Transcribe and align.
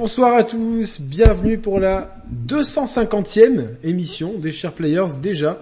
Bonsoir 0.00 0.32
à 0.34 0.44
tous, 0.44 0.98
bienvenue 0.98 1.58
pour 1.58 1.78
la 1.78 2.16
250e 2.46 3.66
émission 3.84 4.32
des 4.38 4.50
Chers 4.50 4.72
Players 4.72 5.18
déjà. 5.20 5.58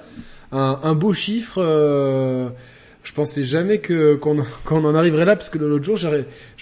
Un, 0.53 0.95
beau 0.95 1.13
chiffre, 1.13 1.61
euh, 1.61 2.49
je 3.03 3.13
pensais 3.13 3.43
jamais 3.43 3.79
que 3.79 4.15
qu'on 4.65 4.85
en 4.85 4.95
arriverait 4.95 5.25
là 5.25 5.37
parce 5.37 5.51
que 5.51 5.59
l'autre 5.59 5.85
jour 5.85 5.97
je 5.97 6.09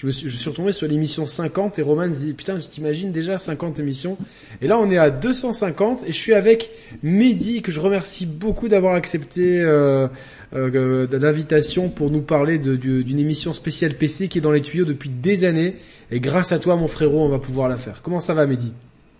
me 0.06 0.12
suis, 0.12 0.28
je 0.28 0.36
suis 0.36 0.50
retombé 0.50 0.72
sur 0.72 0.86
l'émission 0.86 1.26
50 1.26 1.78
et 1.78 1.82
Roman 1.82 2.08
dit 2.08 2.34
putain 2.34 2.58
je 2.58 2.66
t'imagine 2.66 3.12
déjà 3.12 3.38
50 3.38 3.80
émissions? 3.80 4.16
Et 4.60 4.68
là 4.68 4.78
on 4.78 4.90
est 4.90 4.98
à 4.98 5.10
250 5.10 6.04
et 6.04 6.12
je 6.12 6.18
suis 6.18 6.34
avec 6.34 6.70
Mehdi 7.02 7.62
que 7.62 7.72
je 7.72 7.80
remercie 7.80 8.26
beaucoup 8.26 8.68
d'avoir 8.68 8.94
accepté 8.94 9.60
euh, 9.60 10.08
euh, 10.54 11.06
l'invitation 11.10 11.88
pour 11.88 12.10
nous 12.10 12.22
parler 12.22 12.58
d'une 12.58 13.18
émission 13.18 13.52
spéciale 13.52 13.94
PC 13.94 14.28
qui 14.28 14.38
est 14.38 14.40
dans 14.40 14.52
les 14.52 14.62
tuyaux 14.62 14.84
depuis 14.84 15.10
des 15.10 15.44
années. 15.44 15.76
Et 16.10 16.20
grâce 16.20 16.52
à 16.52 16.60
toi, 16.60 16.76
mon 16.76 16.86
frérot, 16.86 17.20
on 17.24 17.28
va 17.28 17.40
pouvoir 17.40 17.68
la 17.68 17.76
faire. 17.76 18.00
Comment 18.02 18.20
ça 18.20 18.32
va, 18.32 18.46
Mehdi? 18.46 18.72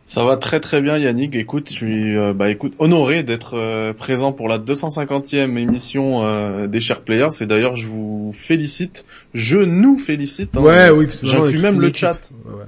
Ça 0.07 0.23
va 0.23 0.37
très 0.37 0.61
très 0.61 0.81
bien 0.81 0.99
Yannick. 0.99 1.35
Écoute, 1.35 1.69
je 1.69 1.75
suis 1.75 2.17
euh, 2.17 2.33
bah 2.33 2.49
écoute 2.49 2.75
honoré 2.79 3.25
d'être 3.25 3.55
euh, 3.55 3.93
présent 3.93 4.33
pour 4.33 4.49
la 4.49 4.59
250e 4.59 5.59
émission 5.59 6.25
euh, 6.25 6.69
des 6.69 6.81
chers 6.81 7.01
players. 7.01 7.29
Et 7.41 7.47
d'ailleurs, 7.47 7.75
je 7.75 7.87
vous 7.87 8.33
félicite, 8.33 9.05
je 9.35 9.59
nous 9.59 9.99
félicite. 9.99 10.57
Hein. 10.57 10.63
Ouais, 10.63 10.91
oui, 10.91 11.09
j'inclus 11.23 11.59
même 11.59 11.81
le 11.81 11.93
chat. 11.93 12.33
Ouais, 12.45 12.65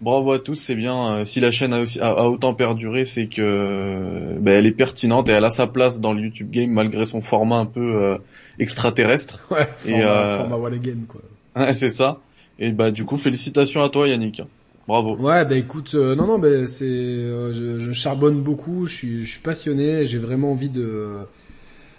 Bravo 0.00 0.32
à 0.32 0.38
tous, 0.38 0.56
c'est 0.56 0.76
bien. 0.76 1.24
si 1.24 1.40
la 1.40 1.50
chaîne 1.50 1.72
a, 1.72 1.80
aussi, 1.80 2.00
a, 2.00 2.24
autant 2.24 2.54
perduré, 2.54 3.04
c'est 3.04 3.26
que 3.26 4.36
bah, 4.38 4.52
elle 4.52 4.66
est 4.66 4.72
pertinente 4.72 5.28
et 5.28 5.32
elle 5.32 5.44
a 5.44 5.50
sa 5.50 5.66
place 5.66 6.00
dans 6.00 6.12
le 6.12 6.22
YouTube 6.22 6.50
Game 6.50 6.70
malgré 6.70 7.04
son 7.04 7.20
format 7.20 7.58
un 7.58 7.66
peu 7.66 8.16
extraterrestre. 8.58 9.46
Ouais, 9.50 9.68
format, 9.76 10.34
et, 10.34 10.36
format 10.36 10.70
quoi. 11.08 11.20
Ouais, 11.56 11.72
c'est 11.74 11.88
ça. 11.88 12.18
Et 12.60 12.72
bah 12.72 12.90
du 12.90 13.04
coup, 13.04 13.16
félicitations 13.16 13.82
à 13.82 13.88
toi 13.88 14.08
Yannick. 14.08 14.42
Bravo. 14.88 15.16
Ouais, 15.16 15.44
bah 15.44 15.54
écoute, 15.54 15.92
euh, 15.94 16.14
non 16.14 16.26
non, 16.26 16.38
bah, 16.38 16.66
c'est, 16.66 16.86
euh, 16.86 17.52
je, 17.52 17.78
je, 17.78 17.92
charbonne 17.92 18.42
beaucoup, 18.42 18.86
je 18.86 18.94
suis, 18.94 19.26
je 19.26 19.32
suis 19.32 19.40
passionné, 19.40 20.06
j'ai 20.06 20.16
vraiment 20.16 20.52
envie 20.52 20.70
de. 20.70 21.18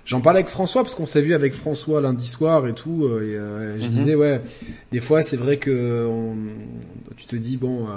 J'en 0.05 0.21
parlais 0.21 0.39
avec 0.39 0.49
François 0.49 0.81
parce 0.81 0.95
qu'on 0.95 1.05
s'est 1.05 1.21
vu 1.21 1.35
avec 1.35 1.53
François 1.53 2.01
lundi 2.01 2.25
soir 2.25 2.65
et 2.65 2.73
tout, 2.73 3.05
euh, 3.05 3.77
et 3.77 3.79
je 3.79 3.85
mhm. 3.85 3.91
disais 3.91 4.15
ouais, 4.15 4.41
des 4.91 5.01
fois 5.01 5.21
c'est 5.21 5.37
vrai 5.37 5.57
que 5.57 6.07
on, 6.07 6.35
tu 7.15 7.27
te 7.27 7.35
dis 7.35 7.57
bon, 7.57 7.87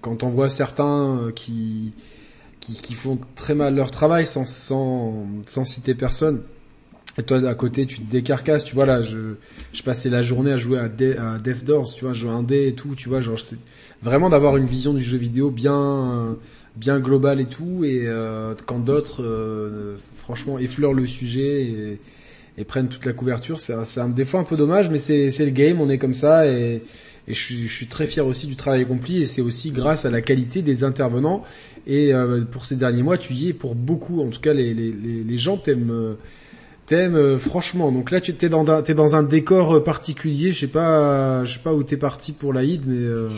quand 0.00 0.22
on 0.22 0.28
voit 0.28 0.48
certains 0.48 1.32
qui, 1.34 1.92
qui, 2.60 2.74
qui 2.74 2.94
font 2.94 3.18
très 3.34 3.56
mal 3.56 3.74
leur 3.74 3.90
travail 3.90 4.26
sans 4.26 4.44
sans 4.44 5.26
sans 5.48 5.64
citer 5.64 5.96
personne 5.96 6.42
et 7.16 7.22
toi, 7.22 7.38
à 7.48 7.54
côté, 7.54 7.86
tu 7.86 8.00
te 8.00 8.10
décarcasses, 8.10 8.64
tu 8.64 8.74
vois, 8.74 8.86
là, 8.86 9.00
je, 9.00 9.34
je 9.72 9.82
passais 9.84 10.10
la 10.10 10.22
journée 10.22 10.50
à 10.50 10.56
jouer 10.56 10.78
à, 10.80 10.84
à 10.84 11.38
Death 11.38 11.64
Doors, 11.64 11.94
tu 11.94 12.04
vois, 12.04 12.12
jouer 12.12 12.32
un 12.32 12.42
dé 12.42 12.66
et 12.66 12.74
tout, 12.74 12.96
tu 12.96 13.08
vois, 13.08 13.20
genre, 13.20 13.38
vraiment 14.04 14.28
d'avoir 14.28 14.56
une 14.56 14.66
vision 14.66 14.92
du 14.92 15.02
jeu 15.02 15.16
vidéo 15.16 15.50
bien, 15.50 16.36
bien 16.76 17.00
globale 17.00 17.40
et 17.40 17.46
tout, 17.46 17.84
et 17.84 18.02
euh, 18.04 18.54
quand 18.66 18.78
d'autres, 18.78 19.22
euh, 19.22 19.96
franchement, 20.14 20.58
effleurent 20.58 20.92
le 20.92 21.06
sujet 21.06 21.62
et, 21.62 22.00
et 22.58 22.64
prennent 22.64 22.88
toute 22.88 23.06
la 23.06 23.14
couverture, 23.14 23.60
c'est 23.60 23.72
un, 23.72 24.08
des 24.08 24.26
fois 24.26 24.40
un 24.40 24.44
peu 24.44 24.56
dommage, 24.56 24.90
mais 24.90 24.98
c'est, 24.98 25.30
le 25.38 25.50
game, 25.50 25.80
on 25.80 25.88
est 25.88 25.98
comme 25.98 26.14
ça, 26.14 26.46
et, 26.46 26.82
et 27.26 27.34
je 27.34 27.40
suis, 27.40 27.66
je 27.66 27.74
suis 27.74 27.86
très 27.86 28.06
fier 28.06 28.26
aussi 28.26 28.46
du 28.46 28.56
travail 28.56 28.82
accompli, 28.82 29.22
et 29.22 29.26
c'est 29.26 29.42
aussi 29.42 29.70
grâce 29.70 30.04
à 30.04 30.10
la 30.10 30.20
qualité 30.20 30.60
des 30.60 30.84
intervenants, 30.84 31.42
et 31.86 32.12
euh, 32.12 32.42
pour 32.44 32.66
ces 32.66 32.76
derniers 32.76 33.02
mois, 33.02 33.16
tu 33.16 33.32
y 33.32 33.48
es 33.48 33.52
pour 33.54 33.74
beaucoup, 33.74 34.20
en 34.20 34.28
tout 34.28 34.40
cas, 34.40 34.52
les, 34.52 34.74
les, 34.74 34.92
les, 34.92 35.24
les 35.24 35.36
gens 35.38 35.56
t'aiment 35.56 36.16
T'aimes 36.86 37.16
euh, 37.16 37.38
franchement. 37.38 37.90
Donc 37.90 38.10
là, 38.10 38.20
tu 38.20 38.34
t'es 38.34 38.50
dans 38.50 38.68
un, 38.70 38.82
t'es 38.82 38.92
dans 38.92 39.14
un 39.14 39.22
décor 39.22 39.76
euh, 39.76 39.80
particulier. 39.82 40.52
Je 40.52 40.60
sais 40.60 40.66
pas, 40.66 41.44
je 41.44 41.54
sais 41.54 41.58
pas 41.58 41.72
où 41.72 41.82
t'es 41.82 41.96
parti 41.96 42.32
pour 42.32 42.52
l'Aïd, 42.52 42.84
mais. 42.86 42.98
Euh... 42.98 43.28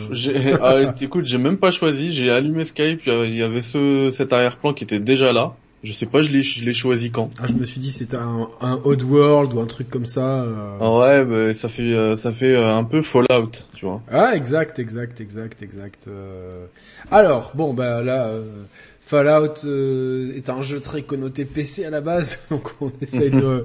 ah, 0.61 0.93
écoute, 0.99 1.25
j'ai 1.25 1.37
même 1.37 1.57
pas 1.57 1.71
choisi. 1.71 2.11
J'ai 2.11 2.29
allumé 2.29 2.65
Skype. 2.65 3.01
Il 3.05 3.35
y 3.35 3.43
avait 3.43 3.61
ce 3.61 4.09
cet 4.11 4.33
arrière-plan 4.33 4.73
qui 4.73 4.83
était 4.83 4.99
déjà 4.99 5.31
là. 5.31 5.55
Je 5.83 5.93
sais 5.93 6.07
pas, 6.07 6.19
je 6.21 6.31
l'ai, 6.31 6.41
je 6.41 6.65
l'ai 6.65 6.73
choisi 6.73 7.11
quand. 7.11 7.29
Ah, 7.39 7.45
je 7.47 7.53
me 7.53 7.63
suis 7.63 7.79
dit 7.79 7.91
c'était 7.91 8.17
un, 8.17 8.49
un 8.59 8.81
Odd 8.83 9.03
World 9.03 9.53
ou 9.53 9.61
un 9.61 9.67
truc 9.67 9.89
comme 9.89 10.07
ça. 10.07 10.45
Ah 10.81 10.97
ouais, 10.97 11.23
bah, 11.23 11.53
ça 11.53 11.69
fait, 11.69 12.15
ça 12.15 12.31
fait 12.31 12.57
un 12.57 12.83
peu 12.83 13.01
Fallout, 13.01 13.51
tu 13.75 13.85
vois. 13.85 14.01
Ah, 14.11 14.35
exact, 14.35 14.79
exact, 14.79 15.21
exact, 15.21 15.61
exact. 15.61 16.09
Alors, 17.11 17.51
bon, 17.55 17.73
bah 17.73 18.03
là. 18.03 18.29
Fallout 19.07 19.63
euh, 19.63 20.35
est 20.35 20.49
un 20.49 20.61
jeu 20.61 20.81
très 20.81 21.01
connoté 21.01 21.45
PC 21.45 21.85
à 21.85 21.89
la 21.89 22.01
base, 22.01 22.39
donc 22.51 22.71
on 22.81 22.91
essaye 23.01 23.31
de, 23.31 23.63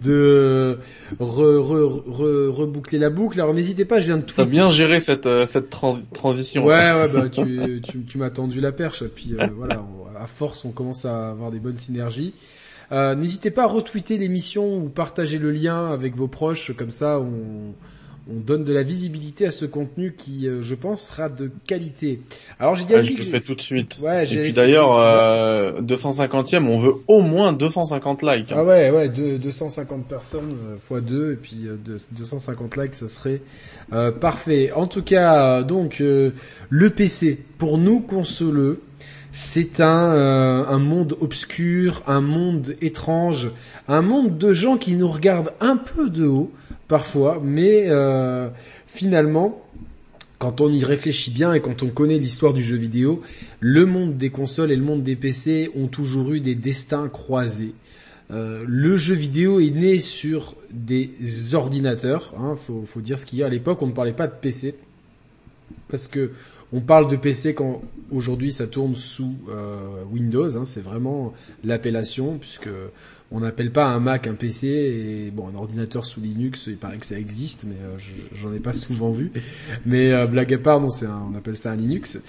de 0.00 0.78
reboucler 1.18 3.00
la 3.00 3.10
boucle. 3.10 3.40
Alors 3.40 3.54
n'hésitez 3.54 3.84
pas, 3.84 3.98
je 3.98 4.06
viens 4.06 4.18
de 4.18 4.22
tout. 4.22 4.36
T'as 4.36 4.44
bien 4.44 4.68
géré 4.68 5.00
cette 5.00 5.26
euh, 5.26 5.46
cette 5.46 5.68
transition. 5.68 6.64
Ouais, 6.64 6.92
ouais, 6.92 7.08
bah 7.12 7.28
tu 7.28 7.82
tu, 7.82 8.04
tu 8.04 8.18
m'as 8.18 8.30
tendu 8.30 8.60
la 8.60 8.70
perche. 8.70 9.02
Et 9.02 9.08
puis 9.08 9.34
euh, 9.36 9.48
voilà, 9.56 9.84
à 10.20 10.28
force, 10.28 10.64
on 10.64 10.70
commence 10.70 11.04
à 11.04 11.30
avoir 11.30 11.50
des 11.50 11.58
bonnes 11.58 11.78
synergies. 11.78 12.32
n'hésitez 12.92 13.50
pas 13.50 13.64
à 13.64 13.66
retweeter 13.66 14.16
l'émission 14.16 14.76
ou 14.76 14.90
partager 14.90 15.38
le 15.38 15.50
lien 15.50 15.90
avec 15.90 16.14
vos 16.14 16.28
proches, 16.28 16.70
comme 16.76 16.92
ça 16.92 17.18
on 17.18 17.74
on 18.30 18.40
donne 18.40 18.64
de 18.64 18.72
la 18.72 18.82
visibilité 18.82 19.46
à 19.46 19.50
ce 19.50 19.66
contenu 19.66 20.14
qui, 20.16 20.48
euh, 20.48 20.62
je 20.62 20.74
pense, 20.74 21.08
sera 21.08 21.28
de 21.28 21.50
qualité. 21.66 22.20
Alors 22.58 22.74
j'ai 22.74 22.84
dit 22.84 22.94
ah, 22.94 23.02
je 23.02 23.12
le 23.12 23.22
fais 23.22 23.40
tout 23.40 23.54
de 23.54 23.60
suite. 23.60 23.98
Ouais, 24.02 24.24
et 24.24 24.42
puis 24.42 24.52
d'ailleurs, 24.52 24.96
euh, 24.98 25.80
250e, 25.82 26.66
on 26.66 26.78
veut 26.78 26.94
au 27.06 27.20
moins 27.20 27.52
250 27.52 28.22
likes. 28.22 28.52
Hein. 28.52 28.56
Ah 28.58 28.64
ouais, 28.64 28.90
ouais, 28.90 29.08
250 29.10 30.06
personnes 30.06 30.48
euh, 30.52 30.76
fois 30.80 31.00
2 31.02 31.32
et 31.32 31.36
puis 31.36 31.66
250 32.12 32.78
euh, 32.78 32.82
likes, 32.82 32.94
ça 32.94 33.08
serait 33.08 33.42
parfait. 34.20 34.72
En 34.72 34.86
tout 34.86 35.02
cas, 35.02 35.62
donc 35.62 35.98
le 36.00 36.90
PC 36.90 37.38
pour 37.58 37.76
nous 37.76 38.00
consoleux, 38.00 38.80
c'est 39.32 39.80
un, 39.80 39.86
un 39.86 40.78
monde 40.78 41.16
obscur, 41.20 42.02
un 42.06 42.22
monde 42.22 42.74
étrange, 42.80 43.50
un 43.86 44.00
monde 44.00 44.38
de 44.38 44.54
gens 44.54 44.78
qui 44.78 44.94
nous 44.94 45.08
regardent 45.08 45.52
un 45.60 45.76
peu 45.76 46.08
de 46.08 46.24
haut 46.24 46.50
parfois, 46.94 47.40
mais 47.42 47.86
euh, 47.88 48.48
finalement, 48.86 49.60
quand 50.38 50.60
on 50.60 50.70
y 50.70 50.84
réfléchit 50.84 51.32
bien 51.32 51.52
et 51.52 51.60
quand 51.60 51.82
on 51.82 51.88
connaît 51.88 52.18
l'histoire 52.18 52.54
du 52.54 52.62
jeu 52.62 52.76
vidéo, 52.76 53.20
le 53.58 53.84
monde 53.84 54.16
des 54.16 54.30
consoles 54.30 54.70
et 54.70 54.76
le 54.76 54.84
monde 54.84 55.02
des 55.02 55.16
PC 55.16 55.72
ont 55.74 55.88
toujours 55.88 56.34
eu 56.34 56.38
des 56.38 56.54
destins 56.54 57.08
croisés. 57.08 57.74
Euh, 58.30 58.62
le 58.64 58.96
jeu 58.96 59.16
vidéo 59.16 59.58
est 59.58 59.70
né 59.70 59.98
sur 59.98 60.54
des 60.70 61.10
ordinateurs. 61.56 62.32
Hein, 62.38 62.54
faut, 62.54 63.00
dire 63.00 63.18
ce 63.18 63.26
qu'il 63.26 63.40
y 63.40 63.42
a. 63.42 63.46
À 63.46 63.48
l'époque, 63.48 63.82
on 63.82 63.88
ne 63.88 63.92
parlait 63.92 64.12
pas 64.12 64.28
de 64.28 64.34
PC 64.40 64.76
parce 65.88 66.06
que 66.06 66.30
on 66.72 66.80
parle 66.80 67.10
de 67.10 67.16
PC 67.16 67.54
quand 67.54 67.82
aujourd'hui 68.12 68.52
ça 68.52 68.68
tourne 68.68 68.94
sous 68.94 69.34
euh, 69.48 70.04
Windows. 70.12 70.56
Hein, 70.56 70.64
c'est 70.64 70.80
vraiment 70.80 71.34
l'appellation 71.64 72.38
puisque 72.38 72.70
on 73.30 73.40
n'appelle 73.40 73.72
pas 73.72 73.86
un 73.86 74.00
Mac 74.00 74.26
un 74.26 74.34
PC 74.34 74.68
et 74.68 75.30
bon 75.30 75.48
un 75.48 75.54
ordinateur 75.54 76.04
sous 76.04 76.20
Linux 76.20 76.66
il 76.66 76.76
paraît 76.76 76.98
que 76.98 77.06
ça 77.06 77.18
existe 77.18 77.64
mais 77.66 77.74
euh, 77.82 77.96
j'en 78.34 78.52
ai 78.52 78.60
pas 78.60 78.72
souvent 78.72 79.10
vu. 79.12 79.32
Mais 79.86 80.12
euh, 80.12 80.26
blague 80.26 80.52
à 80.54 80.58
part 80.58 80.80
non 80.80 80.90
c'est 80.90 81.06
on 81.06 81.34
appelle 81.36 81.56
ça 81.56 81.72
un 81.72 81.76
Linux. 81.76 82.20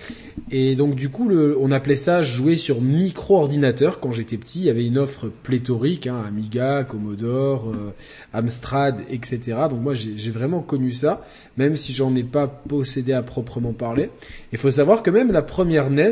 Et 0.52 0.76
donc 0.76 0.96
du 0.96 1.10
coup 1.10 1.28
le, 1.28 1.58
on 1.60 1.72
appelait 1.72 1.96
ça 1.96 2.24
jouer 2.24 2.56
sur 2.56 2.82
micro 2.82 3.38
ordinateur 3.38 4.00
quand 4.00 4.12
j'étais 4.12 4.38
petit 4.38 4.62
il 4.62 4.66
y 4.66 4.70
avait 4.70 4.86
une 4.86 4.98
offre 4.98 5.28
pléthorique 5.44 6.08
hein, 6.08 6.24
Amiga 6.28 6.84
Commodore 6.84 7.70
euh, 7.70 7.94
Amstrad 8.34 9.02
etc 9.10 9.58
donc 9.70 9.82
moi 9.82 9.94
j'ai 9.94 10.30
vraiment 10.30 10.62
connu 10.62 10.92
ça 10.92 11.24
même 11.58 11.76
si 11.76 11.94
j'en 11.94 12.16
ai 12.16 12.24
pas 12.24 12.48
possédé 12.48 13.14
à 13.14 13.22
proprement 13.22 13.74
parler. 13.74 14.10
Il 14.52 14.58
faut 14.58 14.72
savoir 14.72 15.04
que 15.04 15.12
même 15.12 15.32
la 15.32 15.42
première 15.42 15.90
NES 15.90 16.12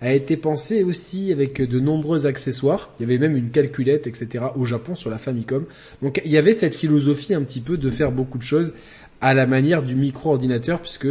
a 0.00 0.12
été 0.12 0.36
pensé 0.36 0.82
aussi 0.82 1.32
avec 1.32 1.62
de 1.62 1.80
nombreux 1.80 2.26
accessoires. 2.26 2.90
Il 2.98 3.02
y 3.02 3.06
avait 3.06 3.18
même 3.18 3.36
une 3.36 3.50
calculette, 3.50 4.06
etc. 4.06 4.46
au 4.56 4.64
Japon 4.64 4.94
sur 4.94 5.10
la 5.10 5.18
Famicom. 5.18 5.64
Donc 6.02 6.20
il 6.24 6.30
y 6.30 6.38
avait 6.38 6.54
cette 6.54 6.74
philosophie 6.74 7.34
un 7.34 7.42
petit 7.42 7.60
peu 7.60 7.76
de 7.76 7.90
faire 7.90 8.12
beaucoup 8.12 8.38
de 8.38 8.42
choses 8.42 8.74
à 9.20 9.32
la 9.32 9.46
manière 9.46 9.82
du 9.82 9.96
micro-ordinateur 9.96 10.80
puisque 10.80 11.08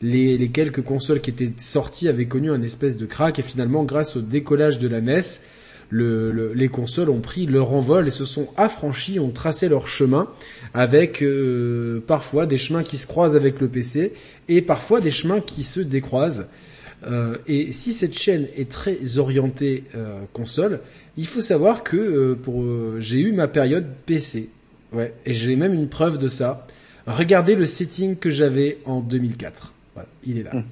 les, 0.00 0.48
quelques 0.48 0.82
consoles 0.82 1.20
qui 1.20 1.30
étaient 1.30 1.52
sorties 1.58 2.08
avaient 2.08 2.26
connu 2.26 2.50
un 2.52 2.62
espèce 2.62 2.96
de 2.96 3.06
crack 3.06 3.38
et 3.38 3.42
finalement 3.42 3.82
grâce 3.84 4.16
au 4.16 4.20
décollage 4.20 4.78
de 4.78 4.86
la 4.86 5.00
NES, 5.00 5.22
le, 5.90 6.52
les 6.52 6.68
consoles 6.68 7.10
ont 7.10 7.20
pris 7.20 7.46
leur 7.46 7.72
envol 7.72 8.06
et 8.06 8.10
se 8.10 8.24
sont 8.24 8.48
affranchis, 8.56 9.18
ont 9.18 9.30
tracé 9.30 9.68
leur 9.68 9.88
chemin 9.88 10.28
avec 10.74 11.22
euh, 11.22 12.02
parfois 12.06 12.46
des 12.46 12.58
chemins 12.58 12.82
qui 12.82 12.98
se 12.98 13.06
croisent 13.06 13.36
avec 13.36 13.60
le 13.60 13.68
PC 13.68 14.12
et 14.48 14.60
parfois 14.62 15.00
des 15.00 15.10
chemins 15.10 15.40
qui 15.40 15.62
se 15.62 15.80
décroisent. 15.80 16.46
Euh, 17.06 17.36
et 17.46 17.72
si 17.72 17.92
cette 17.92 18.18
chaîne 18.18 18.46
est 18.56 18.70
très 18.70 19.18
orientée 19.18 19.84
euh, 19.94 20.20
console, 20.32 20.80
il 21.16 21.26
faut 21.26 21.40
savoir 21.40 21.82
que 21.82 21.96
euh, 21.96 22.34
pour 22.34 22.64
j'ai 23.00 23.20
eu 23.20 23.32
ma 23.32 23.48
période 23.48 23.86
PC. 24.06 24.50
Ouais, 24.92 25.14
et 25.26 25.34
j'ai 25.34 25.54
même 25.56 25.74
une 25.74 25.88
preuve 25.88 26.18
de 26.18 26.28
ça. 26.28 26.66
Regardez 27.06 27.54
le 27.54 27.66
setting 27.66 28.16
que 28.16 28.30
j'avais 28.30 28.78
en 28.84 29.00
2004. 29.00 29.74
Voilà, 29.94 30.08
il 30.24 30.38
est 30.38 30.42
là. 30.42 30.54
Hum. 30.54 30.62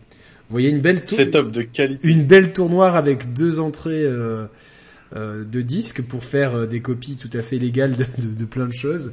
Vous 0.49 0.53
voyez 0.53 0.69
une 0.69 0.81
belle 0.81 1.05
setup 1.05 1.51
de 1.51 1.63
qualité. 1.63 2.09
Une 2.09 2.25
belle 2.25 2.53
tournoire 2.53 2.95
avec 2.95 3.33
deux 3.33 3.59
entrées 3.59 4.05
de 4.05 5.61
disques 5.63 6.03
pour 6.03 6.23
faire 6.23 6.69
des 6.69 6.79
copies 6.79 7.17
tout 7.17 7.31
à 7.37 7.43
fait 7.43 7.59
légales 7.59 7.97
de, 7.97 8.05
de, 8.19 8.33
de 8.33 8.45
plein 8.45 8.67
de 8.67 8.73
choses. 8.73 9.11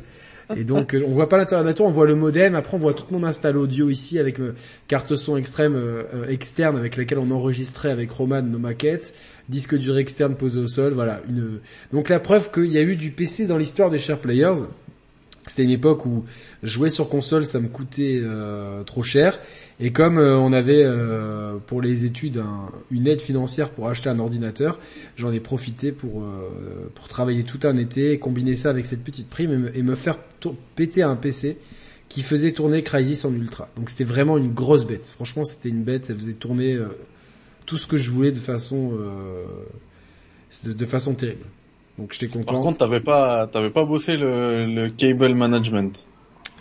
Et 0.55 0.63
donc 0.63 0.95
on 1.05 1.11
voit 1.11 1.29
pas 1.29 1.37
l'intérieur 1.37 1.63
de 1.63 1.69
la 1.69 1.73
tour, 1.73 1.85
on 1.85 1.91
voit 1.91 2.05
le 2.05 2.15
modem, 2.15 2.55
après 2.55 2.75
on 2.75 2.79
voit 2.79 2.93
toute 2.93 3.11
mon 3.11 3.23
install 3.23 3.57
audio 3.57 3.89
ici 3.89 4.19
avec 4.19 4.37
carte 4.87 5.15
son 5.15 5.37
extrême 5.37 5.79
externe 6.27 6.77
avec 6.77 6.97
laquelle 6.97 7.19
on 7.19 7.31
enregistrait 7.31 7.91
avec 7.91 8.11
Roman 8.11 8.41
nos 8.41 8.59
maquettes, 8.59 9.13
disque 9.49 9.77
dur 9.77 9.97
externe 9.97 10.35
posé 10.35 10.59
au 10.59 10.67
sol, 10.67 10.93
voilà. 10.93 11.21
Une... 11.29 11.59
Donc 11.91 12.09
la 12.09 12.19
preuve 12.19 12.51
qu'il 12.51 12.71
y 12.71 12.77
a 12.77 12.81
eu 12.81 12.95
du 12.95 13.11
PC 13.11 13.45
dans 13.45 13.57
l'histoire 13.57 13.89
des 13.89 13.99
Share 13.99 14.19
Players. 14.19 14.65
C'était 15.45 15.63
une 15.63 15.71
époque 15.71 16.05
où 16.05 16.23
jouer 16.61 16.89
sur 16.89 17.09
console 17.09 17.45
ça 17.45 17.59
me 17.59 17.67
coûtait 17.67 18.21
euh, 18.23 18.83
trop 18.83 19.03
cher 19.03 19.39
et 19.79 19.91
comme 19.91 20.17
euh, 20.17 20.37
on 20.37 20.53
avait 20.53 20.83
euh, 20.83 21.57
pour 21.65 21.81
les 21.81 22.05
études 22.05 22.41
une 22.91 23.07
aide 23.07 23.19
financière 23.19 23.69
pour 23.69 23.87
acheter 23.87 24.09
un 24.09 24.19
ordinateur, 24.19 24.79
j'en 25.15 25.31
ai 25.31 25.39
profité 25.39 25.91
pour 25.91 26.23
pour 26.95 27.07
travailler 27.07 27.43
tout 27.43 27.59
un 27.63 27.77
été, 27.77 28.19
combiner 28.19 28.55
ça 28.55 28.69
avec 28.69 28.85
cette 28.85 29.03
petite 29.03 29.29
prime 29.29 29.71
et 29.73 29.81
me, 29.81 29.95
faire 29.95 30.17
péter 30.75 31.03
un 31.03 31.15
PC 31.15 31.57
qui 32.09 32.21
faisait 32.21 32.51
tourner 32.51 32.83
Crysis 32.83 33.25
en 33.25 33.33
ultra. 33.33 33.69
Donc 33.75 33.89
c'était 33.89 34.03
vraiment 34.03 34.37
une 34.37 34.53
grosse 34.53 34.85
bête. 34.85 35.07
Franchement, 35.07 35.43
c'était 35.43 35.69
une 35.69 35.83
bête, 35.83 36.05
ça 36.05 36.13
faisait 36.13 36.33
tourner 36.33 36.77
tout 37.65 37.77
ce 37.77 37.87
que 37.87 37.97
je 37.97 38.11
voulais 38.11 38.31
de 38.31 38.37
façon 38.37 38.91
de 40.63 40.85
façon 40.85 41.13
terrible. 41.15 41.45
Donc 41.97 42.13
j'étais 42.13 42.27
content. 42.27 42.53
Par 42.53 42.61
contre, 42.61 42.79
t'avais 42.79 42.99
pas, 42.99 43.47
t'avais 43.47 43.69
pas 43.69 43.85
bossé 43.85 44.17
le, 44.17 44.65
le 44.65 44.89
cable 44.89 45.33
management. 45.35 46.07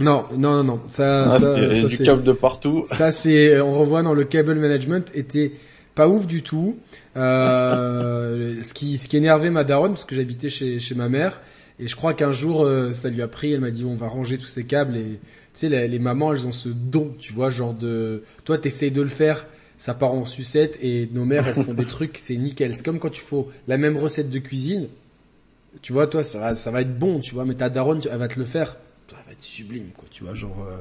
Non, 0.00 0.24
non, 0.36 0.56
non, 0.56 0.64
non. 0.64 0.80
Ça, 0.88 1.24
ah, 1.26 1.30
ça, 1.30 1.54
il 1.58 1.76
y 1.76 1.84
a 1.84 1.86
du 1.86 1.98
câble 1.98 2.22
de 2.22 2.32
partout. 2.32 2.86
Ça, 2.92 3.10
c'est, 3.10 3.60
on 3.60 3.78
revoit 3.78 4.02
dans 4.02 4.14
le 4.14 4.24
cable 4.24 4.54
management 4.54 5.10
était 5.14 5.52
pas 5.94 6.08
ouf 6.08 6.26
du 6.26 6.42
tout. 6.42 6.76
Euh, 7.16 8.56
ce 8.62 8.74
qui, 8.74 8.98
ce 8.98 9.08
qui 9.08 9.16
énervait 9.16 9.50
ma 9.50 9.64
daronne 9.64 9.92
parce 9.92 10.04
que 10.04 10.14
j'habitais 10.14 10.48
chez, 10.48 10.78
chez 10.78 10.94
ma 10.94 11.08
mère 11.08 11.40
et 11.78 11.88
je 11.88 11.96
crois 11.96 12.14
qu'un 12.14 12.32
jour 12.32 12.64
euh, 12.64 12.90
ça 12.92 13.10
lui 13.10 13.22
a 13.22 13.28
pris. 13.28 13.52
Elle 13.52 13.60
m'a 13.60 13.70
dit 13.70 13.84
on 13.84 13.94
va 13.94 14.08
ranger 14.08 14.38
tous 14.38 14.46
ces 14.46 14.64
câbles 14.64 14.96
et 14.96 15.04
tu 15.04 15.18
sais 15.52 15.68
les, 15.68 15.88
les, 15.88 15.98
mamans 15.98 16.32
elles 16.32 16.46
ont 16.46 16.52
ce 16.52 16.70
don, 16.70 17.14
tu 17.18 17.34
vois, 17.34 17.50
genre 17.50 17.74
de, 17.74 18.22
toi 18.44 18.56
t'essayes 18.56 18.90
de 18.90 19.02
le 19.02 19.08
faire 19.08 19.46
ça 19.82 19.94
part 19.94 20.12
en 20.12 20.24
sucette 20.24 20.78
et 20.80 21.08
nos 21.12 21.24
mères 21.24 21.44
elles 21.48 21.64
font 21.64 21.74
des 21.74 21.84
trucs, 21.96 22.16
c'est 22.16 22.36
nickel. 22.36 22.72
C'est 22.72 22.84
comme 22.84 23.00
quand 23.00 23.10
tu 23.10 23.20
fais 23.20 23.44
la 23.66 23.78
même 23.78 23.96
recette 23.96 24.30
de 24.30 24.38
cuisine, 24.38 24.86
tu 25.80 25.92
vois, 25.92 26.06
toi, 26.06 26.22
ça 26.22 26.38
va, 26.38 26.54
ça 26.54 26.70
va 26.70 26.82
être 26.82 26.96
bon, 26.96 27.18
tu 27.18 27.34
vois, 27.34 27.44
mais 27.44 27.54
ta 27.54 27.68
daronne, 27.68 28.00
elle 28.08 28.16
va 28.16 28.28
te 28.28 28.38
le 28.38 28.44
faire, 28.44 28.76
ça 29.08 29.16
va 29.26 29.32
être 29.32 29.42
sublime, 29.42 29.88
quoi, 29.96 30.08
tu 30.10 30.24
vois, 30.24 30.34
genre, 30.34 30.66
euh, 30.68 30.78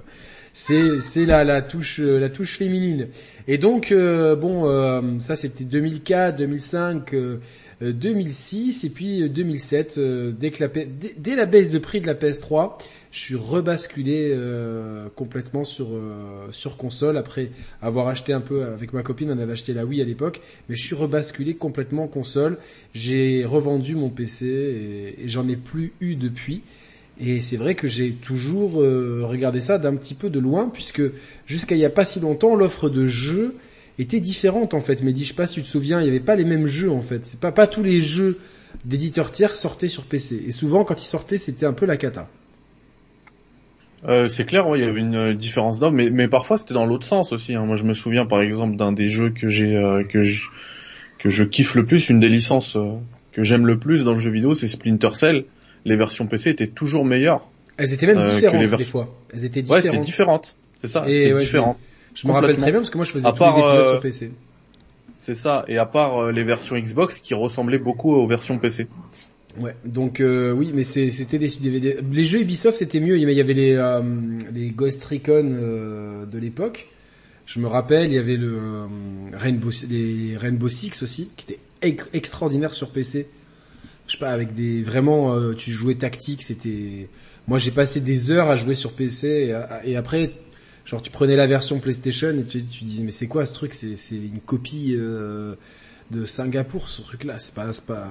c'est, 0.54 1.00
c'est 1.00 1.26
la, 1.26 1.44
la 1.44 1.62
touche, 1.62 2.00
euh, 2.00 2.20
la 2.20 2.30
touche 2.30 2.58
féminine. 2.58 3.08
Et 3.48 3.58
donc, 3.58 3.92
euh, 3.92 4.36
bon, 4.36 5.20
ça 5.20 5.36
c'était 5.36 5.64
2004, 5.64 6.38
2005, 6.38 7.16
2006, 7.82 8.84
et 8.84 8.90
puis 8.90 9.30
2007, 9.30 10.00
dès 10.00 10.52
que 10.52 10.64
la, 10.64 10.70
dès 10.70 11.36
la 11.36 11.46
baisse 11.46 11.70
de 11.70 11.80
prix 11.80 12.02
de 12.02 12.08
la 12.08 12.16
PS3, 12.16 12.78
je 13.12 13.20
suis 13.20 13.36
rebasculé 13.36 14.32
euh, 14.32 15.10
complètement 15.16 15.66
sur 15.66 15.90
euh, 15.92 16.48
sur 16.52 16.78
console. 16.78 17.18
Après 17.18 17.52
avoir 17.82 18.08
acheté 18.08 18.34
un 18.34 18.42
peu 18.42 18.64
avec 18.64 18.94
ma 18.94 19.04
copine 19.04 19.30
on 19.32 19.38
avait 19.38 19.52
acheté 19.54 19.74
la 19.74 19.86
Wii 19.86 20.02
à 20.02 20.06
l'époque 20.06 20.42
mais 20.70 20.76
je 20.76 20.84
suis 20.84 20.96
rebasculé 20.96 21.56
complètement 21.56 22.08
console. 22.08 22.58
J'ai 22.94 23.44
revendu 23.46 23.96
mon 23.96 24.10
PC 24.10 25.16
et, 25.20 25.28
j'en 25.28 25.48
ai 25.48 25.58
plus 25.58 25.94
eu 26.00 26.16
depuis 26.16 26.64
et 27.20 27.42
c'est 27.42 27.58
vrai 27.58 27.76
que 27.76 27.88
j'ai 27.88 28.12
toujours 28.12 28.82
euh, 28.82 29.22
regardé 29.24 29.62
ça 29.62 29.78
d'un 29.78 29.96
petit 29.96 30.14
peu 30.14 30.30
de 30.30 30.40
loin 30.40 30.70
puisque 30.72 31.02
jusqu'à 31.46 31.76
il 31.76 31.82
y 31.82 31.86
a 31.86 31.90
pas 31.90 32.06
si 32.06 32.20
longtemps 32.20 32.56
l'offre 32.56 32.90
de 32.90 33.08
jeux 33.08 33.56
était 34.00 34.20
différente 34.20 34.74
en 34.74 34.82
fait 34.82 35.04
mais 35.04 35.14
dis 35.14 35.26
je 35.26 35.34
pas 35.34 35.46
si 35.46 35.56
tu 35.56 35.64
te 35.64 35.68
souviens 35.68 36.00
il 36.00 36.06
y 36.06 36.10
avait 36.10 36.20
pas 36.20 36.36
les 36.36 36.46
mêmes 36.46 36.68
jeux 36.68 36.92
en 36.92 37.02
fait 37.02 37.26
c'est 37.26 37.40
pas 37.40 37.52
pas 37.52 37.68
tous 37.68 37.84
les 37.84 38.02
jeux 38.02 38.40
d'éditeurs 38.86 39.32
tiers 39.32 39.56
sortaient 39.56 39.88
sur 39.88 40.06
PC 40.06 40.42
et 40.48 40.52
souvent 40.52 40.84
quand 40.84 41.02
ils 41.02 41.08
sortaient 41.08 41.38
c'était 41.38 41.66
un 41.66 41.74
peu 41.74 41.86
la 41.86 41.98
cata 41.98 42.30
euh, 44.08 44.28
c'est 44.28 44.46
clair, 44.46 44.68
ouais, 44.68 44.80
il 44.80 44.86
y 44.86 44.88
avait 44.88 45.00
une 45.00 45.16
euh, 45.16 45.34
différence 45.34 45.80
d'homme, 45.80 45.96
mais, 45.96 46.10
mais 46.10 46.28
parfois 46.28 46.58
c'était 46.58 46.74
dans 46.74 46.86
l'autre 46.86 47.06
sens 47.06 47.34
aussi. 47.34 47.54
Hein. 47.54 47.66
Moi, 47.66 47.76
je 47.76 47.86
me 47.86 47.94
souviens 47.94 48.26
par 48.26 48.42
exemple 48.42 48.76
d'un 48.76 48.92
des 48.92 49.10
jeux 49.10 49.30
que 49.30 49.48
j'ai 49.48 49.76
euh, 49.76 50.04
que 50.04 50.24
je 50.24 50.44
que 51.20 51.30
je 51.30 51.44
kiffe 51.44 51.76
le 51.76 51.86
plus, 51.86 52.10
une 52.10 52.20
des 52.20 52.30
licences 52.30 52.78
que 53.32 53.44
j'aime 53.44 53.68
le 53.68 53.78
plus 53.78 54.04
dans 54.04 54.14
le 54.14 54.20
jeu 54.20 54.32
vidéo, 54.32 54.56
c'est 54.56 54.68
Splinter 54.68 55.14
Cell. 55.14 55.46
Les 55.86 55.96
versions 55.96 56.28
PC 56.28 56.52
étaient 56.52 56.68
toujours 56.68 57.06
meilleures. 57.06 57.48
Elles 57.78 57.94
étaient 57.94 58.08
même 58.08 58.24
différentes 58.24 58.78
des 58.78 58.84
fois. 58.84 59.16
Elles 59.34 59.46
étaient 59.46 59.62
différentes. 59.62 59.84
Ouais, 59.84 59.90
c'était 59.90 60.04
différentes. 60.04 60.58
C'est 60.78 60.88
ça. 60.88 61.04
C'était 61.06 61.34
différent. 61.34 61.78
Je, 62.14 62.28
me 62.28 62.34
rappelle 62.34 62.58
très 62.58 62.72
bien 62.72 62.82
parce 62.82 62.90
que 62.90 62.98
moi 62.98 63.06
je 63.06 63.12
faisais 63.12 63.28
tous 63.32 63.44
les 63.44 63.50
épisodes 63.50 63.88
sur 63.90 64.00
PC. 64.00 64.32
C'est 65.16 65.34
ça. 65.34 65.66
Et 65.68 65.78
à 65.78 65.86
part 65.86 66.32
les 66.32 66.44
versions 66.44 66.78
Xbox 66.78 67.20
qui 67.20 67.34
ressemblaient 67.34 67.78
beaucoup 67.78 68.14
aux 68.14 68.28
versions 68.28 68.58
PC. 68.58 68.88
Ouais, 69.58 69.76
donc 69.86 70.22
euh, 70.22 70.52
oui, 70.52 70.72
mais 70.74 70.84
c'était 70.84 71.38
des, 71.38 71.50
des, 71.50 71.98
les 72.10 72.26
jeux 72.26 72.40
Ubisoft 72.42 72.78
c'était 72.78 73.00
mieux. 73.00 73.18
Il 73.18 73.30
y 73.30 73.42
avait 73.42 73.54
les 73.54 73.74
euh, 73.74 74.02
les 74.54 74.70
Ghost 74.70 75.04
Recon 75.04 75.52
euh, 75.54 76.26
de 76.26 76.38
l'époque. 76.38 76.88
Je 77.46 77.60
me 77.60 77.68
rappelle, 77.68 78.08
il 78.08 78.14
y 78.14 78.18
avait 78.18 78.38
le 78.38 78.88
Rainbow 79.34 79.70
les 79.90 80.38
Rainbow 80.38 80.70
Six 80.70 81.04
aussi 81.04 81.30
qui 81.36 81.52
était 81.52 82.00
extraordinaire 82.14 82.74
sur 82.74 82.92
PC. 82.92 83.28
Je 84.12 84.18
sais 84.18 84.20
pas 84.20 84.32
avec 84.32 84.54
des 84.54 84.84
vraiment 84.84 85.54
tu 85.54 85.72
jouais 85.72 85.96
tactique, 85.96 86.42
c'était 86.42 87.08
moi 87.48 87.60
j'ai 87.60 87.72
passé 87.72 88.02
des 88.02 88.30
heures 88.30 88.50
à 88.50 88.58
jouer 88.58 88.76
sur 88.76 88.92
PC 88.92 89.56
et, 89.86 89.96
après 89.96 90.34
genre 90.84 91.02
tu 91.02 91.12
prenais 91.12 91.38
la 91.38 91.48
version 91.48 91.80
PlayStation 91.80 92.32
et 92.32 92.44
tu, 92.44 92.62
disais 92.62 93.04
mais 93.04 93.12
c'est 93.12 93.28
quoi 93.28 93.46
ce 93.46 93.54
truc? 93.54 93.74
C'est 93.74 93.96
une 94.12 94.42
copie 94.46 94.98
de 94.98 96.26
Singapour 96.26 96.90
ce 96.90 97.02
truc 97.02 97.24
là, 97.24 97.40
c'est 97.40 97.54
pas 97.54 97.72
c'est 97.72 97.86
pas 97.86 98.10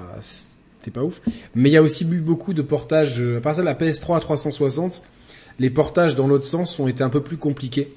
c'était 0.80 0.90
pas 0.90 1.04
ouf. 1.04 1.20
Mais 1.54 1.68
il 1.68 1.72
y 1.72 1.76
a 1.76 1.82
aussi 1.82 2.04
eu 2.04 2.20
beaucoup 2.20 2.54
de 2.54 2.62
portages, 2.62 3.20
euh, 3.20 3.38
à 3.38 3.40
part 3.40 3.54
ça, 3.54 3.62
la 3.62 3.74
PS3 3.74 4.16
à 4.16 4.20
360, 4.20 5.02
les 5.58 5.68
portages 5.68 6.16
dans 6.16 6.26
l'autre 6.26 6.46
sens 6.46 6.78
ont 6.78 6.88
été 6.88 7.02
un 7.02 7.10
peu 7.10 7.22
plus 7.22 7.36
compliqués 7.36 7.92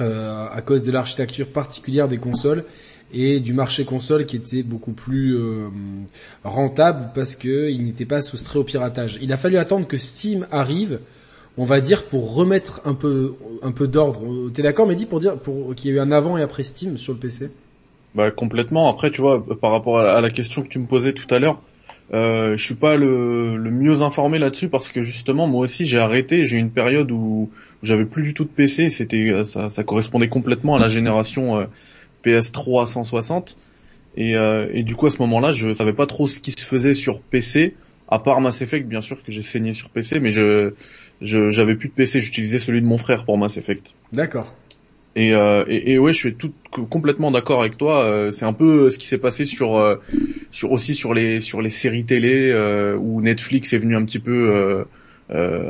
euh, 0.00 0.46
à 0.50 0.62
cause 0.62 0.82
de 0.82 0.90
l'architecture 0.90 1.48
particulière 1.48 2.08
des 2.08 2.18
consoles 2.18 2.64
et 3.12 3.40
du 3.40 3.52
marché 3.52 3.84
console 3.84 4.26
qui 4.26 4.36
était 4.36 4.62
beaucoup 4.62 4.92
plus 4.92 5.36
euh, 5.36 5.68
rentable 6.44 7.10
parce 7.14 7.36
que 7.36 7.70
il 7.70 7.84
n'était 7.84 8.04
pas 8.04 8.20
soustrait 8.20 8.58
au 8.58 8.64
piratage. 8.64 9.18
Il 9.22 9.32
a 9.32 9.36
fallu 9.36 9.56
attendre 9.56 9.86
que 9.86 9.96
Steam 9.96 10.46
arrive, 10.50 11.00
on 11.56 11.64
va 11.64 11.80
dire 11.80 12.04
pour 12.04 12.34
remettre 12.34 12.82
un 12.84 12.94
peu 12.94 13.34
un 13.62 13.72
peu 13.72 13.88
d'ordre. 13.88 14.50
T'es 14.52 14.62
d'accord, 14.62 14.86
Mehdi, 14.86 15.06
pour 15.06 15.20
dire 15.20 15.38
pour 15.38 15.74
qu'il 15.74 15.90
y 15.90 15.94
ait 15.94 15.96
eu 15.96 16.00
un 16.00 16.12
avant 16.12 16.36
et 16.36 16.42
après 16.42 16.62
Steam 16.62 16.98
sur 16.98 17.12
le 17.12 17.18
PC 17.18 17.50
Bah 18.14 18.30
complètement. 18.30 18.90
Après, 18.90 19.10
tu 19.10 19.20
vois, 19.20 19.44
par 19.60 19.72
rapport 19.72 20.00
à 20.00 20.20
la 20.20 20.30
question 20.30 20.62
que 20.62 20.68
tu 20.68 20.78
me 20.78 20.86
posais 20.86 21.14
tout 21.14 21.32
à 21.34 21.38
l'heure, 21.38 21.62
euh, 22.14 22.56
je 22.56 22.64
suis 22.64 22.74
pas 22.74 22.96
le, 22.96 23.58
mieux 23.58 24.00
informé 24.02 24.38
là-dessus 24.38 24.68
parce 24.68 24.92
que 24.92 25.02
justement 25.02 25.46
moi 25.46 25.60
aussi 25.60 25.86
j'ai 25.86 25.98
arrêté. 25.98 26.44
J'ai 26.44 26.56
eu 26.56 26.60
une 26.60 26.70
période 26.70 27.10
où, 27.10 27.50
j'avais 27.82 28.04
plus 28.04 28.22
du 28.22 28.34
tout 28.34 28.44
de 28.44 28.50
PC. 28.50 28.90
C'était 28.90 29.44
ça, 29.44 29.68
ça 29.70 29.84
correspondait 29.84 30.28
complètement 30.28 30.76
à 30.76 30.78
la 30.78 30.88
génération 30.88 31.58
euh, 31.58 31.64
PS3 32.28 32.86
160 32.86 33.56
et, 34.16 34.36
euh, 34.36 34.66
et 34.72 34.82
du 34.82 34.94
coup 34.96 35.06
à 35.06 35.10
ce 35.10 35.18
moment-là 35.22 35.52
je 35.52 35.72
savais 35.72 35.92
pas 35.92 36.06
trop 36.06 36.26
ce 36.26 36.40
qui 36.40 36.52
se 36.52 36.64
faisait 36.64 36.94
sur 36.94 37.20
PC 37.20 37.74
à 38.08 38.18
part 38.18 38.40
Mass 38.40 38.62
Effect 38.62 38.86
bien 38.86 39.00
sûr 39.00 39.22
que 39.22 39.30
j'ai 39.32 39.42
saigné 39.42 39.72
sur 39.72 39.90
PC 39.90 40.18
mais 40.20 40.30
je 40.30 40.72
j'avais 41.20 41.74
plus 41.74 41.88
de 41.88 41.94
PC. 41.94 42.20
J'utilisais 42.20 42.60
celui 42.60 42.80
de 42.80 42.86
mon 42.86 42.96
frère 42.96 43.24
pour 43.24 43.38
Mass 43.38 43.56
Effect. 43.56 43.94
D'accord. 44.12 44.54
Et, 45.16 45.34
euh, 45.34 45.64
et, 45.66 45.92
et, 45.92 45.98
ouais, 45.98 46.12
je 46.12 46.18
suis 46.18 46.34
tout 46.34 46.52
complètement 46.70 47.32
d'accord 47.32 47.60
avec 47.60 47.76
toi. 47.76 48.04
Euh, 48.04 48.30
c'est 48.30 48.44
un 48.44 48.52
peu 48.52 48.88
ce 48.90 48.98
qui 48.98 49.08
s'est 49.08 49.18
passé 49.18 49.44
sur, 49.44 49.98
sur 50.52 50.70
aussi 50.70 50.94
sur 50.94 51.12
les 51.12 51.40
sur 51.40 51.60
les 51.60 51.70
séries 51.70 52.04
télé 52.04 52.54
où 53.00 53.20
Netflix 53.20 53.72
est 53.72 53.78
venu 53.78 53.96
un 53.96 54.04
petit 54.04 54.20
peu 54.20 54.84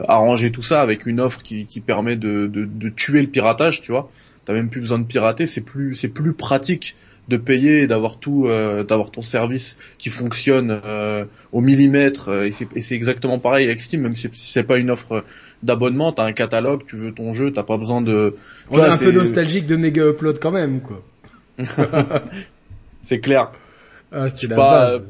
arranger 0.06 0.52
tout 0.52 0.62
ça 0.62 0.82
avec 0.82 1.06
une 1.06 1.18
offre 1.18 1.42
qui, 1.42 1.66
qui 1.66 1.80
permet 1.80 2.16
de, 2.16 2.46
de, 2.46 2.66
de 2.66 2.88
tuer 2.90 3.22
le 3.22 3.28
piratage. 3.28 3.80
Tu 3.80 3.90
vois, 3.90 4.10
t'as 4.48 4.54
même 4.54 4.70
plus 4.70 4.80
besoin 4.80 4.98
de 4.98 5.04
pirater. 5.04 5.44
C'est 5.44 5.60
plus 5.60 5.94
c'est 5.94 6.08
plus 6.08 6.32
pratique 6.32 6.96
de 7.28 7.36
payer 7.36 7.82
et 7.82 7.86
d'avoir 7.86 8.18
tout, 8.18 8.46
euh, 8.46 8.82
d'avoir 8.82 9.10
ton 9.10 9.20
service 9.20 9.76
qui 9.98 10.08
fonctionne 10.08 10.80
euh, 10.86 11.26
au 11.52 11.60
millimètre. 11.60 12.30
Euh, 12.30 12.48
et 12.48 12.80
c'est 12.80 12.94
exactement 12.94 13.38
pareil 13.38 13.66
avec 13.66 13.80
Steam, 13.80 14.00
même 14.00 14.16
si 14.16 14.30
c'est 14.32 14.62
pas 14.62 14.78
une 14.78 14.90
offre 14.90 15.22
d'abonnement, 15.62 16.12
t'as 16.12 16.24
un 16.24 16.32
catalogue, 16.32 16.84
tu 16.86 16.96
veux 16.96 17.12
ton 17.12 17.34
jeu, 17.34 17.52
t'as 17.52 17.62
pas 17.62 17.76
besoin 17.76 18.00
de. 18.00 18.36
On 18.70 18.78
est 18.78 18.88
un 18.88 18.96
peu 18.96 19.12
nostalgique 19.12 19.66
de 19.66 19.76
méga 19.76 20.08
upload 20.08 20.38
quand 20.40 20.52
même, 20.52 20.80
quoi. 20.80 21.04
c'est 23.02 23.20
clair. 23.20 23.52
Ah, 24.10 24.28
pas, 24.56 25.00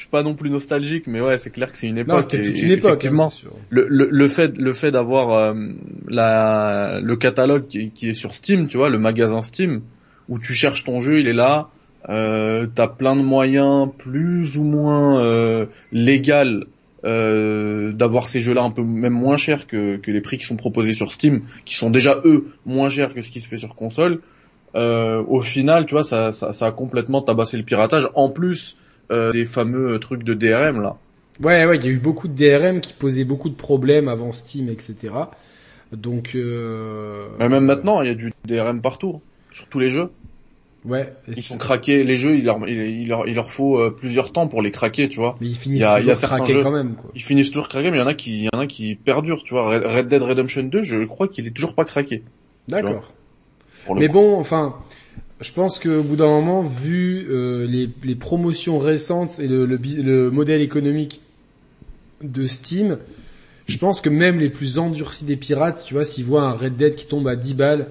je 0.00 0.04
suis 0.06 0.10
pas 0.10 0.22
non 0.22 0.34
plus 0.34 0.48
nostalgique, 0.48 1.06
mais 1.06 1.20
ouais, 1.20 1.36
c'est 1.36 1.50
clair 1.50 1.70
que 1.70 1.76
c'est 1.76 1.86
une 1.86 1.98
époque. 1.98 2.16
Non, 2.16 2.22
c'était 2.22 2.42
toute 2.42 2.62
une 2.62 2.70
époque. 2.70 2.92
Effectivement, 2.92 3.30
le, 3.68 3.86
le, 3.86 4.08
le, 4.10 4.28
fait, 4.28 4.56
le 4.56 4.72
fait 4.72 4.90
d'avoir 4.90 5.54
la, 6.08 7.00
le 7.02 7.16
catalogue 7.16 7.66
qui, 7.66 7.90
qui, 7.90 8.08
est 8.08 8.14
sur 8.14 8.32
Steam, 8.32 8.66
tu 8.66 8.78
vois, 8.78 8.88
le 8.88 8.98
magasin 8.98 9.42
Steam, 9.42 9.82
où 10.30 10.38
tu 10.38 10.54
cherches 10.54 10.84
ton 10.84 11.00
jeu, 11.00 11.20
il 11.20 11.28
est 11.28 11.34
là. 11.34 11.68
Euh, 12.08 12.66
t'as 12.74 12.86
plein 12.86 13.14
de 13.14 13.20
moyens 13.20 13.90
plus 13.98 14.56
ou 14.56 14.64
moins 14.64 15.22
euh, 15.22 15.66
légal 15.92 16.64
euh, 17.04 17.92
d'avoir 17.92 18.26
ces 18.26 18.40
jeux-là 18.40 18.62
un 18.62 18.70
peu 18.70 18.82
même 18.82 19.12
moins 19.12 19.36
chers 19.36 19.66
que, 19.66 19.98
que 19.98 20.10
les 20.10 20.22
prix 20.22 20.38
qui 20.38 20.46
sont 20.46 20.56
proposés 20.56 20.94
sur 20.94 21.12
Steam, 21.12 21.42
qui 21.66 21.74
sont 21.74 21.90
déjà 21.90 22.22
eux 22.24 22.46
moins 22.64 22.88
chers 22.88 23.12
que 23.12 23.20
ce 23.20 23.30
qui 23.30 23.40
se 23.40 23.48
fait 23.48 23.58
sur 23.58 23.76
console. 23.76 24.20
Euh, 24.76 25.22
au 25.26 25.42
final, 25.42 25.84
tu 25.84 25.94
vois, 25.94 26.04
ça, 26.04 26.30
ça, 26.30 26.52
ça, 26.52 26.66
a 26.66 26.72
complètement 26.72 27.20
tabassé 27.20 27.56
le 27.56 27.64
piratage. 27.64 28.08
En 28.14 28.30
plus 28.30 28.78
euh, 29.10 29.32
des 29.32 29.44
fameux 29.44 29.98
trucs 29.98 30.22
de 30.22 30.34
DRM 30.34 30.80
là. 30.80 30.96
Ouais, 31.40 31.64
ouais, 31.64 31.76
il 31.76 31.84
y 31.84 31.88
a 31.88 31.90
eu 31.90 31.98
beaucoup 31.98 32.28
de 32.28 32.34
DRM 32.34 32.80
qui 32.80 32.92
posaient 32.92 33.24
beaucoup 33.24 33.48
de 33.48 33.56
problèmes 33.56 34.08
avant 34.08 34.30
Steam, 34.30 34.68
etc. 34.68 35.10
Donc, 35.92 36.32
euh... 36.34 37.28
Mais 37.38 37.48
même 37.48 37.64
maintenant, 37.64 38.02
il 38.02 38.08
y 38.08 38.10
a 38.10 38.14
du 38.14 38.32
DRM 38.44 38.80
partout, 38.82 39.20
sur 39.50 39.66
tous 39.66 39.78
les 39.78 39.88
jeux. 39.88 40.10
Ouais. 40.84 41.12
Ils 41.28 41.42
sont 41.42 41.58
craqués, 41.58 42.04
les 42.04 42.16
jeux, 42.16 42.36
il 42.36 42.44
leur, 42.44 42.66
il, 42.68 43.08
leur, 43.08 43.26
il 43.26 43.34
leur 43.34 43.50
faut 43.50 43.78
euh, 43.78 43.90
plusieurs 43.90 44.32
temps 44.32 44.48
pour 44.48 44.62
les 44.62 44.70
craquer, 44.70 45.08
tu 45.08 45.18
vois. 45.18 45.36
Mais 45.40 45.48
ils 45.48 45.56
finissent 45.56 45.82
toujours 45.82 46.28
craqués 46.28 46.62
quand 46.62 46.70
même, 46.70 46.94
quoi. 46.94 47.10
Ils 47.14 47.22
finissent 47.22 47.50
toujours 47.50 47.68
craqués, 47.68 47.90
mais 47.90 47.98
il 47.98 48.00
y 48.00 48.04
en 48.04 48.06
a 48.06 48.14
qui, 48.14 48.38
il 48.38 48.44
y 48.44 48.48
en 48.52 48.60
a 48.60 48.66
qui 48.66 48.94
perdurent, 48.94 49.42
tu 49.42 49.54
vois. 49.54 49.78
Red 49.78 50.08
Dead 50.08 50.22
Redemption 50.22 50.62
2, 50.62 50.82
je 50.82 51.04
crois 51.04 51.28
qu'il 51.28 51.46
est 51.46 51.50
toujours 51.50 51.74
pas 51.74 51.84
craqué. 51.84 52.22
D'accord. 52.68 53.12
Mais 53.94 54.08
bon, 54.08 54.38
enfin, 54.38 54.76
je 55.40 55.52
pense 55.52 55.78
qu'au 55.78 56.02
bout 56.02 56.16
d'un 56.16 56.28
moment, 56.28 56.62
vu 56.62 57.26
euh, 57.30 57.66
les, 57.66 57.88
les, 58.04 58.14
promotions 58.14 58.78
récentes 58.78 59.38
et 59.40 59.48
le, 59.48 59.64
le, 59.64 59.78
le, 59.78 60.30
modèle 60.30 60.60
économique 60.60 61.22
de 62.22 62.46
Steam, 62.46 62.98
je 63.66 63.78
pense 63.78 64.00
que 64.00 64.10
même 64.10 64.38
les 64.38 64.50
plus 64.50 64.78
endurcis 64.78 65.24
des 65.24 65.36
pirates, 65.36 65.84
tu 65.86 65.94
vois, 65.94 66.04
s'ils 66.04 66.24
voient 66.24 66.42
un 66.42 66.52
Red 66.52 66.76
Dead 66.76 66.94
qui 66.94 67.06
tombe 67.06 67.26
à 67.26 67.36
10 67.36 67.54
balles 67.54 67.86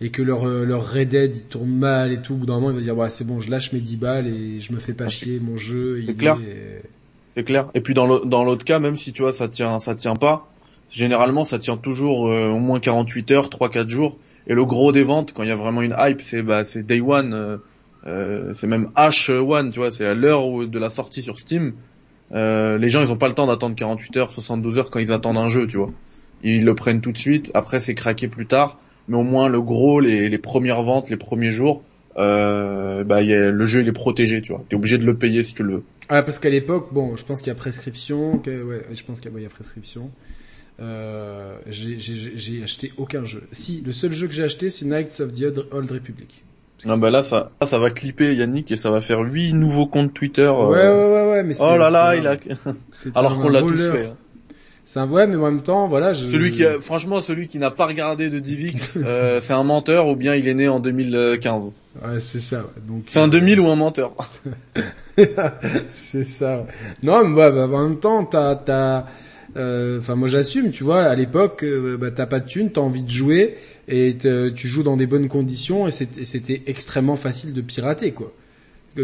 et 0.00 0.10
que 0.10 0.22
leur 0.22 0.46
euh, 0.46 0.64
leur 0.64 0.90
Red 0.92 1.08
Dead 1.08 1.36
il 1.36 1.42
tourne 1.44 1.70
mal 1.70 2.12
et 2.12 2.22
tout, 2.22 2.34
au 2.34 2.36
bout 2.36 2.46
d'un 2.46 2.54
moment 2.54 2.70
ils 2.70 2.76
vont 2.76 2.80
dire 2.80 2.96
ouais 2.96 3.10
c'est 3.10 3.24
bon, 3.24 3.40
je 3.40 3.50
lâche 3.50 3.72
mes 3.72 3.80
10 3.80 3.96
balles 3.96 4.28
et 4.28 4.60
je 4.60 4.72
me 4.72 4.78
fais 4.78 4.94
pas 4.94 5.06
ah, 5.06 5.10
chier, 5.10 5.40
mon 5.40 5.56
jeu. 5.56 6.02
C'est 6.06 6.14
clair. 6.14 6.40
C'est 7.36 7.44
clair. 7.44 7.70
Et 7.74 7.80
puis 7.80 7.94
dans 7.94 8.06
l'autre 8.06 8.64
cas, 8.64 8.78
même 8.78 8.96
si 8.96 9.12
tu 9.12 9.22
vois 9.22 9.32
ça 9.32 9.48
tient 9.48 9.78
ça 9.78 9.94
tient 9.94 10.16
pas, 10.16 10.50
généralement 10.88 11.44
ça 11.44 11.58
tient 11.58 11.76
toujours 11.76 12.28
euh, 12.28 12.48
au 12.48 12.58
moins 12.58 12.80
48 12.80 13.30
heures, 13.32 13.48
3-4 13.48 13.88
jours. 13.88 14.16
Et 14.48 14.54
le 14.54 14.64
gros 14.64 14.92
des 14.92 15.02
ventes, 15.02 15.32
quand 15.32 15.42
il 15.42 15.48
y 15.48 15.52
a 15.52 15.56
vraiment 15.56 15.82
une 15.82 15.94
hype, 15.98 16.22
c'est 16.22 16.42
bah 16.42 16.64
c'est 16.64 16.82
Day 16.82 17.00
One, 17.00 17.34
euh, 17.34 17.56
euh 18.06 18.52
c'est 18.54 18.66
même 18.66 18.90
H1, 18.96 19.70
tu 19.70 19.78
vois, 19.78 19.90
c'est 19.90 20.06
à 20.06 20.14
l'heure 20.14 20.66
de 20.66 20.78
la 20.78 20.88
sortie 20.88 21.22
sur 21.22 21.38
Steam. 21.38 21.74
Euh, 22.32 22.78
les 22.78 22.88
gens 22.88 23.00
ils 23.00 23.12
ont 23.12 23.16
pas 23.16 23.28
le 23.28 23.34
temps 23.34 23.46
d'attendre 23.46 23.76
48 23.76 24.16
heures, 24.16 24.32
72 24.32 24.78
heures 24.78 24.90
quand 24.90 25.00
ils 25.00 25.12
attendent 25.12 25.38
un 25.38 25.48
jeu, 25.48 25.66
tu 25.66 25.76
vois. 25.76 25.90
Ils 26.42 26.64
le 26.64 26.74
prennent 26.74 27.00
tout 27.00 27.12
de 27.12 27.18
suite. 27.18 27.50
Après 27.54 27.78
c'est 27.78 27.94
craqué 27.94 28.28
plus 28.28 28.46
tard, 28.46 28.78
mais 29.06 29.16
au 29.16 29.22
moins 29.22 29.48
le 29.48 29.60
gros, 29.60 30.00
les, 30.00 30.28
les 30.30 30.38
premières 30.38 30.82
ventes, 30.82 31.10
les 31.10 31.16
premiers 31.16 31.50
jours, 31.50 31.82
euh, 32.16 33.04
bah 33.04 33.22
y 33.22 33.34
a, 33.34 33.50
le 33.50 33.66
jeu 33.66 33.82
il 33.82 33.88
est 33.88 33.92
protégé, 33.92 34.40
tu 34.40 34.52
vois. 34.52 34.64
T'es 34.68 34.76
obligé 34.76 34.96
de 34.96 35.04
le 35.04 35.16
payer 35.16 35.42
si 35.42 35.54
tu 35.54 35.62
le 35.62 35.74
veux. 35.74 35.82
Ah 36.08 36.22
parce 36.22 36.38
qu'à 36.38 36.48
l'époque, 36.48 36.88
bon, 36.92 37.16
je 37.16 37.24
pense 37.24 37.40
qu'il 37.40 37.48
y 37.48 37.50
a 37.50 37.54
prescription, 37.54 38.38
que, 38.38 38.62
ouais, 38.62 38.86
je 38.92 39.04
pense 39.04 39.20
qu'il 39.20 39.30
y, 39.36 39.42
y, 39.42 39.46
a 39.46 39.50
prescription. 39.50 40.10
Euh, 40.80 41.56
j'ai 41.66 42.62
acheté 42.62 42.92
aucun 42.96 43.24
jeu. 43.24 43.42
Si, 43.52 43.82
le 43.84 43.92
seul 43.92 44.12
jeu 44.12 44.26
que 44.26 44.32
j'ai 44.32 44.44
acheté, 44.44 44.70
c'est 44.70 44.84
Knights 44.84 45.20
of 45.20 45.32
the 45.32 45.72
Old 45.72 45.90
Republic. 45.90 46.44
Non 46.86 46.96
bah 46.96 47.10
là 47.10 47.22
ça, 47.22 47.50
ça 47.64 47.78
va 47.78 47.90
clipper 47.90 48.34
Yannick 48.34 48.70
et 48.70 48.76
ça 48.76 48.90
va 48.90 49.00
faire 49.00 49.20
huit 49.20 49.52
nouveaux 49.52 49.86
comptes 49.86 50.14
Twitter. 50.14 50.42
Euh. 50.42 50.68
Ouais 50.68 50.88
ouais 50.88 51.12
ouais 51.12 51.30
ouais 51.32 51.42
mais 51.42 51.54
Oh 51.60 51.76
là 51.76 51.90
là, 51.90 52.14
il 52.14 52.26
a 52.26 52.36
alors 53.16 53.40
qu'on 53.40 53.48
l'a 53.48 53.62
tous 53.62 53.90
fait. 53.90 54.06
Hein. 54.06 54.16
C'est 54.84 55.00
un 55.00 55.06
vrai 55.06 55.26
mais 55.26 55.36
en 55.36 55.50
même 55.50 55.62
temps 55.62 55.88
voilà, 55.88 56.12
je... 56.12 56.26
Celui 56.26 56.52
qui 56.52 56.64
a, 56.64 56.78
franchement 56.78 57.20
celui 57.20 57.48
qui 57.48 57.58
n'a 57.58 57.72
pas 57.72 57.86
regardé 57.86 58.30
de 58.30 58.38
Divix, 58.38 58.96
euh, 59.04 59.40
c'est 59.40 59.52
un 59.54 59.64
menteur 59.64 60.06
ou 60.06 60.14
bien 60.14 60.36
il 60.36 60.46
est 60.46 60.54
né 60.54 60.68
en 60.68 60.78
2015. 60.78 61.74
Ouais, 62.00 62.20
c'est 62.20 62.38
ça. 62.38 62.64
Donc 62.86 63.06
c'est 63.10 63.18
un 63.18 63.28
2000 63.28 63.58
ou 63.58 63.68
un 63.68 63.76
menteur. 63.76 64.14
c'est 65.88 66.24
ça. 66.24 66.64
Non 67.02 67.24
mais 67.24 67.34
bah, 67.34 67.66
bah, 67.66 67.76
en 67.76 67.88
même 67.88 67.98
temps 67.98 68.24
t'as 68.24 68.54
t'as 68.54 69.06
enfin, 69.58 70.14
moi 70.14 70.28
j'assume, 70.28 70.70
tu 70.70 70.84
vois. 70.84 71.02
À 71.02 71.14
l'époque, 71.14 71.62
euh, 71.64 71.96
bah, 71.96 72.10
t'as 72.10 72.26
pas 72.26 72.40
de 72.40 72.46
thune, 72.46 72.70
t'as 72.70 72.80
envie 72.80 73.02
de 73.02 73.10
jouer 73.10 73.56
et 73.88 74.16
tu 74.54 74.68
joues 74.68 74.82
dans 74.82 74.96
des 74.96 75.06
bonnes 75.06 75.28
conditions 75.28 75.86
et 75.86 75.90
c'était 75.90 76.62
extrêmement 76.66 77.16
facile 77.16 77.54
de 77.54 77.60
pirater, 77.60 78.12
quoi. 78.12 78.32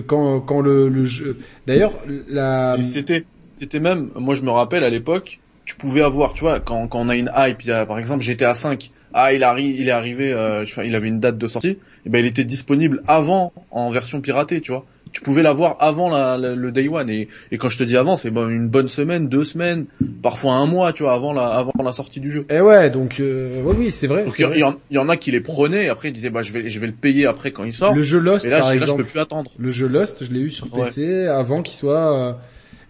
Quand, 0.06 0.40
quand 0.40 0.60
le, 0.60 1.04
jeu. 1.04 1.38
D'ailleurs, 1.66 1.92
la. 2.28 2.76
C'était, 2.82 3.80
même. 3.80 4.10
Moi, 4.16 4.34
je 4.34 4.42
me 4.42 4.50
rappelle 4.50 4.82
à 4.82 4.90
l'époque, 4.90 5.38
tu 5.64 5.76
pouvais 5.76 6.02
avoir, 6.02 6.34
tu 6.34 6.40
vois, 6.40 6.60
quand, 6.60 6.88
on 6.92 7.08
a 7.08 7.16
une 7.16 7.30
hype, 7.36 7.64
par 7.86 7.98
exemple 7.98 8.22
GTA 8.22 8.54
5, 8.54 8.90
ah 9.14 9.32
il 9.32 9.44
il 9.58 9.88
est 9.88 9.92
arrivé, 9.92 10.32
euh, 10.32 10.64
il 10.84 10.94
avait 10.96 11.08
une 11.08 11.20
date 11.20 11.38
de 11.38 11.46
sortie, 11.46 11.78
et 12.04 12.08
ben 12.08 12.18
il 12.18 12.26
était 12.26 12.44
disponible 12.44 13.02
avant 13.06 13.52
en 13.70 13.88
version 13.88 14.20
piratée, 14.20 14.60
tu 14.60 14.72
vois 14.72 14.84
tu 15.14 15.20
pouvais 15.20 15.42
l'avoir 15.42 15.76
avant 15.78 16.10
la, 16.10 16.36
le 16.36 16.72
day 16.72 16.88
one. 16.88 17.08
Et, 17.08 17.28
et, 17.52 17.56
quand 17.56 17.68
je 17.68 17.78
te 17.78 17.84
dis 17.84 17.96
avant 17.96 18.16
c'est 18.16 18.30
bon, 18.30 18.48
une 18.48 18.68
bonne 18.68 18.88
semaine 18.88 19.28
deux 19.28 19.44
semaines 19.44 19.86
parfois 20.22 20.54
un 20.54 20.66
mois 20.66 20.92
tu 20.92 21.04
vois 21.04 21.14
avant 21.14 21.32
la 21.32 21.46
avant 21.46 21.82
la 21.82 21.92
sortie 21.92 22.20
du 22.20 22.32
jeu. 22.32 22.40
Et 22.50 22.56
eh 22.56 22.60
ouais 22.60 22.90
donc 22.90 23.20
euh, 23.20 23.62
oui 23.64 23.74
oui 23.78 23.92
c'est 23.92 24.08
vrai 24.08 24.26
il 24.38 24.74
y, 24.90 24.98
en 24.98 25.08
a 25.08 25.16
qui 25.16 25.30
les 25.30 25.40
prenaient 25.40 25.86
et 25.86 25.88
après 25.88 26.08
ils 26.08 26.12
disaient 26.12 26.30
bah 26.30 26.42
je 26.42 26.52
vais 26.52 26.68
je 26.68 26.80
vais 26.80 26.88
le 26.88 26.92
payer 26.92 27.26
après 27.26 27.52
quand 27.52 27.64
il 27.64 27.72
sort. 27.72 27.94
Le 27.94 28.02
jeu 28.02 28.18
Lost 28.18 28.44
et 28.44 28.50
là, 28.50 28.58
par 28.58 28.70
je, 28.70 28.74
exemple 28.74 28.90
je 28.90 29.04
peux 29.04 29.10
plus 29.10 29.20
attendre. 29.20 29.52
le 29.56 29.70
jeu 29.70 29.86
Lost 29.86 30.24
je 30.24 30.32
l'ai 30.32 30.40
eu 30.40 30.50
sur 30.50 30.68
PC 30.68 31.26
avant 31.26 31.62
qu'il 31.62 31.74
soit 31.74 32.30
euh, 32.30 32.32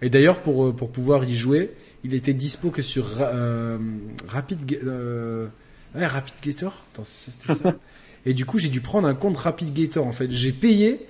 et 0.00 0.08
d'ailleurs 0.08 0.40
pour 0.40 0.66
euh, 0.66 0.72
pour 0.72 0.90
pouvoir 0.90 1.24
y 1.24 1.34
jouer 1.34 1.72
il 2.04 2.14
était 2.14 2.34
dispo 2.34 2.70
que 2.70 2.82
sur 2.82 3.06
euh, 3.20 3.76
Rapid 4.28 4.78
euh... 4.82 5.46
ouais, 5.94 6.06
Rapid 6.06 6.34
Gator 6.42 6.84
ça. 7.02 7.54
Et 8.26 8.32
du 8.32 8.46
coup 8.46 8.58
j'ai 8.58 8.70
dû 8.70 8.80
prendre 8.80 9.06
un 9.06 9.14
compte 9.14 9.36
Rapid 9.36 9.74
Gator 9.74 10.06
en 10.06 10.12
fait. 10.12 10.30
J'ai 10.30 10.52
payé 10.52 11.06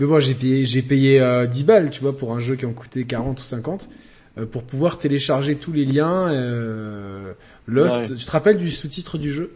mais 0.00 0.06
bon, 0.06 0.20
j'ai 0.20 0.34
payé, 0.34 0.66
j'ai 0.66 0.82
payé 0.82 1.20
euh, 1.20 1.46
10 1.46 1.64
balles, 1.64 1.90
tu 1.90 2.00
vois, 2.00 2.16
pour 2.16 2.34
un 2.34 2.40
jeu 2.40 2.56
qui 2.56 2.66
en 2.66 2.72
coûtait 2.72 3.04
40 3.04 3.40
ou 3.40 3.44
50, 3.44 3.88
euh, 4.38 4.46
pour 4.46 4.62
pouvoir 4.62 4.98
télécharger 4.98 5.56
tous 5.56 5.72
les 5.72 5.84
liens. 5.84 6.32
Euh, 6.32 7.32
Lost, 7.66 8.16
tu 8.16 8.24
te 8.24 8.30
rappelles 8.30 8.58
du 8.58 8.70
sous-titre 8.70 9.18
du 9.18 9.32
jeu? 9.32 9.52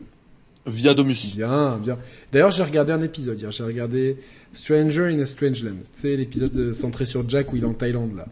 Via 0.67 0.95
Domus. 0.95 1.33
Bien, 1.35 1.79
bien. 1.79 1.99
D'ailleurs, 2.33 2.51
j'ai 2.51 2.63
regardé 2.63 2.93
un 2.93 3.03
épisode 3.03 3.41
hier. 3.41 3.51
J'ai 3.51 3.65
regardé 3.65 4.17
Stranger 4.53 5.07
in 5.07 5.21
a 5.21 5.25
Strange 5.25 5.63
Land. 5.63 5.77
Tu 5.95 6.01
sais, 6.01 6.17
l'épisode 6.17 6.57
euh, 6.57 6.73
centré 6.73 7.07
sur 7.07 7.29
Jack 7.29 7.53
où 7.53 7.57
il 7.57 7.63
est 7.63 7.67
en 7.67 7.73
Thaïlande 7.73 8.17
là. 8.17 8.27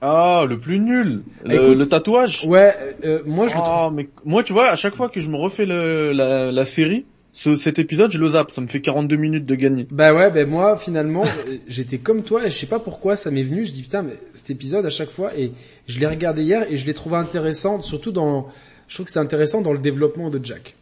Ah, 0.00 0.44
le 0.48 0.58
plus 0.58 0.78
nul. 0.78 1.22
Le, 1.44 1.84
tatouage. 1.84 2.46
Ouais, 2.46 2.74
euh, 3.04 3.20
moi 3.26 3.48
je. 3.48 3.54
Ah, 3.56 3.90
mais 3.92 4.08
moi, 4.24 4.44
tu 4.44 4.52
vois, 4.52 4.70
à 4.70 4.76
chaque 4.76 4.94
fois 4.94 5.08
que 5.08 5.20
je 5.20 5.28
me 5.28 5.36
refais 5.36 5.64
le, 5.64 6.12
la, 6.12 6.52
la 6.52 6.64
série, 6.64 7.04
ce, 7.38 7.54
cet 7.54 7.78
épisode, 7.78 8.10
je 8.10 8.18
le 8.18 8.30
zappe, 8.30 8.50
ça 8.50 8.60
me 8.60 8.66
fait 8.66 8.80
42 8.80 9.14
minutes 9.14 9.46
de 9.46 9.54
gagner. 9.54 9.86
Bah 9.92 10.12
ouais, 10.12 10.28
ben 10.28 10.48
moi 10.48 10.76
finalement, 10.76 11.22
j'étais 11.68 11.98
comme 11.98 12.24
toi 12.24 12.44
et 12.44 12.50
je 12.50 12.56
sais 12.56 12.66
pas 12.66 12.80
pourquoi 12.80 13.14
ça 13.14 13.30
m'est 13.30 13.44
venu, 13.44 13.64
je 13.64 13.70
dis 13.70 13.82
putain 13.82 14.02
mais 14.02 14.14
cet 14.34 14.50
épisode 14.50 14.84
à 14.84 14.90
chaque 14.90 15.10
fois 15.10 15.30
et 15.38 15.52
je 15.86 16.00
l'ai 16.00 16.08
regardé 16.08 16.42
hier 16.42 16.66
et 16.68 16.76
je 16.76 16.84
l'ai 16.84 16.94
trouvé 16.94 17.16
intéressant, 17.16 17.80
surtout 17.80 18.10
dans 18.10 18.48
je 18.88 18.94
trouve 18.94 19.06
que 19.06 19.12
c'est 19.12 19.20
intéressant 19.20 19.60
dans 19.60 19.72
le 19.72 19.78
développement 19.78 20.30
de 20.30 20.44
Jack. 20.44 20.74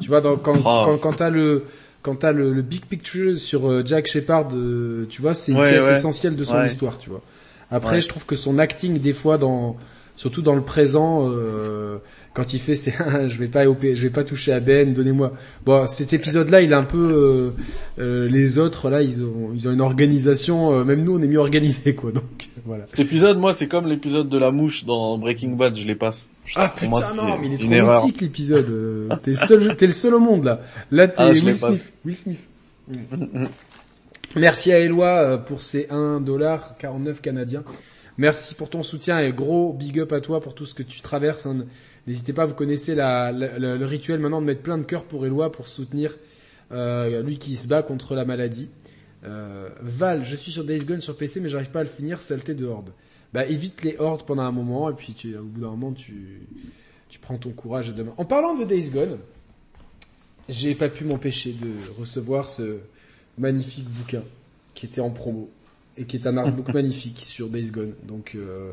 Tu 0.00 0.08
vois 0.08 0.20
dans, 0.20 0.36
quand 0.36 0.58
oh. 0.58 0.62
quand, 0.84 0.98
quand 0.98 1.12
t'as 1.12 1.30
le 1.30 1.64
quand 2.02 2.16
t'as 2.16 2.32
le, 2.32 2.52
le, 2.52 2.62
big 2.62 2.86
picture 2.86 3.38
sur 3.38 3.70
euh, 3.70 3.82
Jack 3.84 4.08
Shepard, 4.08 4.48
euh, 4.54 5.06
tu 5.10 5.22
vois, 5.22 5.34
c'est 5.34 5.52
une 5.52 5.62
pièce 5.62 5.90
essentielle 5.90 6.34
de 6.34 6.42
son 6.42 6.64
histoire, 6.64 6.98
tu 6.98 7.08
vois. 7.08 7.20
Après, 7.70 8.02
je 8.02 8.08
trouve 8.08 8.26
que 8.26 8.34
son 8.34 8.58
acting 8.58 8.98
des 8.98 9.12
fois 9.12 9.38
dans 9.38 9.76
surtout 10.16 10.42
dans 10.42 10.56
le 10.56 10.62
présent 10.62 11.30
euh, 11.30 11.98
quand 12.32 12.52
il 12.52 12.60
fait 12.60 12.76
c'est 12.76 12.94
je 13.28 13.38
vais 13.38 13.48
pas 13.48 13.64
je 13.64 14.02
vais 14.02 14.10
pas 14.10 14.24
toucher 14.24 14.52
à 14.52 14.60
Ben 14.60 14.92
donnez-moi 14.92 15.32
bon 15.64 15.86
cet 15.86 16.12
épisode 16.12 16.48
là 16.50 16.60
il 16.60 16.72
est 16.72 16.76
un 16.76 16.84
peu 16.84 16.98
euh, 16.98 17.50
euh, 17.98 18.28
les 18.28 18.58
autres 18.58 18.88
là 18.88 19.02
ils 19.02 19.22
ont 19.22 19.50
ils 19.54 19.68
ont 19.68 19.72
une 19.72 19.80
organisation 19.80 20.72
euh, 20.72 20.84
même 20.84 21.02
nous 21.02 21.18
on 21.18 21.22
est 21.22 21.26
mieux 21.26 21.38
organisé 21.38 21.94
quoi 21.94 22.12
donc 22.12 22.48
voilà 22.64 22.86
cet 22.86 23.00
épisode 23.00 23.38
moi 23.38 23.52
c'est 23.52 23.66
comme 23.66 23.88
l'épisode 23.88 24.28
de 24.28 24.38
la 24.38 24.52
mouche 24.52 24.84
dans 24.84 25.18
Breaking 25.18 25.50
Bad 25.50 25.76
je 25.76 25.86
les 25.86 25.96
passe 25.96 26.32
ah 26.54 26.68
putain 26.68 27.14
non 27.16 27.38
mais 27.38 27.48
il 27.48 27.54
est 27.54 27.80
trop 27.80 27.92
mythique 27.92 28.20
l'épisode 28.20 29.18
t'es 29.24 29.34
seul 29.34 29.76
t'es 29.76 29.86
le 29.86 29.92
seul 29.92 30.14
au 30.14 30.20
monde 30.20 30.44
là 30.44 30.60
là 30.90 31.08
t'es 31.08 31.14
ah, 31.18 31.30
Will 31.30 31.56
Smith 31.56 31.94
Will 32.04 32.16
Smith 32.16 32.46
Merci 34.36 34.72
à 34.72 34.78
Eloi 34.78 35.38
pour 35.38 35.60
ces 35.60 35.88
1,49$ 35.90 37.20
canadiens. 37.20 37.64
Merci 38.16 38.54
pour 38.54 38.70
ton 38.70 38.82
soutien 38.84 39.18
et 39.18 39.32
gros 39.32 39.72
big 39.72 39.98
up 39.98 40.12
à 40.12 40.20
toi 40.20 40.40
pour 40.40 40.54
tout 40.54 40.66
ce 40.66 40.74
que 40.74 40.84
tu 40.84 41.00
traverses. 41.00 41.46
Hein. 41.46 41.64
N'hésitez 42.10 42.32
pas, 42.32 42.44
vous 42.44 42.54
connaissez 42.54 42.96
la, 42.96 43.30
le 43.30 43.84
rituel 43.84 44.18
maintenant 44.18 44.40
de 44.40 44.46
mettre 44.46 44.62
plein 44.62 44.78
de 44.78 44.82
cœurs 44.82 45.04
pour 45.04 45.24
Eloi 45.26 45.52
pour 45.52 45.68
soutenir 45.68 46.16
euh, 46.72 47.22
lui 47.22 47.38
qui 47.38 47.54
se 47.54 47.68
bat 47.68 47.84
contre 47.84 48.16
la 48.16 48.24
maladie. 48.24 48.68
Euh, 49.22 49.68
Val, 49.80 50.24
je 50.24 50.34
suis 50.34 50.50
sur 50.50 50.64
Days 50.64 50.84
Gone 50.84 51.00
sur 51.00 51.16
PC 51.16 51.38
mais 51.38 51.48
j'arrive 51.48 51.70
pas 51.70 51.78
à 51.78 51.82
le 51.84 51.88
finir, 51.88 52.20
saleté 52.20 52.54
de 52.54 52.66
horde. 52.66 52.90
Bah 53.32 53.46
évite 53.46 53.84
les 53.84 53.96
hordes 54.00 54.24
pendant 54.26 54.42
un 54.42 54.50
moment 54.50 54.90
et 54.90 54.94
puis 54.94 55.14
tu, 55.14 55.36
au 55.36 55.44
bout 55.44 55.60
d'un 55.60 55.70
moment 55.70 55.92
tu, 55.92 56.40
tu 57.10 57.20
prends 57.20 57.38
ton 57.38 57.50
courage 57.50 57.94
demain. 57.94 58.12
En 58.16 58.24
parlant 58.24 58.56
de 58.56 58.64
Days 58.64 58.90
Gone, 58.90 59.18
j'ai 60.48 60.74
pas 60.74 60.88
pu 60.88 61.04
m'empêcher 61.04 61.52
de 61.52 61.70
recevoir 61.96 62.48
ce 62.48 62.78
magnifique 63.38 63.88
bouquin 63.88 64.24
qui 64.74 64.86
était 64.86 65.00
en 65.00 65.10
promo 65.10 65.48
et 65.96 66.06
qui 66.06 66.16
est 66.16 66.26
un 66.26 66.36
artbook 66.36 66.68
magnifique 66.74 67.20
sur 67.24 67.48
Days 67.50 67.70
Gone. 67.70 67.94
Donc 68.02 68.32
euh, 68.34 68.72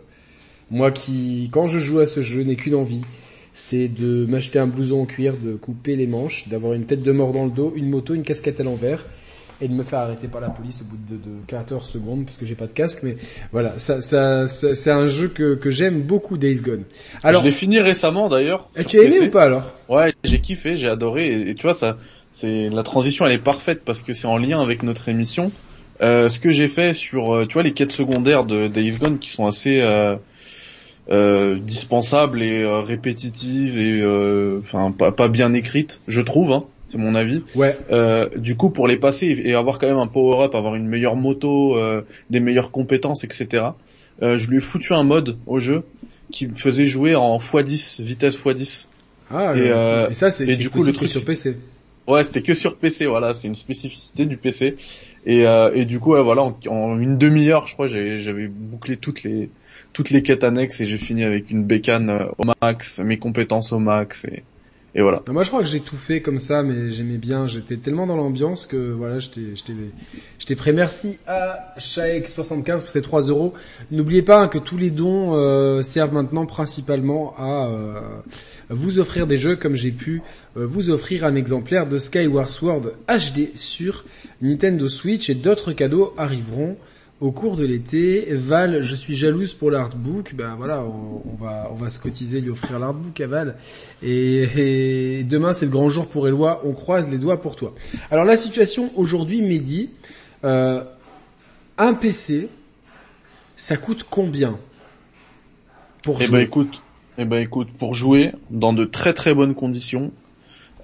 moi 0.72 0.90
qui, 0.90 1.50
quand 1.52 1.68
je 1.68 1.78
joue 1.78 2.00
à 2.00 2.08
ce 2.08 2.22
jeu, 2.22 2.42
n'ai 2.42 2.56
qu'une 2.56 2.74
envie, 2.74 3.04
c'est 3.58 3.88
de 3.88 4.28
m'acheter 4.28 4.60
un 4.60 4.68
blouson 4.68 5.02
en 5.02 5.06
cuir, 5.08 5.36
de 5.36 5.56
couper 5.56 5.96
les 5.96 6.06
manches, 6.06 6.48
d'avoir 6.48 6.74
une 6.74 6.86
tête 6.86 7.02
de 7.02 7.12
mort 7.12 7.34
dans 7.34 7.44
le 7.44 7.50
dos, 7.50 7.74
une 7.76 7.90
moto, 7.90 8.14
une 8.14 8.22
casquette 8.22 8.60
à 8.60 8.64
l'envers, 8.64 9.04
et 9.60 9.68
de 9.68 9.74
me 9.74 9.82
faire 9.82 10.02
arrêter 10.02 10.28
par 10.28 10.42
la 10.42 10.50
police 10.50 10.82
au 10.82 10.84
bout 10.84 10.98
de, 11.10 11.16
de 11.16 11.46
14 11.48 11.90
secondes 11.90 12.26
parce 12.26 12.38
que 12.38 12.46
j'ai 12.46 12.54
pas 12.54 12.68
de 12.68 12.72
casque. 12.72 13.00
Mais 13.02 13.18
voilà, 13.52 13.80
ça, 13.80 14.00
ça, 14.00 14.48
c'est 14.48 14.92
un 14.92 15.08
jeu 15.08 15.30
que, 15.30 15.56
que 15.56 15.72
j'aime 15.72 16.04
beaucoup, 16.04 16.38
Days 16.38 16.62
Gone. 16.62 16.84
Alors, 17.24 17.42
je 17.42 17.48
l'ai 17.48 17.52
fini 17.52 17.80
récemment 17.80 18.30
d'ailleurs. 18.30 18.70
Tu 18.88 19.00
as 19.00 19.04
aimé 19.04 19.22
ou 19.22 19.32
pas 19.32 19.46
alors? 19.46 19.72
Ouais, 19.90 20.14
j'ai 20.24 20.40
kiffé, 20.40 20.78
j'ai 20.78 20.88
adoré, 20.88 21.50
et, 21.50 21.56
tu 21.56 21.64
vois 21.64 21.74
ça, 21.74 21.98
c'est 22.34 22.70
la 22.70 22.84
transition, 22.84 23.26
elle 23.26 23.34
est 23.34 23.44
parfaite 23.44 23.82
parce 23.84 24.04
que 24.04 24.14
c'est 24.14 24.28
en 24.28 24.38
lien 24.38 24.62
avec 24.62 24.84
notre 24.84 25.10
émission. 25.10 25.52
Euh, 26.04 26.30
ce 26.30 26.40
que 26.40 26.52
j'ai 26.52 26.68
fait 26.68 26.94
sur, 26.94 27.36
euh, 27.36 27.48
tu 27.48 27.54
vois, 27.54 27.64
les 27.64 27.74
quêtes 27.74 27.92
secondaires 27.92 28.46
de 28.46 28.68
Days 28.68 28.98
Gone 29.00 29.18
qui 29.18 29.32
sont 29.32 29.48
assez 29.48 29.80
euh, 29.82 30.16
dispensables 31.10 32.44
et 32.44 32.66
répétitives 32.66 33.80
et 33.80 34.04
enfin 34.60 34.92
pas, 34.92 35.12
pas, 35.12 35.28
bien 35.28 35.54
écrites, 35.54 36.02
je 36.08 36.22
trouve. 36.22 36.52
Hein, 36.52 36.64
c'est 36.88 36.98
mon 36.98 37.16
avis. 37.16 37.44
Ouais. 37.56 37.78
du 38.38 38.56
coup, 38.56 38.70
pour 38.70 38.88
les 38.88 38.98
passer 38.98 39.42
et 39.44 39.54
avoir 39.54 39.80
quand 39.80 39.88
même 39.88 39.98
un 39.98 40.08
power-up, 40.08 40.56
avoir 40.56 40.76
une 40.76 40.88
meilleure 40.88 41.16
moto, 41.16 41.78
des 42.30 42.40
meilleures 42.40 42.72
compétences, 42.72 43.24
etc. 43.24 43.66
je 44.22 44.50
lui 44.50 44.58
ai 44.58 44.62
foutu 44.62 44.94
un 44.94 45.04
mode 45.04 45.38
au 45.46 45.60
jeu 45.60 45.84
qui 46.32 46.48
me 46.48 46.56
faisait 46.56 46.86
jouer 46.86 47.16
en 47.16 47.38
x10, 47.38 48.02
vitesse 48.02 48.38
x10. 48.38 48.88
Ah, 49.30 49.54
et, 49.58 50.12
et 50.12 50.14
ça 50.14 50.32
c'est 50.32 50.46
du 50.46 50.70
coup 50.70 50.84
le 50.84 50.94
truc 50.94 51.10
sur 51.10 51.24
PC. 51.24 51.56
Ouais, 52.08 52.24
c'était 52.24 52.42
que 52.42 52.54
sur 52.54 52.78
PC, 52.78 53.06
voilà, 53.06 53.34
c'est 53.34 53.48
une 53.48 53.56
spécificité 53.56 54.26
du 54.26 54.38
PC. 54.38 54.78
Et, 55.26 55.46
euh, 55.46 55.72
et 55.74 55.84
du 55.84 56.00
coup, 56.00 56.16
voilà, 56.24 56.54
en, 56.70 57.00
une 57.00 57.18
demi-heure, 57.18 57.68
je 57.68 57.74
crois, 57.74 57.88
j'avais 57.88 58.48
bouclé 58.48 58.96
toutes 58.96 59.24
les 59.24 59.50
toutes 59.98 60.12
les 60.12 60.22
quêtes 60.22 60.44
annexes 60.44 60.80
et 60.80 60.86
j'ai 60.86 61.00
fini 61.00 61.24
avec 61.24 61.50
une 61.50 61.64
bécane 61.64 62.12
euh, 62.12 62.28
au 62.38 62.44
max, 62.62 63.00
mes 63.00 63.18
compétences 63.18 63.74
au 63.74 63.80
max 63.80 64.26
et 64.26 64.44
et 64.96 65.02
voilà. 65.02 65.22
Moi, 65.30 65.44
je 65.44 65.50
crois 65.50 65.62
que 65.62 65.68
j'ai 65.68 65.82
tout 65.82 65.98
fait 65.98 66.22
comme 66.22 66.40
ça, 66.40 66.64
mais 66.64 66.90
j'aimais 66.90 67.18
bien. 67.18 67.46
J'étais 67.46 67.78
tellement 67.78 68.08
dans 68.08 68.16
l'ambiance 68.16 68.66
que 68.66 68.94
voilà, 68.94 69.20
j'étais, 69.20 70.56
prêt. 70.56 70.74
Merci 70.74 71.20
à 71.28 71.76
Shaek75 71.78 72.80
pour 72.80 72.88
ces 72.88 73.04
3 73.04 73.24
euros. 73.28 73.54
N'oubliez 73.92 74.24
pas 74.24 74.42
hein, 74.42 74.48
que 74.48 74.58
tous 74.58 74.78
les 74.78 74.90
dons 74.90 75.36
euh, 75.36 75.84
servent 75.84 76.14
maintenant 76.14 76.48
principalement 76.48 77.36
à 77.38 77.68
euh, 77.68 78.00
vous 78.70 78.98
offrir 78.98 79.28
des 79.28 79.38
jeux, 79.38 79.56
comme 79.56 79.76
j'ai 79.76 79.92
pu 79.92 80.24
vous 80.56 80.90
offrir 80.90 81.26
un 81.26 81.36
exemplaire 81.36 81.88
de 81.88 82.00
Skyward 82.00 82.50
Sword 82.50 82.94
HD 83.08 83.56
sur 83.56 84.04
Nintendo 84.42 84.88
Switch 84.88 85.30
et 85.30 85.36
d'autres 85.36 85.74
cadeaux 85.74 86.16
arriveront 86.18 86.76
au 87.20 87.32
cours 87.32 87.58
de 87.58 87.66
l'été. 87.66 88.28
Val, 88.32 88.82
je 88.82 88.96
suis 88.96 89.16
jalouse 89.16 89.54
pour 89.54 89.72
l'artbook. 89.72 90.34
Ben 90.36 90.56
voilà, 90.56 90.84
on, 90.84 91.36
va 91.44 91.70
on 91.72 91.76
va 91.76 91.90
se 91.90 92.00
cotiser 92.00 92.42
lui 92.42 92.50
offrir 92.50 92.80
l'artbook 92.80 93.20
à 93.22 93.28
Val. 93.28 93.56
Et, 94.04 95.24
demain 95.24 95.54
c'est 95.54 95.66
le 95.66 95.72
grand 95.72 95.90
jour 95.90 96.08
pour 96.08 96.28
Eloi. 96.28 96.62
On 96.64 96.74
croise 96.74 97.10
les 97.10 97.18
doigts 97.18 97.42
pour 97.42 97.56
toi. 97.56 97.74
Alors 98.12 98.26
la 98.26 98.38
situation 98.38 98.92
aujourd'hui, 98.96 99.42
Mehdi, 99.42 99.90
euh, 100.44 100.84
un 101.78 101.94
PC, 101.94 102.50
ça 103.56 103.78
coûte 103.78 104.06
combien 104.10 104.58
pour 106.04 106.22
eh 106.22 106.28
ben 106.28 106.40
écoute, 106.40 106.84
eh 107.18 107.26
ben 107.26 107.42
écoute, 107.42 107.70
pour 107.78 107.94
jouer 107.94 108.32
dans 108.50 108.72
de 108.72 108.86
très 108.86 109.14
très 109.14 109.34
bonnes 109.34 109.56
conditions. 109.56 110.12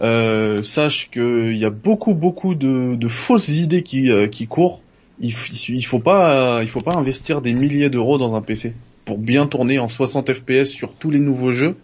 Euh, 0.01 0.63
sache 0.63 1.11
qu'il 1.11 1.55
y 1.55 1.65
a 1.65 1.69
beaucoup 1.69 2.15
beaucoup 2.15 2.55
de, 2.55 2.95
de 2.95 3.07
fausses 3.07 3.47
idées 3.47 3.83
qui, 3.83 4.11
euh, 4.11 4.27
qui 4.27 4.47
courent 4.47 4.81
il, 5.19 5.33
il 5.69 5.85
faut 5.85 5.99
pas 5.99 6.61
il 6.61 6.69
faut 6.69 6.81
pas 6.81 6.95
investir 6.95 7.41
des 7.41 7.53
milliers 7.53 7.89
d'euros 7.89 8.17
dans 8.17 8.35
un 8.35 8.41
PC 8.41 8.73
pour 9.05 9.17
bien 9.17 9.47
tourner 9.47 9.79
en 9.79 9.87
60 9.87 10.33
FPS 10.33 10.65
sur 10.69 10.95
tous 10.95 11.11
les 11.11 11.19
nouveaux 11.19 11.51
jeux. 11.51 11.75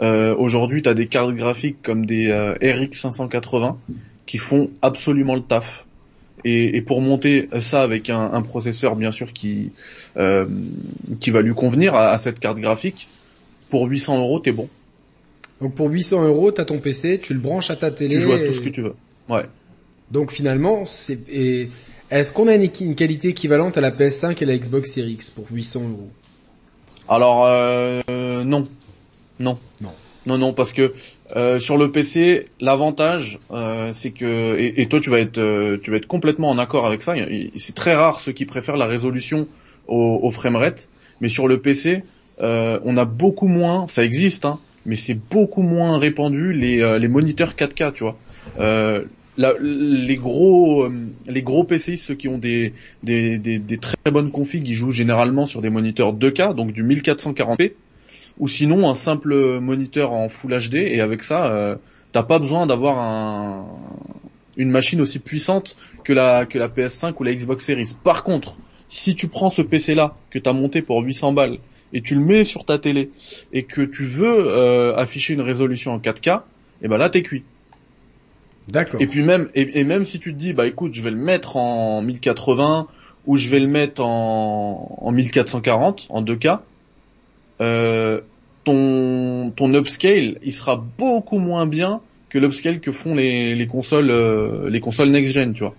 Euh, 0.00 0.34
Aujourd'hui, 0.36 0.82
tu 0.82 0.88
as 0.88 0.94
des 0.94 1.06
cartes 1.06 1.34
graphiques 1.34 1.82
comme 1.82 2.04
des 2.04 2.28
euh, 2.28 2.54
RX 2.62 2.92
580 2.92 3.78
qui 4.26 4.38
font 4.38 4.70
absolument 4.82 5.34
le 5.34 5.42
taf. 5.42 5.86
Et, 6.44 6.76
et 6.76 6.82
pour 6.82 7.00
monter 7.00 7.48
ça 7.60 7.82
avec 7.82 8.10
un, 8.10 8.32
un 8.32 8.42
processeur 8.42 8.94
bien 8.94 9.10
sûr 9.10 9.32
qui 9.32 9.72
euh, 10.16 10.46
qui 11.18 11.30
va 11.30 11.40
lui 11.40 11.54
convenir 11.54 11.94
à, 11.94 12.10
à, 12.10 12.18
cette 12.18 12.38
carte 12.38 12.58
graphique, 12.58 13.08
pour 13.70 13.86
800 13.86 14.18
euros, 14.18 14.38
t'es 14.38 14.52
bon. 14.52 14.68
Donc 15.60 15.74
pour 15.74 15.88
800 15.88 16.26
euros, 16.26 16.52
t'as 16.52 16.66
ton 16.66 16.78
PC, 16.78 17.18
tu 17.18 17.32
le 17.32 17.40
branches 17.40 17.70
à 17.70 17.76
ta 17.76 17.90
télé. 17.90 18.16
Tu 18.16 18.22
joues 18.22 18.32
à 18.32 18.38
tout 18.40 18.52
ce 18.52 18.60
que 18.60 18.68
tu 18.68 18.82
veux. 18.82 18.94
Ouais. 19.28 19.46
Donc 20.10 20.30
finalement, 20.30 20.84
c'est 20.84 21.28
et 21.30 21.68
est-ce 22.10 22.32
qu'on 22.32 22.48
a 22.48 22.54
une, 22.54 22.94
qualité 22.94 23.28
équivalente 23.28 23.76
à 23.76 23.80
la 23.80 23.90
PS5 23.90 24.42
et 24.42 24.46
la 24.46 24.56
Xbox 24.56 24.92
Series 24.92 25.12
X 25.12 25.30
pour 25.30 25.46
800 25.50 25.80
euros? 25.88 26.10
Alors 27.08 27.44
euh, 27.46 28.02
non, 28.44 28.64
non, 29.38 29.58
non, 29.80 29.92
non, 30.26 30.38
non, 30.38 30.52
parce 30.52 30.72
que 30.72 30.92
euh, 31.34 31.58
sur 31.58 31.78
le 31.78 31.90
PC, 31.90 32.46
l'avantage, 32.60 33.38
euh, 33.52 33.90
c'est 33.92 34.10
que 34.10 34.56
et, 34.58 34.86
toi 34.86 35.00
tu 35.00 35.10
vas 35.10 35.20
être, 35.20 35.38
euh, 35.38 35.78
tu 35.82 35.90
vas 35.90 35.96
être 35.96 36.06
complètement 36.06 36.50
en 36.50 36.58
accord 36.58 36.86
avec 36.86 37.02
ça. 37.02 37.14
C'est 37.56 37.74
très 37.74 37.94
rare 37.94 38.20
ceux 38.20 38.32
qui 38.32 38.44
préfèrent 38.44 38.76
la 38.76 38.86
résolution 38.86 39.46
au, 39.88 40.20
au 40.22 40.30
framerate, 40.30 40.88
mais 41.20 41.28
sur 41.28 41.48
le 41.48 41.60
PC, 41.60 42.02
euh, 42.40 42.78
on 42.84 42.96
a 42.96 43.04
beaucoup 43.04 43.48
moins, 43.48 43.86
ça 43.88 44.04
existe, 44.04 44.44
hein, 44.44 44.58
mais 44.84 44.96
c'est 44.96 45.14
beaucoup 45.14 45.62
moins 45.62 45.98
répandu 45.98 46.52
les, 46.52 46.98
les 46.98 47.08
moniteurs 47.08 47.54
4K, 47.54 47.92
tu 47.92 48.04
vois 48.04 48.16
les 49.38 50.16
gros 50.16 50.84
euh, 50.84 50.92
les 51.26 51.42
gros 51.42 51.64
PCI 51.64 51.96
ceux 51.96 52.14
qui 52.14 52.28
ont 52.28 52.38
des, 52.38 52.72
des, 53.02 53.38
des, 53.38 53.78
très 53.78 54.10
bonnes 54.10 54.30
configs 54.30 54.68
ils 54.68 54.74
jouent 54.74 54.90
généralement 54.90 55.46
sur 55.46 55.60
des 55.60 55.70
moniteurs 55.70 56.14
2K 56.14 56.54
donc 56.54 56.72
du 56.72 56.84
1440p 56.84 57.72
ou 58.38 58.48
sinon 58.48 58.88
un 58.88 58.94
simple 58.94 59.60
moniteur 59.60 60.12
en 60.12 60.28
Full 60.28 60.58
HD 60.58 60.74
et 60.76 61.00
avec 61.00 61.22
ça 61.22 61.46
euh, 61.46 61.76
t'as 62.12 62.22
pas 62.22 62.38
besoin 62.38 62.66
d'avoir 62.66 62.98
un, 62.98 63.66
une 64.56 64.70
machine 64.70 65.00
aussi 65.00 65.18
puissante 65.18 65.76
que 66.04 66.12
la 66.12 66.46
que 66.46 66.58
la 66.58 66.68
PS5 66.68 67.14
ou 67.18 67.24
la 67.24 67.34
Xbox 67.34 67.64
Series. 67.64 67.92
Par 68.02 68.24
contre, 68.24 68.58
si 68.88 69.14
tu 69.14 69.28
prends 69.28 69.50
ce 69.50 69.62
PC 69.62 69.94
là 69.94 70.16
que 70.30 70.38
t'as 70.38 70.52
monté 70.52 70.82
pour 70.82 71.02
800 71.02 71.32
balles 71.32 71.58
et 71.92 72.00
tu 72.00 72.14
le 72.14 72.20
mets 72.20 72.44
sur 72.44 72.64
ta 72.64 72.78
télé 72.78 73.10
et 73.52 73.64
que 73.64 73.82
tu 73.82 74.04
veux 74.04 74.48
euh, 74.48 74.96
afficher 74.96 75.34
une 75.34 75.40
résolution 75.40 75.92
en 75.92 75.98
4K, 75.98 76.38
et 76.38 76.40
eh 76.82 76.88
ben 76.88 76.96
là 76.96 77.10
t'es 77.10 77.22
cuit. 77.22 77.44
D'accord. 78.68 79.00
Et 79.00 79.06
puis 79.06 79.22
même 79.22 79.48
et, 79.54 79.84
même 79.84 80.04
si 80.04 80.18
tu 80.18 80.32
te 80.32 80.38
dis 80.38 80.52
bah 80.52 80.66
écoute 80.66 80.92
je 80.94 81.02
vais 81.02 81.10
le 81.10 81.16
mettre 81.16 81.56
en 81.56 82.02
1080 82.02 82.88
ou 83.26 83.36
je 83.36 83.48
vais 83.48 83.60
le 83.60 83.68
mettre 83.68 84.04
en, 84.04 84.98
en 85.00 85.12
1440 85.12 86.06
en 86.10 86.22
2K, 86.22 86.60
euh, 87.60 88.20
ton 88.64 89.52
ton 89.54 89.72
upscale 89.74 90.38
il 90.42 90.52
sera 90.52 90.84
beaucoup 90.98 91.38
moins 91.38 91.66
bien 91.66 92.00
que 92.28 92.38
l'upscale 92.38 92.80
que 92.80 92.90
font 92.90 93.14
les, 93.14 93.54
les 93.54 93.66
consoles 93.68 94.10
euh, 94.10 94.68
les 94.68 94.80
consoles 94.80 95.10
next 95.10 95.32
gen 95.32 95.52
tu 95.52 95.60
vois. 95.60 95.72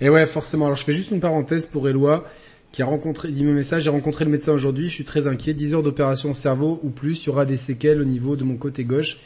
Et 0.00 0.08
ouais 0.08 0.26
forcément 0.26 0.66
alors 0.66 0.76
je 0.76 0.84
fais 0.84 0.92
juste 0.92 1.12
une 1.12 1.20
parenthèse 1.20 1.66
pour 1.66 1.88
Eloi 1.88 2.24
qui 2.72 2.82
a 2.82 2.86
rencontré 2.86 3.30
dit 3.30 3.44
mes 3.44 3.52
message 3.52 3.84
j'ai 3.84 3.90
rencontré 3.90 4.24
le 4.24 4.32
médecin 4.32 4.52
aujourd'hui 4.52 4.88
je 4.88 4.94
suis 4.94 5.04
très 5.04 5.28
inquiet 5.28 5.54
10 5.54 5.74
heures 5.74 5.82
d'opération 5.84 6.34
cerveau 6.34 6.80
ou 6.82 6.90
plus 6.90 7.24
il 7.24 7.26
y 7.28 7.30
aura 7.30 7.44
des 7.44 7.56
séquelles 7.56 8.00
au 8.00 8.04
niveau 8.04 8.34
de 8.34 8.42
mon 8.42 8.56
côté 8.56 8.82
gauche 8.82 9.18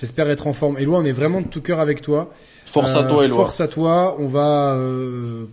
J'espère 0.00 0.28
être 0.30 0.46
en 0.46 0.52
forme. 0.52 0.78
Eloi, 0.78 0.98
on 0.98 1.04
est 1.04 1.12
vraiment 1.12 1.40
de 1.40 1.48
tout 1.48 1.60
cœur 1.60 1.80
avec 1.80 2.02
toi. 2.02 2.32
Force 2.64 2.96
à 2.96 3.04
toi, 3.04 3.24
Eloi. 3.24 3.36
Force 3.36 3.60
à 3.60 3.68
toi. 3.68 4.16
On 4.18 4.26
va 4.26 4.74
euh, 4.76 5.44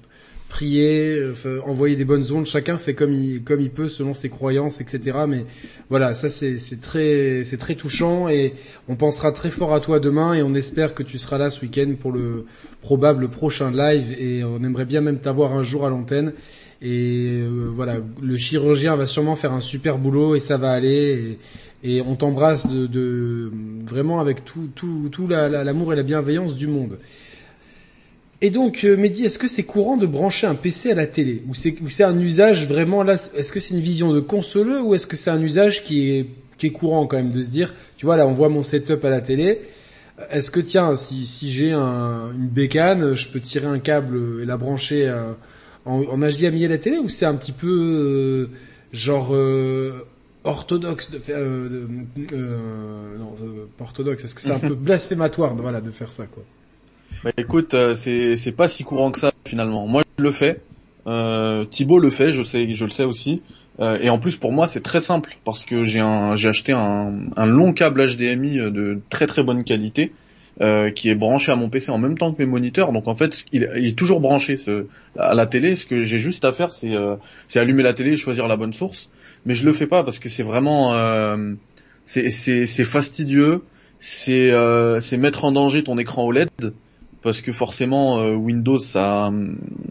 prier, 0.50 1.22
envoyer 1.66 1.96
des 1.96 2.06
bonnes 2.06 2.26
ondes. 2.32 2.46
Chacun 2.46 2.78
fait 2.78 2.94
comme 2.94 3.14
il 3.14 3.44
comme 3.44 3.62
il 3.62 3.70
peut 3.70 3.88
selon 3.88 4.14
ses 4.14 4.30
croyances, 4.30 4.82
etc. 4.82 5.20
Mais 5.28 5.46
voilà, 5.90 6.14
ça 6.14 6.30
c'est 6.30 6.58
c'est 6.58 6.82
très 6.82 7.42
c'est 7.44 7.58
très 7.58 7.76
touchant 7.76 8.28
et 8.28 8.54
on 8.88 8.96
pensera 8.96 9.32
très 9.32 9.52
fort 9.52 9.74
à 9.74 9.80
toi 9.80 10.00
demain 10.00 10.34
et 10.34 10.42
on 10.42 10.56
espère 10.56 10.96
que 10.96 11.04
tu 11.04 11.18
seras 11.18 11.38
là 11.38 11.50
ce 11.50 11.62
week-end 11.62 11.94
pour 12.00 12.12
le 12.12 12.46
probable 12.82 13.30
prochain 13.30 13.72
live 13.72 14.16
et 14.18 14.44
on 14.44 14.64
aimerait 14.64 14.86
bien 14.86 15.02
même 15.02 15.20
t'avoir 15.20 15.54
un 15.54 15.64
jour 15.64 15.86
à 15.86 15.90
l'antenne. 15.90 16.34
Et 16.82 17.42
euh, 17.42 17.70
voilà, 17.72 17.98
le 18.22 18.38
chirurgien 18.38 18.96
va 18.96 19.06
sûrement 19.06 19.36
faire 19.36 19.52
un 19.52 19.60
super 19.60 19.98
boulot 19.98 20.36
et 20.36 20.40
ça 20.40 20.58
va 20.58 20.72
aller. 20.72 21.38
Et, 21.84 22.02
on 22.02 22.16
t'embrasse 22.16 22.68
de, 22.68 22.88
de, 22.88 23.52
vraiment 23.86 24.20
avec 24.20 24.44
tout, 24.44 24.70
tout, 24.76 25.10
tout 25.12 25.28
l'amour 25.28 25.94
et 25.94 25.96
la 25.96 26.04
bienveillance 26.04 26.56
du 26.56 26.68
monde. 26.68 26.98
Et 28.42 28.52
donc, 28.52 28.86
euh, 28.86 28.96
Mehdi, 28.96 29.26
est-ce 29.26 29.38
que 29.38 29.50
c'est 29.50 29.64
courant 29.64 29.98
de 29.98 30.06
brancher 30.06 30.48
un 30.48 30.56
PC 30.56 30.92
à 30.92 30.96
la 30.96 31.08
télé? 31.08 31.44
Ou 31.50 31.56
c'est 31.56 32.04
un 32.04 32.18
usage 32.20 32.68
vraiment 32.68 33.04
là 33.04 33.16
Est-ce 33.36 33.52
que 33.52 33.60
c'est 33.60 33.74
une 33.74 33.82
vision 33.82 34.14
de 34.14 34.22
consoleux 34.22 34.82
ou 34.82 34.96
est-ce 34.96 35.08
que 35.08 35.18
c'est 35.18 35.30
un 35.30 35.42
usage 35.42 35.84
qui 35.84 36.12
est, 36.12 36.28
qui 36.58 36.68
est 36.68 36.72
courant 36.72 37.06
quand 37.06 37.18
même 37.18 37.32
de 37.32 37.42
se 37.42 37.50
dire, 37.50 37.76
tu 37.98 38.06
vois 38.06 38.16
là, 38.16 38.26
on 38.28 38.32
voit 38.32 38.48
mon 38.48 38.64
setup 38.64 39.04
à 39.04 39.10
la 39.10 39.20
télé. 39.20 39.62
Est-ce 40.32 40.52
que 40.52 40.60
tiens, 40.62 40.96
si, 40.96 41.26
si 41.26 41.50
j'ai 41.50 41.72
un, 41.72 42.32
une 42.34 42.48
bécane, 42.48 43.14
je 43.14 43.30
peux 43.30 43.40
tirer 43.42 43.68
un 43.68 43.80
câble 43.80 44.42
et 44.42 44.46
la 44.46 44.58
brancher 44.58 45.08
euh, 45.08 45.34
en, 45.86 46.04
en 46.04 46.18
HDMI 46.18 46.66
à 46.66 46.70
la 46.70 46.78
télé? 46.78 46.98
Ou 46.98 47.10
c'est 47.10 47.26
un 47.26 47.36
petit 47.36 47.52
peu 47.52 47.68
euh, 47.68 48.48
genre 48.94 49.34
euh, 49.34 50.06
orthodoxe 50.44 51.12
de 51.12 51.20
faire 51.20 51.38
euh, 51.40 51.88
non 53.18 53.36
pas 53.78 53.84
orthodoxe 53.84 54.24
est-ce 54.26 54.36
que 54.36 54.42
c'est 54.42 54.52
un 54.52 54.60
peu 54.60 54.76
blasphématoire 54.76 55.56
de, 55.56 55.62
voilà 55.62 55.82
de 55.82 55.92
faire 55.92 56.12
ça 56.12 56.26
quoi? 56.26 56.44
Bah, 57.24 57.32
écoute 57.38 57.76
c'est 57.96 58.38
c'est 58.38 58.52
pas 58.52 58.68
si 58.68 58.84
courant 58.84 59.12
que 59.12 59.20
ça 59.20 59.34
finalement 59.46 59.88
moi 59.88 60.04
je 60.18 60.24
le 60.24 60.32
fais 60.32 60.62
euh, 61.08 61.66
Thibaut 61.66 62.00
le 62.00 62.10
fait 62.10 62.32
je 62.32 62.44
sais 62.44 62.74
je 62.74 62.86
le 62.86 62.92
sais 62.92 63.04
aussi 63.04 63.42
et 64.02 64.10
en 64.10 64.20
plus 64.20 64.36
pour 64.36 64.52
moi 64.52 64.68
c'est 64.68 64.84
très 64.84 65.00
simple 65.00 65.38
parce 65.46 65.64
que 65.64 65.84
j'ai 65.86 66.02
un 66.02 66.36
j'ai 66.36 66.50
acheté 66.50 66.74
un, 66.74 67.14
un 67.38 67.46
long 67.46 67.72
câble 67.72 68.06
HDMI 68.06 68.58
de 68.58 69.00
très 69.10 69.26
très 69.26 69.42
bonne 69.42 69.64
qualité 69.64 70.12
euh, 70.62 70.92
qui 70.92 71.10
est 71.10 71.16
branché 71.16 71.54
à 71.54 71.56
mon 71.56 71.70
PC 71.70 71.90
en 71.90 71.98
même 71.98 72.18
temps 72.18 72.34
que 72.34 72.40
mes 72.40 72.46
moniteurs. 72.46 72.92
Donc 72.92 73.08
en 73.08 73.16
fait, 73.16 73.46
il, 73.54 73.64
est 73.64 73.98
toujours 73.98 74.20
branché 74.20 74.58
ce, 74.58 74.88
à 75.18 75.34
la 75.34 75.46
télé. 75.46 75.78
Ce 75.78 75.86
que 75.86 76.04
j'ai 76.04 76.20
juste 76.20 76.44
à 76.44 76.52
faire, 76.52 76.74
c'est 76.74 76.94
euh, 76.94 77.16
allumer 77.56 77.82
la 77.82 77.94
télé 77.94 78.12
et 78.12 78.18
choisir 78.18 78.46
la 78.46 78.58
bonne 78.58 78.74
source. 78.74 79.10
Mais 79.46 79.54
je 79.54 79.66
le 79.66 79.74
fais 79.74 79.88
pas 79.88 80.04
parce 80.04 80.20
que 80.20 80.30
c'est 80.30 80.44
vraiment 80.44 80.94
euh, 80.96 81.54
c'est 82.06 82.84
fastidieux. 82.84 83.64
C'est 84.00 84.52
euh, 84.52 85.00
mettre 85.18 85.46
en 85.46 85.52
danger 85.52 85.84
ton 85.84 85.98
écran 85.98 86.26
OLED. 86.26 86.50
parce 87.22 87.42
que 87.42 87.52
forcément 87.52 88.22
euh, 88.22 88.34
Windows 88.34 88.78
ça 88.78 89.32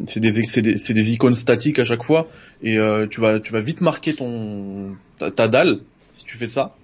c'est 0.06 0.20
des 0.20 0.32
des, 0.32 0.74
des, 0.74 1.12
icônes 1.12 1.34
statiques 1.34 1.78
à 1.78 1.84
chaque 1.84 2.02
fois 2.02 2.28
et 2.62 2.78
euh, 2.78 3.06
tu 3.06 3.20
vas 3.20 3.38
tu 3.38 3.52
vas 3.52 3.61
vite 3.61 3.80
marquer 3.80 4.14
ton 4.14 4.96
ta, 5.18 5.48
dalle 5.48 5.80
si 6.12 6.24
tu 6.24 6.37
fais 6.37 6.46
ça 6.46 6.74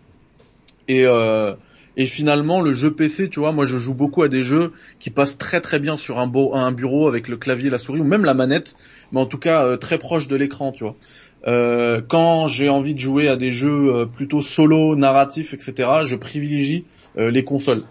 et 0.89 1.07
euh, 1.07 1.55
et 1.97 2.07
finalement 2.07 2.61
le 2.61 2.75
jeu 2.75 2.93
PC 2.93 3.31
tu 3.31 3.41
vois 3.41 3.53
moi 3.53 3.65
je 3.65 3.79
joue 3.79 3.95
beaucoup 3.95 4.23
à 4.23 4.29
des 4.29 4.43
jeux 4.43 4.73
qui 4.99 5.11
passent 5.11 5.39
très 5.39 5.61
très 5.61 5.79
bien 5.79 5.97
sur 5.97 6.19
un, 6.19 6.27
beau, 6.27 6.55
un 6.55 6.73
bureau 6.73 7.09
avec 7.09 7.29
le 7.29 7.37
clavier 7.37 7.71
la 7.71 7.79
souris 7.79 8.01
ou 8.01 8.05
même 8.05 8.25
la 8.25 8.35
manette 8.35 8.77
mais 9.13 9.21
en 9.21 9.27
tout 9.27 9.39
cas 9.39 9.77
très 9.79 9.99
proche 9.99 10.29
de 10.29 10.37
l'écran 10.37 10.73
tu 10.73 10.85
vois 10.85 10.97
quand 11.45 12.49
j'ai 12.49 12.69
envie 12.69 12.95
de 12.95 13.01
jouer 13.01 13.29
à 13.29 13.37
des 13.37 13.53
jeux 13.53 14.09
plutôt 14.15 14.41
solo 14.41 14.97
narratifs 14.97 15.53
etc 15.53 15.89
je 16.05 16.17
privilégie 16.17 16.85
les 17.17 17.45
consoles 17.45 17.83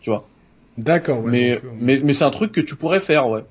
tu 0.00 0.10
vois 0.10 0.26
D'accord. 0.78 1.22
mais, 1.24 1.56
euh, 1.56 1.60
mais 1.80 2.00
mais 2.02 2.12
c'est 2.12 2.24
un 2.24 2.30
truc 2.30 2.52
que 2.52 2.60
tu 2.60 2.76
pourrais 2.76 3.00
faire, 3.00 3.28
ouais. 3.28 3.42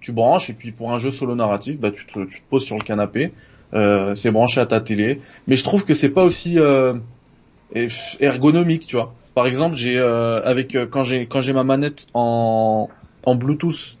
Tu 0.00 0.12
branches 0.12 0.48
et 0.50 0.52
puis 0.52 0.70
pour 0.70 0.92
un 0.92 0.98
jeu 0.98 1.10
solo 1.10 1.34
narratif, 1.34 1.80
bah 1.80 1.90
tu 1.90 2.06
te, 2.06 2.24
tu 2.26 2.40
te 2.40 2.48
poses 2.48 2.64
sur 2.64 2.76
le 2.76 2.84
canapé, 2.84 3.32
euh, 3.74 4.14
c'est 4.14 4.30
branché 4.30 4.60
à 4.60 4.66
ta 4.66 4.80
télé. 4.80 5.20
Mais 5.48 5.56
je 5.56 5.64
trouve 5.64 5.84
que 5.84 5.94
c'est 5.94 6.10
pas 6.10 6.22
aussi 6.22 6.60
euh, 6.60 6.94
ergonomique, 8.20 8.86
tu 8.86 8.94
vois. 8.94 9.14
Par 9.34 9.48
exemple, 9.48 9.74
j'ai 9.74 9.98
euh, 9.98 10.40
avec 10.44 10.76
euh, 10.76 10.86
quand 10.88 11.02
j'ai 11.02 11.26
quand 11.26 11.40
j'ai 11.40 11.52
ma 11.52 11.64
manette 11.64 12.06
en 12.14 12.88
en 13.26 13.34
Bluetooth 13.34 13.98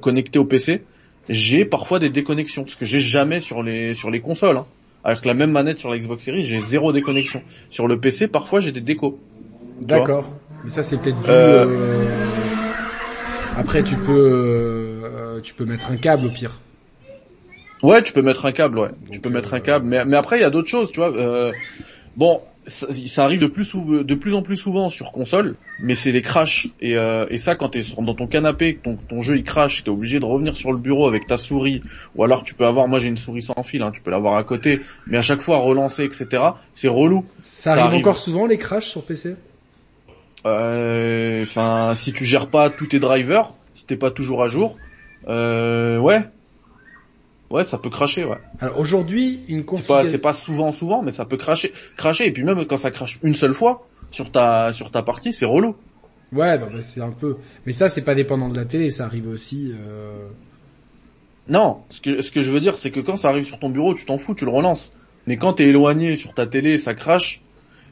connectée 0.00 0.38
au 0.38 0.44
PC, 0.44 0.82
j'ai 1.28 1.64
parfois 1.64 1.98
des 1.98 2.10
déconnexions, 2.10 2.66
ce 2.66 2.76
que 2.76 2.84
j'ai 2.84 3.00
jamais 3.00 3.40
sur 3.40 3.62
les 3.62 3.94
sur 3.94 4.10
les 4.10 4.20
consoles. 4.20 4.58
Hein. 4.58 4.66
Avec 5.04 5.24
la 5.24 5.34
même 5.34 5.52
manette 5.52 5.78
sur 5.78 5.90
la 5.90 5.98
Xbox 5.98 6.24
Series, 6.24 6.44
j'ai 6.44 6.60
zéro 6.60 6.92
déconnexion. 6.92 7.42
Sur 7.70 7.86
le 7.86 7.98
PC, 7.98 8.28
parfois 8.28 8.60
j'ai 8.60 8.72
des 8.72 8.80
décos. 8.80 9.18
D'accord. 9.80 10.34
Mais 10.64 10.70
ça, 10.70 10.82
c'est 10.82 11.00
peut-être 11.00 11.20
dû. 11.22 11.30
Euh... 11.30 11.66
euh 11.66 12.38
après, 13.56 13.82
tu 13.82 13.96
peux, 13.96 15.00
euh, 15.04 15.40
tu 15.40 15.52
peux 15.52 15.64
mettre 15.64 15.90
un 15.90 15.96
câble 15.96 16.26
au 16.26 16.30
pire. 16.30 16.60
Ouais, 17.82 18.02
tu 18.02 18.12
peux 18.12 18.22
mettre 18.22 18.46
un 18.46 18.52
câble, 18.52 18.78
ouais. 18.78 18.90
tu 19.10 19.18
peux 19.18 19.30
mettre 19.30 19.52
un 19.52 19.58
câble, 19.58 19.84
mais, 19.84 20.04
mais 20.04 20.16
après 20.16 20.38
il 20.38 20.42
y 20.42 20.44
a 20.44 20.50
d'autres 20.50 20.68
choses, 20.68 20.90
tu 20.92 21.00
vois. 21.00 21.12
Euh, 21.12 21.52
bon, 22.16 22.40
ça, 22.68 22.86
ça, 22.92 23.24
arrive 23.24 23.40
de 23.40 23.46
plus, 23.46 23.74
de 23.74 24.14
plus 24.14 24.34
en 24.34 24.42
plus 24.42 24.56
souvent 24.56 24.88
sur 24.88 25.12
console, 25.12 25.56
mais 25.80 25.94
c'est 25.94 26.12
les 26.12 26.22
crashs. 26.22 26.68
Et, 26.80 26.96
euh, 26.96 27.26
et 27.30 27.38
ça, 27.38 27.54
quand 27.54 27.70
t'es 27.70 27.82
dans 27.98 28.14
ton 28.14 28.26
canapé, 28.26 28.78
ton, 28.82 28.96
ton 28.96 29.22
jeu 29.22 29.36
il 29.36 29.44
crash, 29.44 29.84
t'es 29.84 29.90
obligé 29.90 30.20
de 30.20 30.24
revenir 30.24 30.56
sur 30.56 30.72
le 30.72 30.78
bureau 30.78 31.08
avec 31.08 31.26
ta 31.26 31.36
souris, 31.36 31.82
ou 32.14 32.24
alors 32.24 32.44
tu 32.44 32.54
peux 32.54 32.66
avoir, 32.66 32.86
moi 32.88 32.98
j'ai 32.98 33.08
une 33.08 33.16
souris 33.16 33.42
sans 33.42 33.62
fil, 33.62 33.82
hein, 33.82 33.90
tu 33.92 34.00
peux 34.00 34.10
l'avoir 34.10 34.36
à 34.36 34.44
côté, 34.44 34.80
mais 35.06 35.18
à 35.18 35.22
chaque 35.22 35.40
fois 35.40 35.58
relancer, 35.58 36.04
etc. 36.04 36.42
C'est 36.72 36.88
relou. 36.88 37.24
Ça, 37.42 37.72
arrive 37.72 37.98
encore 37.98 38.18
souvent 38.18 38.46
les 38.46 38.58
crashs 38.58 38.86
sur 38.86 39.02
PC 39.02 39.36
euh, 40.46 41.42
enfin, 41.42 41.94
si 41.96 42.12
tu 42.12 42.24
gères 42.24 42.48
pas 42.48 42.70
tous 42.70 42.86
tes 42.86 43.00
drivers, 43.00 43.52
si 43.74 43.86
t'es 43.86 43.96
pas 43.96 44.10
toujours 44.10 44.42
à 44.42 44.46
jour, 44.46 44.76
euh, 45.28 45.98
ouais, 45.98 46.22
ouais, 47.50 47.64
ça 47.64 47.78
peut 47.78 47.90
cracher, 47.90 48.24
ouais. 48.24 48.38
Alors 48.60 48.78
aujourd'hui, 48.78 49.40
une 49.48 49.64
configuration. 49.64 50.10
C'est 50.10 50.18
pas, 50.18 50.32
souvent, 50.32 50.72
souvent, 50.72 51.02
mais 51.02 51.12
ça 51.12 51.24
peut 51.24 51.36
cracher, 51.36 51.72
cracher. 51.96 52.26
Et 52.26 52.32
puis 52.32 52.44
même 52.44 52.64
quand 52.66 52.76
ça 52.76 52.90
crache 52.90 53.18
une 53.22 53.34
seule 53.34 53.54
fois 53.54 53.86
sur 54.10 54.30
ta 54.30 54.72
sur 54.72 54.90
ta 54.90 55.02
partie, 55.02 55.32
c'est 55.32 55.46
relou. 55.46 55.76
Ouais, 56.32 56.58
bah, 56.58 56.68
bah, 56.72 56.82
c'est 56.82 57.00
un 57.00 57.10
peu. 57.10 57.36
Mais 57.66 57.72
ça, 57.72 57.88
c'est 57.88 58.02
pas 58.02 58.14
dépendant 58.14 58.48
de 58.48 58.56
la 58.56 58.64
télé, 58.64 58.90
ça 58.90 59.04
arrive 59.04 59.28
aussi. 59.28 59.72
Euh... 59.72 60.28
Non, 61.48 61.82
ce 61.88 62.00
que 62.00 62.20
ce 62.20 62.30
que 62.30 62.42
je 62.42 62.50
veux 62.50 62.60
dire, 62.60 62.76
c'est 62.76 62.90
que 62.90 63.00
quand 63.00 63.16
ça 63.16 63.28
arrive 63.28 63.44
sur 63.44 63.58
ton 63.58 63.70
bureau, 63.70 63.94
tu 63.94 64.04
t'en 64.04 64.18
fous, 64.18 64.34
tu 64.34 64.44
le 64.44 64.50
relances. 64.50 64.92
Mais 65.26 65.36
quand 65.36 65.54
t'es 65.54 65.64
éloigné 65.64 66.16
sur 66.16 66.34
ta 66.34 66.46
télé, 66.46 66.78
ça 66.78 66.94
crache 66.94 67.42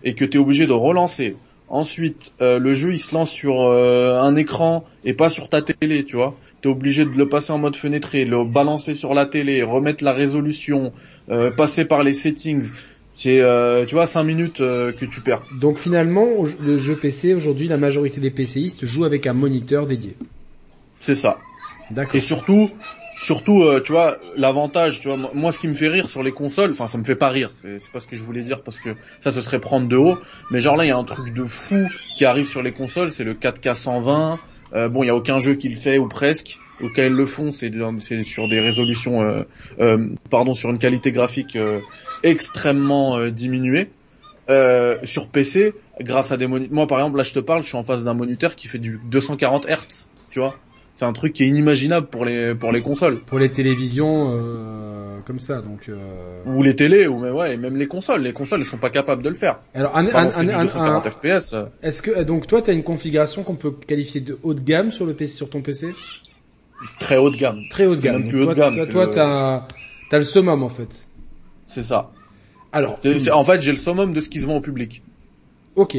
et 0.04 0.14
que 0.14 0.24
t'es 0.24 0.38
obligé 0.38 0.66
de 0.66 0.72
relancer, 0.72 1.36
Ensuite, 1.68 2.32
euh, 2.40 2.58
le 2.58 2.74
jeu 2.74 2.92
il 2.92 2.98
se 2.98 3.14
lance 3.14 3.30
sur 3.30 3.62
euh, 3.62 4.20
un 4.20 4.36
écran 4.36 4.84
et 5.04 5.14
pas 5.14 5.28
sur 5.28 5.48
ta 5.48 5.62
télé, 5.62 6.04
tu 6.04 6.16
vois. 6.16 6.36
T'es 6.62 6.68
obligé 6.68 7.04
de 7.04 7.10
le 7.10 7.28
passer 7.28 7.52
en 7.52 7.58
mode 7.58 7.76
fenêtré, 7.76 8.24
le 8.24 8.44
balancer 8.44 8.94
sur 8.94 9.14
la 9.14 9.26
télé, 9.26 9.62
remettre 9.62 10.02
la 10.02 10.12
résolution, 10.12 10.92
euh, 11.28 11.50
passer 11.50 11.84
par 11.84 12.02
les 12.02 12.12
settings. 12.12 12.70
C'est, 13.14 13.42
tu 13.86 13.94
vois, 13.94 14.04
5 14.04 14.24
minutes 14.24 14.58
que 14.58 15.04
tu 15.06 15.22
perds. 15.22 15.42
Donc 15.58 15.78
finalement, 15.78 16.26
le 16.60 16.76
jeu 16.76 16.96
PC 16.96 17.32
aujourd'hui, 17.32 17.66
la 17.66 17.78
majorité 17.78 18.20
des 18.20 18.30
PCistes 18.30 18.84
jouent 18.84 19.06
avec 19.06 19.26
un 19.26 19.32
moniteur 19.32 19.86
dédié. 19.86 20.14
C'est 21.00 21.14
ça. 21.14 21.38
D'accord. 21.90 22.14
Et 22.14 22.20
surtout, 22.20 22.70
surtout 23.18 23.62
euh, 23.62 23.80
tu 23.80 23.92
vois 23.92 24.18
l'avantage 24.36 25.00
tu 25.00 25.08
vois 25.08 25.16
moi 25.32 25.52
ce 25.52 25.58
qui 25.58 25.68
me 25.68 25.74
fait 25.74 25.88
rire 25.88 26.08
sur 26.08 26.22
les 26.22 26.32
consoles 26.32 26.70
enfin 26.70 26.86
ça 26.86 26.98
me 26.98 27.04
fait 27.04 27.16
pas 27.16 27.30
rire 27.30 27.50
c'est 27.56 27.90
pas 27.90 28.00
ce 28.00 28.06
que 28.06 28.16
je 28.16 28.22
voulais 28.22 28.42
dire 28.42 28.62
parce 28.62 28.78
que 28.78 28.90
ça 29.20 29.30
ce 29.30 29.40
serait 29.40 29.58
prendre 29.58 29.88
de 29.88 29.96
haut 29.96 30.18
mais 30.50 30.60
genre 30.60 30.76
là 30.76 30.84
il 30.84 30.88
y 30.88 30.92
a 30.92 30.96
un 30.96 31.04
truc 31.04 31.32
de 31.32 31.44
fou 31.44 31.86
qui 32.16 32.24
arrive 32.24 32.46
sur 32.46 32.62
les 32.62 32.72
consoles 32.72 33.10
c'est 33.10 33.24
le 33.24 33.34
4K 33.34 33.74
120 33.74 34.38
euh, 34.74 34.88
bon 34.88 35.02
il 35.02 35.06
y 35.06 35.10
a 35.10 35.14
aucun 35.14 35.38
jeu 35.38 35.54
qui 35.54 35.68
le 35.68 35.76
fait 35.76 35.98
ou 35.98 36.08
presque 36.08 36.58
quand 36.80 37.02
ils 37.02 37.12
le 37.12 37.26
font 37.26 37.50
c'est 37.50 37.70
sur 38.22 38.48
des 38.48 38.60
résolutions 38.60 39.22
euh, 39.22 39.42
euh, 39.80 40.08
pardon 40.30 40.54
sur 40.54 40.70
une 40.70 40.78
qualité 40.78 41.12
graphique 41.12 41.56
euh, 41.56 41.80
extrêmement 42.22 43.28
diminuée. 43.28 43.90
Sur 45.02 45.28
PC 45.28 45.74
grâce 46.00 46.30
à 46.30 46.36
des 46.36 46.46
moniteurs 46.46 46.72
moi 46.72 46.86
par 46.86 46.98
exemple 46.98 47.16
là 47.16 47.24
je 47.24 47.34
te 47.34 47.40
parle 47.40 47.62
je 47.62 47.68
suis 47.68 47.76
en 47.76 47.82
face 47.82 48.04
d'un 48.04 48.14
moniteur 48.14 48.54
qui 48.54 48.68
fait 48.68 48.78
du 48.78 49.00
240 49.10 49.66
Hz 49.66 50.08
tu 50.30 50.38
vois 50.38 50.54
c'est 50.96 51.04
un 51.04 51.12
truc 51.12 51.34
qui 51.34 51.44
est 51.44 51.48
inimaginable 51.48 52.06
pour 52.06 52.24
les 52.24 52.54
pour 52.54 52.72
les 52.72 52.80
consoles. 52.80 53.20
Pour 53.20 53.38
les 53.38 53.50
télévisions 53.50 54.30
euh, 54.30 55.18
comme 55.26 55.38
ça, 55.38 55.60
donc. 55.60 55.90
Euh... 55.90 56.42
Ou 56.46 56.62
les 56.62 56.74
télés, 56.74 57.06
ou 57.06 57.18
mais 57.18 57.30
ouais, 57.30 57.58
même 57.58 57.76
les 57.76 57.86
consoles. 57.86 58.22
Les 58.22 58.32
consoles, 58.32 58.60
ne 58.60 58.64
sont 58.64 58.78
pas 58.78 58.88
capables 58.88 59.22
de 59.22 59.28
le 59.28 59.34
faire. 59.34 59.60
Alors, 59.74 59.94
un, 59.94 60.06
un, 60.06 60.58
un, 60.58 61.02
FPS. 61.02 61.54
Est-ce 61.82 62.00
que 62.00 62.22
donc 62.22 62.46
toi, 62.46 62.62
tu 62.62 62.70
as 62.70 62.72
une 62.72 62.82
configuration 62.82 63.42
qu'on 63.42 63.56
peut 63.56 63.72
qualifier 63.72 64.22
de 64.22 64.38
haut 64.42 64.54
de 64.54 64.60
gamme 64.60 64.90
sur 64.90 65.04
le 65.04 65.12
PC, 65.12 65.36
sur 65.36 65.50
ton 65.50 65.60
PC 65.60 65.94
Très 66.98 67.18
haut 67.18 67.30
de 67.30 67.36
gamme. 67.36 67.60
Très 67.68 67.84
haut 67.84 67.94
de 67.94 68.00
gamme. 68.00 68.22
Même 68.22 68.28
plus 68.28 68.44
haut 68.44 68.46
de 68.46 68.54
gamme. 68.54 68.74
Toi, 68.74 68.86
toi, 68.86 69.06
t'as 69.08 70.16
as 70.16 70.18
le 70.18 70.24
summum 70.24 70.62
en 70.62 70.70
fait. 70.70 71.08
C'est 71.66 71.82
ça. 71.82 72.10
Alors. 72.72 72.98
En 73.32 73.44
fait, 73.44 73.60
j'ai 73.60 73.72
le 73.72 73.78
summum 73.78 74.14
de 74.14 74.20
ce 74.20 74.30
qui 74.30 74.40
se 74.40 74.46
vend 74.46 74.56
au 74.56 74.60
public. 74.62 75.02
Ok. 75.74 75.98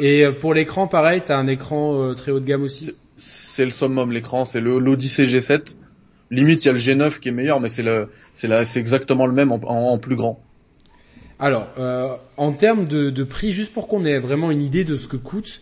Et 0.00 0.24
euh, 0.24 0.32
pour 0.32 0.52
l'écran, 0.52 0.86
pareil, 0.86 1.22
t'as 1.24 1.38
un 1.38 1.46
écran 1.46 2.02
euh, 2.02 2.14
très 2.14 2.30
haut 2.30 2.40
de 2.40 2.44
gamme 2.44 2.62
aussi? 2.62 2.92
C'est 3.16 3.64
le 3.64 3.70
summum 3.70 4.12
l'écran, 4.12 4.44
c'est 4.44 4.60
le 4.60 4.78
l'Odyssey 4.78 5.24
G7. 5.24 5.76
Limite, 6.30 6.64
il 6.64 6.66
y 6.66 6.70
a 6.70 6.72
le 6.72 6.78
G9 6.78 7.20
qui 7.20 7.28
est 7.28 7.32
meilleur, 7.32 7.60
mais 7.60 7.68
c'est 7.68 7.82
le, 7.82 8.10
c'est 8.32 8.48
là, 8.48 8.64
c'est 8.64 8.80
exactement 8.80 9.26
le 9.26 9.32
même 9.32 9.52
en, 9.52 9.98
plus 9.98 10.16
grand. 10.16 10.42
Alors, 11.38 11.68
euh, 11.78 12.16
en 12.36 12.52
termes 12.52 12.86
de, 12.86 13.24
prix, 13.24 13.52
juste 13.52 13.72
pour 13.72 13.88
qu'on 13.88 14.04
ait 14.04 14.18
vraiment 14.18 14.50
une 14.50 14.62
idée 14.62 14.84
de 14.84 14.96
ce 14.96 15.06
que 15.06 15.16
coûte 15.16 15.60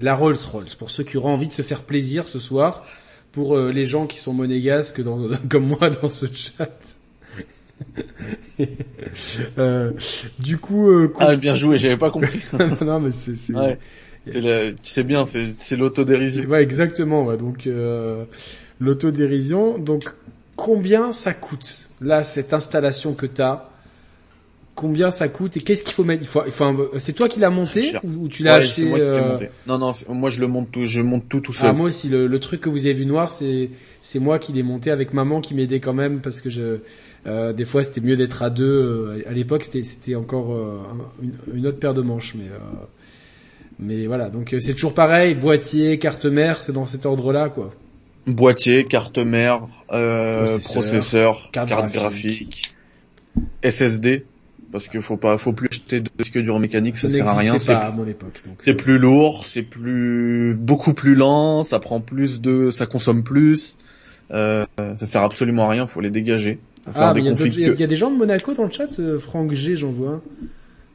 la 0.00 0.14
Rolls-Royce, 0.14 0.74
pour 0.74 0.90
ceux 0.90 1.04
qui 1.04 1.16
auront 1.16 1.32
envie 1.32 1.46
de 1.46 1.52
se 1.52 1.62
faire 1.62 1.82
plaisir 1.82 2.26
ce 2.28 2.38
soir, 2.38 2.84
pour 3.32 3.56
euh, 3.56 3.72
les 3.72 3.84
gens 3.84 4.06
qui 4.06 4.18
sont 4.18 4.32
monégasques 4.32 5.02
dans, 5.02 5.28
comme 5.48 5.66
moi 5.66 5.90
dans 5.90 6.08
ce 6.08 6.26
chat. 6.26 6.70
euh, 9.58 9.92
du 10.38 10.58
coup, 10.58 10.90
euh, 10.90 11.12
ah 11.18 11.36
bien 11.36 11.54
joué, 11.54 11.78
j'avais 11.78 11.96
pas 11.96 12.10
compris. 12.12 12.40
non, 12.52 12.76
non, 12.80 13.00
mais 13.00 13.10
c'est, 13.10 13.34
c'est 13.34 13.52
tu 14.30 14.40
sais 14.84 15.02
bien, 15.02 15.24
c'est 15.26 15.76
l'autodérision. 15.76 16.44
Ouais, 16.44 16.62
exactement. 16.62 17.24
Ouais. 17.24 17.36
Donc 17.36 17.66
euh, 17.66 18.24
l'autodérision. 18.80 19.78
Donc 19.78 20.04
combien 20.56 21.12
ça 21.12 21.34
coûte 21.34 21.90
là 22.00 22.22
cette 22.22 22.52
installation 22.52 23.14
que 23.14 23.26
t'as? 23.26 23.68
Combien 24.74 25.12
ça 25.12 25.28
coûte 25.28 25.56
et 25.56 25.60
qu'est-ce 25.60 25.84
qu'il 25.84 25.92
faut 25.92 26.02
mettre? 26.02 26.22
Il 26.22 26.26
faut, 26.26 26.42
il 26.44 26.50
faut 26.50 26.90
c'est 26.98 27.12
toi 27.12 27.28
qui 27.28 27.38
l'as 27.38 27.50
monté 27.50 27.92
ou, 28.02 28.26
tu 28.26 28.42
l'as 28.42 28.54
acheté 28.54 28.84
moi 28.86 28.98
euh... 28.98 29.38
Non, 29.68 29.78
non, 29.78 29.92
moi 30.08 30.30
je 30.30 30.40
le 30.40 30.48
monte 30.48 30.72
tout, 30.72 30.84
je 30.84 31.00
monte 31.00 31.28
tout 31.28 31.40
tout 31.40 31.52
seul. 31.52 31.70
Ah, 31.70 31.72
moi 31.72 31.86
aussi, 31.86 32.08
le, 32.08 32.26
le 32.26 32.40
truc 32.40 32.60
que 32.60 32.68
vous 32.68 32.84
avez 32.84 32.92
vu 32.92 33.06
noir, 33.06 33.30
c'est 33.30 33.70
c'est 34.02 34.18
moi 34.18 34.40
qui 34.40 34.52
l'ai 34.52 34.64
monté 34.64 34.90
avec 34.90 35.14
maman 35.14 35.40
qui 35.40 35.54
m'aidait 35.54 35.78
quand 35.78 35.94
même 35.94 36.20
parce 36.20 36.40
que 36.40 36.50
je 36.50 36.78
euh, 37.26 37.52
des 37.52 37.64
fois 37.64 37.84
c'était 37.84 38.00
mieux 38.00 38.16
d'être 38.16 38.42
à 38.42 38.50
deux. 38.50 38.64
Euh, 38.64 39.22
à 39.28 39.32
l'époque 39.32 39.62
c'était 39.62 39.84
c'était 39.84 40.16
encore 40.16 40.52
euh, 40.52 40.80
une, 41.22 41.34
une, 41.54 41.66
autre 41.68 41.78
paire 41.78 41.94
de 41.94 42.02
manches, 42.02 42.34
mais 42.34 42.50
mais 43.78 44.06
voilà, 44.06 44.28
donc 44.28 44.52
euh, 44.52 44.60
c'est 44.60 44.74
toujours 44.74 44.94
pareil, 44.94 45.34
boîtier, 45.34 45.98
carte 45.98 46.26
mère, 46.26 46.62
c'est 46.62 46.72
dans 46.72 46.86
cet 46.86 47.06
ordre-là, 47.06 47.48
quoi. 47.48 47.72
Boîtier, 48.26 48.84
carte 48.84 49.18
mère, 49.18 49.66
euh, 49.92 50.58
processeur, 50.60 51.50
carte, 51.52 51.92
graphique. 51.92 52.74
SSD, 53.62 54.24
parce 54.72 54.88
qu'il 54.88 55.02
faut 55.02 55.16
pas, 55.16 55.38
faut 55.38 55.52
plus 55.52 55.68
acheter 55.70 56.00
de 56.00 56.08
disque 56.18 56.38
dur 56.38 56.58
mécanique, 56.58 56.96
ça, 56.96 57.08
sert 57.08 57.28
à 57.28 57.36
rien. 57.36 57.58
C'est 57.58 57.72
à 57.72 57.90
mon 57.90 58.06
époque. 58.06 58.42
C'est 58.58 58.72
euh, 58.72 58.76
plus 58.76 58.98
lourd, 58.98 59.46
c'est 59.46 59.62
plus, 59.62 60.54
beaucoup 60.54 60.94
plus 60.94 61.14
lent, 61.14 61.62
ça 61.62 61.78
prend 61.80 62.00
plus 62.00 62.40
de, 62.40 62.70
ça 62.70 62.86
consomme 62.86 63.24
plus. 63.24 63.76
Euh, 64.30 64.64
ça 64.78 65.06
sert 65.06 65.22
absolument 65.22 65.66
à 65.66 65.70
rien, 65.70 65.86
faut 65.86 66.00
les 66.00 66.10
dégager. 66.10 66.58
ah, 66.94 67.12
il 67.16 67.24
y, 67.24 67.82
a 67.82 67.86
des 67.86 67.96
gens 67.96 68.10
de 68.10 68.16
Monaco 68.16 68.54
dans 68.54 68.64
le 68.64 68.70
chat, 68.70 68.98
euh, 68.98 69.18
Franck 69.18 69.52
G, 69.52 69.76
j'en 69.76 69.90
vois. 69.90 70.22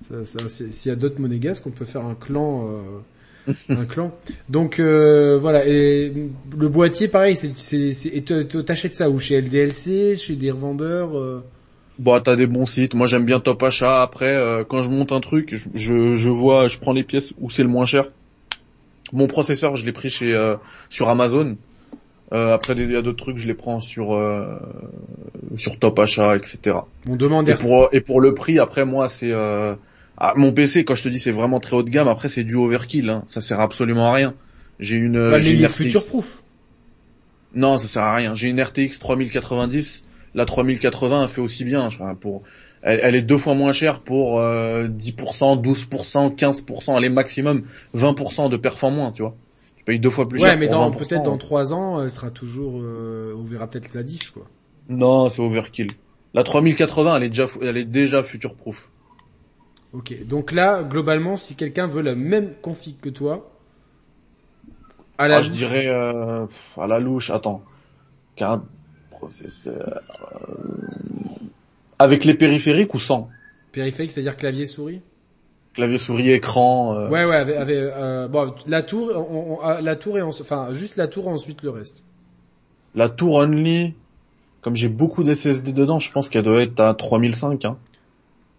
S'il 0.01 0.89
y 0.89 0.93
a 0.93 0.95
d'autres 0.95 1.19
monégasques, 1.19 1.65
on 1.67 1.71
peut 1.71 1.85
faire 1.85 2.05
un 2.05 2.15
clan. 2.15 2.67
Euh, 3.47 3.53
un 3.69 3.85
clan. 3.85 4.11
Donc 4.49 4.79
euh, 4.79 5.37
voilà. 5.37 5.67
Et 5.67 6.13
le 6.57 6.69
boîtier, 6.69 7.07
pareil. 7.07 7.35
C'est, 7.35 8.25
t'achètes 8.65 8.95
ça 8.95 9.09
où? 9.09 9.19
Chez 9.19 9.41
LDLC, 9.41 10.15
chez 10.15 10.35
des 10.35 10.51
revendeurs. 10.51 11.17
Euh... 11.17 11.43
Bon, 11.97 12.19
t'as 12.21 12.35
des 12.35 12.47
bons 12.47 12.65
sites. 12.65 12.93
Moi, 12.93 13.07
j'aime 13.07 13.25
bien 13.25 13.39
Top 13.39 13.61
Achat. 13.63 14.01
Après, 14.01 14.33
euh, 14.33 14.63
quand 14.63 14.81
je 14.81 14.89
monte 14.89 15.11
un 15.11 15.19
truc, 15.19 15.55
je, 15.73 16.15
je, 16.15 16.29
vois, 16.29 16.67
je 16.69 16.79
prends 16.79 16.93
les 16.93 17.03
pièces 17.03 17.33
où 17.39 17.49
c'est 17.49 17.63
le 17.63 17.69
moins 17.69 17.85
cher. 17.85 18.05
Mon 19.11 19.27
processeur, 19.27 19.75
je 19.75 19.85
l'ai 19.85 19.91
pris 19.91 20.09
chez 20.09 20.55
sur 20.89 21.09
Amazon. 21.09 21.57
Euh, 22.31 22.53
après, 22.53 22.73
il 22.73 22.91
y 22.91 22.95
a 22.95 23.01
d'autres 23.01 23.23
trucs, 23.23 23.37
je 23.37 23.47
les 23.47 23.55
prends 23.55 23.79
sur 23.79 24.13
euh, 24.13 24.59
sur 25.57 25.79
Top 25.79 25.97
Achat, 25.97 26.35
etc. 26.35 26.77
On 27.07 27.15
demande 27.15 27.49
et 27.49 27.55
pour 27.55 27.89
et 27.91 28.01
pour 28.01 28.21
le 28.21 28.33
prix, 28.33 28.59
après 28.59 28.85
moi, 28.85 29.09
c'est 29.09 29.31
euh, 29.31 29.75
ah, 30.17 30.33
mon 30.35 30.51
PC. 30.51 30.85
Quand 30.85 30.95
je 30.95 31.03
te 31.03 31.09
dis, 31.09 31.19
c'est 31.19 31.31
vraiment 31.31 31.59
très 31.59 31.75
haut 31.75 31.83
de 31.83 31.89
gamme. 31.89 32.07
Après, 32.07 32.29
c'est 32.29 32.43
du 32.43 32.55
overkill. 32.55 33.09
Hein. 33.09 33.23
Ça 33.25 33.41
sert 33.41 33.59
absolument 33.59 34.11
à 34.11 34.13
rien. 34.13 34.35
J'ai 34.79 34.97
une. 34.97 35.31
Bah, 35.31 35.39
j'ai 35.39 35.53
une 35.53 35.65
RTX... 35.65 35.73
future 35.73 36.05
proof. 36.05 36.43
Non, 37.55 37.79
ça 37.79 37.87
sert 37.87 38.03
à 38.03 38.15
rien. 38.15 38.35
J'ai 38.35 38.49
une 38.49 38.61
RTX 38.61 38.99
3090. 38.99 40.05
La 40.35 40.45
3080 40.45 41.23
elle 41.23 41.29
fait 41.29 41.41
aussi 41.41 41.63
bien. 41.63 41.89
Pour, 42.19 42.43
elle, 42.83 42.99
elle, 43.01 43.15
est 43.15 43.23
deux 43.23 43.39
fois 43.39 43.55
moins 43.55 43.71
chère 43.71 44.01
pour 44.01 44.39
10%, 44.39 44.87
12%, 44.87 46.35
15%, 46.35 46.97
elle 46.97 47.03
est 47.03 47.09
maximum 47.09 47.63
20% 47.95 48.51
de 48.51 48.57
performance 48.57 48.99
moins, 48.99 49.11
tu 49.11 49.23
vois 49.23 49.35
deux 49.97 50.09
fois 50.09 50.27
plus 50.27 50.41
ouais, 50.41 50.55
mais 50.55 50.67
dans, 50.67 50.91
peut-être 50.91 51.23
dans 51.23 51.37
trois 51.37 51.73
ans, 51.73 52.01
elle 52.03 52.11
sera 52.11 52.29
toujours, 52.29 52.79
euh, 52.81 53.33
on 53.37 53.43
verra 53.43 53.67
peut-être 53.67 53.93
la 53.93 54.03
diff, 54.03 54.31
quoi. 54.31 54.45
Non, 54.89 55.29
c'est 55.29 55.41
overkill. 55.41 55.87
La 56.33 56.43
3080, 56.43 57.15
elle 57.15 57.23
est 57.23 57.29
déjà, 57.29 57.47
elle 57.61 57.77
est 57.77 57.85
déjà 57.85 58.23
future 58.23 58.55
proof. 58.55 58.91
Ok. 59.93 60.13
Donc 60.25 60.51
là, 60.51 60.83
globalement, 60.83 61.37
si 61.37 61.55
quelqu'un 61.55 61.87
veut 61.87 62.01
la 62.01 62.15
même 62.15 62.55
config 62.55 62.99
que 62.99 63.09
toi, 63.09 63.51
à 65.17 65.27
la 65.27 65.37
ah, 65.37 65.41
je 65.41 65.49
dirais, 65.49 65.87
euh, 65.87 66.45
à 66.77 66.87
la 66.87 66.99
louche, 66.99 67.29
attends. 67.29 67.63
Car 68.35 68.61
processeur, 69.09 70.01
euh, 70.47 70.63
avec 71.99 72.23
les 72.23 72.35
périphériques 72.35 72.93
ou 72.93 72.99
sans? 72.99 73.29
Périphérique, 73.73 74.13
c'est-à-dire 74.13 74.37
clavier 74.37 74.65
souris? 74.65 75.01
Clavier 75.73 75.97
souris 75.97 76.31
écran. 76.31 76.95
Euh... 76.95 77.09
Ouais 77.09 77.25
ouais 77.25 77.35
avec, 77.35 77.55
euh, 77.69 78.27
bon 78.27 78.53
la 78.67 78.83
tour 78.83 79.11
on, 79.15 79.59
on, 79.61 79.81
la 79.81 79.95
tour 79.95 80.17
et 80.17 80.21
enfin 80.21 80.73
juste 80.73 80.95
la 80.95 81.07
tour 81.07 81.27
ensuite 81.27 81.63
le 81.63 81.69
reste. 81.69 82.03
La 82.95 83.09
tour 83.09 83.35
only 83.35 83.93
comme 84.61 84.75
j'ai 84.75 84.89
beaucoup 84.89 85.23
d'SSD 85.23 85.71
dedans, 85.71 85.99
je 85.99 86.11
pense 86.11 86.27
qu'elle 86.29 86.43
doit 86.43 86.61
être 86.61 86.79
à 86.79 86.93
3005 86.93 87.63
hein. 87.65 87.77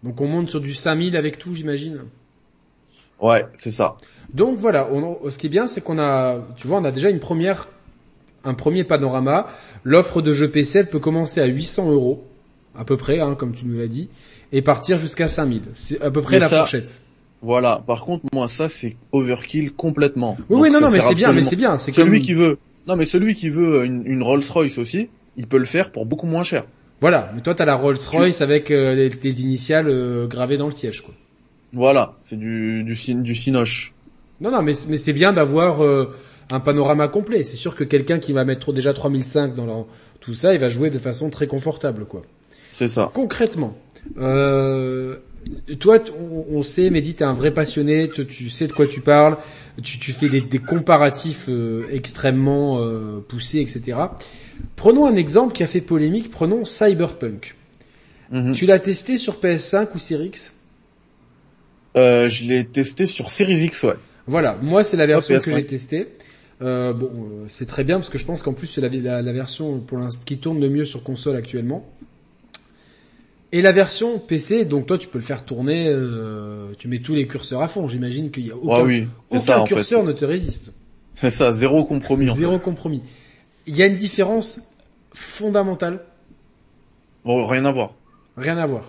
Donc 0.03 0.19
on 0.19 0.27
monte 0.27 0.49
sur 0.49 0.59
du 0.59 0.73
5000 0.73 1.15
avec 1.15 1.37
tout, 1.37 1.53
j'imagine. 1.53 2.01
Ouais, 3.19 3.45
c'est 3.53 3.69
ça. 3.69 3.97
Donc 4.33 4.57
voilà, 4.57 4.89
on, 4.91 5.29
ce 5.29 5.37
qui 5.37 5.45
est 5.45 5.49
bien 5.49 5.67
c'est 5.67 5.81
qu'on 5.81 5.99
a 5.99 6.39
tu 6.57 6.67
vois, 6.67 6.79
on 6.79 6.85
a 6.85 6.91
déjà 6.91 7.09
une 7.09 7.19
première 7.19 7.69
un 8.43 8.55
premier 8.55 8.83
panorama. 8.83 9.47
L'offre 9.83 10.21
de 10.21 10.33
jeu 10.33 10.49
PC 10.49 10.79
elle 10.79 10.89
peut 10.89 10.99
commencer 10.99 11.41
à 11.41 11.45
800 11.45 11.91
euros 11.91 12.23
à 12.75 12.85
peu 12.85 12.97
près 12.97 13.19
hein, 13.19 13.35
comme 13.35 13.53
tu 13.53 13.65
nous 13.65 13.77
l'as 13.77 13.87
dit 13.87 14.09
et 14.51 14.61
partir 14.61 14.97
jusqu'à 14.97 15.27
5000. 15.27 15.61
C'est 15.73 16.01
à 16.01 16.11
peu 16.11 16.21
près 16.21 16.39
la 16.39 16.49
fourchette. 16.49 17.01
Voilà. 17.41 17.83
Par 17.85 18.05
contre, 18.05 18.25
moi, 18.33 18.47
ça, 18.47 18.69
c'est 18.69 18.95
overkill 19.11 19.73
complètement. 19.73 20.37
Oui, 20.49 20.61
oui, 20.61 20.69
non, 20.71 20.79
non, 20.81 20.91
mais 20.91 21.01
c'est 21.01 21.15
bien, 21.15 21.31
mais 21.33 21.41
c'est 21.41 21.55
bien. 21.55 21.77
C'est 21.77 21.91
celui 21.91 22.21
qui 22.21 22.33
veut. 22.33 22.57
Non, 22.87 22.95
mais 22.95 23.05
celui 23.05 23.35
qui 23.35 23.49
veut 23.49 23.85
une, 23.85 24.23
Rolls 24.23 24.43
Royce 24.49 24.77
aussi, 24.77 25.09
il 25.37 25.47
peut 25.47 25.57
le 25.57 25.65
faire 25.65 25.91
pour 25.91 26.05
beaucoup 26.05 26.27
moins 26.27 26.43
cher. 26.43 26.65
Voilà. 26.99 27.31
Mais 27.35 27.41
toi, 27.41 27.55
t'as 27.55 27.65
la 27.65 27.75
Rolls 27.75 27.97
Royce 28.11 28.41
avec 28.41 28.69
euh, 28.69 28.93
les, 28.93 29.09
tes 29.09 29.29
initiales 29.29 29.87
euh, 29.87 30.27
gravées 30.27 30.57
dans 30.57 30.65
le 30.65 30.71
siège, 30.71 31.01
quoi. 31.01 31.13
Voilà. 31.73 32.15
C'est 32.21 32.37
du 32.37 32.83
du 32.83 32.95
du 33.15 33.35
Cinoche. 33.35 33.93
Non, 34.39 34.51
non, 34.51 34.61
mais 34.61 34.73
mais 34.87 34.97
c'est 34.97 35.13
bien 35.13 35.31
d'avoir 35.31 35.83
euh, 35.83 36.13
un 36.51 36.59
panorama 36.59 37.07
complet. 37.07 37.43
C'est 37.43 37.55
sûr 37.55 37.75
que 37.75 37.83
quelqu'un 37.83 38.19
qui 38.19 38.33
va 38.33 38.45
mettre 38.45 38.73
déjà 38.73 38.93
3005 38.93 39.55
dans 39.55 39.87
tout 40.19 40.33
ça, 40.33 40.53
il 40.53 40.59
va 40.59 40.69
jouer 40.69 40.89
de 40.89 40.99
façon 40.99 41.29
très 41.29 41.47
confortable, 41.47 42.05
quoi. 42.05 42.23
C'est 42.71 42.87
ça. 42.87 43.09
Concrètement, 43.13 43.75
euh, 44.17 45.17
toi, 45.79 45.99
on, 46.49 46.61
sait, 46.61 46.89
Mehdi, 46.89 47.15
t'es 47.15 47.23
un 47.23 47.33
vrai 47.33 47.51
passionné, 47.51 48.09
tu, 48.09 48.49
sais 48.49 48.67
de 48.67 48.73
quoi 48.73 48.87
tu 48.87 49.01
parles, 49.01 49.37
tu, 49.81 49.99
tu 49.99 50.11
fais 50.11 50.29
des, 50.29 50.41
des 50.41 50.59
comparatifs 50.59 51.45
euh, 51.49 51.85
extrêmement 51.91 52.79
euh, 52.79 53.19
poussés, 53.27 53.59
etc. 53.59 53.97
Prenons 54.75 55.05
un 55.05 55.15
exemple 55.15 55.53
qui 55.53 55.63
a 55.63 55.67
fait 55.67 55.81
polémique, 55.81 56.29
prenons 56.29 56.65
Cyberpunk. 56.65 57.55
Mhm. 58.31 58.53
Tu 58.53 58.65
l'as 58.65 58.79
testé 58.79 59.17
sur 59.17 59.35
PS5 59.35 59.87
ou 59.95 59.99
Series 59.99 60.27
X? 60.27 60.53
Euh, 61.97 62.29
Je 62.29 62.45
l'ai 62.45 62.65
testé 62.65 63.05
sur 63.05 63.29
Series 63.29 63.65
X, 63.65 63.83
ouais. 63.83 63.95
Voilà, 64.27 64.57
moi 64.61 64.83
c'est 64.83 64.97
la 64.97 65.07
version 65.07 65.37
que 65.37 65.43
j'ai 65.43 65.65
testée. 65.65 66.07
Euh, 66.61 66.93
bon, 66.93 67.11
c'est 67.47 67.65
très 67.65 67.83
bien 67.83 67.97
parce 67.97 68.09
que 68.09 68.19
je 68.19 68.25
pense 68.25 68.43
qu'en 68.43 68.53
plus 68.53 68.67
c'est 68.67 68.81
la, 68.81 68.89
la, 68.89 69.21
la, 69.23 69.33
version 69.33 69.79
pour 69.79 69.99
qui 70.25 70.37
tourne 70.37 70.61
le 70.61 70.69
mieux 70.69 70.85
sur 70.85 71.03
console 71.03 71.35
actuellement. 71.35 71.83
Et 73.53 73.61
la 73.61 73.71
version 73.71 74.17
PC, 74.17 74.65
donc 74.65 74.85
toi 74.85 74.97
tu 74.97 75.07
peux 75.07 75.17
le 75.17 75.23
faire 75.23 75.43
tourner, 75.43 75.87
euh, 75.87 76.73
tu 76.77 76.87
mets 76.87 76.99
tous 76.99 77.13
les 77.13 77.27
curseurs 77.27 77.61
à 77.61 77.67
fond. 77.67 77.87
J'imagine 77.87 78.31
qu'il 78.31 78.47
y 78.47 78.51
a 78.51 78.55
aucun, 78.55 78.83
oui, 78.83 79.07
aucun 79.29 79.39
ça, 79.39 79.63
curseur 79.65 80.03
ne 80.03 80.13
te 80.13 80.23
résiste. 80.23 80.71
C'est 81.15 81.31
ça, 81.31 81.51
zéro 81.51 81.83
compromis. 81.83 82.33
Zéro 82.33 82.59
compromis. 82.59 83.03
Il 83.67 83.75
y 83.75 83.83
a 83.83 83.87
une 83.87 83.97
différence 83.97 84.61
fondamentale. 85.13 85.99
Bon, 87.25 87.45
rien 87.45 87.65
à 87.65 87.71
voir. 87.71 87.93
Rien 88.37 88.57
à 88.57 88.65
voir 88.65 88.85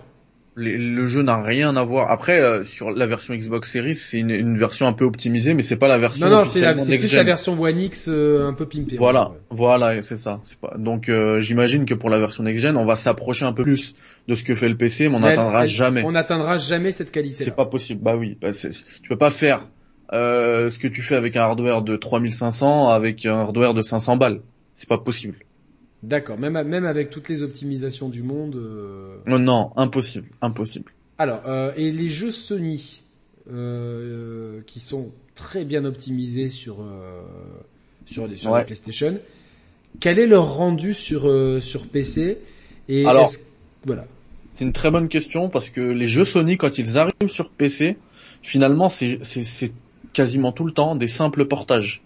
le 0.55 1.07
jeu 1.07 1.23
n'a 1.23 1.41
rien 1.41 1.75
à 1.75 1.83
voir. 1.83 2.11
Après, 2.11 2.39
euh, 2.39 2.63
sur 2.63 2.91
la 2.91 3.05
version 3.05 3.33
Xbox 3.33 3.71
Series, 3.71 3.95
c'est 3.95 4.19
une, 4.19 4.57
version 4.57 4.87
un 4.87 4.93
peu 4.93 5.05
optimisée, 5.05 5.53
mais 5.53 5.63
c'est 5.63 5.77
pas 5.77 5.87
la 5.87 5.97
version. 5.97 6.27
Non, 6.27 6.37
non, 6.37 6.45
c'est 6.45 6.59
plus 6.59 7.13
la 7.13 7.23
version 7.23 7.59
One 7.59 7.79
X 7.79 8.07
euh, 8.07 8.47
un 8.47 8.53
peu 8.53 8.65
pimpée. 8.65 8.97
Voilà, 8.97 9.31
voilà, 9.49 10.01
c'est 10.01 10.15
ça. 10.15 10.39
Pas. 10.61 10.75
Donc, 10.77 11.09
euh, 11.09 11.39
j'imagine 11.39 11.85
que 11.85 11.93
pour 11.93 12.09
la 12.09 12.19
version 12.19 12.43
next 12.43 12.61
gen, 12.61 12.77
on 12.77 12.85
va 12.85 12.95
s'approcher 12.95 13.45
un 13.45 13.53
peu 13.53 13.63
plus 13.63 13.95
de 14.27 14.35
ce 14.35 14.43
que 14.43 14.53
fait 14.53 14.69
le 14.69 14.77
PC, 14.77 15.09
mais 15.09 15.15
on 15.15 15.19
n'atteindra 15.21 15.65
jamais. 15.65 16.03
On 16.05 16.11
n'atteindra 16.11 16.57
jamais 16.57 16.91
cette 16.91 17.11
qualité. 17.11 17.43
C'est 17.43 17.55
pas 17.55 17.65
possible. 17.65 18.01
Bah 18.03 18.15
oui, 18.15 18.37
bah 18.39 18.49
tu 18.51 19.09
peux 19.09 19.17
pas 19.17 19.31
faire 19.31 19.69
ce 20.11 20.77
que 20.77 20.87
tu 20.87 21.01
fais 21.01 21.15
avec 21.15 21.35
un 21.35 21.41
hardware 21.41 21.81
de 21.81 21.95
3500 21.95 22.89
avec 22.89 23.25
un 23.25 23.39
hardware 23.39 23.73
de 23.73 23.81
500 23.81 24.17
balles. 24.17 24.41
C'est 24.75 24.89
pas 24.89 24.97
possible. 24.97 25.35
D'accord, 26.03 26.37
même, 26.37 26.61
même 26.63 26.85
avec 26.85 27.09
toutes 27.09 27.29
les 27.29 27.43
optimisations 27.43 28.09
du 28.09 28.23
monde. 28.23 28.57
Euh... 28.57 29.17
Non, 29.25 29.71
impossible, 29.77 30.27
impossible. 30.41 30.91
Alors, 31.17 31.43
euh, 31.47 31.71
et 31.77 31.91
les 31.93 32.09
jeux 32.09 32.31
Sony 32.31 33.01
euh, 33.49 34.59
qui 34.67 34.81
sont 34.81 35.11
très 35.33 35.63
bien 35.63 35.85
optimisés 35.85 36.49
sur 36.49 36.81
euh, 36.81 37.21
sur 38.05 38.27
les 38.27 38.35
sur 38.35 38.51
PlayStation, 38.65 39.17
quel 40.01 40.19
est 40.19 40.27
leur 40.27 40.55
rendu 40.55 40.93
sur 40.93 41.27
euh, 41.27 41.61
sur 41.61 41.87
PC 41.87 42.37
Et 42.89 43.05
alors, 43.05 43.31
voilà. 43.85 44.05
C'est 44.53 44.65
une 44.65 44.73
très 44.73 44.91
bonne 44.91 45.07
question 45.07 45.49
parce 45.49 45.69
que 45.69 45.79
les 45.79 46.07
jeux 46.07 46.25
Sony 46.25 46.57
quand 46.57 46.77
ils 46.77 46.97
arrivent 46.97 47.13
sur 47.27 47.49
PC, 47.49 47.97
finalement 48.41 48.89
c'est 48.89 49.23
c'est 49.23 49.71
quasiment 50.11 50.51
tout 50.51 50.65
le 50.65 50.73
temps 50.73 50.95
des 50.95 51.07
simples 51.07 51.45
portages. 51.45 52.01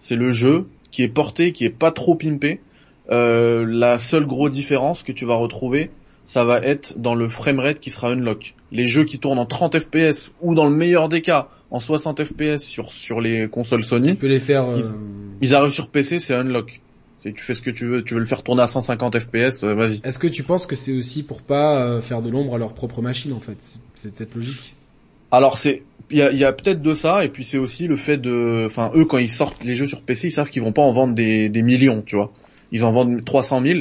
C'est 0.00 0.16
le 0.16 0.32
jeu 0.32 0.66
qui 0.90 1.02
est 1.02 1.08
porté, 1.08 1.52
qui 1.52 1.64
est 1.64 1.70
pas 1.70 1.92
trop 1.92 2.14
pimpé 2.14 2.60
euh, 3.10 3.64
la 3.66 3.98
seule 3.98 4.26
grosse 4.26 4.52
différence 4.52 5.02
que 5.02 5.12
tu 5.12 5.24
vas 5.24 5.34
retrouver, 5.34 5.90
ça 6.28 6.44
va 6.44 6.58
être 6.58 6.98
dans 6.98 7.14
le 7.14 7.26
framerate 7.28 7.80
qui 7.80 7.88
sera 7.90 8.10
unlock. 8.10 8.54
Les 8.70 8.86
jeux 8.86 9.04
qui 9.04 9.18
tournent 9.18 9.38
en 9.38 9.46
30 9.46 9.78
FPS 9.78 10.34
ou 10.42 10.54
dans 10.54 10.68
le 10.68 10.74
meilleur 10.74 11.08
des 11.08 11.22
cas 11.22 11.48
en 11.70 11.78
60 11.78 12.22
FPS 12.22 12.58
sur 12.58 12.92
sur 12.92 13.22
les 13.22 13.48
consoles 13.48 13.82
Sony, 13.82 14.10
tu 14.10 14.16
peux 14.16 14.26
les 14.26 14.38
faire. 14.38 14.74
Ils, 15.40 15.54
arrivent 15.54 15.72
sur 15.72 15.88
PC, 15.88 16.18
c'est 16.18 16.34
unlock. 16.34 16.82
C'est 17.20 17.32
tu 17.32 17.42
fais 17.42 17.54
ce 17.54 17.62
que 17.62 17.70
tu 17.70 17.86
veux, 17.86 18.04
tu 18.04 18.12
veux 18.12 18.20
le 18.20 18.26
faire 18.26 18.42
tourner 18.42 18.62
à 18.62 18.66
150 18.66 19.18
FPS, 19.18 19.64
euh, 19.64 19.74
vas-y. 19.74 20.00
Est-ce 20.04 20.18
que 20.18 20.28
tu 20.28 20.42
penses 20.42 20.66
que 20.66 20.76
c'est 20.76 20.92
aussi 20.92 21.22
pour 21.22 21.40
pas 21.40 21.82
euh, 21.82 22.00
faire 22.02 22.20
de 22.20 22.28
l'ombre 22.28 22.54
à 22.54 22.58
leur 22.58 22.74
propre 22.74 23.00
machine 23.00 23.32
en 23.32 23.40
fait? 23.40 23.56
C'est 23.94 24.14
peut-être 24.14 24.34
logique. 24.34 24.74
Alors 25.30 25.56
c'est 25.56 25.82
il 26.10 26.18
y 26.18 26.22
a, 26.22 26.30
y 26.30 26.44
a 26.44 26.52
peut-être 26.52 26.82
de 26.82 26.92
ça 26.92 27.24
et 27.24 27.28
puis 27.28 27.44
c'est 27.44 27.58
aussi 27.58 27.86
le 27.86 27.96
fait 27.96 28.18
de 28.18 28.64
enfin 28.66 28.92
eux 28.94 29.06
quand 29.06 29.18
ils 29.18 29.30
sortent 29.30 29.64
les 29.64 29.74
jeux 29.74 29.86
sur 29.86 30.02
PC, 30.02 30.28
ils 30.28 30.30
savent 30.30 30.50
qu'ils 30.50 30.62
vont 30.62 30.72
pas 30.72 30.82
en 30.82 30.92
vendre 30.92 31.14
des 31.14 31.48
des 31.48 31.62
millions, 31.62 32.02
tu 32.04 32.16
vois 32.16 32.32
ils 32.72 32.84
en 32.84 32.92
vendent 32.92 33.24
300 33.24 33.62
000 33.62 33.80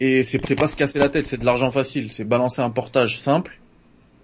et 0.00 0.22
c'est 0.22 0.54
pas 0.54 0.68
se 0.68 0.76
casser 0.76 0.98
la 0.98 1.08
tête, 1.08 1.26
c'est 1.26 1.38
de 1.38 1.44
l'argent 1.44 1.70
facile, 1.70 2.12
c'est 2.12 2.24
balancer 2.24 2.62
un 2.62 2.70
portage 2.70 3.20
simple. 3.20 3.58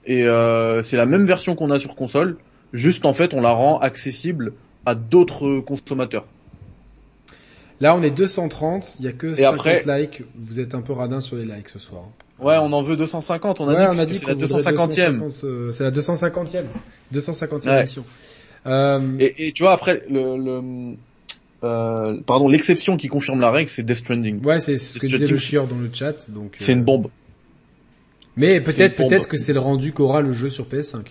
Et 0.07 0.25
euh, 0.25 0.83
c'est 0.83 0.97
la 0.97 1.07
même 1.07 1.25
version 1.25 1.55
qu'on 1.55 1.71
a 1.71 1.79
sur 1.79 1.97
console, 1.97 2.37
juste 2.73 3.07
en 3.07 3.15
fait 3.15 3.35
on 3.35 3.41
la 3.41 3.51
rend 3.51 3.79
accessible 3.79 4.53
à 4.87 4.95
d'autres 4.95 5.61
consommateurs. 5.61 6.27
Là 7.81 7.97
on 7.97 8.03
est 8.03 8.11
230, 8.11 8.97
il 9.01 9.07
y 9.07 9.09
a 9.09 9.13
que 9.13 9.35
50 9.35 9.87
likes, 9.87 10.23
vous 10.37 10.61
êtes 10.61 10.75
un 10.75 10.83
peu 10.83 10.93
radin 10.93 11.21
sur 11.21 11.37
les 11.37 11.45
likes 11.45 11.71
ce 11.71 11.79
soir. 11.79 12.05
Ouais, 12.39 12.57
on 12.59 12.73
en 12.73 12.83
veut 12.83 12.97
250, 12.97 13.61
on 13.61 13.69
a 13.69 13.75
dit, 13.75 13.99
on 13.99 13.99
a 13.99 14.07
dit 14.07 14.19
c'est 14.19 14.27
la 14.27 14.35
250e. 14.35 15.45
Euh, 15.45 15.73
c'est 15.73 15.85
la 15.85 15.91
250e, 15.91 16.65
250e 17.13 17.81
édition. 17.81 18.05
Euh... 18.67 19.17
Et, 19.19 19.49
et, 19.49 19.53
tu 19.53 19.63
vois 19.63 19.73
après 19.73 20.03
le, 20.09 20.37
le 20.37 20.97
euh, 21.65 22.21
pardon, 22.27 22.49
l'exception 22.49 22.97
qui 22.97 23.09
confirme 23.09 23.41
la 23.41 23.51
règle, 23.51 23.71
c'est 23.71 23.83
Death 23.83 23.97
Stranding. 23.97 24.45
Ouais, 24.45 24.61
c'est 24.61 24.79
ce 24.79 24.99
que 24.99 25.07
disait 25.07 25.27
le 25.27 25.39
chieur 25.39 25.67
dans 25.67 25.79
le 25.79 25.91
chat. 25.93 26.31
Donc 26.31 26.55
c'est 26.57 26.73
une 26.73 26.81
euh, 26.81 26.85
bombe. 26.85 27.09
Mais 28.37 28.61
peut-être, 28.61 28.97
peut-être 28.97 29.29
que 29.29 29.37
c'est 29.37 29.53
le 29.53 29.61
rendu 29.61 29.93
qu'aura 29.93 30.21
le 30.21 30.33
jeu 30.33 30.51
sur 30.51 30.67
PS5. 30.67 31.07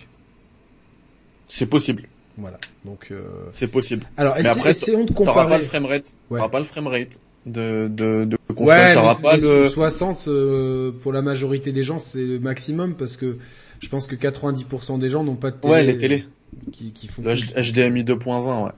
C'est 1.48 1.66
possible. 1.66 2.04
Voilà. 2.36 2.58
Donc 2.84 3.08
euh... 3.10 3.22
c'est 3.52 3.68
possible. 3.68 4.06
Alors, 4.16 4.34
mais 4.36 4.46
après, 4.46 4.70
essayons 4.70 5.04
de 5.04 5.12
comparer. 5.12 5.48
pas 5.48 5.58
le 5.58 5.64
framerate. 5.64 6.14
Ouais. 6.30 6.38
T'auras 6.38 6.50
pas 6.50 6.58
le 6.58 6.64
framerate 6.64 7.20
de 7.46 7.88
de 7.88 8.24
de 8.24 8.36
console. 8.48 8.66
Ouais, 8.66 8.94
t'auras 8.94 9.20
pas 9.20 9.36
le 9.36 9.68
60 9.68 10.26
euh, 10.28 10.92
pour 11.02 11.12
la 11.12 11.22
majorité 11.22 11.72
des 11.72 11.82
gens, 11.82 11.98
c'est 11.98 12.24
le 12.24 12.40
maximum 12.40 12.94
parce 12.94 13.16
que 13.16 13.38
je 13.80 13.88
pense 13.88 14.06
que 14.06 14.16
90% 14.16 14.98
des 14.98 15.08
gens 15.08 15.24
n'ont 15.24 15.36
pas 15.36 15.50
de 15.50 15.56
télé. 15.56 15.72
Ouais, 15.72 15.82
les 15.82 15.98
télés. 15.98 16.24
Qui, 16.72 16.92
qui 16.92 17.08
font 17.08 17.22
le 17.22 17.34
HDMI 17.34 18.04
2.1, 18.04 18.64
ouais. 18.64 18.70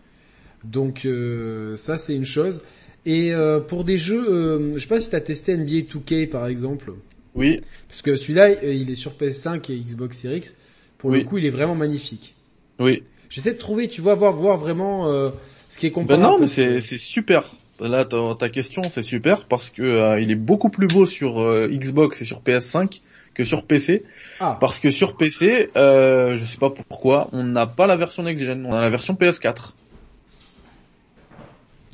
Donc 0.71 1.05
euh, 1.05 1.77
ça 1.77 1.97
c'est 1.97 2.15
une 2.15 2.25
chose. 2.25 2.63
Et 3.05 3.33
euh, 3.33 3.61
pour 3.61 3.85
des 3.85 3.99
jeux, 3.99 4.29
euh, 4.29 4.75
je 4.75 4.81
sais 4.81 4.89
pas 4.89 5.01
si 5.01 5.11
t'as 5.11 5.21
testé 5.21 5.57
NBA 5.57 5.87
2K 5.93 6.29
par 6.29 6.47
exemple. 6.47 6.93
Oui. 7.35 7.61
Parce 7.89 8.03
que 8.03 8.17
celui-là, 8.17 8.65
il 8.65 8.91
est 8.91 8.95
sur 8.97 9.13
PS5 9.13 9.71
et 9.71 9.79
Xbox 9.79 10.19
Series 10.19 10.39
X. 10.39 10.57
Pour 10.99 11.11
le 11.11 11.23
coup, 11.23 11.39
il 11.39 11.45
est 11.47 11.51
vraiment 11.51 11.75
magnifique. 11.75 12.35
Oui. 12.81 13.03
J'essaie 13.29 13.53
de 13.53 13.59
trouver, 13.59 13.89
tu 13.89 14.01
vois, 14.01 14.15
voir, 14.15 14.33
voir 14.33 14.57
vraiment 14.57 15.09
euh, 15.13 15.31
ce 15.71 15.79
qui 15.79 15.87
est 15.87 15.91
Ben 15.91 15.95
comparable. 15.95 16.25
non, 16.25 16.39
mais 16.39 16.47
c'est 16.47 16.81
c'est 16.81 16.99
super. 16.99 17.55
Là, 17.81 18.05
ta, 18.05 18.17
ta 18.39 18.49
question, 18.49 18.83
c'est 18.89 19.03
super 19.03 19.45
parce 19.45 19.69
que 19.69 19.83
euh, 19.83 20.21
il 20.21 20.31
est 20.31 20.37
beaucoup 20.37 20.71
plus 20.71 20.87
beau 20.87 21.05
sur 21.05 21.41
euh, 21.41 21.69
Xbox 21.71 22.23
et 22.23 22.25
sur 22.25 22.41
PS5 22.41 23.03
que 23.35 23.45
sur 23.45 23.65
PC. 23.65 24.03
Ah, 24.41 24.57
Parce 24.59 24.79
que 24.79 24.89
sur 24.89 25.17
PC, 25.17 25.69
je 25.75 26.43
sais 26.45 26.57
pas 26.59 26.71
pourquoi, 26.71 27.29
on 27.33 27.45
n'a 27.45 27.67
pas 27.67 27.87
la 27.87 27.97
version 27.97 28.23
next 28.23 28.43
gen, 28.43 28.65
on 28.65 28.73
a 28.73 28.81
la 28.81 28.89
version 28.89 29.13
PS4. 29.13 29.75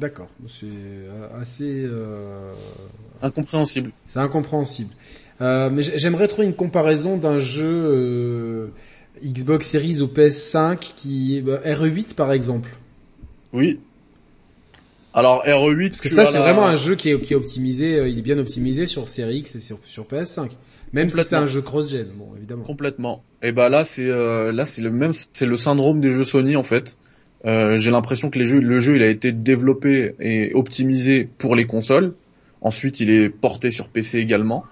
D'accord. 0.02 0.28
C'est 0.48 0.66
euh, 0.66 1.28
assez, 1.40 1.84
euh, 1.86 2.52
Incompréhensible. 3.22 3.92
c'est 4.04 4.18
incompréhensible. 4.18 4.90
Euh, 5.40 5.70
mais 5.70 5.82
j'aimerais 5.82 6.28
trouver 6.28 6.46
une 6.46 6.54
comparaison 6.54 7.16
d'un 7.16 7.38
jeu 7.38 7.64
euh, 7.66 8.66
Xbox 9.24 9.66
Series 9.68 10.00
au 10.02 10.08
PS5 10.08 10.78
qui 10.96 11.40
bah, 11.40 11.60
RE8 11.64 12.14
par 12.14 12.32
exemple. 12.32 12.68
Oui. 13.54 13.80
Alors 15.14 15.44
RE8, 15.46 15.88
Parce 15.88 16.00
que 16.00 16.08
ça, 16.08 16.24
c'est 16.24 16.34
la- 16.38 16.40
vraiment 16.42 16.66
un 16.66 16.76
jeu 16.76 16.94
qui 16.96 17.10
est, 17.10 17.20
qui 17.20 17.32
est 17.32 17.36
optimisé, 17.36 18.08
il 18.08 18.18
est 18.18 18.22
bien 18.22 18.38
optimisé 18.38 18.86
sur 18.86 19.08
Series 19.08 19.38
X 19.38 19.56
et 19.56 19.60
sur, 19.60 19.78
sur 19.86 20.04
PS5. 20.04 20.50
Même 20.92 21.08
si 21.10 21.22
c'est 21.24 21.36
un 21.36 21.46
jeu 21.46 21.62
cross-gen, 21.62 22.08
bon, 22.16 22.30
évidemment. 22.36 22.64
Complètement. 22.64 23.24
Et 23.42 23.50
bah 23.52 23.68
là 23.70 23.84
c'est 23.84 24.06
là 24.08 24.66
c'est 24.66 24.82
le 24.82 24.90
même 24.90 25.12
c'est 25.14 25.46
le 25.46 25.56
syndrome 25.56 26.00
des 26.00 26.10
jeux 26.10 26.22
Sony 26.22 26.54
en 26.56 26.62
fait. 26.62 26.98
Euh, 27.44 27.76
j'ai 27.76 27.90
l'impression 27.90 28.30
que 28.30 28.38
les 28.38 28.46
jeux 28.46 28.60
le 28.60 28.78
jeu 28.78 28.96
il 28.96 29.02
a 29.02 29.08
été 29.08 29.32
développé 29.32 30.14
et 30.20 30.52
optimisé 30.54 31.28
pour 31.38 31.56
les 31.56 31.66
consoles. 31.66 32.14
Ensuite 32.60 33.00
il 33.00 33.10
est 33.10 33.28
porté 33.28 33.70
sur 33.70 33.88
PC 33.88 34.18
également. 34.18 34.64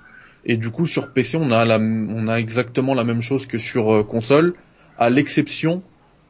Et 0.44 0.56
du 0.56 0.70
coup 0.70 0.86
sur 0.86 1.12
PC 1.12 1.36
on 1.36 1.50
a 1.50 1.64
la 1.64 1.78
on 1.78 2.28
a 2.28 2.36
exactement 2.36 2.94
la 2.94 3.04
même 3.04 3.20
chose 3.22 3.46
que 3.46 3.58
sur 3.58 3.92
euh, 3.92 4.02
console 4.04 4.54
à 4.98 5.10
l'exception 5.10 5.82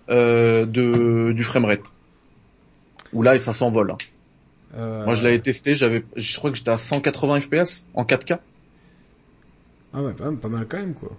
euh, 0.09 0.65
de 0.67 1.33
du 1.33 1.45
framerate. 1.45 1.93
Où 3.13 3.23
là 3.23 3.37
ça 3.39 3.53
s'envole. 3.53 3.91
hein. 3.93 3.99
Euh, 4.77 5.05
Moi 5.05 5.15
je 5.15 5.25
l'avais 5.25 5.41
testé, 5.41 5.75
j'avais 5.75 6.05
je 6.17 6.37
crois 6.39 6.51
que 6.51 6.57
j'étais 6.57 6.71
à 6.71 6.79
180 6.79 7.41
FPS 7.41 7.87
en 7.95 8.05
4K. 8.05 8.39
Ah 9.93 10.03
ouais, 10.03 10.13
pas, 10.13 10.31
pas 10.33 10.49
mal 10.49 10.67
quand 10.69 10.79
même, 10.79 10.95
quoi. 10.95 11.11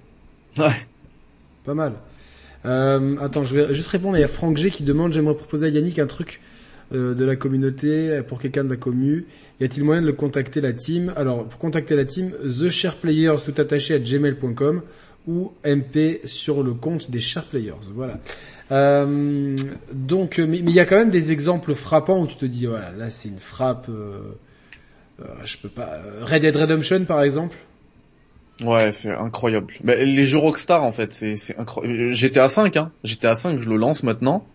Ouais. 0.58 0.74
Pas 1.66 1.74
mal. 1.74 1.94
Euh, 2.66 3.16
attends, 3.22 3.44
je 3.44 3.56
vais 3.58 3.74
juste 3.74 3.88
répondre. 3.90 4.18
Il 4.18 4.22
y 4.22 4.24
a 4.24 4.28
Franck 4.28 4.58
G 4.58 4.70
qui 4.70 4.84
demande, 4.84 5.14
j'aimerais 5.14 5.36
proposer 5.36 5.68
à 5.68 5.70
Yannick 5.70 6.00
un 6.00 6.08
truc 6.08 6.42
euh, 6.94 7.14
de 7.14 7.26
la 7.26 7.36
communauté 7.36 8.10
euh, 8.10 8.24
pour 8.24 8.40
quelqu'un 8.40 8.64
de 8.64 8.70
la 8.70 8.76
commu. 8.78 9.26
Y 9.60 9.66
a-t-il 9.66 9.84
moyen 9.84 10.02
de 10.02 10.08
le 10.08 10.14
contacter 10.14 10.62
la 10.62 10.74
team? 10.74 11.14
Alors, 11.16 11.46
pour 11.48 11.60
contacter 11.60 11.96
la 11.96 12.06
team, 12.06 12.32
theshareplayers 12.44 13.38
tout 13.46 13.54
attaché 13.58 13.96
à 13.96 14.00
gmail.com 14.00 14.82
ou 15.28 15.52
MP 15.64 16.22
sur 16.26 16.64
le 16.64 16.74
compte 16.74 17.12
des 17.12 17.20
shareplayers. 17.20 17.74
Voilà. 17.94 18.20
Euh, 18.72 19.56
donc, 19.94 20.38
mais 20.40 20.48
mais 20.48 20.58
il 20.60 20.72
y 20.72 20.80
a 20.80 20.86
quand 20.86 20.96
même 20.98 21.10
des 21.12 21.32
exemples 21.32 21.74
frappants 21.76 22.22
où 22.22 22.28
tu 22.28 22.36
te 22.36 22.46
dis, 22.46 22.66
voilà, 22.66 22.92
là 22.92 23.10
c'est 23.10 23.30
une 23.30 23.38
frappe. 23.40 23.88
Euh, 23.90 24.20
euh, 25.22 25.26
je 25.44 25.58
peux 25.58 25.70
pas. 25.70 25.94
euh, 25.94 26.26
Red 26.26 26.42
Dead 26.42 26.56
Redemption 26.56 27.06
par 27.06 27.22
exemple. 27.22 27.56
Ouais, 28.64 28.92
c'est 28.92 29.10
incroyable. 29.12 29.74
Mais 29.84 30.06
les 30.06 30.26
jeux 30.26 30.38
Rockstar 30.38 30.84
en 30.84 30.92
fait, 30.92 31.14
c'est 31.14 31.36
c'est 31.36 31.58
incroyable. 31.58 32.12
GTA 32.12 32.48
5 32.48 32.78
hein. 32.78 32.92
GTA 33.04 33.34
5, 33.36 33.60
je 33.60 33.70
le 33.70 33.76
lance 33.76 34.04
maintenant 34.04 34.46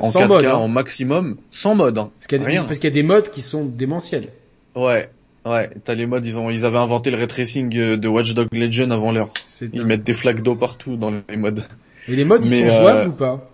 en 0.00 0.10
Sans 0.10 0.20
4K 0.20 0.28
mode, 0.28 0.44
hein. 0.46 0.54
en 0.54 0.68
maximum, 0.68 1.36
sans 1.50 1.74
mode 1.74 1.98
hein. 1.98 2.10
Parce 2.18 2.26
qu'il 2.26 2.38
y, 2.38 2.42
a 2.42 2.44
des- 2.44 2.98
y 2.98 3.00
a 3.00 3.02
modes 3.02 3.30
qui 3.30 3.40
sont 3.40 3.64
démentiels. 3.64 4.28
Ouais. 4.74 5.08
Ouais, 5.46 5.68
t'as 5.84 5.92
les 5.94 6.06
modes, 6.06 6.24
ils 6.24 6.38
ont 6.38 6.48
ils 6.48 6.64
avaient 6.64 6.78
inventé 6.78 7.10
le 7.10 7.18
ray 7.18 7.26
tracing 7.28 7.76
euh, 7.78 7.96
de 7.98 8.08
Watch 8.08 8.32
Dogs 8.32 8.48
Legion 8.52 8.90
avant 8.90 9.12
l'heure. 9.12 9.30
Ils 9.74 9.84
mettent 9.84 10.02
des 10.04 10.14
flaques 10.14 10.42
d'eau 10.42 10.56
partout 10.56 10.96
dans 10.96 11.12
les 11.28 11.36
modes. 11.36 11.66
Et 12.08 12.16
les 12.16 12.24
modes, 12.24 12.44
ils 12.44 12.50
sont 12.50 12.66
euh, 12.66 12.80
jouables 12.80 13.08
ou 13.08 13.12
pas? 13.12 13.50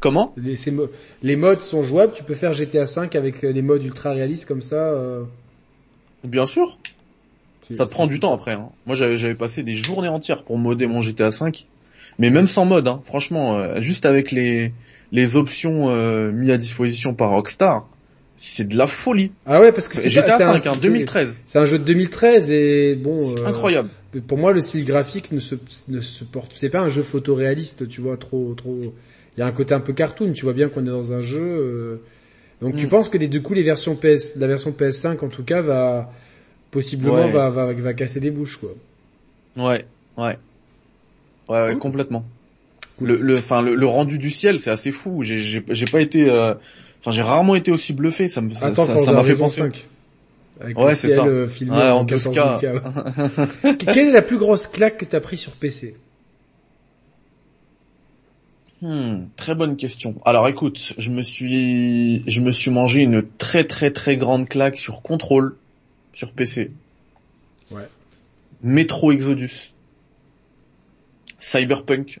Comment? 0.00 0.32
Les, 0.36 0.56
ces 0.56 0.70
mo- 0.72 0.88
les 1.22 1.36
modes 1.36 1.60
sont 1.60 1.84
jouables? 1.84 2.12
Tu 2.12 2.24
peux 2.24 2.34
faire 2.34 2.54
GTA 2.54 2.86
5 2.86 3.14
avec 3.14 3.44
euh, 3.44 3.52
les 3.52 3.62
modes 3.62 3.84
ultra 3.84 4.10
réalistes 4.12 4.46
comme 4.46 4.62
ça. 4.62 4.76
euh, 4.76 5.24
Bien 6.24 6.44
sûr. 6.46 6.76
Ça 7.70 7.86
te 7.86 7.90
prend 7.90 8.06
du 8.06 8.18
temps 8.20 8.34
après. 8.34 8.52
Hein. 8.52 8.70
Moi, 8.86 8.94
j'avais 8.96 9.16
j'avais 9.16 9.34
passé 9.34 9.62
des 9.62 9.74
journées 9.74 10.08
entières 10.08 10.42
pour 10.44 10.58
modder 10.58 10.86
mon 10.86 11.00
GTA 11.00 11.30
5, 11.30 11.66
mais 12.18 12.30
même 12.30 12.46
sans 12.46 12.64
mode, 12.64 12.88
hein, 12.88 13.00
franchement, 13.04 13.58
euh, 13.58 13.80
juste 13.80 14.06
avec 14.06 14.32
les 14.32 14.72
les 15.12 15.36
options 15.36 15.90
euh, 15.90 16.30
mises 16.32 16.50
à 16.50 16.56
disposition 16.56 17.14
par 17.14 17.30
Rockstar, 17.30 17.88
c'est 18.36 18.66
de 18.68 18.76
la 18.76 18.86
folie. 18.86 19.32
Ah 19.46 19.60
ouais, 19.60 19.72
parce 19.72 19.88
que 19.88 19.94
c'est 19.96 20.08
GTA 20.08 20.26
pas- 20.32 20.38
c'est 20.38 20.44
un- 20.44 20.58
5, 20.58 20.70
hein, 20.70 20.74
c'est- 20.76 20.86
2013, 20.86 21.44
C'est 21.46 21.58
un 21.58 21.66
jeu 21.66 21.78
de 21.78 21.84
2013 21.84 22.50
et 22.50 22.94
bon. 22.96 23.20
c'est 23.22 23.40
euh, 23.40 23.46
incroyable. 23.46 23.88
Pour 24.26 24.38
moi, 24.38 24.52
le 24.52 24.60
style 24.60 24.84
graphique 24.84 25.30
ne 25.32 25.38
se 25.40 25.54
ne 25.88 26.00
se 26.00 26.24
porte. 26.24 26.52
C'est 26.56 26.68
pas 26.70 26.80
un 26.80 26.88
jeu 26.88 27.02
photoréaliste, 27.02 27.88
tu 27.88 28.00
vois, 28.00 28.16
trop 28.16 28.54
trop. 28.54 28.94
Il 29.36 29.40
y 29.40 29.42
a 29.42 29.46
un 29.46 29.52
côté 29.52 29.74
un 29.74 29.80
peu 29.80 29.92
cartoon. 29.92 30.32
Tu 30.32 30.42
vois 30.44 30.52
bien 30.54 30.68
qu'on 30.68 30.82
est 30.82 30.88
dans 30.90 31.12
un 31.12 31.20
jeu. 31.20 31.40
euh, 31.40 31.96
Donc 32.60 32.76
tu 32.76 32.86
Mm. 32.86 32.90
penses 32.90 33.08
que 33.08 33.16
les 33.18 33.28
deux 33.28 33.40
coups, 33.40 33.56
les 33.56 33.62
versions 33.64 33.94
PS, 33.96 34.36
la 34.36 34.46
version 34.46 34.70
PS5 34.72 35.22
en 35.24 35.28
tout 35.28 35.44
cas 35.44 35.60
va 35.62 36.10
possiblement 36.70 37.14
Ouais. 37.26 37.30
va, 37.32 37.50
va 37.50 37.72
va 37.72 37.94
casser 37.94 38.20
des 38.20 38.30
bouches 38.30 38.56
quoi. 38.56 38.70
Ouais, 39.56 39.84
ouais, 40.16 40.38
ouais, 41.48 41.60
ouais, 41.62 41.66
Cool. 41.72 41.78
complètement. 41.78 42.24
Cool. 42.98 43.08
Le, 43.08 43.16
le, 43.18 43.38
enfin, 43.38 43.62
le, 43.62 43.74
le 43.74 43.86
rendu 43.86 44.18
du 44.18 44.30
ciel, 44.30 44.58
c'est 44.58 44.70
assez 44.70 44.92
fou. 44.92 45.22
J'ai, 45.22 45.38
j'ai, 45.38 45.64
j'ai 45.70 45.84
pas 45.86 46.00
été, 46.00 46.28
euh, 46.28 46.54
enfin, 47.00 47.10
j'ai 47.10 47.22
rarement 47.22 47.54
été 47.54 47.72
aussi 47.72 47.92
bluffé. 47.92 48.28
Ça 48.28 48.40
me, 48.40 48.50
ça, 48.50 48.66
Attends, 48.66 48.84
ça- 48.86 49.12
m'a 49.12 49.22
fait 49.22 49.34
penser. 49.34 49.62
5. 49.62 49.86
Avec 50.60 50.78
Ouais, 50.78 50.90
le 50.90 50.94
c'est 50.94 51.08
ciel 51.08 51.20
ça. 51.20 51.24
euh, 51.26 51.48
filmé 51.48 51.76
Ouais, 51.76 51.88
en 51.88 52.00
en 52.00 52.04
14 52.04 52.36
2K. 52.36 52.60
000K. 52.60 53.86
Quelle 53.92 54.08
est 54.08 54.12
la 54.12 54.20
plus 54.22 54.36
grosse 54.38 54.66
claque 54.66 54.98
que 54.98 55.06
t'as 55.06 55.20
pris 55.20 55.36
sur 55.38 55.52
PC 55.52 55.94
Hmm, 58.82 59.24
très 59.36 59.54
bonne 59.54 59.76
question. 59.76 60.14
Alors 60.24 60.48
écoute, 60.48 60.94
je 60.96 61.10
me 61.10 61.20
suis, 61.20 62.22
je 62.30 62.40
me 62.40 62.50
suis 62.50 62.70
mangé 62.70 63.00
une 63.00 63.22
très 63.36 63.64
très 63.64 63.90
très 63.90 64.16
grande 64.16 64.48
claque 64.48 64.76
sur 64.78 65.02
Control, 65.02 65.54
sur 66.12 66.32
PC. 66.32 66.70
Ouais. 67.70 67.86
Metro 68.62 69.12
Exodus. 69.12 69.74
Cyberpunk. 71.38 72.20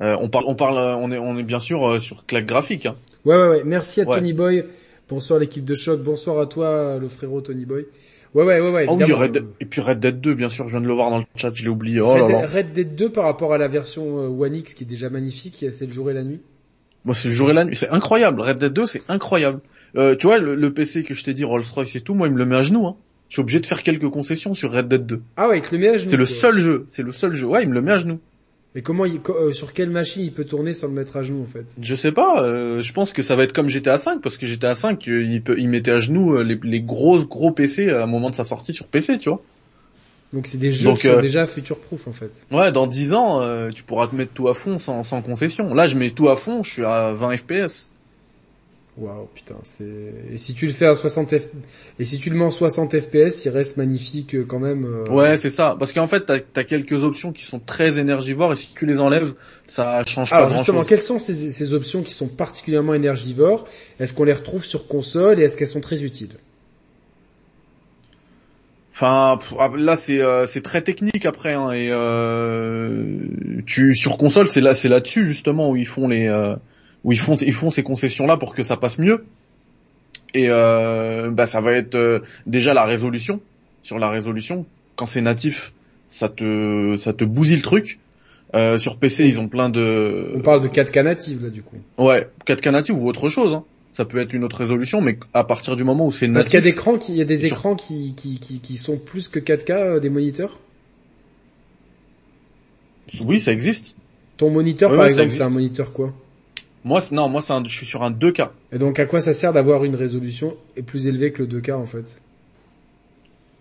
Euh, 0.00 0.16
on 0.18 0.28
parle, 0.28 0.44
on 0.48 0.54
parle, 0.54 0.78
euh, 0.78 0.96
on 0.96 1.10
est, 1.12 1.18
on 1.18 1.38
est 1.38 1.42
bien 1.44 1.60
sûr 1.60 1.86
euh, 1.88 2.00
sur 2.00 2.26
claque 2.26 2.46
graphique. 2.46 2.86
Hein. 2.86 2.96
Ouais, 3.24 3.36
ouais, 3.36 3.48
ouais. 3.48 3.62
Merci 3.64 4.00
à 4.00 4.04
Ouais. 4.08 4.16
Tony 4.16 4.32
Boy. 4.32 4.64
Bonsoir 5.08 5.38
l'équipe 5.38 5.64
de 5.64 5.74
choc. 5.74 6.02
Bonsoir 6.02 6.40
à 6.40 6.46
toi, 6.46 6.98
le 6.98 7.08
frérot 7.08 7.40
Tony 7.42 7.64
Boy. 7.64 7.86
Ouais, 8.34 8.42
ouais, 8.42 8.58
ouais, 8.58 8.70
ouais. 8.72 8.86
Ah 8.88 8.94
oui. 8.94 9.12
Red- 9.12 9.44
et 9.60 9.64
puis 9.64 9.80
Red 9.80 10.00
Dead 10.00 10.20
2, 10.20 10.34
bien 10.34 10.48
sûr, 10.48 10.66
je 10.66 10.72
viens 10.72 10.80
de 10.80 10.88
le 10.88 10.92
voir 10.94 11.10
dans 11.10 11.18
le 11.18 11.24
chat, 11.36 11.52
je 11.54 11.62
l'ai 11.62 11.68
oublié. 11.68 12.00
Oh 12.00 12.08
Red, 12.08 12.20
là 12.22 12.26
Dead- 12.26 12.36
là. 12.40 12.46
Red 12.48 12.72
Dead 12.72 12.94
2 12.96 13.12
par 13.12 13.24
rapport 13.24 13.54
à 13.54 13.58
la 13.58 13.68
version 13.68 14.16
One 14.40 14.54
X 14.56 14.74
qui 14.74 14.82
est 14.82 14.86
déjà 14.86 15.08
magnifique, 15.10 15.64
c'est 15.70 15.86
le 15.86 15.92
jour 15.92 16.10
et 16.10 16.14
la 16.14 16.24
nuit. 16.24 16.40
Moi, 17.04 17.14
c'est 17.14 17.28
le 17.28 17.34
jour 17.34 17.50
et 17.50 17.52
la 17.52 17.64
nuit. 17.64 17.76
C'est 17.76 17.90
incroyable. 17.90 18.40
Red 18.40 18.58
Dead 18.58 18.72
2, 18.72 18.86
c'est 18.86 19.02
incroyable. 19.08 19.60
Euh, 19.96 20.16
tu 20.16 20.26
vois, 20.26 20.38
le, 20.38 20.54
le 20.54 20.72
PC 20.72 21.02
que 21.04 21.14
je 21.14 21.22
t'ai 21.24 21.34
dit, 21.34 21.44
Rolls-Royce 21.44 21.94
et 21.96 22.00
tout, 22.00 22.14
moi, 22.14 22.26
il 22.26 22.32
me 22.32 22.38
le 22.38 22.46
met 22.46 22.56
à 22.56 22.62
genoux. 22.62 22.86
Hein. 22.86 22.96
Je 23.28 23.34
suis 23.36 23.40
obligé 23.40 23.60
de 23.60 23.66
faire 23.66 23.82
quelques 23.82 24.08
concessions 24.10 24.54
sur 24.54 24.72
Red 24.72 24.88
Dead 24.88 25.06
2. 25.06 25.20
Ah 25.36 25.44
ouais, 25.48 25.58
avec 25.58 25.70
le 25.72 25.78
met 25.78 25.88
à 25.88 25.98
genoux, 25.98 26.10
C'est 26.10 26.16
le 26.16 26.26
seul 26.26 26.58
jeu. 26.58 26.84
C'est 26.86 27.02
le 27.02 27.12
seul 27.12 27.34
jeu. 27.34 27.46
Ouais, 27.46 27.62
il 27.62 27.68
me 27.68 27.74
le 27.74 27.82
met 27.82 27.92
à 27.92 27.98
genoux. 27.98 28.20
Et 28.76 28.82
comment 28.82 29.04
il, 29.04 29.20
euh, 29.28 29.52
sur 29.52 29.72
quelle 29.72 29.90
machine 29.90 30.22
il 30.24 30.32
peut 30.32 30.44
tourner 30.44 30.72
sans 30.72 30.88
le 30.88 30.94
mettre 30.94 31.16
à 31.16 31.22
genoux 31.22 31.42
en 31.42 31.46
fait? 31.46 31.64
Je 31.80 31.94
sais 31.94 32.10
pas. 32.10 32.42
euh, 32.42 32.82
je 32.82 32.92
pense 32.92 33.12
que 33.12 33.22
ça 33.22 33.36
va 33.36 33.44
être 33.44 33.52
comme 33.52 33.68
GTA 33.68 33.98
5 33.98 34.20
parce 34.20 34.36
que 34.36 34.46
GTA 34.46 34.74
5, 34.74 35.06
euh, 35.08 35.22
il, 35.22 35.42
peut, 35.42 35.54
il 35.58 35.68
mettait 35.68 35.92
à 35.92 36.00
genoux 36.00 36.34
euh, 36.34 36.42
les, 36.42 36.58
les 36.60 36.80
gros 36.80 37.24
gros 37.24 37.52
PC 37.52 37.88
à 37.90 38.02
un 38.02 38.06
moment 38.06 38.30
de 38.30 38.34
sa 38.34 38.42
sortie 38.42 38.72
sur 38.72 38.86
PC, 38.88 39.20
tu 39.20 39.28
vois. 39.28 39.40
Donc 40.32 40.48
c'est 40.48 40.58
des 40.58 40.72
jeux 40.72 40.86
Donc, 40.86 40.98
qui 40.98 41.06
sont 41.06 41.18
euh, 41.18 41.20
déjà 41.20 41.46
future 41.46 41.78
proof 41.78 42.08
en 42.08 42.12
fait. 42.12 42.48
Ouais, 42.50 42.72
dans 42.72 42.88
10 42.88 43.14
ans, 43.14 43.40
euh, 43.42 43.70
tu 43.70 43.84
pourras 43.84 44.08
te 44.08 44.16
mettre 44.16 44.32
tout 44.32 44.48
à 44.48 44.54
fond 44.54 44.78
sans, 44.78 45.04
sans 45.04 45.22
concession. 45.22 45.72
Là, 45.72 45.86
je 45.86 45.96
mets 45.96 46.10
tout 46.10 46.28
à 46.28 46.34
fond. 46.34 46.64
Je 46.64 46.72
suis 46.72 46.84
à 46.84 47.12
20 47.12 47.36
FPS. 47.36 47.93
Waouh, 48.96 49.26
putain, 49.34 49.56
c'est 49.64 49.84
et 50.32 50.38
si 50.38 50.54
tu 50.54 50.66
le 50.66 50.72
fais 50.72 50.86
à 50.86 50.94
60 50.94 51.36
F... 51.36 51.48
et 51.98 52.04
si 52.04 52.18
tu 52.18 52.30
le 52.30 52.36
mets 52.36 52.44
en 52.44 52.52
60 52.52 52.96
FPS, 53.00 53.44
il 53.44 53.48
reste 53.48 53.76
magnifique 53.76 54.36
euh, 54.36 54.44
quand 54.46 54.60
même. 54.60 54.84
euh, 54.84 55.04
Ouais, 55.12 55.36
c'est 55.36 55.50
ça. 55.50 55.74
Parce 55.76 55.92
qu'en 55.92 56.06
fait, 56.06 56.26
t'as 56.26 56.38
as 56.54 56.62
quelques 56.64 57.02
options 57.02 57.32
qui 57.32 57.42
sont 57.42 57.58
très 57.58 57.98
énergivores 57.98 58.52
et 58.52 58.56
si 58.56 58.72
tu 58.72 58.86
les 58.86 59.00
enlèves, 59.00 59.34
ça 59.66 60.04
change 60.06 60.32
Alors 60.32 60.46
pas 60.46 60.50
grand 60.52 60.58
justement, 60.60 60.78
chose. 60.82 60.88
quelles 60.88 61.00
sont 61.00 61.18
ces, 61.18 61.50
ces 61.50 61.72
options 61.74 62.02
qui 62.02 62.12
sont 62.12 62.28
particulièrement 62.28 62.94
énergivores? 62.94 63.66
Est-ce 63.98 64.14
qu'on 64.14 64.22
les 64.24 64.32
retrouve 64.32 64.64
sur 64.64 64.86
console 64.86 65.40
et 65.40 65.42
est-ce 65.42 65.56
qu'elles 65.56 65.66
sont 65.66 65.80
très 65.80 66.04
utiles? 66.04 66.36
Enfin, 68.92 69.38
ah, 69.58 69.70
là 69.76 69.96
c'est 69.96 70.20
euh, 70.20 70.46
c'est 70.46 70.60
très 70.62 70.82
technique 70.82 71.26
après 71.26 71.52
hein, 71.52 71.72
et 71.72 71.88
euh, 71.90 73.18
tu 73.66 73.96
sur 73.96 74.16
console 74.18 74.48
c'est 74.48 74.60
là 74.60 74.72
c'est 74.74 74.88
là-dessus 74.88 75.24
justement 75.26 75.70
où 75.70 75.74
ils 75.76 75.86
font 75.88 76.06
les 76.06 76.28
où 77.04 77.12
ils 77.12 77.18
font 77.18 77.36
ils 77.36 77.52
font 77.52 77.70
ces 77.70 77.82
concessions 77.82 78.26
là 78.26 78.36
pour 78.36 78.54
que 78.54 78.62
ça 78.62 78.76
passe 78.76 78.98
mieux 78.98 79.24
et 80.34 80.46
euh, 80.48 81.30
bah 81.30 81.46
ça 81.46 81.60
va 81.60 81.72
être 81.72 81.94
euh, 81.94 82.20
déjà 82.46 82.74
la 82.74 82.84
résolution 82.84 83.40
sur 83.82 83.98
la 83.98 84.08
résolution 84.08 84.64
quand 84.96 85.06
c'est 85.06 85.20
natif 85.20 85.72
ça 86.08 86.28
te 86.28 86.96
ça 86.96 87.12
te 87.12 87.24
bousille 87.24 87.56
le 87.56 87.62
truc 87.62 87.98
Euh, 88.54 88.78
sur 88.78 88.98
PC 88.98 89.24
ils 89.26 89.40
ont 89.40 89.48
plein 89.48 89.68
de 89.68 90.30
On 90.36 90.40
parle 90.40 90.62
de 90.62 90.68
4K 90.68 91.02
native 91.02 91.42
là 91.42 91.50
du 91.50 91.62
coup. 91.62 91.76
ouais 91.98 92.28
4K 92.46 92.70
native 92.70 92.96
ou 92.96 93.08
autre 93.08 93.28
chose 93.28 93.52
hein. 93.54 93.64
ça 93.90 94.04
peut 94.04 94.18
être 94.20 94.32
une 94.32 94.44
autre 94.44 94.58
résolution, 94.58 95.00
mais 95.00 95.18
à 95.32 95.42
partir 95.42 95.74
du 95.74 95.82
moment 95.82 96.06
où 96.06 96.12
c'est 96.12 96.28
Parce 96.28 96.46
qu'il 96.46 96.54
y 96.54 96.58
a 96.58 96.60
des 96.60 96.68
écrans 96.68 96.96
qui, 96.96 97.12
il 97.12 97.18
y 97.18 97.22
a 97.22 97.24
des 97.24 97.46
écrans 97.46 97.74
qui, 97.74 98.14
qui, 98.16 98.38
qui, 98.38 98.60
qui 98.60 98.76
sont 98.76 98.96
plus 98.96 99.26
que 99.28 99.40
4K 99.40 99.72
euh, 99.72 99.98
des 100.00 100.08
moniteurs. 100.08 100.60
Oui, 103.26 103.40
ça 103.40 103.50
existe. 103.52 103.96
Ton 104.36 104.50
moniteur, 104.50 104.94
par 104.94 105.06
exemple, 105.06 105.32
c'est 105.32 105.42
un 105.42 105.50
moniteur 105.50 105.92
quoi? 105.92 106.12
Moi, 106.84 107.00
non, 107.12 107.28
moi, 107.28 107.40
un, 107.48 107.64
je 107.66 107.74
suis 107.74 107.86
sur 107.86 108.02
un 108.02 108.10
2K. 108.10 108.48
Et 108.72 108.78
donc, 108.78 108.98
à 108.98 109.06
quoi 109.06 109.20
ça 109.20 109.32
sert 109.32 109.52
d'avoir 109.52 109.84
une 109.84 109.94
résolution 109.94 110.56
plus 110.86 111.06
élevée 111.06 111.32
que 111.32 111.42
le 111.42 111.48
2K 111.48 111.72
en 111.72 111.86
fait? 111.86 112.22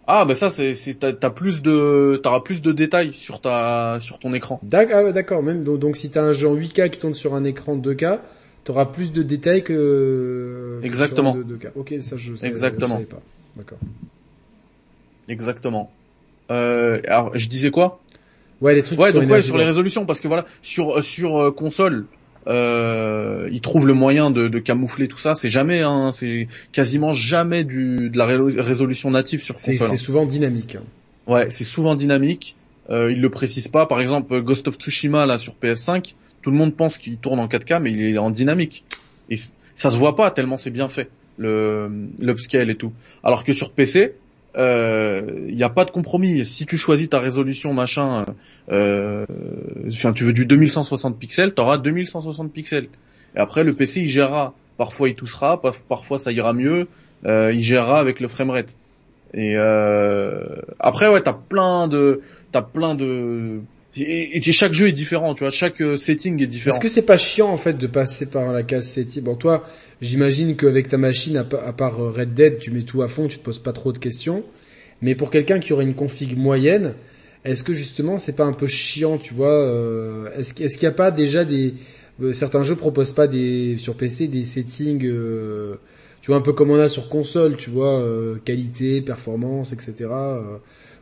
Ah 0.05 0.25
bah 0.25 0.35
ça 0.35 0.49
c'est 0.49 0.75
t'as 0.99 1.29
plus 1.29 1.61
de 1.61 2.19
t'auras 2.21 2.41
plus 2.41 2.61
de 2.61 2.73
détails 2.73 3.13
sur 3.13 3.39
ta 3.39 3.99
sur 4.01 4.19
ton 4.19 4.33
écran. 4.33 4.59
D'accord, 4.61 5.05
ah 5.07 5.11
d'accord. 5.13 5.41
Même 5.43 5.63
donc, 5.63 5.79
donc 5.79 5.95
si 5.95 6.09
t'as 6.09 6.23
un 6.23 6.33
jeu 6.33 6.49
en 6.49 6.55
8K 6.55 6.89
qui 6.89 6.99
tourne 6.99 7.15
sur 7.15 7.35
un 7.35 7.45
écran 7.45 7.77
2K, 7.77 8.19
t'auras 8.65 8.87
plus 8.87 9.13
de 9.13 9.23
détails 9.23 9.63
que 9.63 10.81
exactement. 10.83 11.37
2K. 11.37 11.69
Ok, 11.75 11.95
ça 12.01 12.17
je 12.17 12.35
sais, 12.35 12.47
exactement. 12.47 12.99
Je 12.99 13.05
pas. 13.05 13.21
D'accord. 13.55 13.77
Exactement. 15.29 15.89
Euh, 16.51 16.99
alors 17.07 17.31
je 17.37 17.47
disais 17.47 17.71
quoi? 17.71 18.01
Ouais, 18.59 18.75
les 18.75 18.83
trucs 18.83 18.99
ouais, 18.99 19.13
donc 19.13 19.29
ouais, 19.29 19.41
sur 19.41 19.57
les 19.57 19.63
résolutions 19.63 20.05
parce 20.05 20.19
que 20.19 20.27
voilà 20.27 20.45
sur 20.61 21.01
sur 21.01 21.37
euh, 21.37 21.51
console 21.51 22.07
euh, 22.47 23.47
ils 23.51 23.61
trouvent 23.61 23.87
le 23.87 23.93
moyen 23.93 24.31
de, 24.31 24.47
de 24.47 24.59
camoufler 24.59 25.07
tout 25.07 25.17
ça. 25.17 25.33
C'est 25.35 25.49
jamais, 25.49 25.81
hein, 25.81 26.11
c'est 26.13 26.47
quasiment 26.71 27.11
jamais 27.11 27.63
du 27.63 28.09
de 28.09 28.17
la 28.17 28.25
résolution 28.25 29.11
native 29.11 29.41
sur 29.41 29.55
console. 29.55 29.75
C'est 29.75 29.83
hein. 29.85 29.95
souvent 29.95 30.25
dynamique. 30.25 30.75
Hein. 30.75 30.83
Ouais, 31.27 31.49
c'est 31.49 31.63
souvent 31.63 31.95
dynamique. 31.95 32.55
Euh, 32.89 33.11
ils 33.11 33.21
le 33.21 33.29
précisent 33.29 33.69
pas. 33.69 33.85
Par 33.85 34.01
exemple, 34.01 34.41
Ghost 34.41 34.67
of 34.67 34.75
Tsushima 34.75 35.25
là 35.25 35.37
sur 35.37 35.53
PS5, 35.61 36.15
tout 36.41 36.51
le 36.51 36.57
monde 36.57 36.75
pense 36.75 36.97
qu'il 36.97 37.17
tourne 37.17 37.39
en 37.39 37.47
4K, 37.47 37.81
mais 37.81 37.91
il 37.91 38.01
est 38.01 38.17
en 38.17 38.29
dynamique. 38.29 38.83
Et 39.29 39.37
ça 39.75 39.89
se 39.89 39.97
voit 39.97 40.15
pas 40.15 40.31
tellement 40.31 40.57
c'est 40.57 40.69
bien 40.69 40.89
fait 40.89 41.09
le 41.37 41.89
l'upscale 42.19 42.69
et 42.69 42.75
tout. 42.75 42.91
Alors 43.23 43.43
que 43.43 43.53
sur 43.53 43.71
PC, 43.71 44.15
il 44.55 44.61
euh, 44.61 45.51
n'y 45.51 45.63
a 45.63 45.69
pas 45.69 45.83
de 45.83 45.91
compromis. 45.91 46.45
Si 46.45 46.65
tu 46.65 46.77
choisis 46.77 47.09
ta 47.09 47.19
résolution 47.19 47.73
machin, 47.73 48.25
euh, 48.71 49.25
enfin, 49.87 50.13
tu 50.13 50.23
veux 50.23 50.33
du 50.33 50.45
2160 50.45 51.17
pixels, 51.17 51.53
t'auras 51.53 51.79
2160 51.79 52.51
pixels. 52.51 52.89
Et 53.35 53.39
après 53.39 53.63
le 53.63 53.73
PC 53.73 54.01
il 54.01 54.09
gérera. 54.09 54.53
Parfois 54.77 55.09
il 55.09 55.15
toussera, 55.15 55.61
parfois 55.61 56.19
ça 56.19 56.31
ira 56.31 56.53
mieux. 56.53 56.87
Euh, 57.25 57.51
il 57.53 57.61
gérera 57.61 57.99
avec 57.99 58.19
le 58.19 58.27
framerate. 58.27 58.77
Et 59.33 59.55
euh, 59.55 60.43
après 60.79 61.07
ouais 61.07 61.21
t'as 61.21 61.33
plein 61.33 61.87
de 61.87 62.21
t'as 62.51 62.61
plein 62.61 62.93
de 62.93 63.61
et, 63.95 64.41
chaque 64.51 64.73
jeu 64.73 64.87
est 64.87 64.93
différent, 64.93 65.35
tu 65.35 65.43
vois, 65.43 65.51
chaque 65.51 65.81
euh, 65.81 65.97
setting 65.97 66.41
est 66.41 66.47
différent. 66.47 66.75
Est-ce 66.75 66.81
que 66.81 66.89
c'est 66.89 67.05
pas 67.05 67.17
chiant 67.17 67.49
en 67.49 67.57
fait 67.57 67.77
de 67.77 67.85
passer 67.85 68.25
par 68.25 68.51
la 68.51 68.63
case 68.63 68.87
setting 68.87 69.23
Bon, 69.23 69.35
toi, 69.35 69.63
j'imagine 70.01 70.55
qu'avec 70.55 70.89
ta 70.89 70.97
machine, 70.97 71.37
à, 71.37 71.43
part 71.43 71.97
Red 71.97 72.33
Dead, 72.33 72.57
tu 72.57 72.71
mets 72.71 72.81
tout 72.81 73.03
à 73.03 73.07
fond, 73.07 73.27
tu 73.27 73.37
te 73.37 73.43
poses 73.43 73.59
pas 73.59 73.71
trop 73.71 73.93
de 73.93 73.99
questions. 73.99 74.43
Mais 75.01 75.13
pour 75.13 75.29
quelqu'un 75.29 75.59
qui 75.59 75.73
aurait 75.73 75.83
une 75.83 75.93
config 75.93 76.35
moyenne, 76.37 76.93
est-ce 77.45 77.63
que 77.63 77.73
justement 77.73 78.17
c'est 78.17 78.35
pas 78.35 78.45
un 78.45 78.53
peu 78.53 78.67
chiant, 78.67 79.17
tu 79.17 79.33
vois 79.33 79.51
euh, 79.51 80.29
Est-ce 80.37 80.53
qu'il 80.53 80.67
n'y 80.81 80.87
a 80.87 80.91
pas 80.91 81.11
déjà 81.11 81.45
des 81.45 81.75
euh, 82.21 82.33
certains 82.33 82.63
jeux 82.63 82.75
proposent 82.75 83.13
pas 83.13 83.27
des 83.27 83.77
sur 83.77 83.95
PC 83.95 84.27
des 84.27 84.43
settings, 84.43 84.99
tu 84.99 86.27
vois 86.27 86.37
un 86.37 86.41
peu 86.41 86.53
comme 86.53 86.71
on 86.71 86.79
a 86.79 86.89
sur 86.89 87.09
console, 87.09 87.57
tu 87.57 87.69
vois, 87.69 88.03
qualité, 88.45 89.01
performance, 89.01 89.71
etc 89.73 90.07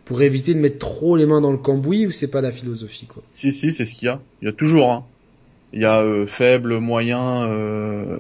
pour 0.06 0.22
éviter 0.22 0.54
de 0.54 0.60
mettre 0.60 0.80
trop 0.80 1.16
les 1.16 1.26
mains 1.26 1.42
dans 1.42 1.52
le 1.52 1.58
cambouis 1.58 2.08
ou 2.08 2.12
c'est 2.12 2.30
pas 2.30 2.42
la 2.42 2.52
philosophie 2.52 3.06
quoi? 3.06 3.24
Si 3.30 3.52
si, 3.52 3.72
c'est 3.72 3.86
ce 3.86 3.96
qu'il 3.96 4.08
y 4.08 4.10
a. 4.10 4.20
Il 4.42 4.46
y 4.46 4.50
a 4.50 4.54
toujours 4.54 4.92
hein. 4.92 5.06
Il 5.74 5.82
y 5.82 5.86
a 5.86 6.02
euh, 6.02 6.28
faible, 6.28 6.80
moyen, 6.80 7.48
euh, 7.50 8.18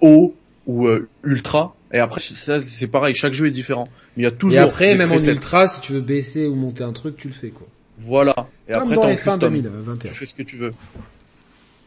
haut 0.00 0.34
ou 0.66 0.88
euh, 0.88 1.08
ultra. 1.22 1.76
Et 1.92 1.98
après 1.98 2.20
ça 2.20 2.58
c'est 2.58 2.86
pareil, 2.86 3.14
chaque 3.14 3.32
jeu 3.32 3.46
est 3.46 3.52
différent. 3.52 3.86
Mais 4.16 4.22
il 4.22 4.24
y 4.24 4.28
a 4.28 4.32
toujours. 4.32 4.58
Et 4.58 4.62
après 4.62 4.94
même 4.96 5.12
en 5.12 5.18
ultra, 5.18 5.68
si 5.68 5.80
tu 5.80 5.92
veux 5.92 6.00
baisser 6.00 6.46
ou 6.46 6.54
monter 6.54 6.84
un 6.84 6.92
truc, 6.92 7.16
tu 7.16 7.28
le 7.28 7.34
fais 7.34 7.50
quoi. 7.50 7.66
Voilà. 7.98 8.34
Et 8.68 8.72
après 8.72 8.96
dans 8.96 9.06
les 9.06 9.16
2021. 9.16 9.96
Tu 9.96 10.14
fais 10.14 10.26
ce 10.26 10.34
que 10.34 10.42
tu 10.42 10.56
veux. 10.56 10.72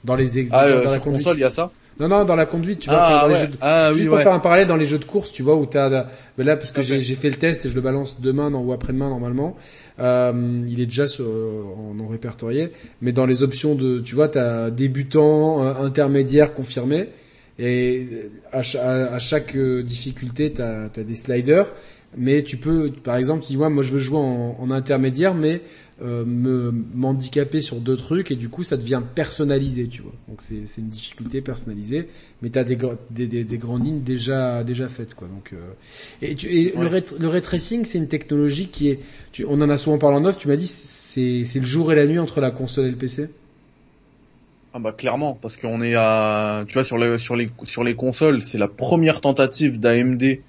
Dans 0.04 0.16
les 0.16 0.38
ex... 0.38 0.52
ah, 0.54 0.70
dans 0.70 0.92
la 0.92 1.00
console, 1.00 1.38
il 1.38 1.42
y 1.42 1.44
a 1.44 1.50
ça. 1.50 1.72
Non, 2.00 2.10
non, 2.10 2.26
dans 2.26 2.36
la 2.36 2.46
conduite, 2.46 2.80
tu 2.80 2.90
vois, 2.90 3.00
ah, 3.02 3.22
dans 3.22 3.28
les 3.30 3.36
jeux 3.36 3.48
de... 3.48 3.58
ah, 3.62 3.92
oui, 3.94 4.06
pour 4.06 4.20
faire 4.20 4.34
un 4.34 4.40
parallèle 4.40 4.68
dans 4.68 4.76
les 4.76 4.86
jeux 4.86 5.00
de 5.00 5.06
course, 5.06 5.32
tu 5.32 5.44
vois, 5.44 5.56
où 5.56 5.66
t'as, 5.66 5.90
là, 5.90 6.58
parce 6.58 6.72
que 6.72 6.82
j'ai 6.82 7.16
fait 7.16 7.30
le 7.30 7.38
test 7.38 7.66
et 7.66 7.70
je 7.70 7.76
le 7.76 7.82
balance 7.82 8.20
demain 8.20 8.54
ou 8.54 8.74
après-demain 8.74 9.10
normalement, 9.10 9.56
euh, 10.00 10.62
il 10.68 10.82
est 10.82 10.88
déjà 10.88 11.08
sur, 11.08 11.26
en 11.26 11.94
non 11.94 12.08
répertorié, 12.08 12.72
mais 13.02 13.14
dans 13.14 13.26
les 13.26 13.44
options 13.44 13.76
de, 13.76 14.00
tu 14.00 14.16
vois, 14.16 14.28
t'as 14.28 14.72
débutant, 14.72 15.62
intermédiaire, 15.62 16.54
confirmé, 16.54 17.08
et 17.58 18.30
à, 18.52 18.60
à, 18.60 19.20
chaque 19.20 19.56
euh, 19.56 19.82
difficulté, 19.82 20.52
t'as 20.52 20.86
as 20.86 21.04
des 21.04 21.16
sliders, 21.16 21.72
mais 22.18 22.44
tu 22.44 22.58
peux, 22.58 22.92
par 22.92 23.16
exemple, 23.16 23.46
tu 23.46 23.56
vois, 23.56 23.70
moi 23.70 23.84
je 23.84 23.94
veux 23.94 24.00
jouer 24.00 24.18
en, 24.18 24.58
en 24.60 24.72
intermédiaire, 24.72 25.34
mais 25.34 25.62
euh, 26.02 26.26
me 26.26 26.74
m'handicaper 26.94 27.62
sur 27.62 27.78
deux 27.78 27.96
trucs 27.96 28.30
et 28.30 28.36
du 28.36 28.50
coup 28.50 28.64
ça 28.64 28.76
devient 28.76 29.02
personnalisé, 29.16 29.88
tu 29.88 30.02
vois. 30.02 30.12
Donc 30.28 30.42
c'est 30.42 30.66
c'est 30.66 30.82
une 30.82 30.90
difficulté 30.90 31.40
personnalisée, 31.42 32.10
mais 32.42 32.50
t'as 32.50 32.66
des, 32.66 32.78
des 33.12 33.28
des 33.28 33.46
des 33.46 33.58
grandes 33.58 33.86
lignes 33.86 34.02
déjà 34.02 34.66
déjà 34.66 34.90
faites 34.90 35.16
quoi. 35.16 35.30
Donc 35.30 35.54
euh, 35.54 35.58
et, 36.22 36.36
tu, 36.36 36.48
et 36.48 36.74
le 36.78 36.90
le 37.18 37.28
ray 37.30 37.42
tracing 37.42 37.86
c'est 37.86 37.98
une 37.98 38.10
technologie 38.10 38.68
qui 38.68 38.90
est, 38.90 39.00
tu, 39.32 39.46
on 39.48 39.62
en 39.62 39.70
a 39.70 39.78
souvent 39.78 39.98
parlé 39.98 40.18
en 40.18 40.26
off. 40.26 40.38
Tu 40.38 40.50
m'as 40.50 40.58
dit 40.58 40.68
c'est 40.68 41.46
c'est 41.46 41.60
le 41.60 41.66
jour 41.66 41.94
et 41.94 41.96
la 41.96 42.06
nuit 42.06 42.20
entre 42.20 42.42
la 42.42 42.52
console 42.52 42.88
et 42.88 42.92
le 42.92 42.98
PC. 42.98 43.30
Ah 44.74 44.80
bah 44.80 44.92
clairement 44.92 45.40
parce 45.42 45.56
qu'on 45.56 45.82
est 45.82 45.96
à 45.96 46.66
tu 46.68 46.74
vois 46.74 46.84
sur 46.84 46.98
les 46.98 47.18
sur 47.18 47.38
les 47.38 47.50
sur 47.64 47.86
les 47.86 47.96
consoles 47.96 48.42
c'est 48.42 48.58
la 48.58 48.68
première 48.68 49.22
tentative 49.22 49.80
d'AMD 49.80 50.40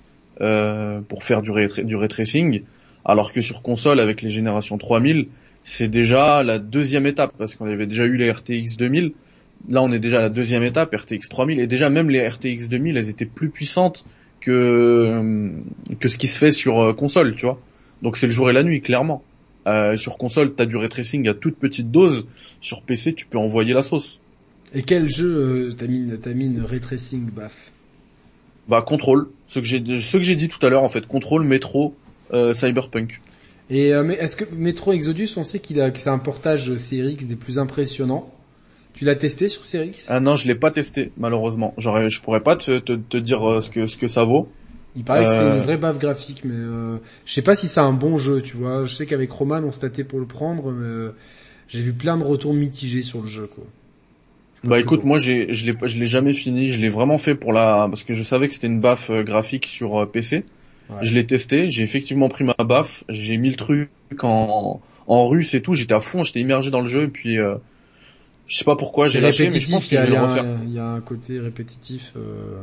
euh, 0.41 1.01
pour 1.03 1.23
faire 1.23 1.41
du 1.41 1.53
ray, 1.53 1.69
du 1.85 1.95
ray 1.95 2.09
tracing 2.09 2.63
alors 3.07 3.33
que 3.33 3.41
sur 3.41 3.63
console 3.63 4.01
avec 4.01 4.21
les 4.21 4.31
générations 4.31 4.77
3000, 4.77 5.29
c'est 5.63 5.89
déjà 5.89 6.43
la 6.43 6.59
deuxième 6.59 7.07
étape 7.07 7.33
parce 7.39 7.55
qu'on 7.55 7.67
avait 7.67 7.87
déjà 7.87 8.05
eu 8.05 8.17
les 8.17 8.31
RTX 8.31 8.77
2000. 8.77 9.13
Là, 9.69 9.83
on 9.83 9.91
est 9.93 9.99
déjà 9.99 10.19
à 10.19 10.23
la 10.23 10.29
deuxième 10.29 10.65
étape, 10.65 10.95
RTX 10.95 11.29
3000, 11.29 11.61
et 11.61 11.67
déjà 11.67 11.89
même 11.89 12.11
les 12.11 12.27
RTX 12.27 12.69
2000, 12.69 12.97
elles 12.97 13.09
étaient 13.09 13.25
plus 13.25 13.49
puissantes 13.49 14.05
que 14.41 14.51
euh, 14.53 15.51
que 15.99 16.09
ce 16.09 16.19
qui 16.19 16.27
se 16.27 16.39
fait 16.39 16.51
sur 16.51 16.81
euh, 16.81 16.93
console, 16.93 17.37
tu 17.37 17.47
vois. 17.47 17.59
Donc 18.03 18.17
c'est 18.17 18.27
le 18.27 18.33
jour 18.33 18.51
et 18.51 18.53
la 18.53 18.63
nuit, 18.63 18.83
clairement. 18.83 19.23
Euh, 19.67 19.97
sur 19.97 20.19
console, 20.19 20.55
t'as 20.55 20.67
du 20.67 20.77
ray 20.77 20.89
tracing 20.89 21.29
à 21.29 21.35
toute 21.35 21.57
petite 21.57 21.91
dose. 21.91 22.27
Sur 22.61 22.83
PC, 22.83 23.15
tu 23.15 23.27
peux 23.27 23.39
envoyer 23.39 23.73
la 23.73 23.83
sauce. 23.83 24.21
Et 24.75 24.83
quel 24.83 25.09
jeu 25.09 25.75
t'as 25.79 25.87
mis, 25.87 26.13
t'as 26.21 26.35
mis 26.35 26.47
une 26.47 26.61
ray 26.61 26.81
tracing 26.81 27.31
baf? 27.31 27.73
Bah 28.69 28.83
contrôle, 28.83 29.29
ce 29.47 29.61
que 29.61 29.65
j'ai 29.65 29.83
ce 30.01 30.17
que 30.17 30.23
j'ai 30.23 30.35
dit 30.35 30.49
tout 30.49 30.65
à 30.67 30.71
l'heure 30.71 30.83
en 30.83 30.89
fait, 30.89 31.07
contrôle, 31.07 31.45
métro, 31.45 31.95
euh, 32.33 32.55
Cyberpunk. 32.55 33.21
Et 33.69 33.93
euh, 33.93 34.05
mais 34.05 34.15
est-ce 34.15 34.37
que 34.37 34.45
Metro 34.55 34.93
Exodus, 34.93 35.31
on 35.37 35.43
sait 35.43 35.59
qu'il 35.59 35.81
a 35.81 35.91
que 35.91 35.99
c'est 35.99 36.11
un 36.11 36.19
portage 36.19 36.71
CRX 36.71 37.27
des 37.27 37.37
plus 37.37 37.59
impressionnants. 37.59 38.33
Tu 38.95 39.05
l'as 39.05 39.17
testé 39.17 39.49
sur 39.49 39.63
CRX 39.63 40.07
Ah 40.09 40.21
non, 40.21 40.37
je 40.37 40.47
l'ai 40.47 40.55
pas 40.55 40.71
testé 40.71 41.13
malheureusement. 41.17 41.75
J'aurais, 41.77 42.09
je 42.09 42.23
pourrais 42.23 42.41
pas 42.41 42.57
te, 42.57 42.79
te, 42.79 42.93
te, 42.93 43.17
dire 43.17 43.47
euh, 43.47 43.61
ce 43.61 43.71
que 43.71 43.87
ce 43.87 43.97
que 43.97 44.09
ça 44.09 44.25
vaut. 44.25 44.49
Il 44.95 45.05
paraît 45.05 45.27
que 45.27 45.31
c'est 45.31 45.43
une 45.43 45.59
vraie 45.59 45.77
baffe 45.77 45.99
graphique, 45.99 46.43
mais 46.45 46.55
euh, 46.55 46.97
je 47.27 47.33
sais 47.35 47.43
pas 47.43 47.55
si 47.55 47.69
c'est 47.69 47.81
un 47.81 47.93
bon 47.93 48.17
jeu, 48.17 48.41
tu 48.41 48.57
vois. 48.57 48.85
Je 48.85 48.95
sais 48.95 49.05
qu'avec 49.05 49.31
Roman, 49.31 49.61
on 49.63 49.71
se 49.71 50.03
pour 50.03 50.19
le 50.19 50.25
prendre, 50.25 50.73
mais 50.73 51.11
j'ai 51.69 51.83
vu 51.83 51.93
plein 51.93 52.17
de 52.17 52.23
retours 52.23 52.55
mitigés 52.55 53.03
sur 53.03 53.21
le 53.21 53.27
jeu, 53.27 53.47
quoi. 53.47 53.65
Bah 54.65 54.81
écoute, 54.81 55.05
moi 55.05 55.19
j'ai, 55.19 55.53
je 55.53 55.71
l'ai, 55.71 55.77
je 55.83 55.99
l'ai 55.99 56.07
jamais 56.07 56.33
fini. 56.33 56.71
Je 56.71 56.81
l'ai 56.81 56.89
vraiment 56.89 57.19
fait 57.19 57.35
pour 57.35 57.53
la, 57.53 57.89
parce 57.91 58.05
que 58.05 58.15
je 58.15 58.23
savais 58.23 58.49
que 58.49 58.55
c'était 58.55 58.69
une 58.69 58.81
baffe 58.81 59.11
graphique 59.11 59.67
sur 59.67 60.11
PC. 60.11 60.45
Je 61.03 61.15
l'ai 61.15 61.27
testé, 61.27 61.71
j'ai 61.71 61.83
effectivement 61.83 62.29
pris 62.29 62.45
ma 62.45 62.55
baffe, 62.65 63.05
j'ai 63.09 63.37
mis 63.39 63.51
le 63.51 63.57
truc 63.57 63.91
en, 64.23 64.81
en 65.07 65.29
russe 65.29 65.55
et 65.55 65.63
tout, 65.63 65.75
j'étais 65.75 65.95
à 65.95 66.01
fond, 66.01 66.23
j'étais 66.23 66.41
immergé 66.41 66.71
dans 66.71 66.81
le 66.81 66.87
jeu 66.87 67.05
et 67.05 67.09
puis 67.09 67.39
euh, 67.39 67.57
je 68.47 68.57
sais 68.57 68.65
pas 68.65 68.77
pourquoi 68.77 69.09
j'ai 69.09 69.21
lâché, 69.21 69.49
mais 69.51 69.59
je 69.59 69.71
pense 69.71 69.87
que 69.87 69.97
je 69.97 70.01
vais 70.01 70.09
le 70.09 70.19
refaire. 70.19 70.45
Il 70.65 70.73
y 70.73 70.79
a 70.79 70.87
un 70.87 71.01
côté 71.01 71.41
répétitif. 71.41 72.13
Euh... 72.17 72.63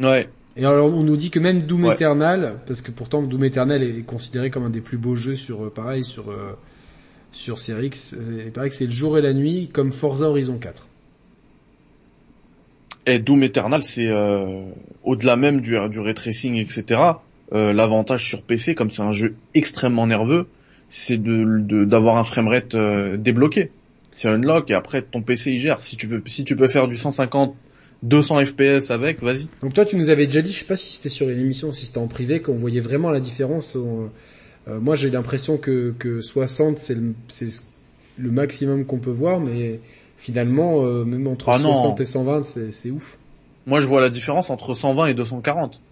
Ouais. 0.00 0.28
Et 0.56 0.64
alors 0.64 0.92
on 0.92 1.02
nous 1.02 1.16
dit 1.16 1.30
que 1.30 1.38
même 1.38 1.62
Doom 1.62 1.92
Eternal, 1.92 2.60
parce 2.66 2.82
que 2.82 2.90
pourtant 2.90 3.22
Doom 3.22 3.44
Eternal 3.44 3.82
est 3.82 4.02
considéré 4.02 4.50
comme 4.50 4.64
un 4.64 4.70
des 4.70 4.80
plus 4.80 4.98
beaux 4.98 5.16
jeux 5.16 5.34
sur 5.34 5.64
euh, 5.64 5.70
pareil 5.70 6.04
sur 6.04 6.30
euh, 6.30 6.56
sur 7.32 7.58
Series 7.58 7.86
X, 7.86 8.14
il 8.44 8.52
paraît 8.52 8.68
que 8.68 8.76
c'est 8.76 8.86
le 8.86 8.92
jour 8.92 9.18
et 9.18 9.22
la 9.22 9.32
nuit 9.32 9.68
comme 9.72 9.92
Forza 9.92 10.28
Horizon 10.28 10.58
4. 10.58 10.86
Et 13.06 13.18
Doom 13.18 13.42
Eternal, 13.42 13.84
c'est 13.84 14.08
euh, 14.08 14.62
au-delà 15.02 15.36
même 15.36 15.60
du, 15.60 15.76
du 15.90 16.00
ray 16.00 16.14
tracing, 16.14 16.56
etc. 16.56 17.00
Euh, 17.52 17.72
L'avantage 17.72 18.26
sur 18.26 18.42
PC, 18.42 18.74
comme 18.74 18.90
c'est 18.90 19.02
un 19.02 19.12
jeu 19.12 19.34
extrêmement 19.54 20.06
nerveux, 20.06 20.46
c'est 20.88 21.22
de 21.22 21.84
d'avoir 21.84 22.16
un 22.16 22.24
framerate 22.24 22.74
euh, 22.74 23.16
débloqué. 23.16 23.70
C'est 24.12 24.28
unlock 24.28 24.70
et 24.70 24.74
après 24.74 25.02
ton 25.02 25.22
PC 25.22 25.52
il 25.52 25.58
gère. 25.58 25.80
Si 25.80 25.96
tu 25.96 26.08
peux, 26.08 26.22
si 26.26 26.44
tu 26.44 26.56
peux 26.56 26.68
faire 26.68 26.88
du 26.88 26.96
150, 26.96 27.54
200 28.04 28.46
FPS 28.46 28.90
avec, 28.90 29.22
vas-y. 29.22 29.48
Donc 29.62 29.74
toi, 29.74 29.84
tu 29.84 29.96
nous 29.96 30.08
avais 30.08 30.26
déjà 30.26 30.42
dit, 30.42 30.52
je 30.52 30.58
sais 30.58 30.64
pas 30.64 30.76
si 30.76 30.92
c'était 30.92 31.08
sur 31.08 31.28
une 31.28 31.40
émission, 31.40 31.72
si 31.72 31.86
c'était 31.86 31.98
en 31.98 32.06
privé, 32.06 32.40
qu'on 32.40 32.54
voyait 32.54 32.80
vraiment 32.80 33.10
la 33.10 33.20
différence. 33.20 33.76
Euh, 33.76 34.80
moi, 34.80 34.96
j'ai 34.96 35.10
l'impression 35.10 35.56
que, 35.56 35.94
que 35.98 36.20
60 36.20 36.78
c'est 36.78 36.94
le, 36.94 37.14
le 38.18 38.30
maximum 38.30 38.84
qu'on 38.84 38.98
peut 38.98 39.10
voir, 39.10 39.40
mais 39.40 39.80
finalement, 40.24 40.86
euh, 40.86 41.04
même 41.04 41.26
entre 41.26 41.44
60 41.44 41.96
ah 41.98 42.02
et 42.02 42.06
120, 42.06 42.42
c'est 42.70 42.90
ouf. 42.90 43.18
Moi, 43.66 43.80
je 43.80 43.86
vois 43.86 44.00
la 44.00 44.08
différence 44.08 44.48
entre 44.48 44.72
120 44.72 45.08
et 45.08 45.14
240. 45.14 45.82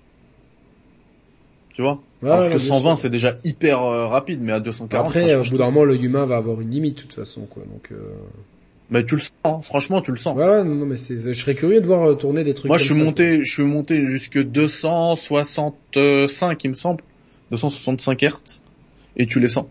Tu 1.75 1.83
vois? 1.83 2.01
Alors 2.23 2.49
que 2.51 2.57
120 2.57 2.97
c'est 2.97 3.11
déjà 3.11 3.37
hyper 3.45 3.83
euh, 3.83 4.07
rapide, 4.07 4.41
mais 4.43 4.53
à 4.53 4.61
240. 4.61 5.07
Après, 5.07 5.35
au 5.35 5.43
bout 5.43 5.59
d'un 5.59 5.67
moment, 5.67 5.85
le 5.85 6.03
humain 6.03 6.25
va 6.25 6.37
avoir 6.37 6.63
une 6.63 6.71
limite 6.71 6.97
de 6.97 7.03
toute 7.03 7.13
façon, 7.13 7.45
quoi. 7.47 7.65
Donc. 7.65 7.93
Euh... 7.93 7.97
Mais 8.91 9.05
tu 9.05 9.17
le 9.17 9.21
sens, 9.21 9.33
hein. 9.45 9.61
franchement, 9.63 10.01
tu 10.01 10.13
le 10.13 10.17
sens. 10.17 10.35
Ouais, 10.37 10.65
non, 10.65 10.87
mais 10.87 10.97
c'est, 10.97 11.19
je 11.19 11.33
serais 11.33 11.55
curieux 11.55 11.83
de 11.83 11.87
voir 11.87 12.09
euh, 12.09 12.15
tourner 12.15 12.43
des 12.43 12.55
trucs. 12.55 12.69
Moi, 12.69 12.79
je 12.79 12.85
suis 12.85 13.03
monté, 13.03 13.45
je 13.45 13.53
suis 13.53 13.65
monté 13.65 14.07
jusque 14.07 14.43
265, 14.43 16.65
il 16.65 16.71
me 16.71 16.75
semble, 16.75 17.05
265 17.51 18.23
Hz, 18.23 18.63
et 19.17 19.27
tu 19.27 19.41
les 19.41 19.49
sens. 19.49 19.67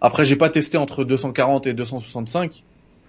Après, 0.00 0.24
j'ai 0.24 0.36
pas 0.36 0.50
testé 0.50 0.78
entre 0.78 1.02
240 1.04 1.66
et 1.66 1.74
265. 1.74 2.62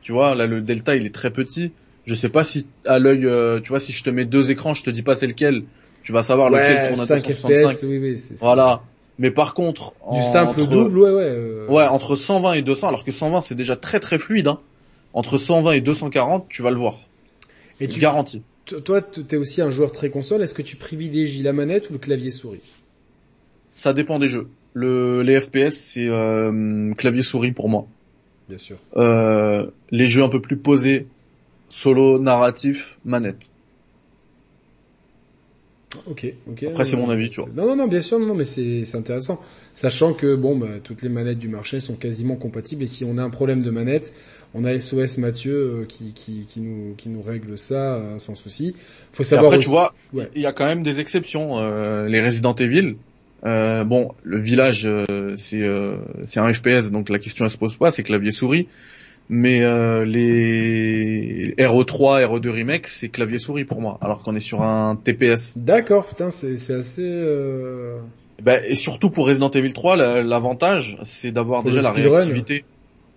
Tu 0.04 0.12
vois, 0.12 0.36
là, 0.36 0.45
le 0.45 0.62
delta, 0.62 0.95
il 0.95 1.06
est 1.06 1.14
très 1.14 1.32
petit. 1.32 1.72
Je 2.06 2.14
sais 2.14 2.30
pas 2.30 2.43
si 2.43 2.68
à 2.86 2.99
l'œil, 2.99 3.26
euh, 3.26 3.62
tu 3.62 3.70
vois, 3.70 3.80
si 3.80 3.93
je 3.93 4.04
te 4.04 4.10
mets 4.10 4.26
deux 4.26 4.51
écrans, 4.51 4.74
je 4.74 4.84
te 4.84 4.89
dis 4.89 5.01
pas 5.01 5.16
c'est 5.16 5.28
lequel. 5.28 5.64
Tu 6.04 6.12
vas 6.12 6.22
savoir 6.22 6.49
lequel 6.49 6.89
tourne 6.89 6.99
à 6.99 7.06
5 7.06 7.32
FPS, 7.32 7.84
oui, 7.84 7.97
oui, 7.97 8.20
c'est 8.20 8.38
Voilà. 8.39 8.82
Mais 9.20 9.32
par 9.32 9.54
contre, 9.54 9.93
du 10.12 10.22
simple 10.22 10.66
double, 10.68 10.99
ouais, 10.99 11.12
ouais. 11.12 11.24
Euh... 11.24 11.68
Ouais, 11.70 11.86
entre 11.86 12.16
120 12.16 12.54
et 12.54 12.62
200, 12.62 12.89
alors 12.89 13.06
que 13.06 13.12
120 13.12 13.41
c'est 13.41 13.56
déjà 13.56 13.76
très 13.76 13.99
très 13.99 14.20
fluide. 14.20 14.47
Hein. 14.47 14.60
Entre 15.14 15.38
120 15.38 15.74
et 15.74 15.82
240, 15.82 16.47
tu 16.49 16.62
vas 16.62 16.72
le 16.72 16.78
voir. 16.78 16.99
Et 17.80 17.88
tu 17.88 17.99
garantis. 17.99 18.41
Toi, 18.66 19.01
tu 19.01 19.22
es 19.30 19.38
aussi 19.38 19.62
un 19.62 19.70
joueur 19.70 19.91
très 19.91 20.10
console. 20.10 20.41
Est-ce 20.41 20.54
que 20.54 20.62
tu 20.62 20.76
privilégies 20.76 21.43
la 21.43 21.54
manette 21.54 21.89
ou 21.89 21.93
le 21.93 21.99
clavier 21.99 22.32
souris? 22.32 22.82
Ça 23.70 23.93
dépend 23.93 24.20
des 24.20 24.28
jeux. 24.28 24.47
Le, 24.74 25.22
les 25.22 25.39
FPS, 25.39 25.76
c'est 25.76 26.08
euh, 26.08 26.93
clavier 26.93 27.22
souris 27.22 27.51
pour 27.51 27.70
moi. 27.70 27.86
Bien 28.49 28.57
sûr. 28.57 28.77
Euh, 28.97 29.67
les 29.91 30.07
jeux 30.07 30.23
un 30.23 30.29
peu 30.29 30.41
plus 30.41 30.57
posés, 30.57 31.07
solo, 31.69 32.19
narratif, 32.19 32.97
manette. 33.05 33.49
Ok, 36.07 36.33
ok. 36.47 36.63
Après, 36.63 36.85
c'est 36.85 36.97
mon 36.97 37.09
avis, 37.09 37.29
tu 37.29 37.41
vois. 37.41 37.49
Non, 37.55 37.67
non, 37.67 37.75
non, 37.75 37.87
bien 37.87 38.01
sûr, 38.01 38.19
non, 38.19 38.33
mais 38.33 38.45
c'est, 38.45 38.83
c'est 38.83 38.97
intéressant. 38.97 39.39
Sachant 39.73 40.13
que, 40.13 40.35
bon, 40.35 40.57
bah, 40.57 40.79
toutes 40.83 41.01
les 41.03 41.09
manettes 41.09 41.37
du 41.37 41.47
marché 41.47 41.79
sont 41.79 41.95
quasiment 41.95 42.35
compatibles 42.35 42.83
et 42.83 42.87
si 42.87 43.05
on 43.05 43.17
a 43.17 43.23
un 43.23 43.29
problème 43.29 43.61
de 43.61 43.69
manette, 43.69 44.13
on 44.53 44.65
a 44.65 44.77
SOS 44.79 45.17
Mathieu 45.17 45.53
euh, 45.53 45.85
qui, 45.85 46.13
qui, 46.13 46.45
qui, 46.47 46.61
nous, 46.61 46.95
qui 46.95 47.09
nous 47.09 47.21
règle 47.21 47.57
ça 47.57 47.95
euh, 47.95 48.19
sans 48.19 48.35
souci. 48.35 48.75
Faut 49.11 49.23
savoir. 49.23 49.53
après, 49.53 49.63
tu 49.63 49.69
vois, 49.69 49.93
il 50.13 50.41
y 50.41 50.45
a 50.45 50.51
quand 50.51 50.65
même 50.65 50.83
des 50.83 50.99
exceptions. 50.99 51.59
Euh, 51.59 52.07
les 52.07 52.23
Resident 52.23 52.55
Evil, 52.55 52.95
euh, 53.45 53.83
bon, 53.83 54.13
le 54.23 54.39
village, 54.39 54.85
euh, 54.85 55.33
c'est 55.35 55.61
euh, 55.61 55.97
c'est 56.25 56.39
un 56.39 56.51
FPS, 56.51 56.91
donc 56.91 57.09
la 57.09 57.19
question 57.19 57.45
elle 57.45 57.51
se 57.51 57.57
pose 57.57 57.75
pas, 57.75 57.91
c'est 57.91 58.03
clavier 58.03 58.31
souris. 58.31 58.67
Mais 59.29 59.59
les 60.05 61.55
RE3, 61.57 62.25
RE2 62.25 62.49
remake, 62.49 62.87
c'est 62.87 63.07
clavier 63.07 63.37
souris 63.37 63.63
pour 63.63 63.79
moi, 63.79 63.97
alors 64.01 64.21
qu'on 64.21 64.35
est 64.35 64.41
sur 64.41 64.61
un 64.63 64.97
TPS. 64.97 65.57
D'accord, 65.57 66.05
putain, 66.05 66.29
c'est 66.29 66.57
c'est 66.57 66.73
assez. 66.73 67.23
Ben, 68.41 68.61
et 68.67 68.75
surtout 68.75 69.09
pour 69.09 69.27
Resident 69.27 69.49
Evil 69.49 69.71
3, 69.71 69.95
l'avantage, 70.23 70.97
c'est 71.03 71.31
d'avoir 71.31 71.63
déjà 71.63 71.81
la 71.81 71.91
réactivité. 71.91 72.65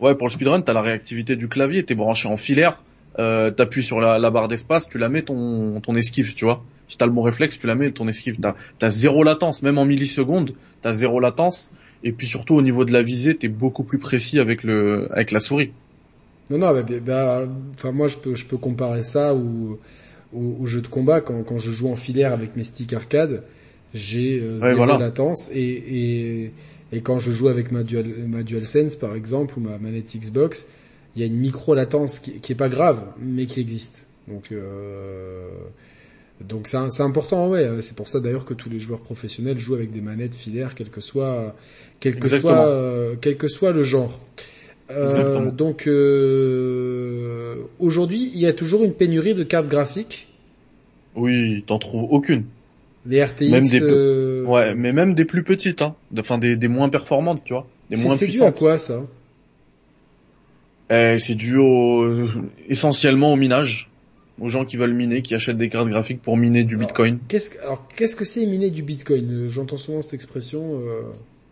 Ouais, 0.00 0.14
pour 0.14 0.28
le 0.28 0.32
speedrun, 0.32 0.60
t'as 0.60 0.74
la 0.74 0.82
réactivité 0.82 1.34
du 1.34 1.48
clavier, 1.48 1.84
t'es 1.84 1.96
branché 1.96 2.28
en 2.28 2.36
filaire, 2.36 2.82
euh, 3.18 3.50
t'appuies 3.50 3.82
sur 3.82 4.00
la, 4.00 4.18
la 4.18 4.30
barre 4.30 4.48
d'espace, 4.48 4.88
tu 4.88 4.98
la 4.98 5.08
mets 5.08 5.22
ton, 5.22 5.80
ton 5.80 5.96
esquive, 5.96 6.34
tu 6.34 6.44
vois. 6.44 6.62
Si 6.88 6.98
t'as 6.98 7.06
le 7.06 7.12
bon 7.12 7.22
réflexe, 7.22 7.58
tu 7.58 7.66
la 7.66 7.74
mets 7.74 7.90
ton 7.90 8.06
esquive. 8.08 8.36
T'as, 8.40 8.54
t'as 8.78 8.90
zéro 8.90 9.24
latence, 9.24 9.62
même 9.62 9.78
en 9.78 9.84
millisecondes, 9.84 10.54
t'as 10.82 10.92
zéro 10.92 11.18
latence. 11.20 11.70
Et 12.04 12.12
puis 12.12 12.26
surtout 12.26 12.54
au 12.54 12.62
niveau 12.62 12.84
de 12.84 12.92
la 12.92 13.02
visée, 13.02 13.36
t'es 13.36 13.48
beaucoup 13.48 13.82
plus 13.82 13.98
précis 13.98 14.38
avec 14.38 14.62
le, 14.62 15.08
avec 15.12 15.30
la 15.30 15.40
souris. 15.40 15.72
Non, 16.50 16.58
non, 16.58 16.72
bah, 16.72 16.82
bah, 17.04 17.42
enfin 17.74 17.90
moi 17.90 18.06
je 18.06 18.16
peux, 18.16 18.34
je 18.36 18.46
peux 18.46 18.56
comparer 18.56 19.02
ça 19.02 19.34
au, 19.34 19.80
au, 20.32 20.66
jeu 20.66 20.80
de 20.80 20.86
combat 20.86 21.20
quand, 21.20 21.42
quand 21.42 21.58
je 21.58 21.72
joue 21.72 21.88
en 21.88 21.96
filaire 21.96 22.32
avec 22.32 22.54
mes 22.56 22.62
sticks 22.62 22.92
arcade, 22.92 23.42
j'ai 23.94 24.40
euh, 24.40 24.60
zéro 24.60 24.86
latence 24.86 25.50
et, 25.52 25.60
et, 25.60 26.52
et 26.92 27.00
quand 27.00 27.18
je 27.18 27.32
joue 27.32 27.48
avec 27.48 27.72
ma 27.72 27.82
dual, 27.82 28.06
ma 28.28 28.44
DualSense 28.44 28.94
par 28.94 29.16
exemple 29.16 29.58
ou 29.58 29.62
ma 29.62 29.78
manette 29.78 30.16
Xbox, 30.16 30.66
il 31.16 31.20
y 31.20 31.22
a 31.22 31.26
une 31.26 31.38
micro 31.38 31.74
latence 31.74 32.18
qui, 32.20 32.40
qui 32.40 32.52
est 32.52 32.56
pas 32.56 32.68
grave, 32.68 33.02
mais 33.18 33.46
qui 33.46 33.60
existe. 33.60 34.06
Donc 34.28 34.52
euh, 34.52 35.48
donc 36.40 36.68
c'est 36.68 37.02
important, 37.02 37.48
ouais. 37.48 37.80
C'est 37.80 37.96
pour 37.96 38.08
ça 38.08 38.20
d'ailleurs 38.20 38.44
que 38.44 38.54
tous 38.54 38.68
les 38.68 38.78
joueurs 38.78 39.00
professionnels 39.00 39.58
jouent 39.58 39.74
avec 39.74 39.92
des 39.92 40.02
manettes 40.02 40.34
filaires, 40.34 40.74
quel 40.74 40.90
que 40.90 41.00
soit 41.00 41.54
quel 42.00 42.18
que 42.18 42.28
soit 42.28 42.68
euh, 42.68 43.14
quel 43.20 43.36
que 43.36 43.48
soit 43.48 43.72
le 43.72 43.82
genre. 43.82 44.20
Euh, 44.90 45.50
donc 45.50 45.86
euh, 45.86 47.56
aujourd'hui, 47.78 48.30
il 48.34 48.40
y 48.40 48.46
a 48.46 48.52
toujours 48.52 48.84
une 48.84 48.92
pénurie 48.92 49.34
de 49.34 49.42
cartes 49.42 49.68
graphiques. 49.68 50.28
Oui, 51.14 51.64
t'en 51.66 51.78
trouves 51.78 52.06
aucune. 52.10 52.44
Les 53.06 53.24
RTX. 53.24 53.48
Même 53.48 53.66
des 53.66 53.80
euh, 53.82 54.44
ouais, 54.44 54.74
mais 54.74 54.92
même 54.92 55.14
des 55.14 55.24
plus 55.24 55.42
petites, 55.42 55.80
hein. 55.80 55.94
Enfin 56.18 56.38
des, 56.38 56.56
des 56.56 56.68
moins 56.68 56.88
performantes, 56.88 57.42
tu 57.44 57.54
vois. 57.54 57.66
Des 57.90 57.96
moins 57.96 58.16
C'est 58.16 58.26
dû 58.26 58.42
à 58.42 58.52
quoi 58.52 58.78
ça? 58.78 59.02
C'est 60.90 61.34
dû 61.34 61.56
au, 61.56 62.28
essentiellement 62.68 63.32
au 63.32 63.36
minage, 63.36 63.90
aux 64.40 64.48
gens 64.48 64.64
qui 64.64 64.76
veulent 64.76 64.94
miner, 64.94 65.22
qui 65.22 65.34
achètent 65.34 65.56
des 65.56 65.68
cartes 65.68 65.88
graphiques 65.88 66.20
pour 66.20 66.36
miner 66.36 66.64
du 66.64 66.76
Bitcoin. 66.76 67.18
Qu'est-ce 67.28 67.58
alors 67.60 67.86
qu'est-ce 67.96 68.16
que 68.16 68.24
c'est 68.24 68.44
miner 68.46 68.70
du 68.70 68.82
Bitcoin? 68.82 69.30
Euh, 69.30 69.48
J'entends 69.48 69.76
souvent 69.76 70.02
cette 70.02 70.14
expression. 70.14 70.80
Euh... 70.82 71.02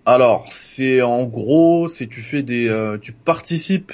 Alors 0.07 0.47
c'est 0.51 1.01
en 1.03 1.25
gros, 1.25 1.89
c'est 1.89 2.07
tu 2.07 2.21
fais 2.21 2.43
des, 2.43 2.69
euh, 2.69 2.99
tu 3.01 3.13
participes 3.13 3.93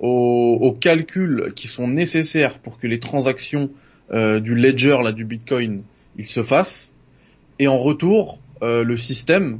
aux, 0.00 0.58
aux, 0.60 0.72
calculs 0.72 1.52
qui 1.54 1.68
sont 1.68 1.86
nécessaires 1.86 2.58
pour 2.58 2.78
que 2.78 2.88
les 2.88 2.98
transactions 2.98 3.70
euh, 4.12 4.40
du 4.40 4.56
ledger 4.56 4.98
là 5.04 5.12
du 5.12 5.24
Bitcoin, 5.24 5.82
ils 6.16 6.26
se 6.26 6.42
fassent, 6.42 6.94
et 7.58 7.68
en 7.68 7.78
retour, 7.78 8.38
le 8.60 8.96
système 8.96 9.58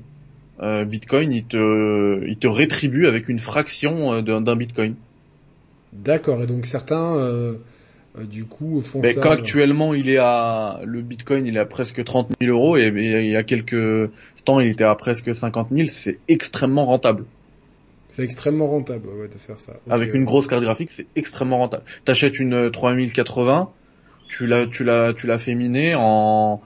Bitcoin, 0.61 1.33
il 1.33 1.45
te, 1.45 2.25
il 2.25 2.37
te 2.37 2.47
rétribue 2.47 3.07
avec 3.07 3.29
une 3.29 3.41
fraction 3.41 4.23
d'un 4.23 4.55
Bitcoin. 4.55 4.95
D'accord. 5.93 6.43
Et 6.43 6.47
donc 6.47 6.67
certains, 6.67 7.17
euh, 7.17 7.55
euh, 8.19 8.25
du 8.25 8.45
coup, 8.45 8.81
font 8.81 9.01
Mais 9.01 9.15
Quand 9.15 9.31
actuellement 9.31 9.95
il 9.95 10.09
est 10.09 10.19
à 10.19 10.81
le 10.85 11.03
Bitcoin, 11.03 11.47
il 11.47 11.57
est 11.57 11.61
à 11.61 11.67
presque 11.67 12.03
30 12.03 12.29
000 12.41 12.57
euros 12.57 12.77
et, 12.77 12.87
il 12.87 13.31
y 13.31 13.37
a 13.37 13.43
quelques 13.43 14.11
temps 14.45 14.59
il 14.61 14.69
était 14.69 14.85
à 14.85 14.95
presque 14.95 15.35
50 15.35 15.69
000. 15.71 15.89
C'est 15.89 16.19
extrêmement 16.29 16.87
rentable. 16.87 17.25
C'est 18.09 18.25
extrêmement 18.25 18.69
rentable 18.69 19.09
ouais, 19.09 19.29
de 19.29 19.39
faire 19.39 19.59
ça. 19.59 19.75
Avec 19.89 20.13
une 20.13 20.25
grosse 20.25 20.47
carte 20.47 20.63
graphique, 20.63 20.91
c'est 20.91 21.07
extrêmement 21.17 21.59
rentable. 21.59 21.85
T'achètes 22.05 22.39
une 22.39 22.71
3080, 22.71 23.71
tu 24.29 24.47
l'as, 24.47 24.67
tu 24.67 24.85
l'as, 24.85 25.15
tu 25.15 25.27
l'as 25.27 25.39
fait 25.39 25.55
miner 25.55 25.95
en, 25.95 26.61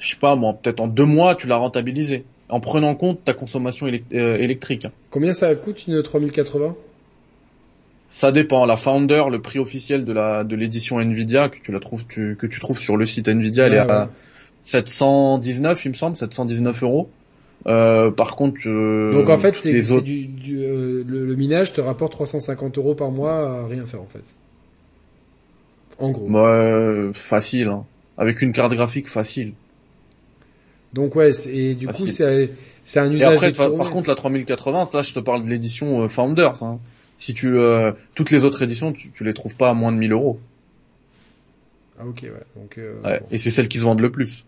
je 0.00 0.10
sais 0.10 0.16
pas 0.16 0.34
moi, 0.34 0.54
peut-être 0.60 0.80
en 0.80 0.88
deux 0.88 1.04
mois, 1.04 1.36
tu 1.36 1.46
l'as 1.46 1.56
rentabilisé 1.56 2.24
en 2.48 2.60
prenant 2.60 2.88
en 2.88 2.94
compte 2.94 3.24
ta 3.24 3.34
consommation 3.34 3.86
euh, 3.86 4.36
électrique. 4.36 4.86
Combien 5.10 5.32
ça 5.32 5.54
coûte 5.54 5.86
une 5.86 6.02
3080 6.02 6.74
ça 8.14 8.30
dépend. 8.30 8.64
La 8.64 8.76
Founder, 8.76 9.24
le 9.28 9.42
prix 9.42 9.58
officiel 9.58 10.04
de 10.04 10.12
la 10.12 10.44
de 10.44 10.54
l'édition 10.54 11.00
Nvidia 11.00 11.48
que 11.48 11.58
tu 11.60 11.72
la 11.72 11.80
trouves 11.80 12.06
que 12.06 12.46
tu 12.46 12.60
trouves 12.60 12.78
sur 12.78 12.96
le 12.96 13.06
site 13.06 13.26
Nvidia, 13.26 13.66
elle 13.66 13.74
est 13.74 13.78
à 13.78 14.08
719, 14.58 15.84
il 15.84 15.88
me 15.88 15.94
semble, 15.94 16.14
719 16.14 16.84
euros. 16.84 17.10
Euh, 17.66 18.12
par 18.12 18.36
contre, 18.36 18.60
euh, 18.68 19.10
donc 19.12 19.28
en 19.30 19.38
fait, 19.38 19.56
c'est 19.56 19.72
du, 20.02 20.26
du 20.26 20.62
euh, 20.62 21.02
le, 21.04 21.34
minage 21.34 21.72
te 21.72 21.80
rapporte 21.80 22.12
350 22.12 22.78
euros 22.78 22.94
par 22.94 23.10
mois 23.10 23.62
à 23.62 23.66
rien 23.66 23.84
faire 23.84 24.02
en 24.02 24.06
fait. 24.06 24.22
En 25.98 26.10
gros. 26.10 26.30
Ouais, 26.30 27.10
facile, 27.14 27.66
hein. 27.66 27.84
avec 28.16 28.42
une 28.42 28.52
carte 28.52 28.74
graphique 28.74 29.08
facile. 29.08 29.54
Donc 30.92 31.16
ouais, 31.16 31.32
et 31.48 31.74
du 31.74 31.88
coup 31.88 32.06
c'est 32.06 32.50
c'est 32.84 33.00
un 33.00 33.10
usage. 33.10 33.42
Et 33.42 33.46
après, 33.46 33.52
par 33.52 33.90
contre, 33.90 34.08
la 34.08 34.14
3080, 34.14 34.84
là, 34.94 35.02
je 35.02 35.14
te 35.14 35.18
parle 35.18 35.42
de 35.44 35.50
l'édition 35.50 36.08
Founders. 36.08 36.62
Hein 36.62 36.78
si 37.16 37.34
tu 37.34 37.58
euh, 37.58 37.92
toutes 38.14 38.30
les 38.30 38.44
autres 38.44 38.62
éditions, 38.62 38.92
tu, 38.92 39.10
tu 39.10 39.24
les 39.24 39.32
trouves 39.32 39.56
pas 39.56 39.70
à 39.70 39.74
moins 39.74 39.92
de 39.92 39.98
1000 39.98 40.12
euros. 40.12 40.38
Ah 41.98 42.06
ok 42.06 42.22
ouais. 42.22 42.30
Donc 42.56 42.78
euh, 42.78 43.00
ouais, 43.02 43.20
et 43.30 43.38
c'est 43.38 43.50
celles 43.50 43.68
qui 43.68 43.78
se 43.78 43.84
vendent 43.84 44.00
le 44.00 44.10
plus. 44.10 44.46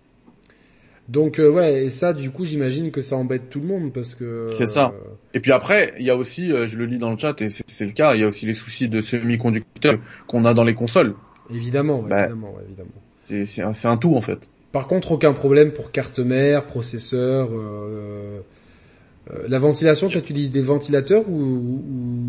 Donc 1.09 1.39
euh, 1.39 1.49
ouais, 1.49 1.85
et 1.85 1.91
ça 1.91 2.13
du 2.13 2.31
coup 2.31 2.45
j'imagine 2.45 2.91
que 2.91 3.01
ça 3.01 3.17
embête 3.17 3.49
tout 3.49 3.61
le 3.61 3.67
monde 3.67 3.93
parce 3.93 4.15
que. 4.15 4.47
C'est 4.49 4.67
ça. 4.67 4.93
Et 5.35 5.41
puis 5.41 5.53
après, 5.53 5.95
il 5.99 6.05
y 6.05 6.11
a 6.11 6.17
aussi, 6.17 6.49
je 6.49 6.77
le 6.77 6.87
lis 6.87 6.99
dans 6.99 7.11
le 7.11 7.19
chat 7.19 7.41
et 7.43 7.49
c'est 7.49 7.87
le 7.87 7.93
cas, 7.93 8.15
il 8.15 8.21
y 8.23 8.25
a 8.25 8.27
aussi 8.27 8.47
les 8.47 8.55
soucis 8.55 8.89
de 8.89 9.01
semi-conducteurs 9.01 9.99
qu'on 10.27 10.45
a 10.45 10.55
dans 10.55 10.65
les 10.65 10.75
consoles. 10.75 11.15
Évidemment, 11.51 12.03
bah, 12.03 12.23
évidemment, 12.23 12.55
évidemment. 12.67 12.91
C'est 13.21 13.45
c'est 13.45 13.63
un, 13.63 13.73
un 13.85 13.97
tout 13.97 14.17
en 14.17 14.21
fait. 14.21 14.51
Par 14.77 14.89
contre, 14.89 15.13
aucun 15.13 15.33
problème 15.33 15.73
pour 15.73 15.91
carte 15.91 16.19
mère, 16.19 16.67
processeur. 16.67 17.49
Euh, 17.51 17.55
euh, 17.57 18.41
la 19.49 19.59
ventilation, 19.59 20.09
tu 20.09 20.19
utilises 20.19 20.51
des 20.51 20.63
ventilateurs 20.63 21.29
ou, 21.29 21.83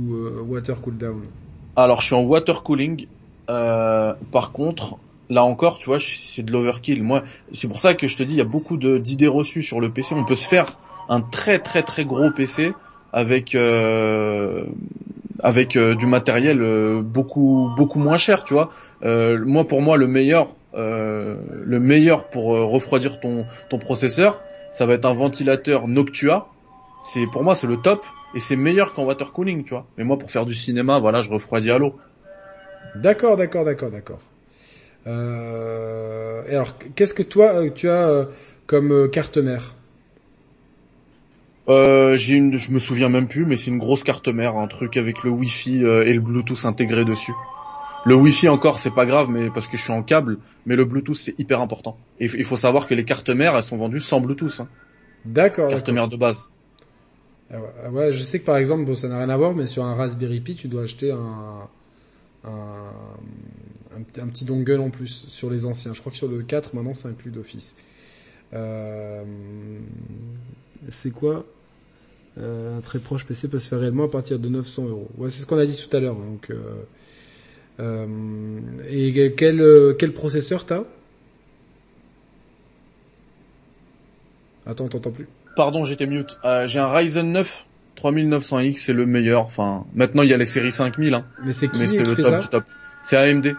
ou, 0.09 0.15
euh, 0.15 0.41
water 0.47 0.79
cool 0.81 0.97
down? 0.97 1.21
Alors, 1.75 2.01
je 2.01 2.07
suis 2.07 2.15
en 2.15 2.23
water 2.23 2.63
cooling. 2.63 3.05
Euh, 3.49 4.13
par 4.31 4.51
contre, 4.51 4.97
là 5.29 5.43
encore, 5.43 5.77
tu 5.77 5.85
vois, 5.85 5.99
c'est 5.99 6.43
de 6.43 6.51
l'overkill. 6.51 7.03
Moi, 7.03 7.23
c'est 7.53 7.67
pour 7.67 7.79
ça 7.79 7.93
que 7.93 8.07
je 8.07 8.17
te 8.17 8.23
dis, 8.23 8.33
il 8.33 8.37
y 8.37 8.41
a 8.41 8.45
beaucoup 8.45 8.77
d'idées 8.77 9.27
reçues 9.27 9.61
sur 9.61 9.79
le 9.79 9.89
PC. 9.89 10.15
On 10.15 10.25
peut 10.25 10.35
se 10.35 10.47
faire 10.47 10.77
un 11.09 11.21
très 11.21 11.59
très 11.59 11.83
très 11.83 12.03
gros 12.03 12.31
PC 12.31 12.73
avec 13.13 13.55
avec 15.39 15.77
du 15.77 16.05
matériel 16.05 17.01
beaucoup 17.03 17.69
beaucoup 17.77 17.99
moins 17.99 18.17
cher, 18.17 18.43
tu 18.43 18.53
vois. 18.53 18.71
moi 19.01 19.65
pour 19.65 19.81
moi 19.81 19.95
le 19.95 20.07
meilleur 20.07 20.55
le 20.73 21.79
meilleur 21.79 22.25
pour 22.25 22.47
refroidir 22.47 23.21
ton 23.21 23.45
ton 23.69 23.77
processeur, 23.79 24.41
ça 24.71 24.85
va 24.85 24.95
être 24.95 25.05
un 25.05 25.13
ventilateur 25.13 25.87
Noctua. 25.87 26.49
C'est 27.01 27.27
pour 27.27 27.43
moi 27.43 27.55
c'est 27.55 27.67
le 27.67 27.77
top 27.77 28.05
et 28.33 28.39
c'est 28.39 28.55
meilleur 28.55 28.93
qu'en 28.93 29.05
water 29.05 29.31
cooling, 29.31 29.63
tu 29.63 29.71
vois. 29.71 29.85
Mais 29.97 30.03
moi 30.03 30.17
pour 30.17 30.31
faire 30.31 30.45
du 30.45 30.53
cinéma, 30.53 30.99
voilà, 30.99 31.21
je 31.21 31.29
refroidis 31.29 31.71
à 31.71 31.77
l'eau. 31.77 31.95
D'accord, 32.95 33.37
d'accord, 33.37 33.65
d'accord, 33.65 33.91
d'accord. 33.91 34.19
Euh, 35.07 36.43
et 36.47 36.55
alors, 36.55 36.75
qu'est-ce 36.95 37.13
que 37.13 37.23
toi, 37.23 37.53
euh, 37.53 37.69
tu 37.73 37.87
as 37.89 38.07
euh, 38.07 38.25
comme 38.65 38.91
euh, 38.91 39.07
carte 39.07 39.37
mère? 39.37 39.75
Euh, 41.69 42.15
j'ai 42.15 42.35
une, 42.35 42.57
je 42.57 42.71
me 42.71 42.79
souviens 42.79 43.09
même 43.09 43.27
plus, 43.27 43.45
mais 43.45 43.57
c'est 43.57 43.71
une 43.71 43.77
grosse 43.77 44.03
carte 44.03 44.27
mère, 44.27 44.55
un 44.57 44.67
truc 44.67 44.97
avec 44.97 45.23
le 45.23 45.29
Wi-Fi 45.29 45.83
et 45.83 46.13
le 46.13 46.19
Bluetooth 46.19 46.65
intégré 46.65 47.03
dessus. 47.03 47.33
Le 48.05 48.15
Wi-Fi 48.15 48.47
encore, 48.47 48.79
c'est 48.79 48.91
pas 48.91 49.05
grave, 49.05 49.29
mais 49.29 49.49
parce 49.49 49.67
que 49.67 49.75
je 49.75 49.83
suis 49.83 49.91
en 49.91 50.01
câble, 50.01 50.37
mais 50.65 50.77
le 50.77 50.85
Bluetooth 50.85 51.15
c'est 51.15 51.37
hyper 51.37 51.59
important. 51.59 51.97
Et 52.21 52.25
il 52.25 52.45
faut 52.45 52.55
savoir 52.55 52.87
que 52.87 52.93
les 52.93 53.03
cartes 53.03 53.29
mères, 53.29 53.55
elles 53.55 53.63
sont 53.63 53.75
vendues 53.75 53.99
sans 53.99 54.21
Bluetooth. 54.21 54.61
Hein. 54.61 54.69
D'accord. 55.25 55.69
Carte 55.69 55.89
mère 55.89 56.07
de 56.07 56.15
base. 56.15 56.51
Ah 57.51 57.57
ah 57.85 57.91
ouais, 57.91 58.11
je 58.11 58.23
sais 58.23 58.39
que 58.39 58.45
par 58.45 58.57
exemple, 58.57 58.85
bon, 58.85 58.95
ça 58.95 59.07
n'a 59.07 59.17
rien 59.17 59.29
à 59.29 59.37
voir, 59.37 59.55
mais 59.55 59.67
sur 59.67 59.85
un 59.85 59.95
Raspberry 59.95 60.41
Pi, 60.41 60.55
tu 60.55 60.67
dois 60.67 60.83
acheter 60.83 61.11
un, 61.11 61.67
un, 62.43 62.91
un, 63.95 64.27
petit 64.27 64.45
dongle 64.45 64.79
en 64.81 64.89
plus 64.89 65.25
sur 65.27 65.49
les 65.49 65.65
anciens. 65.65 65.93
Je 65.93 65.99
crois 65.99 66.11
que 66.11 66.17
sur 66.17 66.27
le 66.27 66.43
4, 66.43 66.75
maintenant, 66.75 66.93
c'est 66.93 67.07
inclus 67.07 67.31
d'office. 67.31 67.75
Euh, 68.53 69.23
c'est 70.89 71.11
quoi? 71.11 71.45
Euh, 72.37 72.77
Un 72.77 72.81
très 72.81 72.99
proche 72.99 73.25
PC 73.25 73.47
peut 73.47 73.59
se 73.59 73.67
faire 73.67 73.79
réellement 73.79 74.05
à 74.05 74.09
partir 74.09 74.39
de 74.39 74.49
900 74.49 74.85
euros. 74.87 75.09
Ouais, 75.17 75.29
c'est 75.29 75.41
ce 75.41 75.45
qu'on 75.45 75.57
a 75.57 75.65
dit 75.65 75.77
tout 75.77 75.95
à 75.95 75.99
l'heure. 75.99 76.15
Donc, 76.15 76.49
euh, 76.49 76.83
euh 77.79 78.07
et 78.89 79.33
quel, 79.35 79.95
quel 79.97 80.13
processeur 80.13 80.65
t'as? 80.65 80.83
Attends, 84.67 84.87
t'entends 84.87 85.11
plus. 85.11 85.27
Pardon, 85.55 85.85
j'étais 85.85 86.05
mute. 86.05 86.39
Euh, 86.45 86.67
j'ai 86.67 86.79
un 86.79 86.91
Ryzen 86.91 87.31
9 87.31 87.65
3900X, 87.97 88.77
c'est 88.77 88.93
le 88.93 89.05
meilleur. 89.05 89.41
Enfin, 89.41 89.85
maintenant 89.93 90.21
il 90.21 90.29
y 90.29 90.33
a 90.33 90.37
les 90.37 90.45
séries 90.45 90.71
5000, 90.71 91.13
hein. 91.13 91.25
Mais 91.43 91.51
c'est 91.51 91.67
qui 91.67 91.79
Mais 91.79 91.87
c'est 91.87 92.03
le 92.03 92.15
top 92.15 92.39
du 92.41 92.47
top. 92.47 92.63
C'est 93.01 93.17
AMD. 93.17 93.55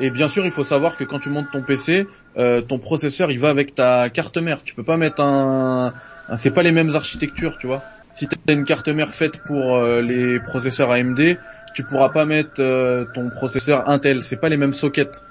Et 0.00 0.10
bien 0.10 0.28
sûr, 0.28 0.44
il 0.44 0.50
faut 0.50 0.64
savoir 0.64 0.96
que 0.96 1.04
quand 1.04 1.20
tu 1.20 1.30
montes 1.30 1.50
ton 1.52 1.62
PC, 1.62 2.06
euh, 2.36 2.60
ton 2.60 2.78
processeur, 2.78 3.30
il 3.30 3.38
va 3.38 3.48
avec 3.48 3.74
ta 3.74 4.10
carte 4.10 4.36
mère. 4.36 4.62
Tu 4.64 4.74
peux 4.74 4.82
pas 4.82 4.96
mettre 4.96 5.22
un, 5.22 5.94
c'est 6.36 6.50
pas 6.50 6.62
les 6.62 6.72
mêmes 6.72 6.94
architectures, 6.94 7.58
tu 7.58 7.66
vois. 7.66 7.82
Si 8.12 8.26
tu 8.26 8.36
as 8.48 8.52
une 8.52 8.64
carte 8.64 8.88
mère 8.88 9.14
faite 9.14 9.40
pour 9.46 9.76
euh, 9.76 10.02
les 10.02 10.40
processeurs 10.40 10.90
AMD, 10.90 11.38
tu 11.74 11.84
pourras 11.84 12.08
pas 12.08 12.24
mettre 12.24 12.60
euh, 12.60 13.04
ton 13.14 13.30
processeur 13.30 13.88
Intel. 13.88 14.22
C'est 14.22 14.36
pas 14.40 14.48
les 14.48 14.56
mêmes 14.56 14.72
sockets. 14.72 15.24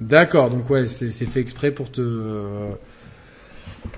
D'accord, 0.00 0.50
donc 0.50 0.68
ouais, 0.68 0.86
c'est 0.86 1.10
fait 1.10 1.40
exprès 1.40 1.70
pour 1.72 1.90
te 1.90 2.00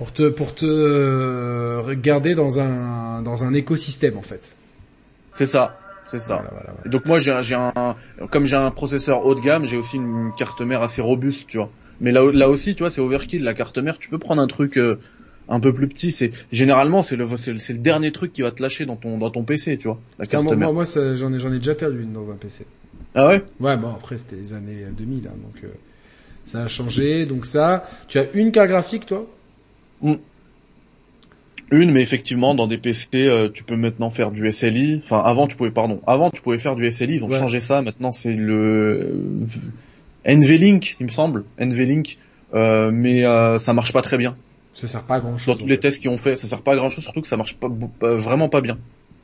pour 0.01 0.11
te 0.11 0.29
pour 0.29 0.55
te 0.55 1.93
garder 1.93 2.33
dans 2.33 2.59
un 2.59 3.21
dans 3.21 3.43
un 3.43 3.53
écosystème 3.53 4.17
en 4.17 4.23
fait. 4.23 4.57
C'est 5.31 5.45
ça. 5.45 5.77
C'est 6.07 6.17
ça. 6.17 6.41
Donc 6.87 7.05
moi 7.05 7.19
j'ai 7.19 7.31
un, 7.53 7.95
comme 8.31 8.45
j'ai 8.45 8.55
un 8.55 8.71
processeur 8.71 9.23
haut 9.27 9.35
de 9.35 9.41
gamme, 9.41 9.67
j'ai 9.67 9.77
aussi 9.77 9.97
une 9.97 10.31
carte 10.35 10.59
mère 10.61 10.81
assez 10.81 11.03
robuste, 11.03 11.47
tu 11.47 11.57
vois. 11.57 11.69
Mais 11.99 12.11
là, 12.11 12.31
là 12.33 12.49
aussi, 12.49 12.73
tu 12.73 12.79
vois, 12.81 12.89
c'est 12.89 12.99
overkill 12.99 13.43
la 13.43 13.53
carte 13.53 13.77
mère. 13.77 13.99
Tu 13.99 14.09
peux 14.09 14.17
prendre 14.17 14.41
un 14.41 14.47
truc 14.47 14.79
euh, 14.79 14.97
un 15.47 15.59
peu 15.59 15.71
plus 15.71 15.87
petit. 15.87 16.11
C'est 16.11 16.31
généralement 16.51 17.03
c'est 17.03 17.15
le 17.15 17.27
c'est 17.37 17.53
le, 17.53 17.77
dernier 17.77 18.11
truc 18.11 18.33
qui 18.33 18.41
va 18.41 18.49
te 18.49 18.63
lâcher 18.63 18.87
dans 18.87 18.95
ton 18.95 19.19
dans 19.19 19.29
ton 19.29 19.43
PC, 19.43 19.77
tu 19.77 19.87
vois. 19.87 19.99
La 20.17 20.25
carte 20.25 20.43
moi, 20.43 20.55
mère. 20.55 20.73
Moi, 20.73 20.85
j'en 20.85 21.31
ai 21.31 21.37
j'en 21.37 21.53
ai 21.53 21.57
déjà 21.57 21.75
perdu 21.75 22.01
une 22.01 22.11
dans 22.11 22.31
un 22.31 22.37
PC. 22.37 22.65
Ah 23.13 23.27
ouais? 23.27 23.43
Ouais, 23.59 23.77
bon 23.77 23.91
après 23.91 24.17
c'était 24.17 24.37
les 24.37 24.55
années 24.55 24.83
2000, 24.97 25.27
hein, 25.27 25.31
donc 25.43 25.63
euh, 25.63 25.67
ça 26.43 26.63
a 26.63 26.67
changé. 26.67 27.27
Donc 27.27 27.45
ça, 27.45 27.87
tu 28.07 28.17
as 28.17 28.25
une 28.33 28.51
carte 28.51 28.69
graphique, 28.69 29.05
toi? 29.05 29.27
Mm. 30.01 30.15
Une, 31.71 31.91
mais 31.91 32.01
effectivement, 32.01 32.53
dans 32.53 32.67
des 32.67 32.77
PC, 32.77 33.07
euh, 33.15 33.47
tu 33.47 33.63
peux 33.63 33.77
maintenant 33.77 34.09
faire 34.09 34.31
du 34.31 34.51
SLI. 34.51 35.01
Enfin, 35.03 35.19
avant, 35.19 35.47
tu 35.47 35.55
pouvais, 35.55 35.71
pardon, 35.71 36.01
avant, 36.05 36.29
tu 36.29 36.41
pouvais 36.41 36.57
faire 36.57 36.75
du 36.75 36.89
SLI. 36.91 37.15
Ils 37.15 37.25
ont 37.25 37.29
changé 37.29 37.61
ça. 37.61 37.81
Maintenant, 37.81 38.11
c'est 38.11 38.33
le 38.33 39.21
NVLink, 40.25 40.97
il 40.99 41.05
me 41.05 41.11
semble, 41.11 41.45
NVLink. 41.57 42.17
Euh, 42.53 42.91
mais 42.93 43.25
euh, 43.25 43.57
ça 43.57 43.73
marche 43.73 43.93
pas 43.93 44.01
très 44.01 44.17
bien. 44.17 44.35
Ça 44.73 44.87
sert 44.87 45.03
pas 45.03 45.15
à 45.15 45.19
grand 45.21 45.37
chose. 45.37 45.55
Dans 45.55 45.61
tous 45.61 45.69
les 45.69 45.77
tests 45.77 46.01
qu'ils 46.01 46.09
ont 46.09 46.17
fait, 46.17 46.35
ça 46.35 46.47
sert 46.47 46.61
pas 46.61 46.73
à 46.73 46.75
grand 46.75 46.89
chose, 46.89 47.03
surtout 47.03 47.21
que 47.21 47.27
ça 47.27 47.37
marche 47.37 47.55
pas, 47.55 47.69
vraiment 48.01 48.49
pas 48.49 48.59
bien. 48.59 48.77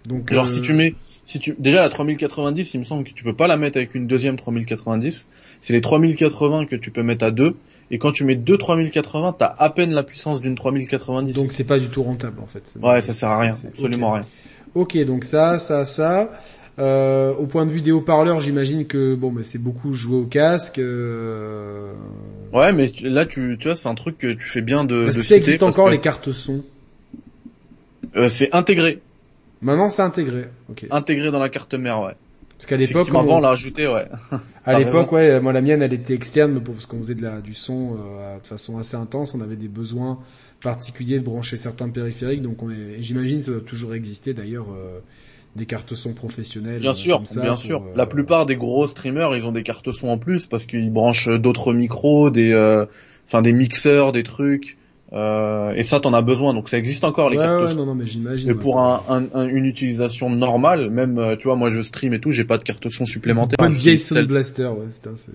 Donc, 0.06 0.32
genre 0.32 0.48
si 0.48 0.62
tu 0.62 0.74
mets, 0.74 0.96
si 1.26 1.40
tu 1.40 1.54
déjà 1.60 1.82
la 1.82 1.90
3090, 1.90 2.74
il 2.74 2.80
me 2.80 2.86
semble 2.86 3.04
que 3.04 3.12
tu 3.12 3.26
peux 3.26 3.34
pas 3.34 3.48
la 3.48 3.58
mettre 3.58 3.78
avec 3.78 3.94
une 3.94 4.08
deuxième 4.08 4.38
3090. 4.38 5.30
C'est 5.60 5.74
les 5.74 5.82
3080 5.82 6.66
que 6.66 6.78
tu 6.78 6.92
peux 6.92 7.04
mettre 7.04 7.26
à 7.26 7.32
deux 7.32 7.58
et 7.90 7.98
quand 7.98 8.12
tu 8.12 8.26
mets 8.26 8.36
deux 8.36 8.58
3080, 8.58 9.36
t'as 9.38 9.56
à 9.58 9.70
peine 9.70 9.92
la 9.92 10.04
puissance 10.04 10.42
d'une 10.42 10.56
3090. 10.56 11.34
Donc 11.34 11.52
c'est 11.52 11.64
pas 11.64 11.80
du 11.80 11.88
tout 11.88 12.04
rentable 12.04 12.40
en 12.42 12.48
fait. 12.48 12.76
Ouais, 12.82 13.02
ça 13.02 13.14
sert 13.14 13.30
à 13.30 13.40
rien, 13.40 13.56
absolument 13.68 14.12
rien. 14.12 14.24
Ok, 14.76 14.98
donc 15.06 15.24
ça, 15.24 15.60
ça, 15.60 15.86
ça. 15.86 16.30
Euh, 16.80 17.34
au 17.34 17.48
point 17.48 17.66
de 17.66 17.72
vue 17.72 17.82
des 17.82 17.92
haut-parleurs, 17.92 18.40
j'imagine 18.40 18.86
que 18.86 19.16
bon, 19.16 19.32
bah, 19.32 19.42
c'est 19.42 19.58
beaucoup 19.58 19.94
jouer 19.94 20.18
au 20.18 20.26
casque. 20.26 20.78
Euh... 20.78 21.92
Ouais, 22.54 22.72
mais 22.72 22.92
là, 23.02 23.26
tu, 23.26 23.58
tu 23.60 23.68
vois, 23.68 23.76
c'est 23.76 23.90
un 23.90 23.96
truc 23.96 24.20
que 24.20 24.34
tu 24.34 24.48
fais 24.48 24.62
bien 24.62 24.84
de. 24.84 25.08
Est-ce 25.08 25.18
que 25.18 25.24
ça 25.24 25.38
existe 25.38 25.64
encore 25.64 25.90
les 25.90 26.00
cartes 26.00 26.32
son 26.32 26.64
euh, 28.16 28.28
C'est 28.28 28.54
intégré. 28.54 29.02
Maintenant, 29.62 29.90
c'est 29.90 30.04
intégré. 30.04 30.46
Ok. 30.70 30.86
Intégré 30.92 31.32
dans 31.32 31.40
la 31.40 31.50
carte 31.50 31.74
mère, 31.74 32.02
ouais. 32.02 32.14
Parce 32.58 32.66
qu'à 32.66 32.78
l'époque, 32.78 33.08
avant 33.10 33.38
on 33.38 33.42
l'a 33.42 33.50
rajouté, 33.50 33.88
ouais. 33.88 34.08
à 34.66 34.80
l'époque, 34.80 35.12
ouais, 35.12 35.40
moi 35.40 35.54
la 35.54 35.62
mienne, 35.62 35.82
elle 35.84 35.94
était 35.94 36.14
externe, 36.14 36.60
parce 36.62 36.88
qu'on 36.88 36.98
faisait 36.98 37.16
de 37.16 37.22
la, 37.22 37.40
du 37.40 37.54
son 37.54 37.98
euh, 38.00 38.40
de 38.40 38.48
façon 38.48 38.80
assez 38.80 38.96
intense. 38.96 39.36
On 39.36 39.42
avait 39.42 39.56
des 39.56 39.68
besoins 39.68 40.20
particuliers 40.62 41.20
de 41.20 41.24
brancher 41.24 41.56
certains 41.58 41.90
périphériques, 41.90 42.42
donc 42.42 42.58
j'imagine 43.00 43.42
ça 43.42 43.52
doit 43.52 43.62
toujours 43.62 43.94
exister 43.94 44.34
d'ailleurs. 44.34 44.68
Euh, 44.72 45.00
des 45.56 45.66
cartes 45.66 45.96
son 45.96 46.14
professionnelles. 46.14 46.82
Bien 46.82 46.94
sûr, 46.94 47.24
bien 47.42 47.56
sûr. 47.56 47.82
La 47.96 48.06
plupart 48.06 48.46
des 48.46 48.58
gros 48.58 48.86
streamers, 48.86 49.36
ils 49.36 49.48
ont 49.48 49.52
des 49.52 49.64
cartes 49.64 49.92
son 49.92 50.10
en 50.10 50.20
plus 50.20 50.46
parce 50.46 50.68
qu'ils 50.68 50.92
branchent 50.92 51.30
d'autres 51.30 51.74
micros, 51.74 52.30
des, 52.30 52.54
enfin 53.26 53.42
des 53.42 53.54
mixeurs, 53.54 54.12
des 54.12 54.22
trucs. 54.22 54.78
Euh, 55.14 55.72
et 55.74 55.84
ça, 55.84 56.02
t'en 56.02 56.14
as 56.14 56.22
besoin, 56.22 56.54
donc 56.54 56.68
ça 56.68 56.78
existe 56.78 57.06
encore 57.06 57.30
les 57.30 57.38
cartes. 57.38 57.70
Ouais, 57.70 57.76
non, 57.76 57.86
non, 57.86 57.96
mais 57.96 58.06
j'imagine. 58.06 58.54
pour 58.56 58.82
un, 58.82 59.04
un, 59.10 59.48
une 59.48 59.66
utilisation 59.66 60.30
normale, 60.30 60.90
même, 60.90 61.18
euh, 61.18 61.38
tu 61.38 61.46
vois, 61.46 61.56
moi 61.56 61.70
je 61.70 61.80
stream 61.80 62.14
et 62.14 62.20
tout, 62.20 62.32
j'ai 62.32 62.44
pas 62.44 62.58
de 62.58 62.64
carte 62.64 62.90
son 62.90 63.06
supplémentaire. 63.06 63.58
Pas 63.58 63.68
une 63.68 63.74
vieille 63.74 64.00
Sound 64.00 64.28
Blaster, 64.28 64.68
ouais, 64.68 64.88
putain, 64.94 65.12
c'est. 65.16 65.32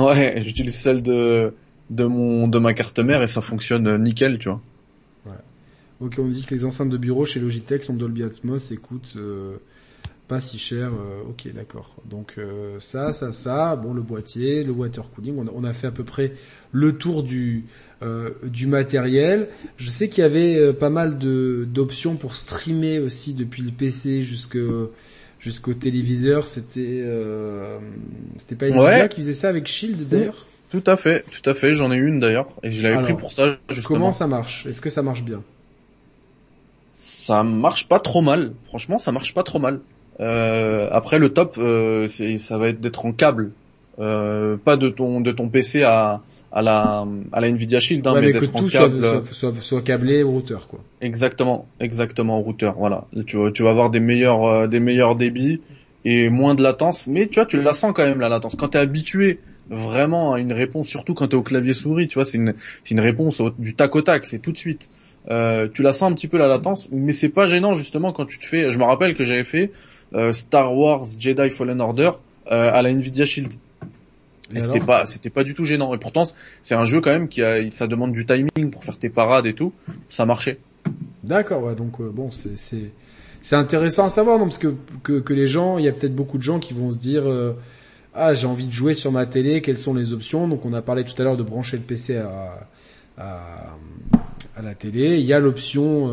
Ouais, 0.00 0.40
j'utilise 0.42 0.74
celle 0.74 1.02
de 1.02 1.52
de 1.90 2.04
mon 2.04 2.48
de 2.48 2.58
ma 2.58 2.72
carte 2.72 3.00
mère 3.00 3.20
et 3.20 3.26
ça 3.26 3.42
fonctionne 3.42 4.02
nickel, 4.02 4.38
tu 4.38 4.48
vois. 4.48 4.62
Ouais. 5.26 5.32
Ok, 6.00 6.14
on 6.18 6.28
dit 6.28 6.44
que 6.44 6.54
les 6.54 6.64
enceintes 6.64 6.88
de 6.88 6.96
bureau 6.96 7.26
chez 7.26 7.38
Logitech 7.38 7.82
sont 7.82 7.94
Dolby 7.94 8.22
Atmos 8.22 8.70
et 8.70 8.76
coûtent 8.76 9.14
euh, 9.18 9.56
pas 10.26 10.40
si 10.40 10.58
cher. 10.58 10.88
Euh, 10.88 11.28
ok, 11.28 11.52
d'accord. 11.52 11.96
Donc 12.08 12.36
ça, 12.78 13.12
ça, 13.12 13.32
ça. 13.32 13.76
Bon, 13.76 13.92
le 13.92 14.00
boîtier, 14.00 14.64
le 14.64 14.72
water 14.72 15.10
cooling. 15.10 15.36
On 15.36 15.46
a, 15.48 15.50
on 15.54 15.64
a 15.64 15.74
fait 15.74 15.88
à 15.88 15.92
peu 15.92 16.04
près 16.04 16.32
le 16.70 16.96
tour 16.96 17.22
du 17.22 17.64
euh, 18.02 18.30
du 18.44 18.66
matériel. 18.66 19.48
Je 19.76 19.90
sais 19.90 20.08
qu'il 20.08 20.22
y 20.22 20.26
avait 20.26 20.56
euh, 20.56 20.72
pas 20.72 20.90
mal 20.90 21.18
de 21.18 21.66
d'options 21.70 22.16
pour 22.16 22.36
streamer 22.36 22.98
aussi 22.98 23.34
depuis 23.34 23.62
le 23.62 23.70
PC 23.70 24.22
jusqu'au 24.22 24.92
jusqu'au 25.38 25.74
téléviseur. 25.74 26.46
C'était 26.46 27.00
euh, 27.02 27.78
c'était 28.36 28.56
pas 28.56 28.66
Nvidia 28.66 29.08
qui 29.08 29.20
faisait 29.20 29.34
ça 29.34 29.48
avec 29.48 29.66
Shield 29.66 30.08
d'ailleurs. 30.10 30.46
Tout 30.70 30.84
à 30.86 30.96
fait, 30.96 31.24
tout 31.30 31.48
à 31.50 31.54
fait. 31.54 31.74
J'en 31.74 31.92
ai 31.92 31.96
une 31.96 32.18
d'ailleurs 32.18 32.48
et 32.62 32.70
je 32.70 32.82
l'avais 32.82 33.02
pris 33.02 33.14
pour 33.14 33.30
ça. 33.30 33.58
Justement. 33.68 33.98
Comment 33.98 34.12
ça 34.12 34.26
marche? 34.26 34.66
Est-ce 34.66 34.80
que 34.80 34.90
ça 34.90 35.02
marche 35.02 35.22
bien? 35.22 35.42
Ça 36.92 37.42
marche 37.42 37.88
pas 37.88 38.00
trop 38.00 38.22
mal. 38.22 38.52
Franchement, 38.66 38.98
ça 38.98 39.12
marche 39.12 39.34
pas 39.34 39.42
trop 39.42 39.58
mal. 39.58 39.80
Euh, 40.20 40.88
après 40.92 41.18
le 41.18 41.30
top, 41.30 41.56
euh, 41.58 42.08
ça 42.38 42.58
va 42.58 42.68
être 42.68 42.80
d'être 42.80 43.06
en 43.06 43.12
câble, 43.12 43.52
euh, 43.98 44.56
pas 44.56 44.76
de 44.76 44.88
ton 44.88 45.20
de 45.20 45.32
ton 45.32 45.48
PC 45.48 45.82
à 45.82 46.20
à 46.52 46.62
la 46.62 47.06
à 47.32 47.40
la 47.40 47.48
Nvidia 47.48 47.80
Shield, 47.80 48.06
hein, 48.06 48.20
mais, 48.20 48.32
que 48.32 48.44
tout 48.44 48.68
soit, 48.68 48.90
soit, 49.32 49.54
soit, 49.60 49.82
câblé 49.82 50.22
au 50.22 50.30
routeur, 50.30 50.66
quoi. 50.66 50.80
Exactement, 51.00 51.66
exactement 51.80 52.38
au 52.38 52.42
routeur. 52.42 52.74
Voilà, 52.78 53.06
tu 53.26 53.38
vas 53.38 53.50
tu 53.50 53.62
vas 53.62 53.70
avoir 53.70 53.90
des 53.90 54.00
meilleurs 54.00 54.44
euh, 54.44 54.66
des 54.66 54.80
meilleurs 54.80 55.16
débits 55.16 55.60
et 56.04 56.28
moins 56.28 56.54
de 56.54 56.62
latence, 56.62 57.06
mais 57.06 57.26
tu 57.26 57.36
vois, 57.36 57.46
tu 57.46 57.60
la 57.60 57.74
sens 57.74 57.92
quand 57.94 58.06
même 58.06 58.20
la 58.20 58.28
latence. 58.28 58.54
Quand 58.56 58.68
t'es 58.68 58.78
habitué 58.78 59.38
vraiment 59.70 60.34
à 60.34 60.40
une 60.40 60.52
réponse, 60.52 60.88
surtout 60.88 61.14
quand 61.14 61.28
t'es 61.28 61.36
au 61.36 61.42
clavier 61.42 61.74
souris, 61.74 62.08
tu 62.08 62.14
vois, 62.14 62.24
c'est 62.24 62.38
une 62.38 62.54
c'est 62.84 62.94
une 62.94 63.00
réponse 63.00 63.40
du 63.58 63.74
tac 63.74 63.94
au 63.96 64.02
tac, 64.02 64.26
c'est 64.26 64.38
tout 64.38 64.52
de 64.52 64.58
suite. 64.58 64.90
Euh, 65.30 65.68
tu 65.72 65.82
la 65.82 65.92
sens 65.92 66.10
un 66.10 66.14
petit 66.14 66.28
peu 66.28 66.36
la 66.36 66.48
latence, 66.48 66.88
mais 66.90 67.12
c'est 67.12 67.28
pas 67.28 67.46
gênant 67.46 67.74
justement 67.74 68.12
quand 68.12 68.26
tu 68.26 68.38
te 68.38 68.44
fais. 68.44 68.70
Je 68.70 68.78
me 68.78 68.84
rappelle 68.84 69.14
que 69.14 69.24
j'avais 69.24 69.44
fait 69.44 69.70
euh, 70.14 70.32
Star 70.32 70.76
Wars 70.76 71.04
Jedi 71.18 71.48
Fallen 71.50 71.80
Order 71.80 72.10
euh, 72.50 72.70
à 72.72 72.82
la 72.82 72.90
Nvidia 72.90 73.24
Shield 73.24 73.52
c'était 74.60 74.80
pas, 74.80 75.06
c'était 75.06 75.30
pas 75.30 75.44
du 75.44 75.54
tout 75.54 75.64
gênant. 75.64 75.94
Et 75.94 75.98
pourtant, 75.98 76.22
c'est 76.62 76.74
un 76.74 76.84
jeu 76.84 77.00
quand 77.00 77.10
même 77.10 77.28
qui 77.28 77.42
a, 77.42 77.70
ça 77.70 77.86
demande 77.86 78.12
du 78.12 78.26
timing 78.26 78.70
pour 78.70 78.84
faire 78.84 78.98
tes 78.98 79.08
parades 79.08 79.46
et 79.46 79.54
tout. 79.54 79.72
Ça 80.08 80.26
marchait. 80.26 80.58
D'accord, 81.24 81.62
ouais. 81.62 81.74
Donc 81.74 82.00
euh, 82.00 82.10
bon, 82.12 82.30
c'est, 82.30 82.56
c'est, 82.56 82.90
c'est 83.40 83.56
intéressant 83.56 84.04
à 84.04 84.08
savoir, 84.08 84.38
non, 84.38 84.44
parce 84.44 84.58
que, 84.58 84.74
que, 85.02 85.20
que 85.20 85.32
les 85.32 85.48
gens, 85.48 85.78
il 85.78 85.84
y 85.84 85.88
a 85.88 85.92
peut-être 85.92 86.14
beaucoup 86.14 86.38
de 86.38 86.42
gens 86.42 86.58
qui 86.58 86.74
vont 86.74 86.90
se 86.90 86.98
dire, 86.98 87.28
euh, 87.28 87.54
ah, 88.14 88.34
j'ai 88.34 88.46
envie 88.46 88.66
de 88.66 88.72
jouer 88.72 88.94
sur 88.94 89.12
ma 89.12 89.26
télé, 89.26 89.62
quelles 89.62 89.78
sont 89.78 89.94
les 89.94 90.12
options? 90.12 90.48
Donc 90.48 90.64
on 90.64 90.72
a 90.72 90.82
parlé 90.82 91.04
tout 91.04 91.20
à 91.20 91.24
l'heure 91.24 91.36
de 91.36 91.42
brancher 91.42 91.76
le 91.76 91.82
PC 91.82 92.16
à, 92.16 92.68
à, 93.16 93.76
à 94.56 94.62
la 94.62 94.74
télé. 94.74 95.18
Il 95.18 95.26
y 95.26 95.32
a 95.32 95.40
l'option, 95.40 96.10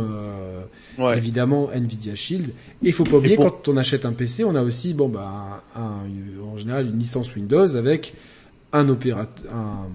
euh, 0.99 1.13
évidemment, 1.15 1.69
Nvidia 1.71 2.15
Shield. 2.15 2.49
Et 2.49 2.87
il 2.87 2.93
faut 2.93 3.03
pas 3.03 3.17
oublier, 3.17 3.35
quand 3.35 3.67
on 3.67 3.77
achète 3.77 4.05
un 4.05 4.13
PC, 4.13 4.43
on 4.43 4.55
a 4.55 4.61
aussi, 4.61 4.93
bon, 4.93 5.09
bah, 5.09 5.63
un, 5.75 6.03
en 6.43 6.57
général, 6.57 6.87
une 6.87 6.99
licence 6.99 7.35
Windows 7.35 7.75
avec 7.75 8.13
un 8.71 8.87
opérateur, 8.89 9.51
un, 9.53 9.87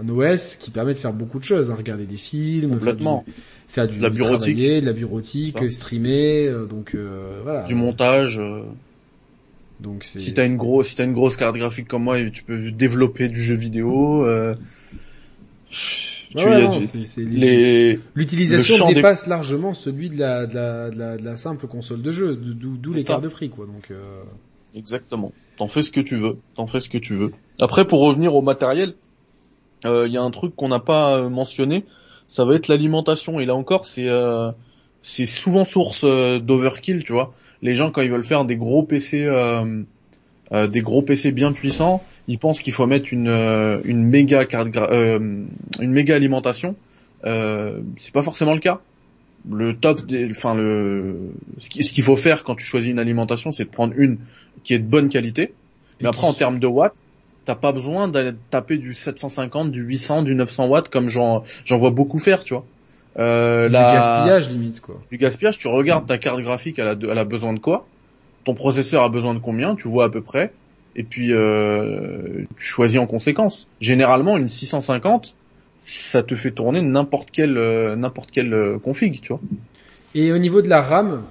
un, 0.00 0.08
OS 0.08 0.56
qui 0.56 0.70
permet 0.70 0.94
de 0.94 0.98
faire 0.98 1.12
beaucoup 1.12 1.38
de 1.38 1.44
choses, 1.44 1.70
hein, 1.70 1.74
regarder 1.76 2.04
des 2.04 2.16
films, 2.16 2.70
Complètement. 2.70 3.24
faire 3.68 3.86
du, 3.86 3.98
la 3.98 4.10
bureautique, 4.10 4.56
de 4.56 4.86
la 4.86 4.92
bureautique, 4.92 5.70
streamer, 5.70 6.46
euh, 6.46 6.66
donc 6.66 6.94
euh, 6.94 7.40
voilà. 7.44 7.64
Du 7.64 7.74
montage. 7.74 8.40
Euh. 8.40 8.62
Donc 9.78 10.04
si 10.04 10.34
t'as 10.34 10.46
une 10.46 10.56
grosse, 10.56 10.88
si 10.88 10.96
t'as 10.96 11.04
une 11.04 11.14
grosse 11.14 11.36
carte 11.36 11.56
graphique 11.56 11.88
comme 11.88 12.02
moi, 12.02 12.18
tu 12.30 12.42
peux 12.42 12.70
développer 12.70 13.28
du 13.28 13.40
jeu 13.40 13.54
vidéo. 13.54 14.26
L'utilisation 18.14 18.90
dépasse 18.92 19.26
largement 19.26 19.74
celui 19.74 20.10
de 20.10 20.18
la, 20.18 20.46
de 20.46 20.54
la, 20.54 20.90
de 20.90 20.98
la, 20.98 21.16
de 21.16 21.24
la 21.24 21.36
simple 21.36 21.66
console 21.66 22.02
de 22.02 22.12
jeu, 22.12 22.36
d'où 22.36 22.92
l'écart 22.92 23.20
de 23.20 23.28
prix, 23.28 23.50
quoi. 23.50 23.66
Donc. 23.66 23.90
Euh... 23.90 24.22
Exactement. 24.74 25.32
T'en 25.56 25.66
fais 25.66 25.82
ce 25.82 25.90
que 25.90 26.00
tu 26.00 26.16
veux. 26.16 26.38
T'en 26.54 26.66
fais 26.66 26.80
ce 26.80 26.88
que 26.88 26.98
tu 26.98 27.16
veux. 27.16 27.32
Après, 27.60 27.84
pour 27.86 28.00
revenir 28.00 28.34
au 28.34 28.42
matériel, 28.42 28.94
il 29.84 29.90
euh, 29.90 30.08
y 30.08 30.16
a 30.16 30.22
un 30.22 30.30
truc 30.30 30.54
qu'on 30.54 30.68
n'a 30.68 30.80
pas 30.80 31.16
euh, 31.16 31.28
mentionné. 31.28 31.84
Ça 32.28 32.44
va 32.44 32.54
être 32.54 32.68
l'alimentation. 32.68 33.40
Et 33.40 33.46
là 33.46 33.54
encore, 33.54 33.86
c'est 33.86 34.08
euh, 34.08 34.52
c'est 35.02 35.26
souvent 35.26 35.64
source 35.64 36.04
d'overkill, 36.04 37.04
tu 37.04 37.12
vois. 37.12 37.34
Les 37.62 37.74
gens 37.74 37.90
quand 37.90 38.02
ils 38.02 38.10
veulent 38.10 38.24
faire 38.24 38.44
des 38.44 38.56
gros 38.56 38.82
PC 38.84 39.26
euh, 40.52 40.66
des 40.66 40.80
gros 40.80 41.02
PC 41.02 41.30
bien 41.30 41.52
puissants, 41.52 42.02
ils 42.26 42.38
pensent 42.38 42.60
qu'il 42.60 42.72
faut 42.72 42.86
mettre 42.86 43.12
une, 43.12 43.28
euh, 43.28 43.80
une 43.84 44.04
méga 44.04 44.44
carte, 44.44 44.76
euh, 44.76 45.44
une 45.80 45.90
méga 45.92 46.16
alimentation. 46.16 46.74
c'est 47.24 48.12
pas 48.12 48.22
forcément 48.22 48.54
le 48.54 48.60
cas. 48.60 48.80
Le 49.50 49.74
top, 49.74 50.04
des, 50.04 50.28
enfin 50.30 50.54
le, 50.54 51.32
ce 51.58 51.68
qu'il 51.68 52.02
faut 52.02 52.16
faire 52.16 52.44
quand 52.44 52.56
tu 52.56 52.64
choisis 52.64 52.90
une 52.90 52.98
alimentation, 52.98 53.50
c'est 53.50 53.64
de 53.64 53.70
prendre 53.70 53.94
une 53.96 54.18
qui 54.64 54.74
est 54.74 54.78
de 54.78 54.84
bonne 54.84 55.08
qualité. 55.08 55.54
Mais 56.02 56.08
après, 56.08 56.26
en 56.26 56.34
termes 56.34 56.58
de 56.58 56.66
watts, 56.66 56.94
t'as 57.44 57.54
pas 57.54 57.72
besoin 57.72 58.08
d'aller 58.08 58.32
taper 58.50 58.76
du 58.76 58.92
750, 58.92 59.70
du 59.70 59.82
800, 59.82 60.24
du 60.24 60.34
900 60.34 60.66
watts 60.66 60.88
comme 60.88 61.08
j'en 61.08 61.44
j'en 61.64 61.78
vois 61.78 61.90
beaucoup 61.90 62.18
faire, 62.18 62.44
tu 62.44 62.54
vois. 62.54 62.64
Euh, 63.18 63.66
du 63.66 63.72
gaspillage 63.72 64.48
limite 64.50 64.80
quoi. 64.80 64.96
Du 65.10 65.18
gaspillage, 65.18 65.58
tu 65.58 65.68
regardes 65.68 66.06
ta 66.06 66.18
carte 66.18 66.40
graphique, 66.40 66.78
elle 66.78 66.88
a, 66.88 66.96
elle 67.00 67.18
a 67.18 67.24
besoin 67.24 67.52
de 67.52 67.58
quoi? 67.58 67.86
Ton 68.44 68.54
processeur 68.54 69.02
a 69.02 69.08
besoin 69.08 69.34
de 69.34 69.38
combien, 69.38 69.76
tu 69.76 69.88
vois 69.88 70.04
à 70.06 70.08
peu 70.08 70.20
près, 70.22 70.52
et 70.96 71.02
puis 71.02 71.32
euh, 71.32 72.44
tu 72.58 72.64
choisis 72.64 72.98
en 72.98 73.06
conséquence. 73.06 73.68
Généralement, 73.80 74.38
une 74.38 74.48
650, 74.48 75.34
ça 75.78 76.22
te 76.22 76.34
fait 76.34 76.50
tourner 76.50 76.82
n'importe 76.82 77.30
quel 77.30 77.56
euh, 77.56 77.96
n'importe 77.96 78.30
quel 78.30 78.52
euh, 78.52 78.78
config, 78.78 79.20
tu 79.20 79.28
vois. 79.28 79.40
Et 80.14 80.32
au 80.32 80.38
niveau 80.38 80.62
de 80.62 80.68
la 80.68 80.82
RAM? 80.82 81.22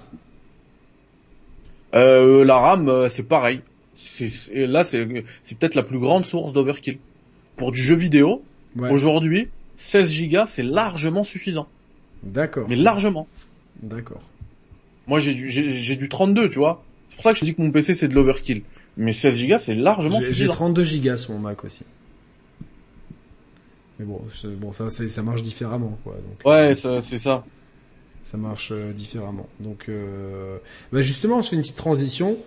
Euh, 1.95 2.43
La 2.45 2.57
RAM, 2.57 3.09
c'est 3.09 3.27
pareil. 3.27 3.61
C'est, 3.93 4.29
là, 4.67 4.83
c'est, 4.83 5.25
c'est 5.41 5.57
peut-être 5.57 5.75
la 5.75 5.83
plus 5.83 5.99
grande 5.99 6.25
source 6.25 6.53
d'overkill. 6.53 6.99
Pour 7.57 7.71
du 7.71 7.81
jeu 7.81 7.95
vidéo, 7.95 8.41
aujourd'hui, 8.79 9.49
16 9.77 10.29
Go, 10.29 10.39
c'est 10.47 10.63
largement 10.63 11.23
suffisant. 11.23 11.67
D'accord. 12.23 12.67
Mais 12.69 12.75
largement. 12.75 13.27
D'accord. 13.81 14.21
Moi, 15.07 15.19
j'ai 15.19 15.33
du, 15.33 15.49
j'ai 15.49 15.95
du 15.95 16.07
32, 16.07 16.49
tu 16.49 16.59
vois. 16.59 16.83
C'est 17.09 17.15
pour 17.15 17.23
ça 17.23 17.33
que 17.33 17.39
je 17.39 17.45
dis 17.45 17.55
que 17.55 17.61
mon 17.61 17.71
PC 17.71 17.93
c'est 17.93 18.07
de 18.07 18.15
l'overkill. 18.15 18.61
Mais 18.95 19.11
16 19.11 19.47
Go 19.47 19.57
c'est 19.57 19.75
largement 19.75 20.19
J'ai 20.31 20.47
32 20.47 20.83
Go 21.03 21.17
sur 21.17 21.33
mon 21.33 21.39
Mac 21.39 21.65
aussi. 21.65 21.83
Mais 23.99 24.05
bon, 24.05 24.21
bon 24.57 24.71
ça 24.71 24.89
c'est 24.89 25.09
ça 25.09 25.21
marche 25.21 25.43
différemment 25.43 25.99
quoi. 26.03 26.13
Donc, 26.13 26.45
ouais, 26.45 26.73
euh, 26.85 27.01
c'est 27.01 27.19
ça. 27.19 27.43
Ça 28.23 28.37
marche 28.37 28.69
euh, 28.71 28.93
différemment. 28.93 29.47
Donc 29.59 29.85
euh, 29.89 30.57
bah 30.91 31.01
justement, 31.01 31.37
on 31.37 31.41
se 31.41 31.49
fait 31.49 31.55
une 31.55 31.61
petite 31.61 31.75
transition. 31.75 32.37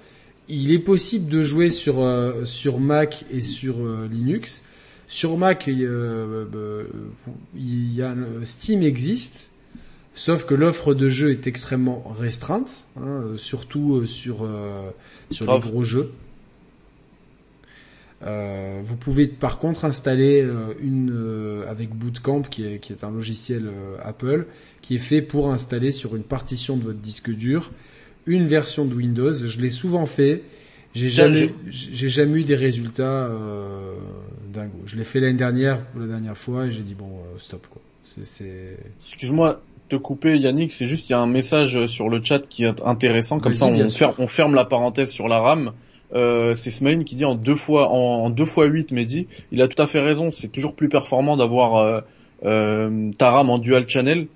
Il 0.48 0.70
est 0.70 0.78
possible 0.78 1.28
de 1.28 1.42
jouer 1.42 1.70
sur 1.70 2.00
euh, 2.00 2.44
sur 2.44 2.78
Mac 2.78 3.24
et 3.30 3.40
sur 3.40 3.76
Linux. 4.08 4.64
Sur 5.08 5.36
Mac, 5.36 5.64
il, 5.66 5.80
il 7.54 7.94
y 7.94 8.02
a 8.02 8.14
Steam 8.44 8.82
existe 8.82 9.51
Sauf 10.14 10.44
que 10.44 10.54
l'offre 10.54 10.92
de 10.92 11.08
jeu 11.08 11.30
est 11.30 11.46
extrêmement 11.46 12.02
restreinte, 12.18 12.88
hein, 12.98 13.02
euh, 13.06 13.36
surtout 13.38 13.96
euh, 13.96 14.06
sur 14.06 14.42
euh, 14.42 14.90
sur 15.30 15.50
les 15.50 15.60
gros 15.60 15.84
jeux. 15.84 16.10
Euh, 18.24 18.80
vous 18.84 18.96
pouvez 18.96 19.26
par 19.26 19.58
contre 19.58 19.84
installer 19.84 20.46
une 20.80 21.64
avec 21.66 21.90
Bootcamp 21.90 22.42
qui 22.42 22.64
est, 22.64 22.78
qui 22.78 22.92
est 22.92 23.04
un 23.04 23.10
logiciel 23.10 23.68
Apple 24.04 24.46
qui 24.80 24.96
est 24.96 24.98
fait 24.98 25.22
pour 25.22 25.50
installer 25.50 25.90
sur 25.90 26.14
une 26.14 26.22
partition 26.22 26.76
de 26.76 26.84
votre 26.84 27.00
disque 27.00 27.30
dur 27.30 27.72
une 28.26 28.46
version 28.46 28.84
de 28.84 28.94
Windows. 28.94 29.32
Je 29.32 29.58
l'ai 29.58 29.70
souvent 29.70 30.06
fait. 30.06 30.42
J'ai 30.94 31.08
jamais 31.08 31.52
j'ai 31.68 32.08
jamais 32.10 32.40
eu 32.40 32.44
des 32.44 32.54
résultats 32.54 33.26
euh, 33.26 33.94
dingo. 34.52 34.78
Je 34.84 34.96
l'ai 34.96 35.04
fait 35.04 35.18
l'année 35.18 35.38
dernière 35.38 35.80
la 35.98 36.06
dernière 36.06 36.36
fois 36.36 36.66
et 36.66 36.70
j'ai 36.70 36.82
dit 36.82 36.94
bon 36.94 37.10
stop 37.38 37.66
quoi. 37.68 37.82
C'est 38.04 38.76
Excuse-moi, 38.98 39.62
te 39.92 39.96
couper 39.96 40.38
Yannick, 40.38 40.72
c'est 40.72 40.86
juste 40.86 41.08
il 41.08 41.12
y 41.12 41.14
a 41.14 41.18
un 41.18 41.26
message 41.26 41.86
sur 41.86 42.08
le 42.08 42.22
chat 42.22 42.40
qui 42.48 42.64
est 42.64 42.82
intéressant, 42.84 43.38
comme 43.38 43.52
ça 43.52 43.66
on, 43.66 43.88
ferme, 43.88 44.14
on 44.18 44.26
ferme 44.26 44.54
la 44.54 44.64
parenthèse 44.64 45.10
sur 45.10 45.28
la 45.28 45.40
RAM. 45.40 45.72
Euh, 46.14 46.54
c'est 46.54 46.70
Smaïn 46.70 47.04
qui 47.04 47.14
dit 47.14 47.24
en 47.24 47.34
deux 47.34 47.54
fois 47.54 47.88
en, 47.88 48.30
deux 48.30 48.44
fois 48.44 48.66
8 48.66 48.92
Mehdi, 48.92 49.28
il 49.50 49.60
a 49.60 49.68
tout 49.68 49.80
à 49.80 49.86
fait 49.86 50.00
raison, 50.00 50.30
c'est 50.30 50.48
toujours 50.48 50.74
plus 50.74 50.88
performant 50.88 51.36
d'avoir 51.36 51.76
euh, 51.76 52.00
euh, 52.44 53.10
ta 53.18 53.30
RAM 53.30 53.50
en 53.50 53.58
dual 53.58 53.88
channel. 53.88 54.26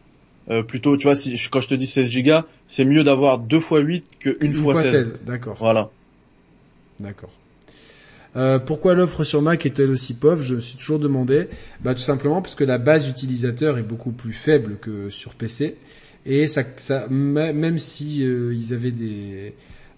Plutôt, 0.68 0.96
tu 0.96 1.08
vois, 1.08 1.16
si 1.16 1.36
quand 1.50 1.60
je 1.60 1.66
te 1.66 1.74
dis 1.74 1.88
16 1.88 2.22
Go, 2.22 2.32
c'est 2.66 2.84
mieux 2.84 3.02
d'avoir 3.02 3.38
deux 3.38 3.58
fois 3.58 3.80
8 3.80 4.04
que 4.20 4.38
une, 4.40 4.54
fois, 4.54 4.74
fois 4.74 4.84
16. 4.84 5.24
D'accord. 5.24 5.56
Voilà. 5.58 5.90
D'accord. 7.00 7.30
Euh, 8.34 8.58
pourquoi 8.58 8.94
l'offre 8.94 9.24
sur 9.24 9.40
Mac 9.40 9.64
est-elle 9.64 9.90
aussi 9.90 10.14
pauvre? 10.14 10.42
Je 10.42 10.56
me 10.56 10.60
suis 10.60 10.76
toujours 10.76 10.98
demandé. 10.98 11.48
Bah, 11.82 11.94
tout 11.94 12.00
simplement 12.00 12.42
parce 12.42 12.54
que 12.54 12.64
la 12.64 12.78
base 12.78 13.08
utilisateur 13.08 13.78
est 13.78 13.82
beaucoup 13.82 14.12
plus 14.12 14.32
faible 14.32 14.76
que 14.80 15.08
sur 15.10 15.34
PC. 15.34 15.76
Et 16.26 16.48
ça, 16.48 16.64
même 17.08 17.78
si 17.78 18.26
euh, 18.26 18.52
ils 18.52 18.74
avaient 18.74 18.92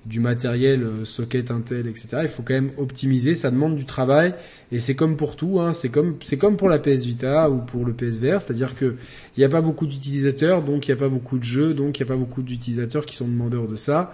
du 0.04 0.20
matériel 0.20 0.82
euh, 0.82 1.04
socket 1.04 1.50
Intel, 1.50 1.86
etc. 1.88 2.18
Il 2.22 2.28
faut 2.28 2.42
quand 2.42 2.54
même 2.54 2.70
optimiser. 2.76 3.34
Ça 3.34 3.50
demande 3.50 3.76
du 3.76 3.86
travail. 3.86 4.34
Et 4.70 4.78
c'est 4.78 4.94
comme 4.94 5.16
pour 5.16 5.36
tout. 5.36 5.58
Hein, 5.58 5.72
c'est 5.72 5.88
comme 5.88 6.16
c'est 6.22 6.36
comme 6.36 6.58
pour 6.58 6.68
la 6.68 6.78
PS 6.78 7.06
Vita 7.06 7.50
ou 7.50 7.58
pour 7.58 7.84
le 7.84 7.94
PSVR. 7.94 8.42
C'est-à-dire 8.42 8.74
que 8.74 8.96
il 9.36 9.40
n'y 9.40 9.44
a 9.44 9.48
pas 9.48 9.62
beaucoup 9.62 9.86
d'utilisateurs, 9.86 10.62
donc 10.62 10.86
il 10.86 10.90
n'y 10.90 10.98
a 10.98 11.00
pas 11.00 11.08
beaucoup 11.08 11.38
de 11.38 11.44
jeux, 11.44 11.72
donc 11.72 11.98
il 11.98 12.02
n'y 12.02 12.08
a 12.08 12.12
pas 12.12 12.18
beaucoup 12.18 12.42
d'utilisateurs 12.42 13.06
qui 13.06 13.16
sont 13.16 13.26
demandeurs 13.26 13.66
de 13.66 13.76
ça 13.76 14.12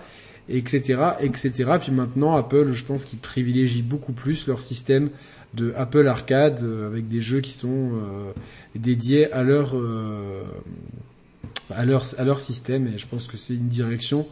etc., 0.48 1.02
etc. 1.20 1.72
Puis 1.80 1.92
maintenant, 1.92 2.36
Apple, 2.36 2.72
je 2.72 2.84
pense 2.84 3.04
qu'ils 3.04 3.18
privilégient 3.18 3.82
beaucoup 3.82 4.12
plus 4.12 4.46
leur 4.46 4.60
système 4.62 5.10
de 5.54 5.72
Apple 5.76 6.06
Arcade 6.06 6.60
euh, 6.64 6.88
avec 6.88 7.08
des 7.08 7.20
jeux 7.20 7.40
qui 7.40 7.52
sont 7.52 7.92
euh, 7.92 8.32
dédiés 8.74 9.32
à 9.32 9.44
leur 9.44 9.76
euh, 9.76 10.42
à 11.70 11.84
leur 11.84 12.02
à 12.18 12.38
système. 12.38 12.88
Et 12.88 12.98
je 12.98 13.06
pense 13.06 13.28
que 13.28 13.36
c'est 13.36 13.54
une 13.54 13.68
direction 13.68 14.26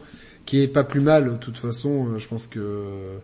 qui 0.45 0.61
est 0.61 0.67
pas 0.67 0.83
plus 0.83 1.01
mal. 1.01 1.31
De 1.31 1.37
toute 1.37 1.57
façon, 1.57 2.17
je 2.17 2.27
pense 2.27 2.47
que 2.47 3.17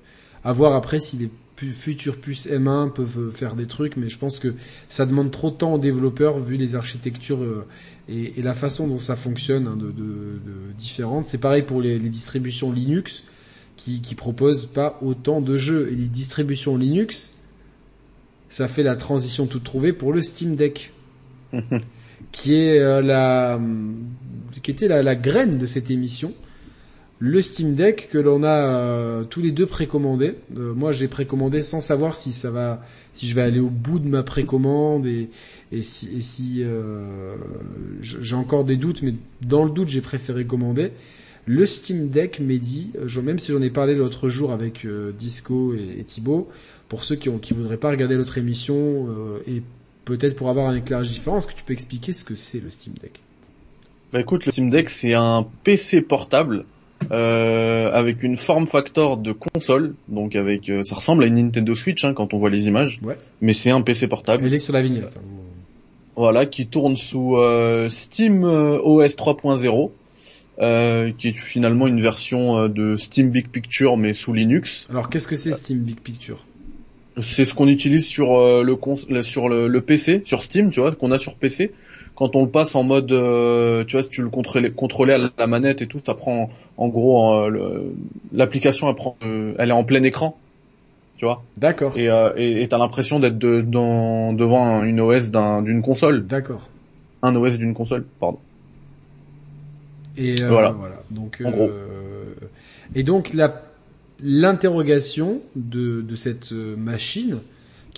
à 0.44 0.54
voir 0.54 0.74
après 0.74 1.00
si 1.00 1.18
les 1.18 1.30
futurs 1.72 2.18
puces 2.18 2.47
M1 2.47 2.91
peuvent 2.91 3.32
faire 3.34 3.55
des 3.55 3.68
trucs, 3.68 3.97
mais 3.97 4.10
je 4.10 4.18
pense 4.18 4.39
que 4.39 4.53
ça 4.88 5.05
demande 5.05 5.32
trop 5.32 5.51
de 5.51 5.55
temps 5.55 5.74
aux 5.74 5.80
développeurs 5.80 6.39
vu 6.39 6.57
les 6.57 6.76
architectures 6.76 7.66
et, 8.07 8.34
et, 8.38 8.41
la 8.41 8.53
façon 8.53 8.88
dont 8.88 8.99
ça 8.99 9.16
fonctionne 9.16 9.68
hein, 9.68 9.76
de, 9.76 9.91
de, 9.91 10.39
de 10.45 10.74
différentes. 10.78 11.28
C'est 11.28 11.38
pareil 11.38 11.64
pour 11.64 11.82
les, 11.82 11.99
les 11.99 12.10
distributions 12.10 12.72
Linux 12.72 13.24
qui, 13.78 14.01
qui 14.01 14.16
proposent 14.16 14.66
pas 14.66 14.99
autant 15.01 15.41
de 15.41 15.57
jeux. 15.57 15.89
Et 15.91 15.95
les 15.95 16.07
distributions 16.07 16.76
Linux, 16.76 17.34
ça 18.49 18.68
fait 18.68 18.84
la 18.84 18.95
transition 18.95 19.45
toute 19.45 19.64
trouvée 19.64 19.93
pour 19.93 20.12
le 20.12 20.22
Steam 20.22 20.55
Deck, 20.55 20.91
qui 22.32 22.55
est 22.55 22.80
euh, 22.80 23.01
la, 23.01 23.60
qui 24.62 24.72
était 24.72 24.88
la, 24.88 25.01
la, 25.01 25.16
graine 25.16 25.57
de 25.57 25.66
cette 25.66 25.91
émission. 25.91 26.34
Le 27.22 27.42
Steam 27.42 27.76
Deck 27.76 28.10
que 28.10 28.18
l'on 28.18 28.44
a 28.44 28.48
euh, 28.48 29.24
tous 29.26 29.42
les 29.42 29.52
deux 29.52 29.66
précommandé. 29.66 30.36
Euh, 30.58 30.74
moi, 30.74 30.94
j'ai 30.94 31.10
précommandé 31.10 31.62
sans 31.62 31.82
savoir 31.82 32.16
si 32.16 32.32
ça 32.32 32.50
va, 32.50 32.82
si 33.14 33.28
je 33.28 33.36
vais 33.36 33.42
aller 33.42 33.60
au 33.60 33.70
bout 33.70 34.00
de 34.00 34.08
ma 34.08 34.24
précommande 34.24 35.06
et, 35.06 35.30
et 35.74 35.82
si, 35.82 36.18
et 36.18 36.22
si 36.22 36.64
euh, 36.64 37.36
j'ai 38.02 38.36
encore 38.36 38.64
des 38.64 38.78
doutes, 38.78 39.02
mais 39.02 39.14
dans 39.42 39.66
le 39.66 39.72
doute, 39.72 39.90
j'ai 39.90 40.02
préféré 40.02 40.46
commander. 40.46 40.92
Le 41.46 41.66
Steam 41.66 42.10
Deck 42.10 42.40
Mehdi, 42.40 42.92
euh, 42.96 43.22
même 43.24 43.40
si 43.40 43.52
j'en 43.52 43.62
ai 43.64 43.72
parlé 43.72 43.96
l'autre 43.96 44.30
jour 44.30 44.52
avec 44.52 44.86
euh, 44.86 45.12
Disco 45.18 45.74
et, 45.74 46.00
et, 46.00 46.04
Thibaut, 46.04 46.48
pour 46.88 47.04
ceux 47.04 47.16
qui, 47.16 47.28
ont, 47.28 47.40
qui 47.40 47.56
voudraient 47.56 47.78
pas 47.78 47.90
regarder 47.90 48.16
l'autre 48.16 48.38
émission 48.38 49.08
euh, 49.10 49.40
et 49.48 49.64
peut-être 50.06 50.36
pour 50.36 50.50
avoir 50.50 50.70
un 50.70 50.76
éclairage 50.76 51.10
différent, 51.10 51.40
est-ce 51.40 51.48
que 51.48 51.56
tu 51.56 51.64
peux 51.64 51.74
expliquer 51.74 52.14
ce 52.14 52.24
que 52.24 52.36
c'est 52.36 52.60
le 52.60 52.70
Steam 52.70 52.94
Deck? 53.02 53.22
Bah 54.14 54.20
écoute, 54.20 54.46
le 54.46 54.52
Steam 54.52 54.70
Deck 54.70 54.90
c'est 54.90 55.16
un 55.16 55.48
PC 55.64 56.04
portable 56.04 56.66
euh, 57.12 57.91
avec 57.91 58.24
une 58.24 58.38
form 58.38 58.68
factor 58.68 59.18
de 59.18 59.32
console, 59.32 59.95
donc 60.07 60.36
avec 60.36 60.70
euh, 60.70 60.84
ça 60.84 60.95
ressemble 60.95 61.24
à 61.24 61.28
une 61.28 61.36
Nintendo 61.36 61.74
Switch 61.74 62.03
hein, 62.05 62.14
quand 62.14 62.34
on 62.34 62.38
voit 62.38 62.49
les 62.49 62.68
images, 62.68 62.99
Ouais. 63.03 63.18
mais 63.41 63.53
c'est 63.53 63.72
un 63.72 63.82
PC 63.82 64.07
portable. 64.07 64.45
Elle 64.45 64.53
est 64.53 64.60
sur 64.60 64.74
la 64.74 64.82
vignette. 64.82 65.16
hein. 65.18 65.22
Voilà, 66.16 66.45
qui 66.45 66.68
tourne 66.68 66.97
sous 66.97 67.38
euh, 67.38 67.88
Steam 67.89 68.43
euh, 68.43 68.78
OS 68.84 69.16
3.0, 69.16 69.91
euh, 70.62 71.12
qui 71.18 71.30
est 71.30 71.34
finalement 71.38 71.88
une 71.88 72.01
version 72.01 72.57
euh, 72.60 72.68
de 72.68 72.95
Steam 72.97 73.30
Big 73.30 73.47
Picture 73.47 73.95
mais 73.95 74.14
sous 74.14 74.34
Linux. 74.34 74.86
Alors 74.89 75.10
qu'est-ce 75.10 75.28
que 75.28 75.38
c'est 75.38 75.53
Steam 75.53 75.80
Big 75.80 75.99
Picture? 76.01 76.45
C'est 77.22 77.43
ce 77.45 77.53
qu'on 77.53 77.68
utilise 77.68 78.05
sur 78.07 78.64
le 78.64 78.78
sur 79.24 79.49
le, 79.49 79.68
le 79.68 79.82
PC, 79.82 80.22
sur 80.24 80.41
Steam, 80.41 80.72
tu 80.72 80.80
vois, 80.80 80.93
qu'on 80.93 81.12
a 81.12 81.18
sur 81.18 81.36
PC. 81.36 81.72
Quand 82.20 82.36
on 82.36 82.44
le 82.44 82.50
passe 82.52 82.76
en 82.76 82.84
mode, 82.84 83.12
euh, 83.14 83.86
tu 83.86 83.96
vois, 83.96 84.04
si 84.04 84.10
tu 84.10 84.22
le 84.22 84.30
contrôlais, 84.30 84.72
contrôlais 84.72 85.14
à 85.14 85.20
la 85.38 85.48
manette 85.48 85.82
et 85.82 85.88
tout, 85.88 86.00
ça 86.06 86.14
prend 86.16 86.50
en 86.76 86.88
gros 86.90 87.34
euh, 87.46 87.94
l'application, 88.34 88.90
elle 88.90 88.96
prend, 88.96 89.16
euh, 89.24 89.54
elle 89.58 89.70
est 89.70 89.74
en 89.74 89.86
plein 89.86 90.04
écran, 90.04 90.38
tu 91.16 91.24
vois, 91.24 91.44
D'accord. 91.56 91.98
et 91.98 92.10
euh, 92.10 92.34
et 92.36 92.68
t'as 92.68 92.78
l'impression 92.78 93.22
d'être 93.22 93.38
de, 93.38 93.62
dans, 93.62 94.34
devant 94.34 94.84
une 94.84 95.00
OS 95.00 95.32
d'un- 95.32 95.62
d'une 95.62 95.82
console, 95.82 96.28
D'accord. 96.28 96.68
un 97.24 97.34
OS 97.38 97.58
d'une 97.58 97.74
console, 97.74 98.04
pardon. 98.20 98.40
Et 100.18 100.42
euh, 100.42 100.50
Voilà. 100.50 100.72
voilà. 100.72 101.02
Donc, 101.12 101.42
En 101.46 101.52
gros. 101.52 101.70
et 102.96 103.04
donc 103.04 103.34
la 103.34 103.64
l'interrogation 104.22 105.40
de, 105.56 106.02
de 106.02 106.16
cette 106.18 106.52
machine 106.52 107.40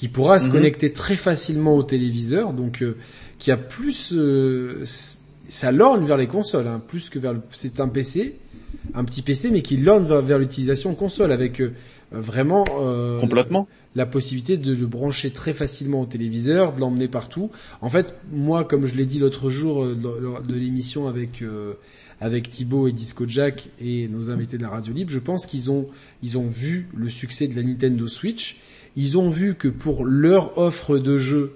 qui 0.01 0.07
pourra 0.09 0.39
se 0.39 0.47
Mhm. 0.47 0.53
connecter 0.53 0.91
très 0.93 1.15
facilement 1.15 1.75
au 1.77 1.83
téléviseur, 1.83 2.53
donc 2.53 2.81
euh, 2.81 2.97
qui 3.37 3.51
a 3.51 3.57
plus 3.57 4.13
euh, 4.13 4.81
ça 5.47 5.71
lorne 5.71 6.05
vers 6.05 6.17
les 6.17 6.25
consoles, 6.25 6.65
hein, 6.65 6.81
plus 6.87 7.11
que 7.11 7.19
vers 7.19 7.33
le, 7.33 7.41
c'est 7.53 7.79
un 7.79 7.87
PC, 7.87 8.33
un 8.95 9.03
petit 9.05 9.21
PC, 9.21 9.51
mais 9.51 9.61
qui 9.61 9.77
lorne 9.77 10.03
vers, 10.05 10.23
vers 10.23 10.39
l'utilisation 10.39 10.95
console 10.95 11.31
avec 11.31 11.61
euh, 11.61 11.73
vraiment 12.11 12.65
euh, 12.81 13.19
Complètement. 13.19 13.67
la 13.95 14.07
possibilité 14.07 14.57
de 14.57 14.73
le 14.73 14.87
brancher 14.87 15.29
très 15.29 15.53
facilement 15.53 16.01
au 16.01 16.05
téléviseur, 16.07 16.73
de 16.73 16.79
l'emmener 16.79 17.07
partout. 17.07 17.51
En 17.81 17.89
fait, 17.89 18.15
moi, 18.31 18.63
comme 18.63 18.87
je 18.87 18.95
l'ai 18.95 19.05
dit 19.05 19.19
l'autre 19.19 19.51
jour 19.51 19.83
euh, 19.83 19.95
lors- 20.19 20.41
de 20.41 20.55
l'émission 20.55 21.07
avec 21.07 21.43
euh, 21.43 21.73
avec 22.19 22.49
Thibaut 22.49 22.87
et 22.87 22.91
Disco 22.91 23.25
Jack 23.27 23.69
et 23.79 24.07
nos 24.07 24.31
invités 24.31 24.57
de 24.57 24.63
la 24.63 24.69
radio 24.69 24.93
libre, 24.95 25.11
je 25.11 25.19
pense 25.19 25.45
qu'ils 25.45 25.69
ont 25.69 25.87
ils 26.23 26.39
ont 26.39 26.47
vu 26.47 26.87
le 26.95 27.07
succès 27.09 27.47
de 27.47 27.55
la 27.55 27.61
Nintendo 27.61 28.07
Switch. 28.07 28.59
Ils 28.95 29.17
ont 29.17 29.29
vu 29.29 29.55
que 29.55 29.67
pour 29.67 30.05
leur 30.05 30.57
offre 30.57 30.97
de 30.97 31.17
jeu, 31.17 31.55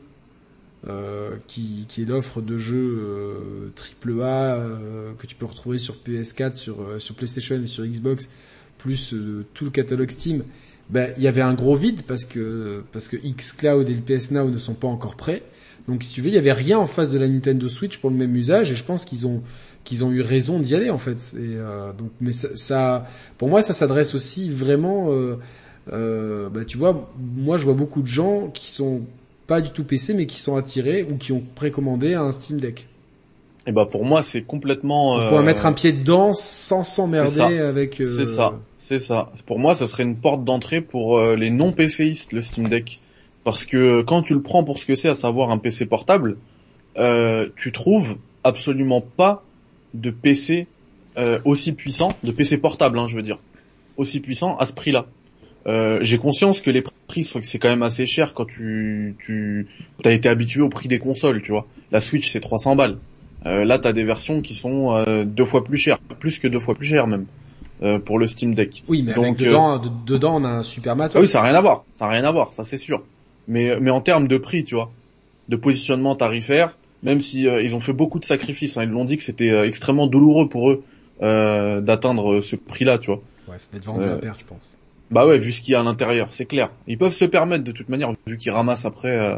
euh, 0.87 1.35
qui, 1.47 1.85
qui 1.87 2.03
est 2.03 2.05
l'offre 2.05 2.41
de 2.41 2.57
jeux 2.57 2.97
euh, 2.99 3.71
triple 3.75 4.21
A 4.21 4.55
euh, 4.55 5.11
que 5.17 5.27
tu 5.27 5.35
peux 5.35 5.45
retrouver 5.45 5.77
sur 5.77 5.95
PS4, 5.95 6.55
sur 6.55 6.81
euh, 6.81 6.99
sur 6.99 7.15
PlayStation 7.15 7.61
et 7.61 7.65
sur 7.65 7.85
Xbox, 7.85 8.29
plus 8.77 9.15
tout 9.53 9.65
le 9.65 9.71
catalogue 9.71 10.11
Steam, 10.11 10.43
ben 10.89 11.11
il 11.17 11.23
y 11.23 11.27
avait 11.27 11.41
un 11.41 11.55
gros 11.55 11.75
vide 11.75 12.03
parce 12.03 12.25
que 12.25 12.83
parce 12.91 13.07
que 13.07 13.17
xCloud 13.17 13.89
et 13.89 13.93
le 13.93 14.01
PS 14.01 14.31
Now 14.31 14.49
ne 14.49 14.57
sont 14.57 14.75
pas 14.75 14.87
encore 14.87 15.15
prêts. 15.15 15.43
Donc 15.87 16.03
si 16.03 16.13
tu 16.13 16.21
veux, 16.21 16.29
il 16.29 16.33
y 16.33 16.37
avait 16.37 16.53
rien 16.53 16.79
en 16.79 16.87
face 16.87 17.11
de 17.11 17.19
la 17.19 17.27
Nintendo 17.27 17.67
Switch 17.67 17.97
pour 17.97 18.09
le 18.09 18.15
même 18.15 18.35
usage 18.35 18.71
et 18.71 18.75
je 18.75 18.83
pense 18.83 19.05
qu'ils 19.05 19.27
ont 19.27 19.43
qu'ils 19.83 20.03
ont 20.03 20.11
eu 20.11 20.21
raison 20.21 20.59
d'y 20.59 20.75
aller 20.75 20.89
en 20.89 20.97
fait. 20.97 21.35
Et 21.37 21.55
euh, 21.57 21.93
donc 21.93 22.11
mais 22.19 22.31
ça, 22.31 22.55
ça 22.55 23.07
pour 23.37 23.49
moi 23.49 23.61
ça 23.61 23.73
s'adresse 23.73 24.15
aussi 24.15 24.49
vraiment 24.49 25.11
euh, 25.11 25.37
euh, 25.91 26.49
bah, 26.49 26.65
tu 26.65 26.77
vois, 26.77 27.09
moi 27.37 27.57
je 27.57 27.63
vois 27.65 27.73
beaucoup 27.73 28.01
de 28.01 28.07
gens 28.07 28.47
qui 28.53 28.67
sont 28.69 29.01
pas 29.47 29.61
du 29.61 29.69
tout 29.71 29.83
PC 29.83 30.13
mais 30.13 30.25
qui 30.25 30.39
sont 30.39 30.55
attirés 30.55 31.03
ou 31.03 31.17
qui 31.17 31.31
ont 31.31 31.43
précommandé 31.55 32.13
un 32.15 32.31
Steam 32.31 32.59
Deck. 32.59 32.87
Et 33.67 33.71
bah 33.71 33.85
pour 33.85 34.05
moi 34.05 34.21
c'est 34.23 34.41
complètement. 34.43 35.15
Pouvoir 35.15 35.41
euh, 35.41 35.45
mettre 35.45 35.65
un 35.65 35.73
pied 35.73 35.91
dedans 35.91 36.33
sans 36.33 36.83
s'emmerder 36.83 37.59
avec. 37.59 37.99
euh, 37.99 38.03
C'est 38.03 38.25
ça, 38.25 38.53
c'est 38.77 38.99
ça. 38.99 39.31
Pour 39.47 39.57
moi, 39.59 39.73
ça 39.73 39.87
serait 39.87 40.03
une 40.03 40.15
porte 40.17 40.43
d'entrée 40.43 40.81
pour 40.81 41.17
euh, 41.17 41.35
les 41.35 41.49
non 41.49 41.71
PCistes, 41.71 42.31
le 42.31 42.41
Steam 42.41 42.67
Deck. 42.67 42.99
Parce 43.43 43.65
que 43.65 44.01
quand 44.01 44.21
tu 44.23 44.33
le 44.33 44.41
prends 44.41 44.63
pour 44.63 44.77
ce 44.79 44.85
que 44.85 44.95
c'est, 44.95 45.09
à 45.09 45.13
savoir 45.15 45.49
un 45.51 45.57
PC 45.57 45.85
portable, 45.87 46.37
euh, 46.97 47.47
tu 47.55 47.71
trouves 47.71 48.17
absolument 48.43 49.01
pas 49.01 49.43
de 49.93 50.09
PC 50.11 50.67
euh, 51.17 51.39
aussi 51.45 51.73
puissant, 51.73 52.09
de 52.23 52.31
PC 52.31 52.57
portable, 52.57 52.97
hein, 52.99 53.07
je 53.07 53.15
veux 53.15 53.21
dire, 53.23 53.39
aussi 53.97 54.19
puissant 54.19 54.55
à 54.55 54.65
ce 54.65 54.73
prix-là. 54.73 55.05
Euh, 55.67 55.97
J'ai 56.01 56.17
conscience 56.17 56.61
que 56.61 56.69
les 56.69 56.83
prix, 57.07 57.23
c'est 57.23 57.59
quand 57.59 57.69
même 57.69 57.83
assez 57.83 58.05
cher 58.05 58.33
quand 58.33 58.45
tu 58.45 59.15
tu 59.25 59.67
as 60.03 60.11
été 60.11 60.29
habitué 60.29 60.61
au 60.61 60.69
prix 60.69 60.87
des 60.87 60.99
consoles, 60.99 61.41
tu 61.41 61.51
vois. 61.51 61.65
La 61.91 61.99
Switch, 61.99 62.29
c'est 62.29 62.39
300 62.39 62.75
balles. 62.75 62.97
Euh, 63.47 63.63
là, 63.65 63.77
t'as 63.79 63.93
des 63.93 64.03
versions 64.03 64.41
qui 64.41 64.53
sont 64.53 64.93
euh, 64.95 65.23
deux 65.23 65.45
fois 65.45 65.63
plus 65.63 65.77
chères, 65.77 65.99
plus 66.19 66.39
que 66.39 66.47
deux 66.47 66.59
fois 66.59 66.73
plus 66.75 66.85
chères 66.87 67.07
même 67.07 67.25
euh, 67.83 67.99
pour 67.99 68.17
le 68.19 68.25
Steam 68.27 68.53
Deck. 68.55 68.83
Oui, 68.87 69.03
mais 69.03 69.11
avec 69.13 69.23
Donc, 69.23 69.37
dedans, 69.37 69.77
de- 69.77 69.89
dedans 70.05 70.41
on 70.41 70.43
a 70.43 70.49
un 70.49 70.63
super 70.63 70.95
matos. 70.95 71.15
Ah 71.17 71.21
oui, 71.21 71.27
ça 71.27 71.39
n'a 71.39 71.45
rien 71.45 71.55
à 71.55 71.61
voir, 71.61 71.83
ça 71.95 72.05
n'a 72.05 72.11
rien 72.11 72.23
à 72.25 72.31
voir, 72.31 72.53
ça 72.53 72.63
c'est 72.63 72.77
sûr. 72.77 73.03
Mais 73.47 73.79
mais 73.79 73.91
en 73.91 74.01
termes 74.01 74.27
de 74.27 74.37
prix, 74.37 74.63
tu 74.65 74.73
vois, 74.75 74.91
de 75.49 75.55
positionnement 75.55 76.15
tarifaire, 76.15 76.75
même 77.03 77.19
si 77.19 77.43
ils 77.43 77.75
ont 77.75 77.79
fait 77.79 77.93
beaucoup 77.93 78.17
de 78.19 78.25
sacrifices, 78.25 78.77
hein, 78.77 78.83
ils 78.83 78.89
l'ont 78.89 79.05
dit 79.05 79.17
que 79.17 79.23
c'était 79.23 79.51
extrêmement 79.67 80.07
douloureux 80.07 80.47
pour 80.49 80.71
eux 80.71 80.83
d'atteindre 81.81 82.41
ce 82.41 82.55
prix-là, 82.55 82.97
tu 82.97 83.07
vois. 83.07 83.21
Ouais, 83.47 83.57
ça 83.59 83.67
doit 83.71 83.77
être 83.79 83.85
vendu 83.85 84.05
à 84.09 84.15
perte, 84.17 84.39
je 84.39 84.45
pense. 84.45 84.75
Bah 85.11 85.25
ouais, 85.27 85.37
vu 85.37 85.51
ce 85.51 85.61
qu'il 85.61 85.73
y 85.73 85.75
a 85.75 85.79
à 85.79 85.83
l'intérieur, 85.83 86.27
c'est 86.31 86.45
clair. 86.45 86.71
Ils 86.87 86.97
peuvent 86.97 87.13
se 87.13 87.25
permettre 87.25 87.63
de 87.63 87.71
toute 87.71 87.89
manière, 87.89 88.11
vu 88.27 88.37
qu'ils 88.37 88.51
ramassent 88.51 88.85
après 88.85 89.15
euh, 89.17 89.35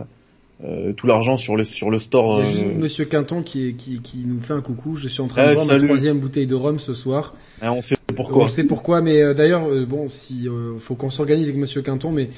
euh, 0.64 0.94
tout 0.94 1.08
l'argent 1.08 1.36
sur 1.38 1.56
le 1.58 1.64
sur 1.64 1.90
le 1.92 2.00
store. 2.00 2.38
Euh, 2.40 2.44
Monsieur 2.80 3.06
Quinton 3.06 3.44
qui, 3.44 3.76
qui, 3.76 4.00
qui 4.02 4.20
nous 4.26 4.40
fait 4.42 4.54
un 4.54 4.62
coucou. 4.62 4.96
Je 4.96 5.08
suis 5.08 5.22
en 5.22 5.28
train 5.28 5.46
Eh, 5.46 5.50
de 5.50 5.54
boire 5.56 5.66
ma 5.68 5.78
troisième 5.78 6.20
bouteille 6.20 6.48
de 6.48 6.56
rhum 6.56 6.80
ce 6.80 6.94
soir. 6.94 7.34
hein, 7.62 7.72
on 7.72 7.82
sait 7.82 7.96
pourquoi. 8.16 8.46
On 8.46 8.48
sait 8.48 8.64
pourquoi, 8.64 9.02
mais 9.02 9.22
euh, 9.22 9.34
d'ailleurs, 9.34 9.68
bon, 9.86 10.08
si 10.08 10.48
euh, 10.48 10.80
faut 10.80 10.96
qu'on 10.96 11.10
s'organise 11.10 11.50
avec 11.50 11.60
Monsieur 11.60 11.82
Quinton, 11.82 12.12
mais 12.12 12.30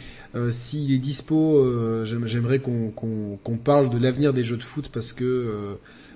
s'il 0.51 0.91
est 0.93 0.97
dispo, 0.97 1.65
j'aime- 2.05 2.27
j'aimerais 2.27 2.59
qu'on 2.59 2.89
qu'on 2.91 3.57
parle 3.57 3.89
de 3.89 3.97
l'avenir 3.97 4.33
des 4.33 4.43
jeux 4.43 4.57
de 4.57 4.63
foot 4.63 4.89
parce 4.93 5.13
que 5.13 5.75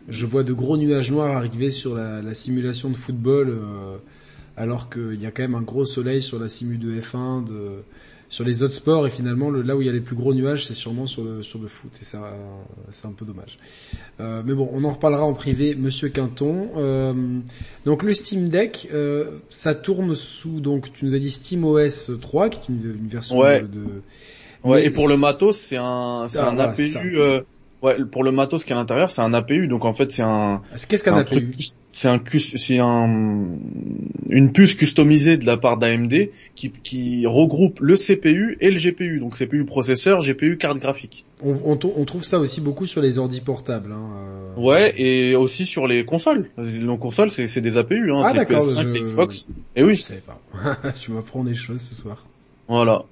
je 0.10 0.26
vois 0.26 0.44
de 0.44 0.54
gros 0.54 0.78
nuages 0.78 1.12
noirs 1.12 1.38
arriver 1.38 1.70
sur 1.72 1.96
la, 1.96 2.22
la 2.22 2.34
simulation 2.34 2.90
de 2.90 2.96
football, 2.96 3.50
euh, 3.50 3.96
alors 4.58 4.90
qu'il 4.90 5.22
y 5.22 5.26
a 5.26 5.32
quand 5.32 5.44
même 5.44 5.56
un 5.56 5.62
gros 5.62 5.86
soleil 5.86 6.22
sur 6.22 6.40
la 6.40 6.50
simu 6.50 6.78
de 6.78 7.00
F1, 7.00 7.46
de, 7.46 7.84
sur 8.30 8.44
les 8.46 8.64
autres 8.64 8.74
sports, 8.74 9.06
et 9.06 9.10
finalement, 9.12 9.50
le, 9.52 9.62
là 9.62 9.76
où 9.76 9.82
il 9.82 9.86
y 9.86 9.90
a 9.90 9.94
les 9.94 10.02
plus 10.02 10.16
gros 10.16 10.34
nuages, 10.34 10.66
c'est 10.66 10.74
sûrement 10.74 11.06
sur 11.06 11.24
le 11.24 11.44
sur 11.44 11.60
le 11.60 11.68
foot, 11.68 11.92
et 12.02 12.04
ça, 12.04 12.34
c'est 12.90 13.06
un 13.08 13.12
peu 13.12 13.26
dommage. 13.26 13.60
Euh, 14.20 14.42
mais 14.46 14.54
bon, 14.54 14.68
on 14.74 14.84
en 14.86 14.92
reparlera 14.92 15.24
en 15.24 15.34
privé, 15.34 15.76
Monsieur 15.76 16.10
Quinton. 16.10 16.70
Euh, 16.78 17.14
donc 17.86 18.02
le 18.04 18.14
Steam 18.14 18.50
Deck, 18.50 18.90
euh, 18.94 19.26
ça 19.50 19.76
tourne 19.76 20.16
sous 20.16 20.60
donc 20.62 20.92
tu 20.94 21.06
nous 21.06 21.14
as 21.16 21.20
dit 21.20 21.30
Steam 21.32 21.64
OS 21.64 22.12
3 22.22 22.50
qui 22.50 22.58
est 22.72 22.76
une, 22.76 22.96
une 23.02 23.08
version 23.08 23.38
Ouais. 23.38 23.62
de, 23.62 23.68
de- 23.68 24.02
Ouais, 24.64 24.80
Mais 24.80 24.86
et 24.86 24.90
pour 24.92 25.10
le 25.10 25.18
matos, 25.18 25.58
c'est 25.58 25.76
un 25.78 26.26
c'est 26.30 26.38
Ah, 26.40 26.50
un 26.50 26.58
APU. 26.58 26.94
Ouais, 27.84 27.98
pour 28.12 28.24
le 28.24 28.32
matos 28.32 28.64
qui 28.66 28.72
est 28.72 28.76
à 28.76 28.80
l'intérieur, 28.80 29.12
c'est 29.12 29.22
un 29.22 29.34
APU. 29.34 29.68
Donc 29.68 29.86
en 29.86 29.94
fait, 29.94 30.12
c'est 30.12 30.24
un 30.24 30.62
c'est- 30.76 30.88
qu'est-ce 30.90 31.04
qu'un 31.04 31.14
un 31.16 31.20
APU 31.20 31.50
c'est 31.92 32.08
un 32.10 32.20
c'est 32.34 32.80
un 32.80 33.46
une 34.30 34.52
puce 34.52 34.74
customisée 34.74 35.38
de 35.38 35.46
la 35.46 35.58
part 35.58 35.78
d'AMD 35.78 36.32
qui 36.56 36.72
qui 36.84 37.28
regroupe 37.28 37.80
le 37.82 37.96
CPU 37.96 38.58
et 38.62 38.72
le 38.72 38.78
GPU. 38.80 39.20
Donc 39.20 39.36
CPU 39.38 39.64
processeur, 39.66 40.22
GPU 40.22 40.58
carte 40.58 40.80
graphique. 40.80 41.24
on, 41.44 41.56
on, 41.66 41.76
t- 41.76 41.88
on 41.96 42.04
trouve 42.06 42.24
ça 42.24 42.40
aussi 42.40 42.62
beaucoup 42.62 42.88
sur 42.88 43.00
les 43.02 43.20
ordi 43.20 43.42
portables. 43.42 43.92
Hein, 43.92 44.10
euh. 44.58 44.60
Ouais, 44.62 44.94
et 45.00 45.36
aussi 45.36 45.66
sur 45.68 45.86
les 45.86 46.04
consoles. 46.06 46.50
Les 46.58 46.98
consoles, 46.98 47.30
c'est 47.30 47.62
des 47.62 47.78
APU. 47.78 48.12
Hein, 48.12 48.22
Ah, 48.26 48.32
les 48.34 48.40
d'accord, 48.40 48.62
PS5, 48.66 48.82
je- 48.96 49.00
Xbox. 49.04 49.48
Et 49.76 49.82
Je 49.82 49.86
oui, 49.86 49.98
savais 49.98 50.22
pas. 50.22 50.40
tu 51.00 51.12
m'apprends 51.12 51.44
des 51.44 51.54
choses 51.54 51.82
ce 51.82 51.94
soir. 51.94 52.26
voilà. 52.68 53.04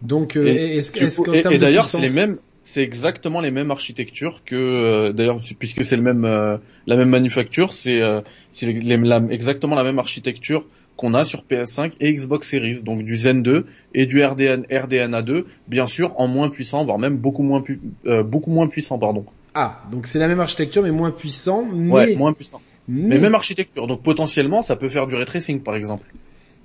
Donc 0.00 0.36
euh, 0.36 0.46
est-ce 0.46 0.90
coup- 1.16 1.24
qu'en 1.24 1.32
et- 1.32 1.42
termes 1.42 1.54
et 1.54 1.58
d'ailleurs, 1.58 1.84
c'est 1.84 2.00
les 2.00 2.10
mêmes, 2.10 2.38
c'est 2.64 2.82
exactement 2.82 3.40
les 3.40 3.50
mêmes 3.50 3.70
architectures 3.70 4.42
que 4.44 4.54
euh, 4.54 5.12
d'ailleurs 5.12 5.40
puisque 5.58 5.84
c'est 5.84 5.96
le 5.96 6.02
même 6.02 6.24
euh, 6.24 6.56
la 6.86 6.96
même 6.96 7.08
manufacture, 7.08 7.72
c'est 7.72 8.00
euh, 8.00 8.20
c'est 8.52 8.68
exactement 8.68 9.74
la 9.74 9.84
même 9.84 9.98
architecture 9.98 10.66
qu'on 10.96 11.14
a 11.14 11.24
sur 11.24 11.42
PS5 11.50 11.94
et 12.00 12.12
Xbox 12.12 12.48
Series, 12.48 12.82
donc 12.82 13.02
du 13.02 13.16
Zen 13.16 13.42
2 13.42 13.66
et 13.94 14.06
du 14.06 14.22
RDN 14.22 14.66
RDNA 14.70 15.22
2, 15.22 15.46
bien 15.66 15.86
sûr 15.86 16.12
en 16.20 16.28
moins 16.28 16.50
puissant, 16.50 16.84
voire 16.84 16.98
même 16.98 17.16
beaucoup 17.16 17.42
moins 17.42 17.62
pu- 17.62 17.80
euh, 18.06 18.22
beaucoup 18.22 18.50
moins 18.50 18.68
puissant, 18.68 18.98
pardon. 18.98 19.24
Ah, 19.54 19.82
donc 19.90 20.06
c'est 20.06 20.18
la 20.18 20.28
même 20.28 20.40
architecture 20.40 20.82
mais 20.82 20.90
moins 20.92 21.10
puissant, 21.10 21.66
mais 21.74 21.90
Ouais, 21.90 22.14
moins 22.16 22.32
puissant. 22.32 22.60
mais, 22.88 23.08
Mais 23.08 23.18
même 23.18 23.34
architecture, 23.34 23.86
donc 23.86 24.02
potentiellement 24.02 24.62
ça 24.62 24.76
peut 24.76 24.88
faire 24.88 25.06
du 25.06 25.14
ray 25.14 25.24
tracing 25.24 25.60
par 25.62 25.74
exemple. 25.74 26.06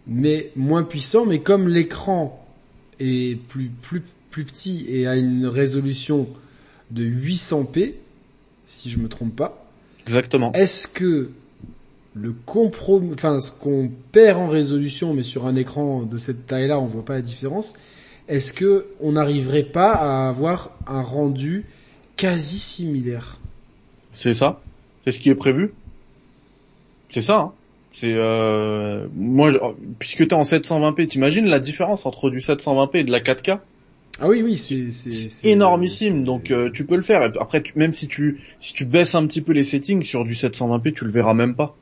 mais 0.06 0.52
moins 0.56 0.84
puissant, 0.84 1.26
mais 1.26 1.40
comme 1.40 1.68
l'écran 1.68 2.46
est 3.00 3.40
plus 3.48 3.70
plus 3.82 4.04
plus 4.30 4.46
petit 4.46 4.86
et 4.90 5.08
a 5.08 5.16
une 5.16 5.46
résolution 5.46 6.28
de 6.92 7.04
800p, 7.06 7.94
si 8.66 8.90
je 8.90 9.00
me 9.00 9.08
trompe 9.08 9.36
pas, 9.36 9.66
Exactement. 10.06 10.52
est-ce 10.54 10.88
que 10.88 11.32
le 12.14 12.34
comprom, 12.46 13.12
enfin 13.14 13.40
ce 13.40 13.52
qu'on 13.52 13.92
perd 14.12 14.40
en 14.40 14.48
résolution, 14.48 15.14
mais 15.14 15.24
sur 15.24 15.46
un 15.46 15.56
écran 15.56 16.04
de 16.04 16.18
cette 16.18 16.48
taille-là, 16.48 16.80
on 16.80 16.86
voit 16.86 17.06
pas 17.06 17.16
la 17.16 17.22
différence. 17.22 17.76
Est-ce 18.28 18.54
que 18.54 18.88
on 19.00 19.14
n'arriverait 19.14 19.64
pas 19.64 19.92
à 19.92 20.28
avoir 20.28 20.72
un 20.88 21.02
rendu 21.02 21.66
quasi 22.16 22.60
similaire? 22.60 23.40
C'est 24.14 24.34
ça. 24.34 24.62
C'est 25.06 25.12
ce 25.12 25.20
qui 25.20 25.30
est 25.30 25.36
prévu. 25.36 25.74
C'est 27.10 27.22
ça. 27.22 27.38
Hein. 27.38 27.52
C'est 27.94 28.14
euh, 28.16 29.08
moi, 29.16 29.50
je... 29.50 29.58
puisque 30.00 30.28
t'es 30.28 30.34
en 30.34 30.42
720p, 30.42 31.08
t'imagines 31.08 31.48
la 31.48 31.60
différence 31.60 32.06
entre 32.06 32.30
du 32.30 32.40
720p 32.40 32.98
et 32.98 33.04
de 33.04 33.12
la 33.12 33.20
4K 33.22 33.60
Ah 34.20 34.28
oui, 34.28 34.42
oui, 34.42 34.58
c'est 34.58 35.48
énormissime. 35.48 36.24
Donc 36.24 36.50
euh, 36.50 36.72
tu 36.74 36.86
peux 36.86 36.96
le 36.96 37.04
faire. 37.04 37.32
Après, 37.40 37.62
même 37.76 37.94
si 37.94 38.08
tu 38.08 38.42
si 38.60 38.74
tu 38.74 38.86
baisses 38.86 39.14
un 39.14 39.26
petit 39.28 39.42
peu 39.42 39.54
les 39.54 39.64
settings 39.64 40.02
sur 40.02 40.26
du 40.26 40.34
720p, 40.34 40.94
tu 40.94 41.06
le 41.06 41.12
verras 41.12 41.36
même 41.36 41.56
pas. 41.56 41.76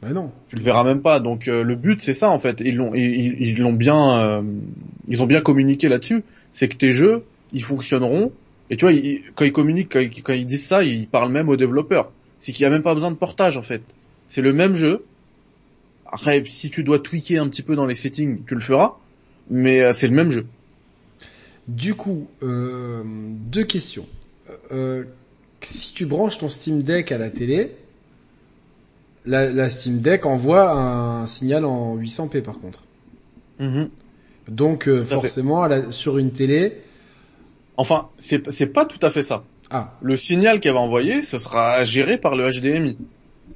Bah 0.00 0.10
non. 0.10 0.30
Tu 0.48 0.56
le 0.56 0.62
verras 0.62 0.84
même 0.84 1.02
pas. 1.02 1.18
Donc 1.18 1.48
euh, 1.48 1.64
le 1.64 1.74
but 1.74 2.00
c'est 2.00 2.12
ça 2.12 2.30
en 2.30 2.38
fait. 2.38 2.60
Ils 2.60 2.76
l'ont 2.76 2.94
ils, 2.94 3.40
ils 3.40 3.58
l'ont 3.58 3.72
bien 3.72 4.20
euh, 4.20 4.42
ils 5.08 5.22
ont 5.22 5.26
bien 5.26 5.40
communiqué 5.40 5.88
là-dessus. 5.88 6.22
C'est 6.52 6.68
que 6.68 6.76
tes 6.76 6.92
jeux 6.92 7.24
ils 7.52 7.64
fonctionneront. 7.64 8.32
Et 8.70 8.76
tu 8.76 8.88
vois, 8.88 8.94
quand 9.34 9.44
ils 9.44 9.52
communiquent, 9.52 9.92
quand 9.92 10.32
ils, 10.32 10.46
disent 10.46 10.64
ça, 10.66 10.82
ils 10.82 11.06
parlent 11.06 11.32
même 11.32 11.48
aux 11.48 11.56
développeurs. 11.56 12.10
C'est 12.38 12.52
qu'il 12.52 12.62
y 12.62 12.66
a 12.66 12.70
même 12.70 12.82
pas 12.82 12.94
besoin 12.94 13.10
de 13.10 13.16
portage 13.16 13.56
en 13.56 13.62
fait. 13.62 13.82
C'est 14.28 14.40
le 14.40 14.52
même 14.52 14.76
jeu. 14.76 15.04
Après, 16.06 16.42
si 16.44 16.70
tu 16.70 16.84
dois 16.84 16.98
tweaker 16.98 17.42
un 17.42 17.48
petit 17.48 17.62
peu 17.62 17.74
dans 17.74 17.86
les 17.86 17.94
settings, 17.94 18.44
tu 18.46 18.54
le 18.54 18.60
feras. 18.60 18.94
Mais 19.50 19.92
c'est 19.92 20.06
le 20.06 20.14
même 20.14 20.30
jeu. 20.30 20.46
Du 21.68 21.94
coup, 21.94 22.26
deux 22.40 23.64
questions. 23.64 24.06
si 25.60 25.94
tu 25.94 26.06
branches 26.06 26.38
ton 26.38 26.48
Steam 26.48 26.82
Deck 26.82 27.12
à 27.12 27.18
la 27.18 27.30
télé, 27.30 27.72
la, 29.24 29.70
Steam 29.70 30.00
Deck 30.00 30.26
envoie 30.26 30.72
un 30.72 31.26
signal 31.26 31.64
en 31.64 31.96
800p 31.96 32.42
par 32.42 32.58
contre. 32.58 32.80
Mhm. 33.58 33.90
Donc 34.48 34.88
euh, 34.88 35.04
forcément, 35.04 35.68
sur 35.90 36.18
une 36.18 36.32
télé. 36.32 36.78
Enfin, 37.76 38.08
c'est 38.18 38.50
c'est 38.50 38.66
pas 38.66 38.84
tout 38.84 39.04
à 39.04 39.10
fait 39.10 39.22
ça. 39.22 39.44
Ah. 39.70 39.94
Le 40.02 40.16
signal 40.16 40.60
qu'elle 40.60 40.74
va 40.74 40.80
envoyer, 40.80 41.22
ce 41.22 41.38
sera 41.38 41.84
géré 41.84 42.18
par 42.18 42.36
le 42.36 42.50
HDMI. 42.50 42.98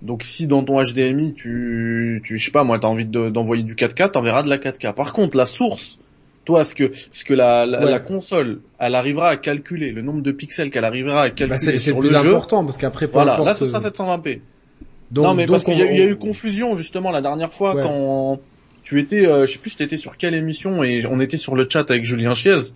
Donc 0.02 0.22
si 0.22 0.46
dans 0.46 0.62
ton 0.62 0.82
HDMI, 0.82 1.34
tu, 1.34 2.22
tu 2.24 2.38
je 2.38 2.44
sais 2.44 2.50
pas, 2.50 2.64
moi, 2.64 2.78
t'as 2.78 2.88
envie 2.88 3.06
d'envoyer 3.06 3.62
du 3.62 3.74
4K, 3.74 4.12
t'enverras 4.12 4.42
de 4.42 4.48
la 4.48 4.58
4K. 4.58 4.94
Par 4.94 5.12
contre, 5.12 5.36
la 5.36 5.46
source, 5.46 5.98
toi, 6.46 6.64
ce 6.64 6.74
que 6.74 6.92
ce 7.12 7.24
que 7.24 7.34
la, 7.34 7.66
la, 7.66 7.98
console, 7.98 8.60
elle 8.78 8.94
arrivera 8.94 9.30
à 9.30 9.36
calculer 9.36 9.90
le 9.90 10.00
nombre 10.00 10.22
de 10.22 10.30
pixels 10.30 10.70
qu'elle 10.70 10.84
arrivera 10.84 11.22
à 11.22 11.28
bah, 11.28 11.34
calculer 11.34 11.72
bah, 11.72 11.78
sur 11.78 12.00
le, 12.00 12.08
plus 12.08 12.16
important 12.16 12.64
parce 12.64 12.78
qu'après, 12.78 13.06
voilà, 13.06 13.38
là, 13.44 13.52
ce 13.52 13.66
sera 13.66 13.80
720p. 13.80 14.40
Donc, 15.10 15.24
non, 15.24 15.34
mais 15.34 15.46
parce 15.46 15.64
qu'il 15.64 15.76
y, 15.76 15.82
a 15.82 16.06
eu 16.06 16.16
confusion 16.16 16.76
justement 16.76 17.10
la 17.10 17.20
dernière 17.20 17.52
fois 17.52 17.80
quand 17.82 18.40
tu 18.82 19.00
étais, 19.00 19.26
euh, 19.26 19.46
je 19.46 19.52
sais 19.52 19.58
plus, 19.58 19.70
si 19.70 19.76
t'étais 19.76 19.96
sur 19.96 20.16
quelle 20.16 20.34
émission 20.34 20.84
et 20.84 21.04
on 21.06 21.20
était 21.20 21.36
sur 21.36 21.56
le 21.56 21.66
chat 21.68 21.90
avec 21.90 22.04
Julien 22.04 22.34
Chiez. 22.34 22.72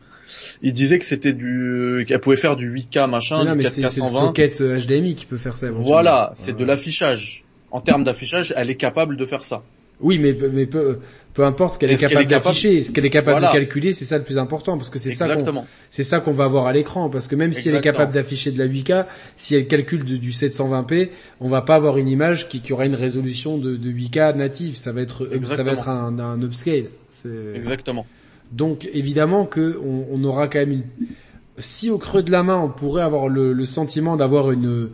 Il 0.62 0.72
disait 0.72 0.98
que 0.98 1.04
c'était 1.04 1.32
du, 1.32 2.04
qu'elle 2.06 2.20
pouvait 2.20 2.36
faire 2.36 2.56
du 2.56 2.72
8K 2.72 3.08
machin, 3.08 3.44
non, 3.44 3.56
du 3.56 3.62
4K 3.62 3.88
C'est 3.88 4.00
le 4.00 4.06
socket 4.06 4.60
HDMI 4.60 5.14
qui 5.14 5.26
peut 5.26 5.36
faire 5.36 5.56
ça. 5.56 5.68
Voilà, 5.70 6.32
c'est 6.34 6.56
de 6.56 6.64
l'affichage. 6.64 7.44
En 7.70 7.80
termes 7.80 8.02
d'affichage, 8.02 8.52
elle 8.56 8.68
est 8.68 8.76
capable 8.76 9.16
de 9.16 9.24
faire 9.24 9.44
ça. 9.44 9.62
Oui, 10.00 10.18
mais, 10.18 10.36
mais 10.52 10.66
peu, 10.66 10.98
peu 11.34 11.44
importe 11.44 11.74
ce 11.74 11.78
qu'elle 11.78 11.92
est, 11.92 11.96
capable 11.96 12.26
d'afficher, 12.26 12.82
ce 12.82 12.92
qu'elle 12.92 13.04
est 13.04 13.10
capable 13.10 13.46
de 13.46 13.52
calculer, 13.52 13.92
c'est 13.92 14.04
ça 14.04 14.18
le 14.18 14.24
plus 14.24 14.38
important, 14.38 14.76
parce 14.76 14.90
que 14.90 14.98
c'est 14.98 15.10
ça 15.10 15.34
qu'on, 15.34 15.64
c'est 15.90 16.04
ça 16.04 16.20
qu'on 16.20 16.32
va 16.32 16.46
voir 16.46 16.66
à 16.66 16.72
l'écran, 16.72 17.08
parce 17.08 17.28
que 17.28 17.36
même 17.36 17.52
si 17.52 17.68
elle 17.68 17.76
est 17.76 17.80
capable 17.80 18.12
d'afficher 18.12 18.50
de 18.50 18.58
la 18.58 18.66
8K, 18.66 19.06
si 19.36 19.54
elle 19.54 19.66
calcule 19.66 20.04
du 20.04 20.30
720p, 20.30 21.10
on 21.40 21.48
va 21.48 21.62
pas 21.62 21.76
avoir 21.76 21.98
une 21.98 22.08
image 22.08 22.48
qui, 22.48 22.60
qui 22.60 22.72
aura 22.72 22.86
une 22.86 22.94
résolution 22.94 23.58
de, 23.58 23.76
de 23.76 23.90
8K 23.90 24.36
native, 24.36 24.76
ça 24.76 24.92
va 24.92 25.02
être, 25.02 25.28
ça 25.44 25.62
va 25.62 25.72
être 25.72 25.88
un, 25.88 26.18
un 26.18 26.42
upscale. 26.42 26.86
Exactement. 27.54 28.06
Donc 28.52 28.88
évidemment 28.92 29.46
que 29.46 29.78
on, 29.84 30.06
on, 30.10 30.24
aura 30.24 30.48
quand 30.48 30.58
même 30.58 30.72
une, 30.72 30.84
si 31.58 31.88
au 31.88 31.98
creux 31.98 32.24
de 32.24 32.32
la 32.32 32.42
main 32.42 32.58
on 32.58 32.68
pourrait 32.68 33.02
avoir 33.02 33.28
le, 33.28 33.52
le 33.52 33.64
sentiment 33.64 34.16
d'avoir 34.16 34.50
une, 34.50 34.88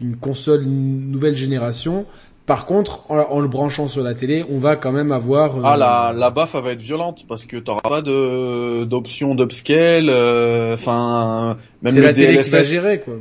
une 0.00 0.16
console 0.16 0.62
une 0.62 1.10
nouvelle 1.10 1.36
génération, 1.36 2.06
par 2.52 2.66
contre, 2.66 3.10
en, 3.10 3.40
le 3.40 3.48
branchant 3.48 3.88
sur 3.88 4.02
la 4.02 4.12
télé, 4.12 4.44
on 4.50 4.58
va 4.58 4.76
quand 4.76 4.92
même 4.92 5.10
avoir. 5.10 5.56
Euh, 5.56 5.62
ah 5.64 5.78
la 5.78 6.12
la 6.14 6.28
baffe 6.28 6.54
va 6.54 6.72
être 6.72 6.82
violente 6.82 7.24
parce 7.26 7.46
que 7.46 7.56
t'auras 7.56 7.80
pas 7.80 8.02
de 8.02 8.84
d'option 8.84 9.34
d'upscale. 9.34 10.10
Euh, 10.10 10.74
enfin, 10.74 11.56
même 11.80 11.96
le 11.96 12.02
la 12.02 12.12
télé 12.12 12.42
qui 12.42 12.50
va 12.50 12.62
gérer 12.62 13.00
quoi. 13.00 13.14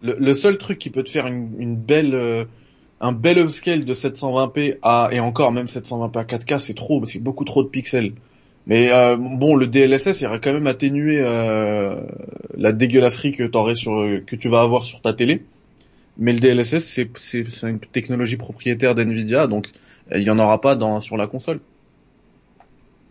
Le, 0.00 0.32
seul 0.32 0.56
truc 0.56 0.78
qui 0.78 0.88
peut 0.88 1.02
te 1.02 1.10
faire 1.10 1.26
une, 1.26 1.50
une 1.58 1.76
belle 1.76 2.14
euh, 2.14 2.46
un 3.02 3.12
bel 3.12 3.36
upscale 3.36 3.84
de 3.84 3.92
720p 3.92 4.78
à 4.80 5.10
et 5.12 5.20
encore 5.20 5.52
même 5.52 5.66
720p 5.66 6.18
à 6.18 6.24
4K, 6.24 6.58
c'est 6.58 6.72
trop, 6.72 7.04
c'est 7.04 7.18
beaucoup 7.18 7.44
trop 7.44 7.62
de 7.62 7.68
pixels. 7.68 8.14
Mais 8.66 8.90
bon, 9.18 9.54
le 9.54 9.66
DLSS, 9.66 10.22
il 10.22 10.26
aurait 10.28 10.40
quand 10.40 10.54
même 10.54 10.66
atténué 10.66 11.20
la 12.56 12.72
dégueulasserie 12.72 13.32
que 13.32 13.44
t'aurais 13.44 13.74
sur 13.74 13.92
que 14.26 14.34
tu 14.34 14.48
vas 14.48 14.62
avoir 14.62 14.86
sur 14.86 15.02
ta 15.02 15.12
télé. 15.12 15.42
Mais 16.18 16.32
le 16.32 16.40
DLSS, 16.40 16.84
c'est, 17.16 17.44
une 17.62 17.78
technologie 17.78 18.36
propriétaire 18.36 18.94
d'NVIDIA, 18.94 19.46
donc 19.46 19.68
il 20.12 20.22
y 20.22 20.30
en 20.30 20.38
aura 20.38 20.60
pas 20.60 20.74
dans, 20.74 21.00
sur 21.00 21.16
la 21.16 21.28
console. 21.28 21.60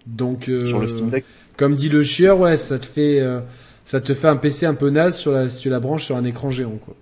Donc, 0.06 0.50
euh, 0.50 0.60
sur 0.60 0.80
le 0.80 0.88
Steam 0.88 1.10
Deck. 1.10 1.26
comme 1.56 1.76
dit 1.76 1.90
le 1.90 2.04
chieur, 2.04 2.40
ouais, 2.40 2.58
ça 2.58 2.80
te 2.80 2.86
fait, 2.86 3.20
euh, 3.20 3.40
ça 3.84 4.02
te 4.02 4.14
fait 4.14 4.28
un 4.28 4.38
PC 4.38 4.66
un 4.66 4.74
peu 4.74 4.90
naze 4.90 5.18
sur 5.18 5.32
la, 5.32 5.48
si 5.50 5.62
tu 5.62 5.70
la 5.70 5.80
branches 5.80 6.06
sur 6.06 6.16
un 6.16 6.24
écran 6.26 6.50
géant, 6.50 6.78
quoi. 6.84 6.96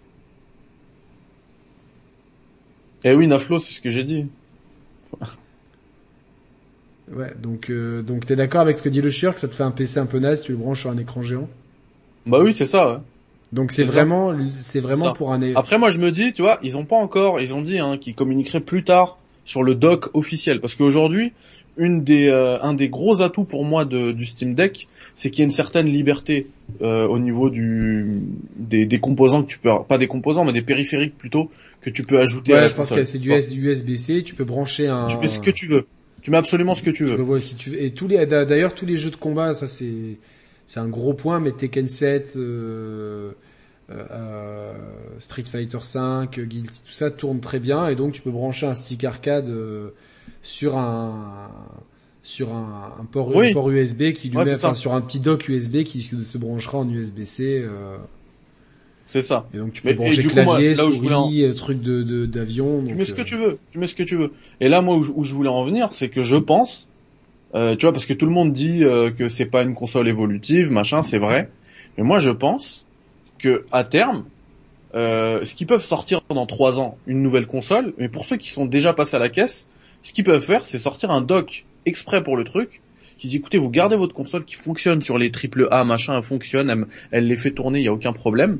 Eh 3.03 3.14
oui, 3.14 3.28
Naflo, 3.28 3.60
c'est 3.60 3.74
ce 3.74 3.82
que 3.82 3.89
j'ai 3.89 4.03
dit. 4.03 4.26
ouais, 7.12 7.34
donc, 7.39 7.70
euh, 7.70 8.01
donc 8.01 8.26
t'es 8.26 8.36
d'accord 8.36 8.62
avec 8.62 8.78
ce 8.78 8.84
que 8.84 8.89
dit 8.89 9.01
le 9.01 9.12
chieur, 9.12 9.36
que 9.36 9.39
ça 9.39 9.47
te 9.47 9.53
fait 9.53 9.64
un 9.64 9.72
PC 9.72 9.99
un 9.99 10.08
peu 10.08 10.20
naze 10.20 10.39
si 10.39 10.45
tu 10.45 10.51
le 10.51 10.58
branches 10.58 10.82
sur 10.82 10.89
un 10.89 10.97
écran 10.97 11.22
géant? 11.22 11.47
Bah 12.26 12.39
oui, 12.41 12.53
c'est 12.53 12.66
ça, 12.66 12.91
ouais. 12.91 12.97
Donc 13.56 13.72
c'est 13.72 13.84
vraiment, 13.84 14.36
c'est 14.58 14.82
vraiment 14.82 15.14
pour 15.14 15.32
un. 15.32 15.56
Après 15.56 15.78
moi 15.78 15.89
je 15.89 15.97
me 15.97 16.12
dis, 16.12 16.34
tu 16.34 16.41
vois, 16.41 16.60
ils 16.62 16.78
ont 16.78 16.86
pas 16.86 16.97
encore, 16.97 17.39
ils 17.39 17.53
ont 17.53 17.62
dit 17.62 17.80
hein, 17.80 17.97
qu'ils 17.97 18.14
communiqueraient 18.14 18.60
plus 18.60 18.84
tard 18.84 19.18
sur 19.45 19.64
le 19.64 19.76
dock 19.76 20.10
officiel, 20.14 20.60
parce 20.60 20.76
qu'aujourd'hui, 20.76 21.32
une 21.78 22.03
des, 22.03 22.28
euh, 22.28 22.62
un 22.62 22.74
des 22.74 22.89
gros 22.89 23.22
atouts 23.22 23.45
pour 23.45 23.64
moi 23.64 23.86
de, 23.86 24.12
du 24.12 24.26
Steam 24.26 24.56
Deck, 24.56 24.88
c'est 25.14 25.30
qu'il 25.30 25.39
y 25.39 25.43
a 25.43 25.45
une 25.45 25.51
certaine 25.51 25.88
liberté 25.88 26.47
euh, 26.82 27.08
au 27.08 27.18
niveau 27.18 27.49
du 27.49 28.22
des, 28.58 28.86
des, 28.86 28.99
composants 28.99 29.43
que 29.43 29.49
tu 29.49 29.60
peux, 29.60 29.70
pas 29.88 29.97
des 29.97 30.08
composants, 30.08 30.43
mais 30.43 30.53
des 30.53 30.62
périphériques 30.62 31.18
plutôt 31.18 31.49
que 31.80 31.89
tu 31.89 32.03
peux 32.03 32.20
ajouter. 32.20 32.53
Ouais, 32.53 32.60
à 32.60 32.62
la 32.64 32.68
je 32.68 32.76
pense 32.76 32.89
que 32.89 33.03
c'est 33.06 33.20
du 33.20 33.32
USB-C, 33.32 34.24
tu 34.24 34.36
peux 34.36 34.45
brancher 34.45 34.88
un. 34.88 35.08
Tu 35.08 35.18
mets 35.18 35.30
ce 35.30 35.39
que 35.39 35.51
tu 35.51 35.68
veux. 35.68 35.86
Tu 36.22 36.32
mets 36.32 36.38
absolument 36.38 36.74
ce 36.74 36.84
que 36.84 36.89
tu 36.89 37.06
veux. 37.06 37.39
si 37.39 37.56
tu 37.56 37.78
et 37.78 37.91
tous 37.91 38.10
les 38.10 38.26
d'ailleurs 38.26 38.74
tous 38.74 38.86
les 38.86 38.97
jeux 38.97 39.12
de 39.12 39.16
combat, 39.16 39.53
ça 39.53 39.68
c'est 39.68 40.18
c'est 40.68 40.80
un 40.80 40.88
gros 40.88 41.14
point, 41.14 41.39
mais 41.39 41.51
Tekken 41.51 41.88
7, 41.88 42.34
euh, 42.38 43.32
euh, 43.92 44.74
Street 45.20 45.44
Fighter 45.44 45.80
5, 45.82 46.40
Guilty, 46.40 46.84
tout 46.84 46.92
ça 46.92 47.12
tourne 47.12 47.40
très 47.40 47.60
bien, 47.60 47.88
et 47.88 47.96
donc 47.96 48.14
tu 48.14 48.22
peux 48.22 48.32
brancher 48.32 48.66
un 48.66 48.74
stick 48.74 49.04
arcade 49.04 49.50
euh, 49.50 49.90
sur 50.42 50.78
un 50.78 51.50
sur 52.24 52.54
un, 52.54 52.96
un 53.00 53.06
port, 53.06 53.32
port 53.54 53.70
USB 53.70 54.12
qui 54.14 54.30
lui 54.30 54.38
met, 54.38 54.52
enfin, 54.52 54.74
sur 54.74 54.94
un 54.94 55.02
petit 55.02 55.20
dock 55.20 55.48
USB 55.48 55.84
qui 55.84 56.02
se 56.02 56.38
branchera 56.40 56.80
en 56.80 56.90
USB-C. 56.90 57.62
Euh, 57.64 57.98
c'est 59.06 59.22
ça. 59.22 59.48
Et 59.54 59.60
donc 59.60 59.74
tu 59.74 59.84
peux 59.84 59.94
brancher 59.94 60.24
clavier, 60.24 60.74
souris, 60.74 61.54
truc 61.56 61.82
de 61.82 62.26
d'avion. 62.26 62.84
Tu 62.88 62.96
mets 62.96 63.06
ce 63.06 63.14
que 63.14 63.22
tu 63.22 63.38
veux. 63.38 63.60
Tu 63.72 63.78
mets 63.78 63.86
ce 63.86 63.94
que 63.94 64.02
tu 64.02 64.18
veux. 64.18 64.32
Et 64.60 64.70
là, 64.70 64.82
moi, 64.82 64.96
où, 64.96 65.06
où 65.16 65.24
je 65.24 65.36
voulais 65.36 65.50
en 65.50 65.64
venir, 65.64 65.90
c'est 65.92 66.10
que 66.10 66.24
je 66.24 66.36
pense 66.36 66.90
euh, 67.56 67.76
tu 67.76 67.86
vois, 67.86 67.94
parce 67.94 68.06
que 68.06 68.14
tout 68.14 68.26
le 68.26 68.34
monde 68.34 68.52
dit 68.52 68.84
euh, 68.84 69.12
que 69.12 69.30
c'est 69.30 69.46
pas 69.46 69.64
une 69.64 69.76
console 69.76 70.10
évolutive, 70.10 70.72
machin, 70.72 71.02
c'est 71.02 71.20
vrai. 71.20 71.50
Mais 71.98 72.04
moi, 72.04 72.20
je 72.20 72.32
pense 72.32 72.86
que 73.38 73.66
à 73.72 73.84
terme, 73.84 74.26
euh, 74.96 75.44
ce 75.44 75.56
qu'ils 75.56 75.68
peuvent 75.68 75.84
sortir 75.84 76.22
dans 76.30 76.46
trois 76.46 76.80
ans, 76.80 76.98
une 77.08 77.22
nouvelle 77.22 77.48
console, 77.48 77.94
mais 77.98 78.10
pour 78.10 78.26
ceux 78.26 78.38
qui 78.38 78.50
sont 78.50 78.66
déjà 78.66 78.94
passés 78.94 79.16
à 79.16 79.20
la 79.20 79.30
caisse, 79.30 79.70
ce 80.02 80.14
qu'ils 80.14 80.24
peuvent 80.24 80.44
faire, 80.44 80.66
c'est 80.66 80.80
sortir 80.80 81.12
un 81.12 81.22
dock 81.22 81.66
exprès 81.86 82.24
pour 82.24 82.38
le 82.38 82.44
truc, 82.44 82.82
qui 83.18 83.28
dit 83.28 83.38
écoutez, 83.38 83.58
vous 83.58 83.70
gardez 83.70 83.96
votre 83.96 84.14
console 84.14 84.46
qui 84.46 84.56
fonctionne 84.56 85.02
sur 85.02 85.18
les 85.18 85.32
triple 85.32 85.68
A, 85.72 85.84
machin, 85.84 86.18
elle 86.18 86.24
fonctionne, 86.24 86.86
elle, 87.12 87.28
les 87.28 87.38
fait 87.38 87.52
tourner, 87.52 87.80
il 87.80 87.86
y 87.86 87.88
a 87.88 87.94
aucun 87.94 88.14
problème. 88.14 88.60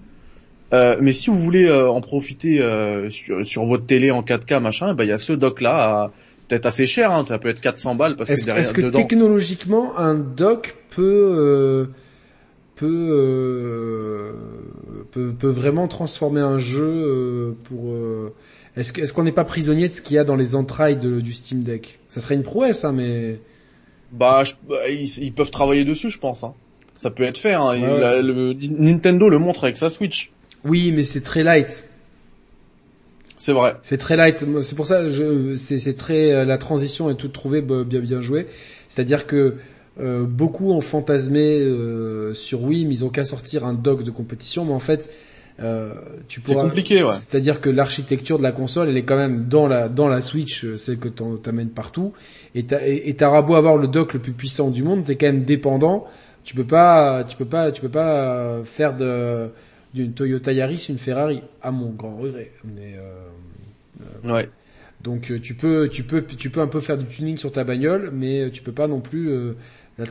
Euh, 0.74 0.98
mais 1.00 1.12
si 1.12 1.30
vous 1.30 1.38
voulez 1.38 1.66
euh, 1.66 1.90
en 1.90 2.02
profiter 2.02 2.60
euh, 2.60 3.10
sur, 3.10 3.46
sur, 3.46 3.66
votre 3.66 3.86
télé 3.86 4.12
en 4.12 4.24
4K, 4.24 4.60
machin, 4.60 4.94
ben 4.96 5.04
il 5.04 5.10
y 5.10 5.14
a 5.14 5.18
ce 5.18 5.34
dock 5.34 5.62
là 5.62 6.12
peut-être 6.48 6.66
assez 6.66 6.86
cher, 6.86 7.12
hein, 7.12 7.26
ça 7.28 7.38
peut 7.38 7.50
être 7.50 7.62
400 7.62 7.96
balles 7.96 8.16
parce 8.16 8.30
est-ce, 8.30 8.42
que 8.42 8.46
derrière 8.46 8.62
Est-ce 8.64 8.74
que 8.74 8.88
technologiquement 8.88 9.98
un 9.98 10.16
dock 10.16 10.76
peut 10.90 11.04
euh, 11.04 11.86
peut, 12.76 13.08
euh, 13.12 14.34
peut 15.12 15.34
peut 15.34 15.50
vraiment 15.50 15.88
transformer 15.88 16.42
un 16.42 16.60
jeu 16.60 16.84
euh, 16.84 17.52
pour 17.64 17.92
euh, 17.92 18.34
est-ce 18.76 18.94
que 18.94 19.02
est-ce 19.02 19.14
qu'on 19.14 19.24
n'est 19.24 19.32
pas 19.32 19.46
prisonnier 19.46 19.88
de 19.88 19.94
ce 19.94 20.02
qu'il 20.02 20.16
y 20.16 20.20
a 20.20 20.24
dans 20.24 20.36
les 20.36 20.56
entrailles 20.56 20.98
de, 20.98 21.22
du 21.22 21.34
Steam 21.34 21.64
Deck? 21.64 22.00
Ça 22.10 22.22
serait 22.22 22.36
une 22.36 22.44
prouesse, 22.44 22.86
hein, 22.86 22.92
mais 22.92 23.40
bah, 24.12 24.44
bah 24.68 24.90
ils, 24.90 25.34
peuvent 25.34 25.52
travailler 25.52 25.86
dessus, 25.86 26.10
je 26.10 26.20
pense. 26.20 26.44
Hein. 26.44 26.54
Ça 26.98 27.10
peut 27.10 27.24
être 27.24 27.38
fait. 27.38 27.54
Hein. 27.54 27.76
le, 27.76 28.54
Nintendo 28.54 29.30
le 29.30 29.40
montre 29.40 29.64
avec 29.64 29.78
sa 29.78 29.90
Switch. 29.90 30.32
Oui, 30.64 30.92
mais 30.92 31.04
c'est 31.04 31.22
très 31.22 31.44
light. 31.44 31.86
C'est 33.38 33.52
vrai. 33.52 33.76
C'est 33.84 33.98
très 33.98 34.16
light. 34.16 34.44
C'est 34.62 34.76
pour 34.76 34.88
ça, 34.88 35.10
je, 35.10 35.56
c'est, 35.56 35.96
très 35.96 36.32
euh, 36.32 36.46
la 36.46 36.58
transition 36.58 37.10
est 37.10 37.16
toute 37.16 37.34
trouvée 37.34 37.62
bien 37.62 38.00
bien 38.00 38.22
jouée. 38.22 38.48
C'est-à-dire 38.88 39.28
que 39.28 39.56
euh, 40.00 40.26
beaucoup 40.26 40.72
ont 40.72 40.82
fantasmé 40.82 41.62
euh, 41.62 42.34
sur 42.34 42.64
oui, 42.64 42.86
mais 42.86 42.96
ils 42.96 43.06
ont 43.06 43.10
qu'à 43.10 43.26
sortir 43.26 43.66
un 43.66 43.74
dock 43.74 44.04
de 44.04 44.12
compétition, 44.12 44.66
mais 44.66 44.74
en 44.74 44.80
fait, 44.80 45.10
Euh, 45.62 45.94
tu 46.28 46.42
pourras. 46.42 46.64
C'est 46.64 46.68
compliqué, 46.68 47.02
ouais. 47.02 47.16
C'est-à-dire 47.16 47.62
que 47.62 47.70
l'architecture 47.70 48.38
de 48.40 48.44
la 48.44 48.52
console, 48.52 48.90
elle 48.90 48.98
est 48.98 49.06
quand 49.06 49.16
même 49.16 49.46
dans 49.48 49.68
la 49.68 49.88
dans 49.88 50.10
la 50.10 50.20
Switch, 50.20 50.66
euh, 50.66 50.76
celle 50.76 50.98
que 50.98 51.08
t'amènes 51.08 51.70
partout. 51.70 52.12
Et 52.56 52.66
t'auras 53.16 53.42
beau 53.42 53.56
avoir 53.56 53.78
le 53.78 53.88
dock 53.88 54.14
le 54.14 54.20
plus 54.20 54.34
puissant 54.34 54.70
du 54.70 54.84
monde, 54.84 55.06
t'es 55.06 55.16
quand 55.16 55.28
même 55.28 55.46
dépendant. 55.46 56.08
Tu 56.44 56.56
peux 56.56 56.66
pas, 56.66 57.24
tu 57.24 57.38
peux 57.38 57.46
pas, 57.46 57.72
tu 57.72 57.82
peux 57.82 57.88
pas 57.90 58.64
faire 58.66 58.98
de 58.98 59.50
d'une 59.94 60.12
Toyota 60.12 60.52
Yaris 60.52 60.88
une 60.90 60.98
Ferrari, 60.98 61.42
à 61.62 61.72
mon 61.72 61.92
grand 61.92 62.18
regret. 62.18 62.52
Mais 62.66 62.98
euh, 62.98 64.34
ouais. 64.34 64.50
Donc 65.06 65.32
tu 65.42 65.54
peux, 65.54 65.88
tu 65.88 66.04
peux, 66.04 66.26
tu 66.26 66.50
peux 66.50 66.60
un 66.60 66.68
peu 66.68 66.82
faire 66.82 66.98
du 66.98 67.06
tuning 67.06 67.38
sur 67.38 67.54
ta 67.54 67.64
bagnole, 67.64 68.12
mais 68.12 68.52
tu 68.52 68.62
peux 68.62 68.74
pas 68.74 68.88
non 68.88 69.00
plus 69.00 69.56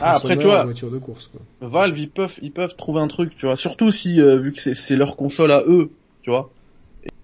ah, 0.00 0.16
après, 0.16 0.38
tu 0.38 0.46
vois, 0.46 0.64
voiture 0.64 0.90
de 0.90 0.98
course. 0.98 1.28
Quoi. 1.28 1.42
Valve, 1.68 1.98
ils 1.98 2.08
peuvent, 2.08 2.38
ils 2.40 2.52
peuvent 2.52 2.74
trouver 2.74 3.00
un 3.00 3.08
truc, 3.08 3.36
tu 3.36 3.44
vois. 3.46 3.56
Surtout 3.56 3.90
si, 3.90 4.20
euh, 4.20 4.38
vu 4.38 4.52
que 4.52 4.72
c'est 4.72 4.96
leur 4.96 5.16
console 5.16 5.52
à 5.52 5.62
eux, 5.66 5.90
tu 6.22 6.30
vois, 6.30 6.50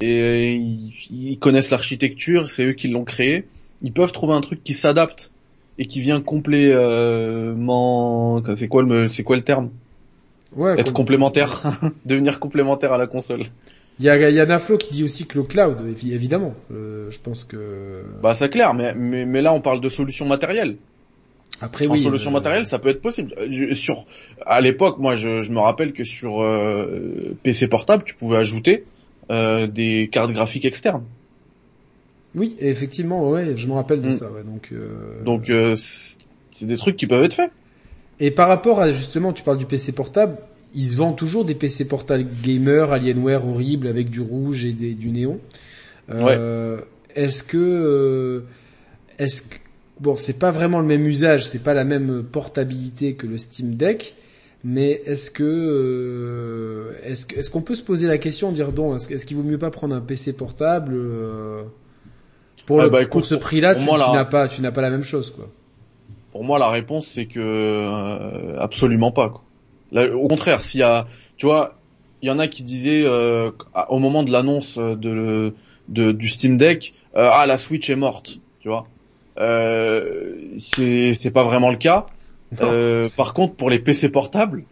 et 0.00 0.56
ils, 0.56 1.38
connaissent 1.38 1.70
l'architecture, 1.70 2.50
c'est 2.50 2.66
eux 2.66 2.72
qui 2.74 2.88
l'ont 2.88 3.04
créé. 3.04 3.46
Ils 3.82 3.92
peuvent 3.92 4.12
trouver 4.12 4.34
un 4.34 4.42
truc 4.42 4.62
qui 4.62 4.74
s'adapte 4.74 5.32
et 5.78 5.86
qui 5.86 6.02
vient 6.02 6.20
complément. 6.20 7.54
C'est 8.54 8.68
quoi 8.68 8.82
le, 8.82 9.08
c'est 9.08 9.22
quoi 9.22 9.36
le 9.36 9.42
terme? 9.42 9.70
Ouais. 10.54 10.78
Être 10.78 10.92
complémentaire, 10.92 11.62
devenir 12.04 12.40
complémentaire 12.40 12.92
à 12.92 12.98
la 12.98 13.06
console. 13.06 13.46
Il 14.00 14.04
y 14.04 14.08
a, 14.08 14.30
y 14.30 14.40
a 14.40 14.46
Naflo 14.46 14.78
qui 14.78 14.92
dit 14.94 15.04
aussi 15.04 15.26
que 15.26 15.36
le 15.36 15.44
cloud, 15.44 15.76
évidemment. 15.86 16.54
Euh, 16.72 17.10
je 17.10 17.18
pense 17.20 17.44
que. 17.44 18.02
Bah 18.22 18.34
c'est 18.34 18.48
clair, 18.48 18.72
mais, 18.72 18.94
mais 18.94 19.26
mais 19.26 19.42
là 19.42 19.52
on 19.52 19.60
parle 19.60 19.80
de 19.80 19.90
solutions 19.90 20.26
matérielles. 20.26 20.76
Après, 21.60 21.86
en 21.86 21.96
solution 21.96 22.30
matérielle, 22.30 22.66
ça 22.66 22.78
peut 22.78 22.88
être 22.88 23.02
possible. 23.02 23.34
sur, 23.74 24.06
à 24.46 24.62
l'époque, 24.62 24.98
moi, 24.98 25.14
je, 25.14 25.42
je, 25.42 25.52
me 25.52 25.58
rappelle 25.58 25.92
que 25.92 26.04
sur 26.04 26.42
euh, 26.42 27.36
PC 27.42 27.68
portable, 27.68 28.02
tu 28.04 28.14
pouvais 28.14 28.38
ajouter 28.38 28.84
euh, 29.30 29.66
des 29.66 30.08
cartes 30.10 30.32
graphiques 30.32 30.64
externes. 30.64 31.04
Oui, 32.34 32.56
effectivement, 32.60 33.28
ouais, 33.28 33.56
je 33.56 33.66
me 33.66 33.74
rappelle 33.74 34.00
de 34.00 34.08
mm. 34.08 34.12
ça. 34.12 34.30
Ouais, 34.30 34.42
donc, 34.42 34.70
euh... 34.72 35.22
donc 35.22 35.50
euh, 35.50 35.76
c'est 35.76 36.66
des 36.66 36.78
trucs 36.78 36.96
qui 36.96 37.06
peuvent 37.06 37.24
être 37.24 37.34
faits. 37.34 37.50
Et 38.20 38.30
par 38.30 38.48
rapport 38.48 38.80
à 38.80 38.90
justement, 38.90 39.32
tu 39.34 39.42
parles 39.42 39.58
du 39.58 39.66
PC 39.66 39.92
portable, 39.92 40.38
ils 40.74 40.88
se 40.88 40.96
vendent 40.96 41.16
toujours 41.16 41.44
des 41.44 41.54
PC 41.54 41.84
portables 41.86 42.26
gamer, 42.42 42.92
Alienware 42.92 43.46
horrible 43.46 43.86
avec 43.86 44.10
du 44.10 44.20
rouge 44.20 44.64
et 44.64 44.72
des, 44.72 44.94
du 44.94 45.10
néon. 45.10 45.40
Euh, 46.10 46.76
ouais. 46.76 46.84
Est-ce 47.14 47.42
que, 47.42 47.56
euh, 47.58 48.40
est-ce 49.18 49.42
que 49.42 49.56
bon, 49.98 50.16
c'est 50.16 50.38
pas 50.38 50.50
vraiment 50.50 50.80
le 50.80 50.86
même 50.86 51.06
usage, 51.06 51.46
c'est 51.46 51.62
pas 51.62 51.74
la 51.74 51.84
même 51.84 52.22
portabilité 52.22 53.14
que 53.14 53.26
le 53.26 53.38
Steam 53.38 53.74
Deck, 53.74 54.14
mais 54.62 55.02
est-ce 55.06 55.30
que 55.30 55.42
euh, 55.44 56.92
est-ce 57.04 57.26
est-ce 57.36 57.50
qu'on 57.50 57.62
peut 57.62 57.74
se 57.74 57.82
poser 57.82 58.06
la 58.06 58.18
question, 58.18 58.52
dire 58.52 58.72
donc, 58.72 59.00
est-ce, 59.10 59.26
qu'il 59.26 59.36
vaut 59.36 59.42
mieux 59.42 59.58
pas 59.58 59.70
prendre 59.70 59.94
un 59.94 60.00
PC 60.00 60.32
portable 60.32 60.96
pour, 62.66 62.80
le, 62.80 62.88
bah, 62.88 63.00
ce 63.22 63.34
prix-là, 63.34 63.74
tu, 63.74 63.84
n'as 63.84 64.24
pas 64.24 64.46
tu 64.46 64.62
n'as 64.62 64.70
pas 64.70 64.82
la 64.82 64.90
même 64.90 65.02
chose 65.02 65.32
quoi. 65.32 65.48
Pour 66.30 66.44
moi, 66.44 66.58
la 66.60 66.68
réponse 66.68 67.06
c'est 67.06 67.26
que 67.26 67.40
euh, 67.40 68.58
absolument 68.60 69.10
pas. 69.10 69.30
Quoi. 69.30 69.42
Au 69.92 70.28
contraire, 70.28 70.62
s'il 70.62 70.80
y 70.80 70.84
a, 70.84 71.06
tu 71.36 71.46
vois, 71.46 71.76
il 72.22 72.28
y 72.28 72.30
en 72.30 72.38
a 72.38 72.48
qui 72.48 72.62
disaient 72.62 73.06
au 73.06 73.98
moment 73.98 74.22
de 74.22 74.30
l'annonce 74.30 74.78
de, 74.78 75.54
de, 75.88 76.12
du 76.12 76.28
Steam 76.28 76.56
Deck, 76.56 76.94
ah 77.14 77.44
la 77.46 77.56
Switch 77.56 77.90
est 77.90 77.96
morte, 77.96 78.38
tu 78.60 78.68
vois. 78.68 78.86
Euh, 79.38 80.34
c'est 80.58 81.32
pas 81.32 81.44
vraiment 81.44 81.70
le 81.70 81.76
cas. 81.76 82.06
Euh, 82.60 83.08
par 83.16 83.32
contre, 83.34 83.54
pour 83.54 83.70
les 83.70 83.78
PC 83.78 84.08
portables, 84.08 84.64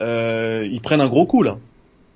euh, 0.00 0.66
ils 0.70 0.80
prennent 0.80 1.00
un 1.00 1.08
gros 1.08 1.26
coup 1.26 1.42
là. 1.42 1.58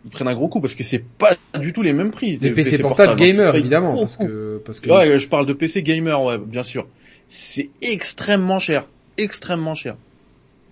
Ils 0.05 0.11
prennent 0.11 0.29
un 0.29 0.35
gros 0.35 0.49
coup 0.49 0.61
parce 0.61 0.75
que 0.75 0.85
c'est 0.85 1.03
pas 1.03 1.35
du 1.59 1.73
tout 1.73 1.83
les 1.83 1.93
mêmes 1.93 2.11
prix. 2.11 2.39
Les, 2.41 2.51
PC, 2.53 2.79
portables, 2.79 3.17
gamer 3.17 3.55
évidemment 3.57 3.97
parce 3.99 4.17
que 4.17 4.63
parce 4.65 4.81
que 4.81 4.91
ouais, 4.91 5.19
je 5.19 5.29
parle 5.29 5.47
de 5.47 5.53
PC 5.53 5.83
gamer 5.83 6.23
ouais, 6.23 6.39
bien 6.39 6.63
sûr. 6.63 6.87
C'est 7.29 7.71
extrêmement 7.81 8.59
cher, 8.59 8.87
extrêmement 9.17 9.75
cher. 9.75 9.97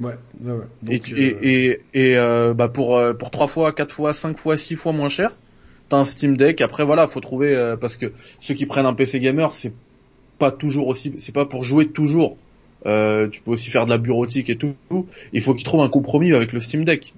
Ouais, 0.02 0.14
ouais, 0.40 0.52
ouais. 0.52 0.64
Donc, 0.82 1.12
et 1.12 1.32
euh, 1.32 1.38
et 1.42 1.80
et, 1.94 2.16
euh, 2.16 2.54
bah 2.54 2.68
pour 2.68 2.96
euh, 2.96 3.14
pour 3.14 3.30
trois 3.30 3.46
fois, 3.46 3.72
quatre 3.72 3.94
fois, 3.94 4.12
cinq 4.12 4.38
fois, 4.38 4.56
six 4.56 4.74
fois 4.74 4.92
moins 4.92 5.08
cher, 5.08 5.36
t'as 5.88 5.98
un 5.98 6.04
Steam 6.04 6.36
Deck. 6.36 6.60
Après 6.60 6.84
voilà, 6.84 7.06
faut 7.06 7.20
trouver 7.20 7.76
parce 7.80 7.96
que 7.96 8.12
ceux 8.40 8.54
qui 8.54 8.66
prennent 8.66 8.86
un 8.86 8.94
PC 8.94 9.20
gamer, 9.20 9.54
c'est 9.54 9.72
pas 10.38 10.50
toujours 10.50 10.88
aussi, 10.88 11.14
c'est 11.18 11.32
pas 11.32 11.46
pour 11.46 11.62
jouer 11.64 11.88
toujours. 11.88 12.36
Euh, 12.84 13.28
tu 13.28 13.40
peux 13.40 13.52
aussi 13.52 13.70
faire 13.70 13.84
de 13.84 13.90
la 13.90 13.98
bureautique 13.98 14.50
et 14.50 14.56
tout. 14.56 14.74
Il 15.32 15.40
faut 15.40 15.54
qu'ils 15.54 15.64
trouvent 15.64 15.82
un 15.82 15.88
compromis 15.88 16.32
avec 16.32 16.52
le 16.52 16.60
Steam 16.60 16.84
Deck. 16.84 17.14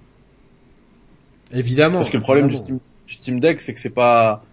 Évidemment. 1.52 1.98
Parce 1.98 2.10
que 2.10 2.18
le 2.18 2.22
problème 2.22 2.48
du 2.48 2.56
Steam, 3.06 3.40
Deck, 3.40 3.60
c'est 3.60 3.72
que 3.72 3.80
c'est 3.80 3.90
pas, 3.90 4.44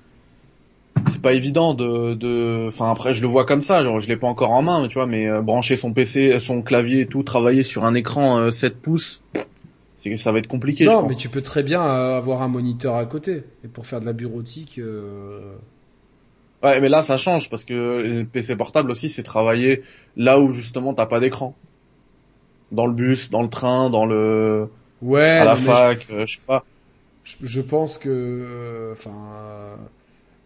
c'est 1.08 1.22
pas 1.22 1.34
évident 1.34 1.74
de, 1.74 2.14
de, 2.14 2.68
enfin 2.68 2.92
après 2.92 3.14
je 3.14 3.22
le 3.22 3.28
vois 3.28 3.46
comme 3.46 3.62
ça, 3.62 3.84
genre 3.84 4.00
je 4.00 4.08
l'ai 4.08 4.18
pas 4.18 4.28
encore 4.28 4.52
en 4.52 4.62
main, 4.62 4.88
tu 4.88 4.96
vois, 4.96 5.06
mais 5.06 5.28
euh, 5.28 5.42
brancher 5.42 5.76
son 5.76 5.94
PC, 5.94 6.40
son 6.40 6.62
clavier 6.62 7.02
et 7.02 7.06
tout, 7.06 7.24
travailler 7.24 7.64
sur 7.64 7.86
un 7.86 7.94
écran 7.94 8.50
7 8.50 8.72
euh, 8.72 8.76
pouces, 8.82 9.24
c'est 9.96 10.16
ça 10.18 10.32
va 10.32 10.40
être 10.40 10.48
compliqué. 10.48 10.86
Non, 10.86 11.06
mais 11.08 11.16
tu 11.16 11.30
peux 11.30 11.42
très 11.42 11.64
bien 11.64 11.82
avoir 11.82 12.42
un 12.42 12.48
moniteur 12.48 12.96
à 12.96 13.06
côté 13.06 13.44
et 13.64 13.68
pour 13.68 13.86
faire 13.86 14.02
de 14.02 14.06
la 14.06 14.14
bureautique. 14.14 14.80
Ouais, 16.64 16.80
mais 16.80 16.90
là 16.90 17.02
ça 17.02 17.18
change 17.18 17.50
parce 17.50 17.66
que 17.66 17.74
le 17.74 18.26
PC 18.26 18.56
portable 18.56 18.92
aussi 18.92 19.10
c'est 19.10 19.24
travailler 19.24 19.82
là 20.16 20.40
où 20.40 20.52
justement 20.52 20.94
t'as 20.94 21.08
pas 21.08 21.20
d'écran. 21.20 21.56
Dans 22.72 22.86
le 22.86 22.94
bus, 22.94 23.32
dans 23.32 23.42
le 23.42 23.50
train, 23.50 23.90
dans 23.90 24.06
le 24.06 24.70
ouais, 25.02 25.22
à 25.22 25.44
la 25.44 25.56
fac, 25.56 26.06
je... 26.08 26.16
Euh, 26.16 26.26
je 26.26 26.36
sais 26.36 26.42
pas. 26.46 26.64
Je, 27.24 27.62
pense 27.62 27.98
que 27.98 28.92
enfin 28.94 29.78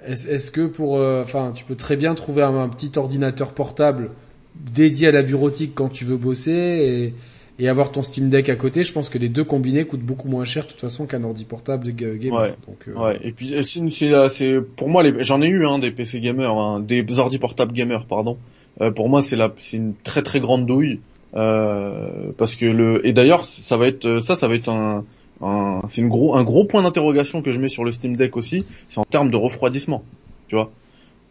est-ce 0.06 0.52
que 0.52 0.68
pour 0.68 0.98
euh, 0.98 1.24
enfin 1.24 1.52
tu 1.54 1.64
peux 1.64 1.76
très 1.76 1.96
bien 1.96 2.16
trouver 2.16 2.44
un, 2.44 2.56
un, 2.56 2.70
petit 2.70 2.92
ordinateur 2.98 3.54
portable 3.54 4.12
dédié 4.56 5.08
à 5.08 5.12
la 5.12 5.24
bureautique 5.24 5.72
quand 5.76 5.90
tu 5.90 6.06
veux 6.06 6.18
bosser 6.18 6.52
et 6.52 7.14
et 7.58 7.70
avoir 7.70 7.92
ton 7.92 8.04
Steam 8.04 8.30
Deck 8.30 8.50
à 8.50 8.56
côté, 8.56 8.84
je 8.84 8.92
pense 8.92 9.10
que 9.10 9.18
les 9.18 9.30
deux 9.30 9.46
combinés 9.46 9.86
coûtent 9.86 10.02
beaucoup 10.02 10.28
moins 10.28 10.44
cher 10.44 10.64
de 10.66 10.70
toute 10.70 10.82
façon 10.82 11.06
qu'un 11.06 11.24
ordi 11.24 11.46
portable 11.46 11.86
de 11.86 11.92
gamer. 11.92 12.42
Ouais. 12.42 12.54
Donc, 12.68 12.88
euh... 12.88 12.94
ouais. 12.94 13.20
Et 13.24 13.32
puis 13.32 13.56
c'est 13.64 14.60
pour 14.76 14.90
moi 14.90 15.04
j'en 15.20 15.42
ai 15.42 15.48
eu 15.48 15.66
hein, 15.66 15.80
des 15.80 15.92
PC 15.92 16.20
gamer, 16.20 16.52
hein, 16.52 16.82
des 16.82 17.20
ordi 17.20 17.40
portables 17.40 17.74
gamer 17.74 18.06
pardon. 18.06 18.38
Euh, 18.82 18.92
pour 18.92 19.08
moi 19.08 19.22
c'est 19.22 19.38
la 19.38 19.54
c'est 19.58 19.78
une 19.78 19.94
très 20.04 20.22
très 20.22 20.42
grande 20.42 20.66
douille 20.66 21.00
euh, 21.36 22.32
parce 22.38 22.58
que 22.58 22.66
le 22.66 23.06
et 23.08 23.14
d'ailleurs 23.14 23.46
ça 23.46 23.78
va 23.78 23.88
être 23.88 24.20
ça 24.20 24.36
ça 24.36 24.50
va 24.50 24.56
être 24.56 24.70
un, 24.70 25.06
un 25.42 25.82
c'est 25.88 26.02
une 26.02 26.10
gros 26.10 26.36
un 26.36 26.44
gros 26.44 26.66
point 26.66 26.82
d'interrogation 26.84 27.42
que 27.42 27.52
je 27.52 27.60
mets 27.60 27.68
sur 27.68 27.84
le 27.84 27.92
Steam 27.92 28.16
Deck 28.16 28.38
aussi, 28.38 28.66
c'est 28.88 29.00
en 29.00 29.06
termes 29.06 29.32
de 29.32 29.38
refroidissement, 29.38 30.04
tu 30.48 30.56
vois. 30.56 30.72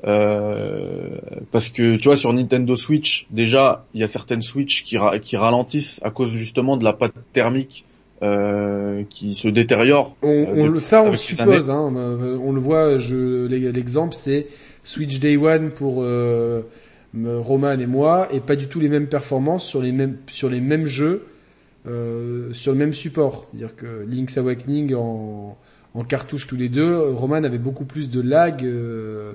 Euh, 0.07 1.17
parce 1.51 1.71
que 1.71 1.97
tu 1.97 2.09
vois 2.09 2.17
sur 2.19 2.31
Nintendo 2.35 2.77
Switch 2.77 3.27
déjà 3.31 3.87
il 3.95 4.01
y 4.01 4.05
a 4.05 4.07
certaines 4.07 4.43
Switch 4.43 4.85
qui, 4.85 4.99
qui 5.23 5.37
ralentissent 5.39 5.99
à 6.03 6.11
cause 6.11 6.31
justement 6.31 6.77
de 6.77 6.85
la 6.85 6.93
pâte 6.93 7.15
thermique 7.33 7.87
euh, 8.23 9.03
qui 9.09 9.35
se 9.35 9.49
détériore. 9.49 10.17
On, 10.23 10.29
euh, 10.29 10.71
on 10.75 10.79
ça 10.79 11.03
on 11.03 11.11
le 11.11 11.17
suppose, 11.17 11.71
hein, 11.71 11.93
on 11.93 12.53
le 12.53 12.61
voit. 12.61 12.99
Je, 12.99 13.47
l'exemple 13.47 14.15
c'est 14.15 14.47
Switch 14.83 15.19
Day 15.21 15.37
One 15.37 15.71
pour 15.71 16.03
euh, 16.03 16.63
Roman 17.15 17.73
et 17.73 17.87
moi 17.87 18.29
et 18.33 18.41
pas 18.41 18.57
du 18.57 18.69
tout 18.69 18.81
les 18.81 18.89
mêmes 18.89 19.09
performances 19.09 19.65
sur 19.65 19.81
les 19.81 19.93
mêmes 19.93 20.19
sur 20.29 20.49
les 20.49 20.61
mêmes 20.61 20.87
jeux 20.87 21.27
euh, 21.87 22.53
sur 22.53 22.73
le 22.73 22.79
même 22.79 22.95
support. 22.95 23.47
C'est-à-dire 23.51 23.77
que 23.77 24.07
Link's 24.09 24.37
Awakening 24.39 24.95
en, 24.95 25.57
en 25.95 26.05
cartouche 26.05 26.47
tous 26.47 26.57
les 26.57 26.69
deux, 26.69 27.11
Roman 27.11 27.43
avait 27.45 27.59
beaucoup 27.59 27.85
plus 27.85 28.11
de 28.11 28.21
lag. 28.21 28.65
Euh, 28.65 29.33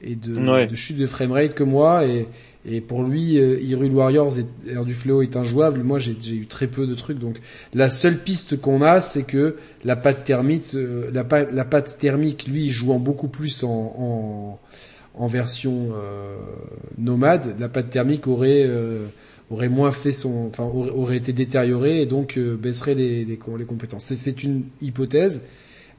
et 0.00 0.14
de, 0.14 0.66
de 0.66 0.74
chute 0.76 0.96
de 0.96 1.06
framerate 1.06 1.54
que 1.54 1.64
moi 1.64 2.04
et, 2.04 2.28
et 2.64 2.80
pour 2.80 3.02
lui 3.02 3.38
euh, 3.38 3.58
Hyrule 3.60 3.92
Warriors 3.92 4.38
et 4.38 4.46
Air 4.70 4.84
du 4.84 4.94
Fléau 4.94 5.22
est 5.22 5.36
injouable 5.36 5.82
moi 5.82 5.98
j'ai 5.98 6.12
eu 6.34 6.46
très 6.46 6.68
peu 6.68 6.86
de 6.86 6.94
trucs 6.94 7.18
donc 7.18 7.38
la 7.74 7.88
seule 7.88 8.18
piste 8.18 8.60
qu'on 8.60 8.80
a 8.80 9.00
c'est 9.00 9.24
que 9.24 9.56
la 9.84 9.96
pâte 9.96 10.22
thermique 10.22 10.74
euh, 10.74 11.10
la, 11.12 11.24
pâte, 11.24 11.50
la 11.52 11.64
pâte 11.64 11.98
thermique 11.98 12.46
lui 12.46 12.68
jouant 12.68 13.00
beaucoup 13.00 13.28
plus 13.28 13.64
en, 13.64 13.68
en, 13.98 14.60
en 15.14 15.26
version 15.26 15.88
euh, 15.96 16.36
nomade 16.96 17.56
la 17.58 17.68
pâte 17.68 17.90
thermique 17.90 18.28
aurait 18.28 18.64
euh, 18.66 19.06
aurait 19.50 19.68
moins 19.68 19.92
fait 19.92 20.12
son 20.12 20.46
enfin 20.48 20.64
aurait, 20.64 21.16
été 21.16 21.32
détériorée 21.32 22.02
et 22.02 22.06
donc 22.06 22.38
baisserait 22.38 22.94
les, 22.94 23.24
les, 23.24 23.38
les 23.58 23.64
compétences 23.64 24.12
c'est 24.12 24.42
une 24.42 24.64
hypothèse 24.82 25.40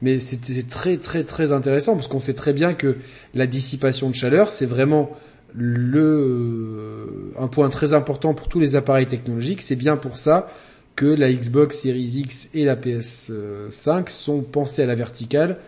mais 0.02 0.18
c'est 0.18 0.68
très 0.68 0.96
très 0.96 1.24
très 1.24 1.52
intéressant 1.52 1.94
parce 1.94 2.08
qu'on 2.08 2.20
sait 2.20 2.34
très 2.34 2.52
bien 2.52 2.74
que 2.74 2.96
la 3.34 3.46
dissipation 3.46 4.08
de 4.08 4.14
chaleur, 4.14 4.50
c'est 4.50 4.66
vraiment 4.66 5.10
le 5.54 7.32
un 7.38 7.48
point 7.48 7.68
très 7.68 7.92
important 7.92 8.34
pour 8.34 8.48
tous 8.48 8.60
les 8.60 8.76
appareils 8.76 9.06
technologiques. 9.06 9.60
C'est 9.60 9.76
bien 9.76 9.96
pour 9.96 10.16
ça 10.16 10.50
que 10.96 11.06
la 11.06 11.30
Xbox 11.32 11.80
Series 11.80 12.18
X 12.18 12.48
et 12.54 12.64
la 12.64 12.76
PS5 12.76 14.08
sont 14.08 14.42
pensées 14.42 14.82
à 14.82 14.86
la 14.86 14.94
verticale 14.94 15.58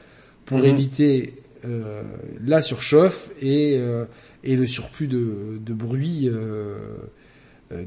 pour 0.47 0.59
mhm. 0.59 0.65
éviter 0.65 1.35
euh, 1.65 2.03
la 2.45 2.63
surchauffe 2.63 3.31
et, 3.41 3.77
euh, 3.79 4.05
et 4.45 4.57
le 4.57 4.67
surplus 4.67 5.09
de, 5.09 5.59
de 5.65 5.75
bruit 5.75 6.29
euh, 6.29 6.33
euh 6.35 6.97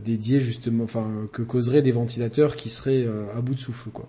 dédié 0.04 0.40
justement, 0.40 0.84
enfin 0.84 1.06
que 1.32 1.42
causeraient 1.42 1.82
des 1.82 1.92
ventilateurs 1.92 2.56
qui 2.56 2.70
seraient 2.70 3.04
euh, 3.06 3.26
à 3.36 3.42
bout 3.42 3.56
de 3.56 3.60
souffle 3.60 3.90
quoi. 3.90 4.08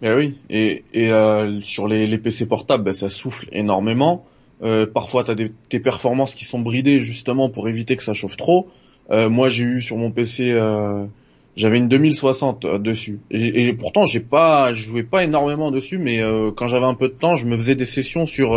Ben 0.00 0.16
oui, 0.16 0.38
et, 0.48 0.84
et 0.94 1.10
euh, 1.10 1.60
sur 1.60 1.88
les, 1.88 2.06
les, 2.06 2.18
PC 2.18 2.46
portables, 2.46 2.84
ben, 2.84 2.92
ça 2.92 3.08
souffle 3.08 3.48
énormément. 3.50 4.24
Euh, 4.62 4.86
parfois, 4.86 5.24
tu 5.24 5.30
as 5.32 5.34
des, 5.34 5.52
tes 5.68 5.80
performances 5.80 6.34
qui 6.34 6.44
sont 6.44 6.60
bridées 6.60 7.00
justement 7.00 7.50
pour 7.50 7.68
éviter 7.68 7.96
que 7.96 8.02
ça 8.04 8.12
chauffe 8.12 8.36
trop. 8.36 8.68
Euh, 9.10 9.28
moi, 9.28 9.48
j'ai 9.48 9.64
eu 9.64 9.82
sur 9.82 9.96
mon 9.96 10.12
PC, 10.12 10.52
euh, 10.52 11.04
j'avais 11.56 11.78
une 11.78 11.88
2060 11.88 12.64
euh, 12.64 12.78
dessus. 12.78 13.18
Et, 13.32 13.66
et 13.66 13.72
pourtant, 13.72 14.04
j'ai 14.04 14.20
pas, 14.20 14.72
je 14.72 14.84
jouais 14.84 15.02
pas 15.02 15.24
énormément 15.24 15.72
dessus, 15.72 15.98
mais 15.98 16.22
euh, 16.22 16.52
quand 16.54 16.68
j'avais 16.68 16.86
un 16.86 16.94
peu 16.94 17.08
de 17.08 17.14
temps, 17.14 17.34
je 17.34 17.46
me 17.46 17.56
faisais 17.56 17.74
des 17.74 17.86
sessions 17.86 18.24
sur 18.24 18.56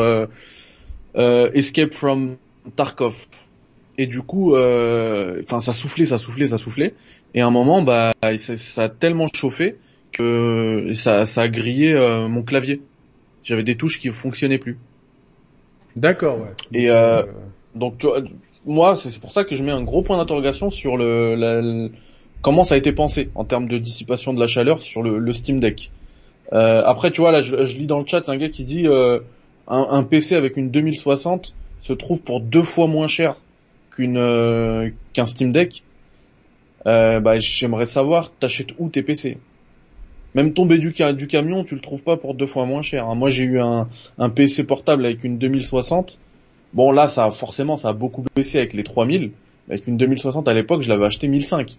Escape 1.16 1.94
from 1.94 2.36
Tarkov. 2.76 3.28
Et 3.98 4.08
du 4.08 4.22
coup, 4.22 4.56
enfin, 4.56 5.60
ça 5.60 5.74
soufflait, 5.74 6.06
ça 6.06 6.18
soufflait, 6.18 6.48
ça 6.48 6.58
soufflait. 6.58 6.94
Et 7.34 7.42
à 7.42 7.48
un 7.48 7.52
moment, 7.52 7.82
bah, 7.82 8.12
ça, 8.38 8.58
ça 8.58 8.84
a 8.84 8.90
tellement 8.90 9.28
chauffé 9.34 9.78
que 10.12 10.92
ça, 10.94 11.26
ça 11.26 11.42
a 11.42 11.48
grillé 11.48 11.94
euh, 11.94 12.28
mon 12.28 12.44
clavier. 12.44 12.82
J'avais 13.44 13.64
des 13.64 13.76
touches 13.76 14.00
qui 14.00 14.10
fonctionnaient 14.10 14.58
plus. 14.58 14.78
D'accord, 15.96 16.40
ouais. 16.40 16.54
Et 16.74 16.90
euh, 16.90 17.24
donc 17.76 17.98
tu 17.98 18.08
vois, 18.08 18.22
moi, 18.66 18.96
c'est 18.96 19.20
pour 19.20 19.32
ça 19.32 19.44
que 19.44 19.56
je 19.56 19.64
mets 19.64 19.72
un 19.72 19.84
gros 19.84 20.04
point 20.04 20.18
d'interrogation 20.18 20.70
sur 20.70 20.98
le, 20.98 21.90
comment 22.42 22.64
ça 22.64 22.76
a 22.76 22.78
été 22.78 22.92
pensé 22.92 23.30
en 23.36 23.46
termes 23.46 23.68
de 23.68 23.78
dissipation 23.78 24.34
de 24.34 24.40
la 24.40 24.48
chaleur 24.48 24.82
sur 24.82 25.02
le, 25.02 25.18
le 25.18 25.34
Steam 25.34 25.60
Deck. 25.60 25.92
Euh, 26.54 26.84
après, 26.86 27.12
tu 27.12 27.22
vois, 27.22 27.32
là, 27.32 27.42
je, 27.42 27.56
lis 27.56 27.88
dans 27.88 28.00
le 28.00 28.06
chat 28.06 28.28
un 28.30 28.38
gars 28.38 28.50
qui 28.50 28.64
dit 28.64 28.88
euh, 28.88 29.20
un, 29.68 29.88
un, 29.90 30.04
PC 30.04 30.36
avec 30.36 30.58
une 30.58 30.70
2060 30.70 31.54
se 31.80 31.94
trouve 31.94 32.22
pour 32.22 32.42
deux 32.42 32.64
fois 32.64 32.88
moins 32.88 33.08
cher 33.08 33.38
qu'une 34.02 34.18
euh, 34.18 34.90
qu'un 35.14 35.28
Steam 35.28 35.52
Deck. 35.52 35.84
Euh, 36.88 37.20
bah, 37.20 37.38
j'aimerais 37.38 37.86
savoir, 37.86 38.32
t'achètes 38.32 38.72
où 38.80 38.90
tes 38.90 39.04
PC 39.04 39.38
même 40.34 40.54
tomber 40.54 40.78
du, 40.78 40.94
du 40.94 41.28
camion, 41.28 41.66
tu 41.66 41.76
le 41.76 41.82
trouves 41.82 42.04
pas 42.04 42.16
pour 42.16 42.36
deux 42.36 42.46
fois 42.46 42.66
moins 42.66 42.82
cher. 42.82 43.06
Hein. 43.06 43.16
Moi, 43.16 43.30
j'ai 43.30 43.44
eu 43.44 43.60
un, 43.60 43.90
un 44.18 44.30
PC 44.30 44.64
portable 44.64 45.06
avec 45.06 45.26
une 45.26 45.38
2060. 45.38 46.18
Bon, 46.74 46.94
là, 46.94 47.10
ça 47.10 47.30
forcément, 47.32 47.76
ça 47.76 47.90
a 47.90 47.94
beaucoup 47.94 48.24
baissé 48.34 48.58
avec 48.58 48.72
les 48.72 48.84
3000. 48.84 49.32
Avec 49.70 49.88
une 49.88 49.98
2060 49.98 50.48
à 50.48 50.54
l'époque, 50.54 50.84
je 50.84 50.88
l'avais 50.88 51.04
acheté 51.04 51.28
1005. 51.28 51.78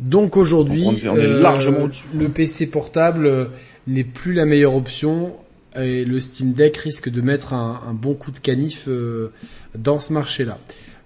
Donc 0.00 0.36
aujourd'hui, 0.36 0.84
euh, 1.04 1.40
largement 1.40 1.86
le 2.12 2.28
PC 2.28 2.68
portable 2.68 3.50
n'est 3.86 4.02
plus 4.02 4.34
la 4.34 4.44
meilleure 4.44 4.74
option 4.74 5.36
et 5.76 6.04
le 6.04 6.20
Steam 6.20 6.52
Deck 6.52 6.76
risque 6.76 7.08
de 7.08 7.20
mettre 7.20 7.52
un, 7.52 7.82
un 7.86 7.94
bon 7.94 8.14
coup 8.14 8.30
de 8.30 8.38
canif 8.38 8.84
euh, 8.88 9.32
dans 9.76 9.98
ce 9.98 10.12
marché-là. 10.12 10.58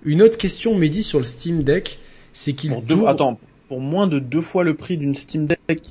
Une 0.04 0.22
autre 0.22 0.38
question, 0.38 0.74
Mehdi, 0.74 1.02
sur 1.02 1.18
le 1.18 1.24
Steam 1.24 1.62
Deck, 1.62 1.98
c'est 2.32 2.52
qu'il 2.52 2.74
tourne... 2.82 3.08
Attends, 3.08 3.38
pour 3.68 3.80
moins 3.80 4.06
de 4.06 4.18
deux 4.18 4.40
fois 4.40 4.64
le 4.64 4.74
prix 4.74 4.96
d'une 4.96 5.14
Steam 5.14 5.46
Deck. 5.46 5.82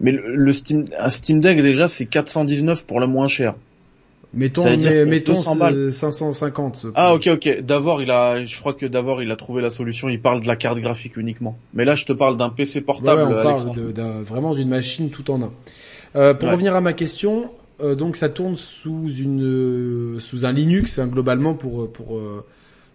Mais 0.00 0.12
le, 0.12 0.52
Steam, 0.52 0.86
un 0.98 1.10
Steam 1.10 1.40
Deck 1.40 1.62
déjà 1.62 1.88
c'est 1.88 2.04
419 2.04 2.86
pour 2.86 3.00
le 3.00 3.06
moins 3.06 3.28
cher. 3.28 3.54
Mettons, 4.34 4.64
mais, 4.64 5.06
mettons 5.06 5.36
550. 5.36 6.88
Ah 6.94 7.14
ok 7.14 7.28
ok. 7.28 7.60
D'abord 7.62 8.02
il 8.02 8.10
a, 8.10 8.44
je 8.44 8.60
crois 8.60 8.74
que 8.74 8.84
d'abord 8.84 9.22
il 9.22 9.30
a 9.30 9.36
trouvé 9.36 9.62
la 9.62 9.70
solution. 9.70 10.10
Il 10.10 10.20
parle 10.20 10.40
de 10.40 10.46
la 10.46 10.56
carte 10.56 10.78
graphique 10.78 11.16
uniquement. 11.16 11.56
Mais 11.72 11.86
là 11.86 11.94
je 11.94 12.04
te 12.04 12.12
parle 12.12 12.36
d'un 12.36 12.50
PC 12.50 12.82
portable. 12.82 13.32
Ouais, 13.32 13.38
on 13.38 13.42
parle 13.42 14.22
vraiment 14.22 14.54
d'une 14.54 14.68
machine 14.68 15.08
tout 15.08 15.30
en 15.30 15.40
un. 15.40 15.52
Euh, 16.16 16.34
pour 16.34 16.50
revenir 16.50 16.76
à 16.76 16.82
ma 16.82 16.92
question, 16.92 17.50
euh, 17.80 17.94
donc 17.94 18.16
ça 18.16 18.28
tourne 18.28 18.56
sous 18.56 19.08
une 19.08 20.18
sous 20.18 20.46
un 20.46 20.52
Linux 20.52 20.98
hein, 20.98 21.06
globalement 21.06 21.54
pour 21.54 21.90
pour 21.90 22.20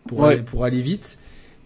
pour 0.08 0.26
aller, 0.26 0.42
pour 0.42 0.66
aller 0.66 0.82
vite. 0.82 1.18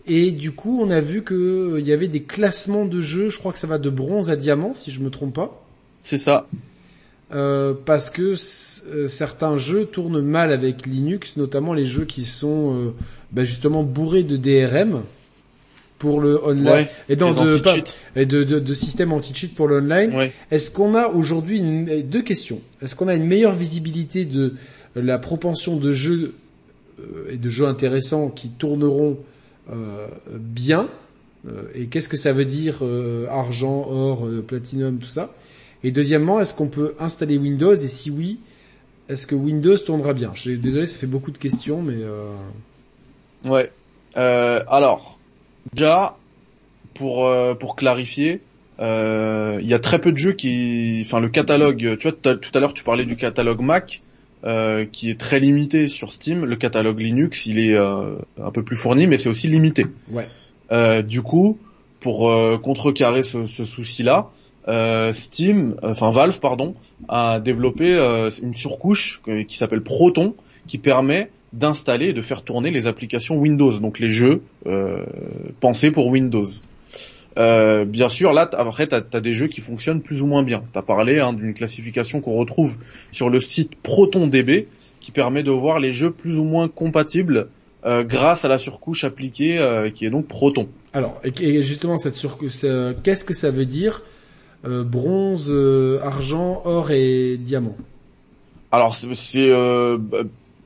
Et 0.08 0.32
du 0.32 0.52
coup, 0.52 0.80
on 0.82 0.90
a 0.92 1.00
vu 1.00 1.24
qu'il 1.24 1.36
euh, 1.36 1.82
y 1.82 1.92
avait 1.92 2.08
des 2.08 2.22
classements 2.22 2.86
de 2.86 3.02
jeux. 3.02 3.30
Je 3.30 3.40
crois 3.40 3.52
que 3.52 3.58
ça 3.58 3.68
va 3.68 3.80
de 3.80 3.90
bronze 3.90 4.30
à 4.30 4.36
diamant, 4.36 4.74
si 4.74 4.92
je 4.92 5.02
me 5.02 5.10
trompe 5.10 5.34
pas. 5.34 5.66
C'est 6.04 6.20
ça. 6.20 6.48
Euh, 7.34 7.74
parce 7.86 8.12
que 8.12 8.36
euh, 8.88 9.08
certains 9.08 9.58
jeux 9.58 9.86
tournent 9.86 10.22
mal 10.22 10.52
avec 10.52 10.86
Linux, 10.86 11.38
notamment 11.38 11.74
les 11.74 11.86
jeux 11.86 12.06
qui 12.06 12.22
sont 12.22 12.76
euh, 12.76 12.94
bah 13.32 13.44
justement 13.44 13.82
bourrés 13.82 14.22
de 14.22 14.38
DRM 14.38 15.02
pour 16.06 16.22
le 16.22 16.44
online 16.44 16.88
et 17.10 17.16
dans 17.16 17.34
de, 17.34 17.62
et 18.16 18.26
de, 18.26 18.44
de, 18.44 18.60
de 18.60 18.74
systèmes 18.74 19.12
anti-cheat 19.12 19.56
pour 19.56 19.68
le 19.68 19.78
online. 19.78 20.30
Est-ce 20.52 20.72
qu'on 20.72 20.96
a 20.96 21.08
aujourd'hui 21.08 21.62
deux 22.04 22.22
questions 22.22 22.62
Est-ce 22.82 22.96
qu'on 22.96 23.08
a 23.08 23.16
une 23.16 23.26
meilleure 23.26 23.56
visibilité 23.56 24.26
de 24.26 24.54
la 24.96 25.18
propension 25.20 25.78
de 25.78 25.94
jeux 25.94 26.36
et 27.30 27.38
de 27.38 27.50
jeux 27.50 27.66
intéressants 27.66 28.30
qui 28.30 28.50
tourneront 28.50 29.18
euh, 29.72 30.08
bien. 30.28 30.88
Euh, 31.48 31.64
et 31.74 31.88
qu'est-ce 31.88 32.10
que 32.10 32.18
ça 32.18 32.32
veut 32.32 32.46
dire 32.46 32.80
euh, 32.82 33.28
argent, 33.30 33.88
or, 33.90 34.28
platinum, 34.48 34.98
tout 34.98 35.08
ça 35.08 35.34
Et 35.84 35.92
deuxièmement, 35.92 36.40
est-ce 36.40 36.54
qu'on 36.54 36.68
peut 36.68 36.96
installer 37.00 37.38
Windows 37.38 37.74
Et 37.74 37.88
si 37.88 38.10
oui, 38.10 38.40
est-ce 39.10 39.28
que 39.28 39.36
Windows 39.36 39.78
tournera 39.78 40.14
bien 40.14 40.32
Je 40.34 40.42
suis 40.42 40.58
désolé, 40.58 40.86
ça 40.86 40.98
fait 40.98 41.08
beaucoup 41.08 41.32
de 41.32 41.38
questions, 41.38 41.82
mais... 41.82 41.98
Ouais. 43.50 43.72
alors, 44.16 45.15
déjà, 45.74 46.18
pour, 46.94 47.30
pour 47.60 47.76
clarifier, 47.76 48.42
il 48.80 49.68
y 49.68 49.74
a 49.74 49.80
très 49.80 50.00
peu 50.00 50.12
de 50.12 50.18
jeux 50.18 50.34
qui, 50.34 51.02
enfin 51.06 51.20
le 51.20 51.30
catalogue, 51.30 51.98
tu 51.98 52.10
vois, 52.10 52.36
tout 52.36 52.52
à 52.54 52.60
l'heure 52.60 52.74
tu 52.74 52.84
parlais 52.84 53.06
du 53.06 53.16
catalogue 53.16 53.62
Mac, 53.62 54.02
euh, 54.46 54.86
qui 54.92 55.10
est 55.10 55.20
très 55.20 55.40
limité 55.40 55.88
sur 55.88 56.12
Steam. 56.12 56.46
Le 56.46 56.56
catalogue 56.56 57.00
Linux, 57.00 57.48
il 57.48 57.58
est 57.58 57.74
euh, 57.74 58.16
un 58.40 58.52
peu 58.52 58.62
plus 58.62 58.76
fourni, 58.76 59.08
mais 59.08 59.18
c'est 59.18 59.30
aussi 59.30 59.48
limité. 59.48 59.88
Ouais. 60.12 60.28
Euh, 60.72 61.02
du 61.02 61.24
coup, 61.24 61.58
pour 62.00 62.30
euh, 62.30 62.60
contrecarrer 62.60 63.24
ce, 63.24 63.48
ce 63.48 63.66
souci-là, 63.66 64.30
Steam, 65.14 65.76
enfin 65.84 66.12
Valve, 66.12 66.40
pardon, 66.40 66.76
a 67.08 67.40
développé 67.40 67.96
une 68.42 68.56
surcouche 68.56 69.22
qui 69.48 69.58
s'appelle 69.58 69.82
Proton, 69.82 70.36
qui 70.68 70.80
permet 70.80 71.30
d'installer 71.56 72.08
et 72.08 72.14
de 72.14 72.22
faire 72.22 72.44
tourner 72.44 72.72
les 72.72 72.88
applications 72.88 73.38
Windows, 73.38 73.80
donc 73.80 74.00
les 74.00 74.10
jeux 74.10 74.42
pensés 75.60 75.92
pour 75.92 76.08
Windows. 76.08 76.46
Euh, 77.38 77.86
bien 77.86 78.10
sûr, 78.10 78.34
là, 78.34 78.50
après, 78.54 78.88
tu 78.88 78.96
as, 78.96 79.22
des 79.22 79.34
jeux 79.34 79.48
qui 79.48 79.62
fonctionnent 79.62 80.02
plus 80.02 80.22
ou 80.22 80.28
moins 80.28 80.44
bien. 80.44 80.64
Tu 80.72 80.80
as 80.80 80.82
parlé 80.82 81.20
hein, 81.20 81.34
d'une 81.34 81.54
classification 81.54 82.22
qu'on 82.22 82.36
retrouve 82.36 82.78
sur 83.12 83.30
le 83.30 83.40
site 83.40 83.72
ProtonDB, 83.82 84.68
qui 85.02 85.12
permet 85.12 85.44
de 85.44 85.52
voir 85.52 85.80
les 85.80 85.92
jeux 85.92 86.12
plus 86.12 86.40
ou 86.40 86.44
moins 86.44 86.68
compatibles 86.68 87.48
euh, 87.86 88.04
grâce 88.04 88.46
à 88.46 88.48
la 88.48 88.58
surcouche 88.58 89.04
appliquée, 89.04 89.58
euh, 89.60 89.90
qui 89.90 90.06
est 90.06 90.10
donc 90.10 90.28
Proton. 90.28 90.68
Alors, 90.94 91.22
et, 91.24 91.62
justement, 91.62 91.98
cette 91.98 92.16
surcouche, 92.16 92.66
qu'est-ce 93.04 93.26
que 93.26 93.34
ça 93.34 93.52
veut 93.52 93.66
dire 93.66 94.04
Bronze, 94.64 95.54
argent, 96.02 96.62
or 96.66 96.90
et 96.90 97.38
diamant? 97.38 97.76
Alors, 98.72 98.96
c'est 98.96 99.52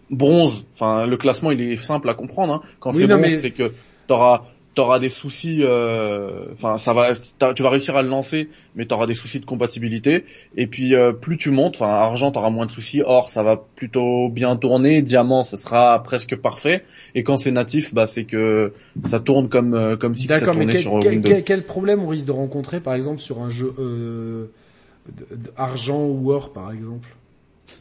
bronze. 0.10 0.65
Enfin, 0.73 1.06
le 1.06 1.18
classement, 1.18 1.52
il 1.52 1.61
est 1.61 1.77
simple 1.77 2.10
à 2.10 2.14
comprendre. 2.14 2.53
Hein. 2.53 2.61
Quand 2.80 2.91
c'est 2.91 3.07
bronze, 3.07 3.40
c'est 3.41 3.52
que 3.52 3.72
tu 4.07 4.14
auras 4.14 4.44
t'auras 4.80 4.99
des 4.99 5.10
soucis, 5.10 5.60
euh, 5.61 6.45
enfin 6.53 6.77
ça 6.77 6.94
va, 6.94 7.10
tu 7.53 7.64
vas 7.64 7.69
réussir 7.69 7.98
à 7.98 8.02
le 8.02 8.07
lancer, 8.07 8.48
mais 8.76 8.86
t'auras 8.86 9.07
des 9.07 9.14
soucis 9.14 9.41
de 9.41 9.45
compatibilité. 9.45 10.23
Et 10.56 10.68
puis 10.68 10.95
euh, 10.95 11.11
plus 11.11 11.38
tu 11.38 11.52
montes, 11.52 11.76
enfin 11.76 11.91
argent 11.91 12.31
t'auras 12.31 12.49
moins 12.49 12.65
de 12.65 12.72
soucis, 12.72 13.02
or 13.06 13.30
ça 13.30 13.44
va 13.44 13.57
plutôt 13.57 14.30
bien 14.30 14.56
tourner, 14.56 15.02
diamant 15.02 15.44
ce 15.44 15.57
sera 15.57 16.02
presque 16.03 16.36
parfait. 16.38 16.84
Et 17.14 17.23
quand 17.23 17.36
c'est 17.36 17.52
natif, 17.52 17.94
bah 17.94 18.07
c'est 18.07 18.23
que 18.23 18.72
ça 19.03 19.19
tourne 19.19 19.49
comme 19.49 19.73
euh, 19.73 19.98
comme 19.98 20.15
si 20.15 20.27
ça 20.27 20.40
tournait 20.40 20.68
quel, 20.68 20.81
sur 20.81 20.94
Windows. 20.94 21.31
Quel, 21.45 21.65
problème 21.65 22.02
on 22.02 22.07
risque 22.07 22.26
de 22.26 22.31
rencontrer 22.31 22.80
par 22.80 22.94
exemple 22.94 23.19
sur 23.19 23.41
un 23.41 23.49
jeu 23.49 23.73
argent 25.57 26.06
ou 26.06 26.31
or 26.31 26.53
par 26.53 26.72
exemple? 26.72 27.10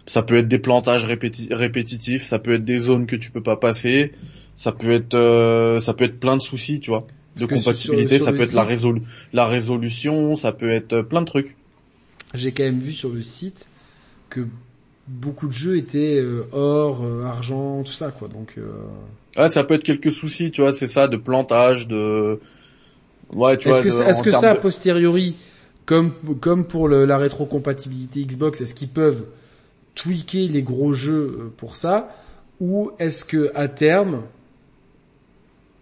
Ça 0.06 0.22
peut 0.22 0.38
être 0.38 0.48
des 0.48 0.58
plantages 0.58 1.04
répétitifs, 1.04 2.24
ça 2.24 2.38
peut 2.38 2.54
être 2.54 2.64
des 2.64 2.78
zones 2.78 3.06
que 3.06 3.16
tu 3.16 3.30
peux 3.30 3.42
pas 3.42 3.56
passer 3.56 4.12
ça 4.58 4.72
peut 4.72 4.90
être 4.90 5.14
euh, 5.14 5.78
ça 5.78 5.94
peut 5.94 6.04
être 6.04 6.18
plein 6.18 6.36
de 6.36 6.42
soucis, 6.42 6.80
tu 6.80 6.90
vois, 6.90 7.06
de 7.36 7.46
compatibilité, 7.46 8.18
ça 8.18 8.32
peut 8.32 8.40
être 8.40 8.54
la, 8.54 8.64
résolu 8.64 9.02
la 9.32 9.46
résolution, 9.46 10.34
ça 10.34 10.50
peut 10.50 10.72
être 10.72 10.94
euh, 10.94 11.02
plein 11.04 11.20
de 11.20 11.26
trucs. 11.26 11.56
J'ai 12.34 12.50
quand 12.50 12.64
même 12.64 12.80
vu 12.80 12.92
sur 12.92 13.10
le 13.10 13.22
site 13.22 13.68
que 14.30 14.40
beaucoup 15.06 15.46
de 15.46 15.52
jeux 15.52 15.76
étaient 15.76 16.18
euh, 16.18 16.42
or, 16.50 17.06
argent, 17.24 17.84
tout 17.84 17.92
ça 17.92 18.10
quoi. 18.10 18.26
Donc 18.26 18.56
Ouais, 19.36 19.48
ça 19.48 19.62
peut 19.62 19.74
être 19.74 19.84
quelques 19.84 20.10
soucis, 20.10 20.50
tu 20.50 20.62
vois, 20.62 20.72
c'est 20.72 20.88
ça 20.88 21.06
de 21.06 21.16
plantage 21.16 21.86
de 21.86 22.40
Ouais, 23.32 23.56
tu 23.58 23.68
est-ce 23.68 23.82
Que 23.82 24.10
est-ce 24.10 24.22
que 24.24 24.32
ça 24.32 24.50
a 24.50 24.54
posteriori 24.56 25.36
comme 25.86 26.12
comme 26.40 26.64
pour 26.64 26.88
le, 26.88 27.04
la 27.04 27.16
rétrocompatibilité 27.16 28.24
Xbox, 28.24 28.60
est-ce 28.60 28.74
qu'ils 28.74 28.88
peuvent 28.88 29.24
tweaker 29.98 30.48
les 30.48 30.62
gros 30.62 30.92
jeux 30.92 31.52
pour 31.56 31.74
ça 31.74 32.14
ou 32.60 32.92
est-ce 32.98 33.24
que 33.24 33.50
à 33.54 33.66
terme 33.66 34.22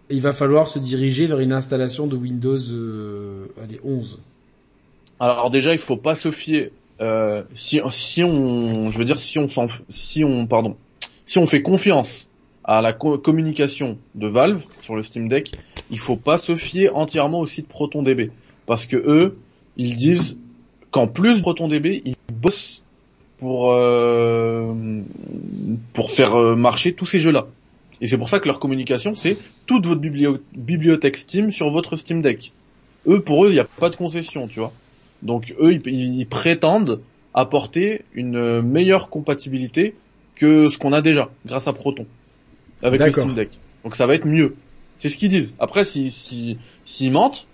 il 0.09 0.21
va 0.21 0.33
falloir 0.33 0.67
se 0.67 0.79
diriger 0.79 1.27
vers 1.27 1.39
une 1.39 1.53
installation 1.53 2.07
de 2.07 2.15
Windows 2.15 2.57
euh, 2.71 3.45
allez, 3.61 3.79
11. 3.83 4.21
Alors 5.19 5.49
déjà, 5.49 5.73
il 5.73 5.79
faut 5.79 5.97
pas 5.97 6.15
se 6.15 6.31
fier. 6.31 6.71
Euh, 7.01 7.43
si, 7.53 7.81
on, 7.81 8.89
je 8.89 8.97
veux 8.97 9.05
dire, 9.05 9.19
si 9.19 9.37
on 9.37 9.47
si 9.47 10.23
on, 10.23 10.47
si 11.25 11.37
on 11.37 11.45
fait 11.45 11.61
confiance 11.61 12.29
à 12.63 12.81
la 12.81 12.93
communication 12.93 13.97
de 14.15 14.27
Valve 14.27 14.63
sur 14.81 14.95
le 14.95 15.03
Steam 15.03 15.27
Deck, 15.27 15.51
il 15.91 15.99
faut 15.99 16.15
pas 16.15 16.37
se 16.37 16.55
fier 16.55 16.95
entièrement 16.95 17.39
au 17.39 17.45
site 17.45 17.67
ProtonDB 17.67 18.31
parce 18.65 18.85
que 18.85 18.97
eux, 18.97 19.37
ils 19.77 19.95
disent 19.95 20.37
qu'en 20.91 21.07
plus 21.07 21.41
ProtonDB, 21.41 22.01
ils 22.03 22.16
pour 23.37 23.71
euh, 23.71 24.73
pour 25.93 26.11
faire 26.11 26.35
euh, 26.35 26.55
marcher 26.55 26.93
tous 26.93 27.05
ces 27.05 27.19
jeux-là. 27.19 27.47
Et 28.01 28.07
c'est 28.07 28.17
pour 28.17 28.29
ça 28.29 28.39
que 28.39 28.47
leur 28.47 28.59
communication, 28.59 29.13
c'est 29.13 29.37
toute 29.65 29.85
votre 29.85 30.01
bibliothèque 30.01 31.17
Steam 31.17 31.51
sur 31.51 31.71
votre 31.71 31.95
Steam 31.95 32.21
Deck. 32.21 32.51
Eux, 33.07 33.21
pour 33.21 33.45
eux, 33.45 33.49
il 33.49 33.53
n'y 33.53 33.59
a 33.59 33.63
pas 33.65 33.89
de 33.89 33.95
concession, 33.95 34.47
tu 34.47 34.59
vois. 34.59 34.71
Donc 35.23 35.55
eux, 35.59 35.73
ils, 35.73 36.27
prétendent 36.27 37.01
apporter 37.33 38.03
une 38.13 38.61
meilleure 38.61 39.09
compatibilité 39.09 39.95
que 40.35 40.67
ce 40.67 40.77
qu'on 40.77 40.93
a 40.93 41.01
déjà, 41.01 41.29
grâce 41.45 41.67
à 41.67 41.73
Proton, 41.73 42.05
avec 42.83 43.01
le 43.01 43.11
Steam 43.11 43.33
Deck. 43.33 43.49
Donc 43.83 43.95
ça 43.95 44.05
va 44.05 44.13
être 44.13 44.27
mieux. 44.27 44.55
C'est 44.97 45.09
ce 45.09 45.17
qu'ils 45.17 45.29
disent. 45.29 45.55
Après, 45.59 45.83
s'ils 45.83 46.11
si, 46.11 46.57
s'ils 46.85 47.11
mentent, 47.11 47.47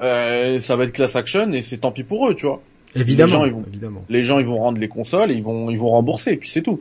euh, 0.00 0.60
ça 0.60 0.76
va 0.76 0.84
être 0.84 0.92
class 0.92 1.16
action 1.16 1.52
et 1.52 1.62
c'est 1.62 1.78
tant 1.78 1.92
pis 1.92 2.04
pour 2.04 2.28
eux, 2.28 2.34
tu 2.34 2.46
vois. 2.46 2.60
Évidemment. 2.96 3.26
Les 3.26 3.32
gens, 3.32 3.44
ils 3.44 3.52
vont, 3.52 3.64
évidemment. 3.66 4.04
Les 4.08 4.22
gens, 4.22 4.38
ils 4.38 4.46
vont 4.46 4.58
rendre 4.58 4.80
les 4.80 4.88
consoles 4.88 5.30
et 5.30 5.34
ils 5.34 5.42
vont, 5.42 5.70
ils 5.70 5.78
vont 5.78 5.90
rembourser 5.90 6.32
et 6.32 6.36
puis 6.36 6.48
c'est 6.48 6.62
tout. 6.62 6.80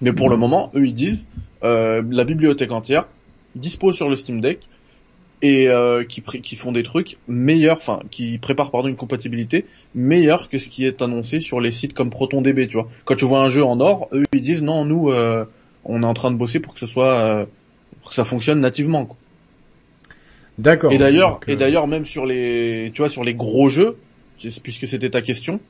Mais 0.00 0.12
pour 0.12 0.30
le 0.30 0.36
moment, 0.36 0.70
eux, 0.74 0.86
ils 0.86 0.94
disent 0.94 1.28
euh, 1.64 2.02
la 2.08 2.24
bibliothèque 2.24 2.70
entière 2.70 3.06
dispose 3.56 3.96
sur 3.96 4.08
le 4.08 4.16
Steam 4.16 4.40
Deck 4.40 4.60
et 5.42 5.68
euh, 5.68 6.04
qui, 6.04 6.22
qui 6.22 6.56
font 6.56 6.72
des 6.72 6.82
trucs 6.82 7.16
meilleurs, 7.28 7.76
enfin 7.76 8.00
qui 8.10 8.38
préparent 8.38 8.70
pardon 8.70 8.88
une 8.88 8.96
compatibilité 8.96 9.66
meilleure 9.94 10.48
que 10.48 10.58
ce 10.58 10.68
qui 10.68 10.84
est 10.84 11.00
annoncé 11.02 11.38
sur 11.40 11.60
les 11.60 11.70
sites 11.70 11.94
comme 11.94 12.10
ProtonDB, 12.10 12.66
tu 12.66 12.74
vois. 12.74 12.88
Quand 13.04 13.14
tu 13.14 13.24
vois 13.24 13.40
un 13.40 13.48
jeu 13.48 13.64
en 13.64 13.80
or, 13.80 14.08
eux 14.12 14.24
ils 14.32 14.42
disent 14.42 14.62
non, 14.62 14.84
nous 14.84 15.10
euh, 15.10 15.44
on 15.84 16.02
est 16.02 16.06
en 16.06 16.14
train 16.14 16.30
de 16.30 16.36
bosser 16.36 16.60
pour 16.60 16.74
que 16.74 16.80
ce 16.80 16.86
soit 16.86 17.20
euh, 17.20 17.46
pour 18.00 18.10
que 18.10 18.14
ça 18.14 18.24
fonctionne 18.24 18.60
nativement. 18.60 19.06
Quoi. 19.06 19.16
D'accord. 20.58 20.92
Et 20.92 20.98
d'ailleurs, 20.98 21.40
et 21.46 21.54
d'ailleurs 21.54 21.86
même 21.86 22.04
sur 22.04 22.26
les, 22.26 22.90
tu 22.92 23.02
vois, 23.02 23.08
sur 23.08 23.22
les 23.22 23.34
gros 23.34 23.68
jeux, 23.68 23.96
puisque 24.62 24.86
c'était 24.86 25.10
ta 25.10 25.22
question, 25.22 25.60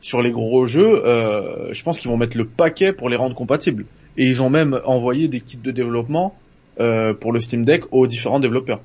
sur 0.00 0.22
les 0.22 0.30
gros 0.30 0.66
jeux, 0.66 1.04
euh, 1.04 1.72
je 1.72 1.82
pense 1.82 1.98
qu'ils 1.98 2.10
vont 2.10 2.16
mettre 2.16 2.36
le 2.36 2.46
paquet 2.46 2.92
pour 2.92 3.08
les 3.08 3.16
rendre 3.16 3.34
compatibles. 3.34 3.86
Et 4.16 4.26
ils 4.26 4.42
ont 4.42 4.50
même 4.50 4.80
envoyé 4.84 5.28
des 5.28 5.40
kits 5.40 5.56
de 5.56 5.70
développement 5.70 6.36
euh, 6.80 7.14
pour 7.14 7.32
le 7.32 7.38
Steam 7.38 7.64
Deck 7.64 7.84
aux 7.92 8.06
différents 8.06 8.40
développeurs 8.40 8.80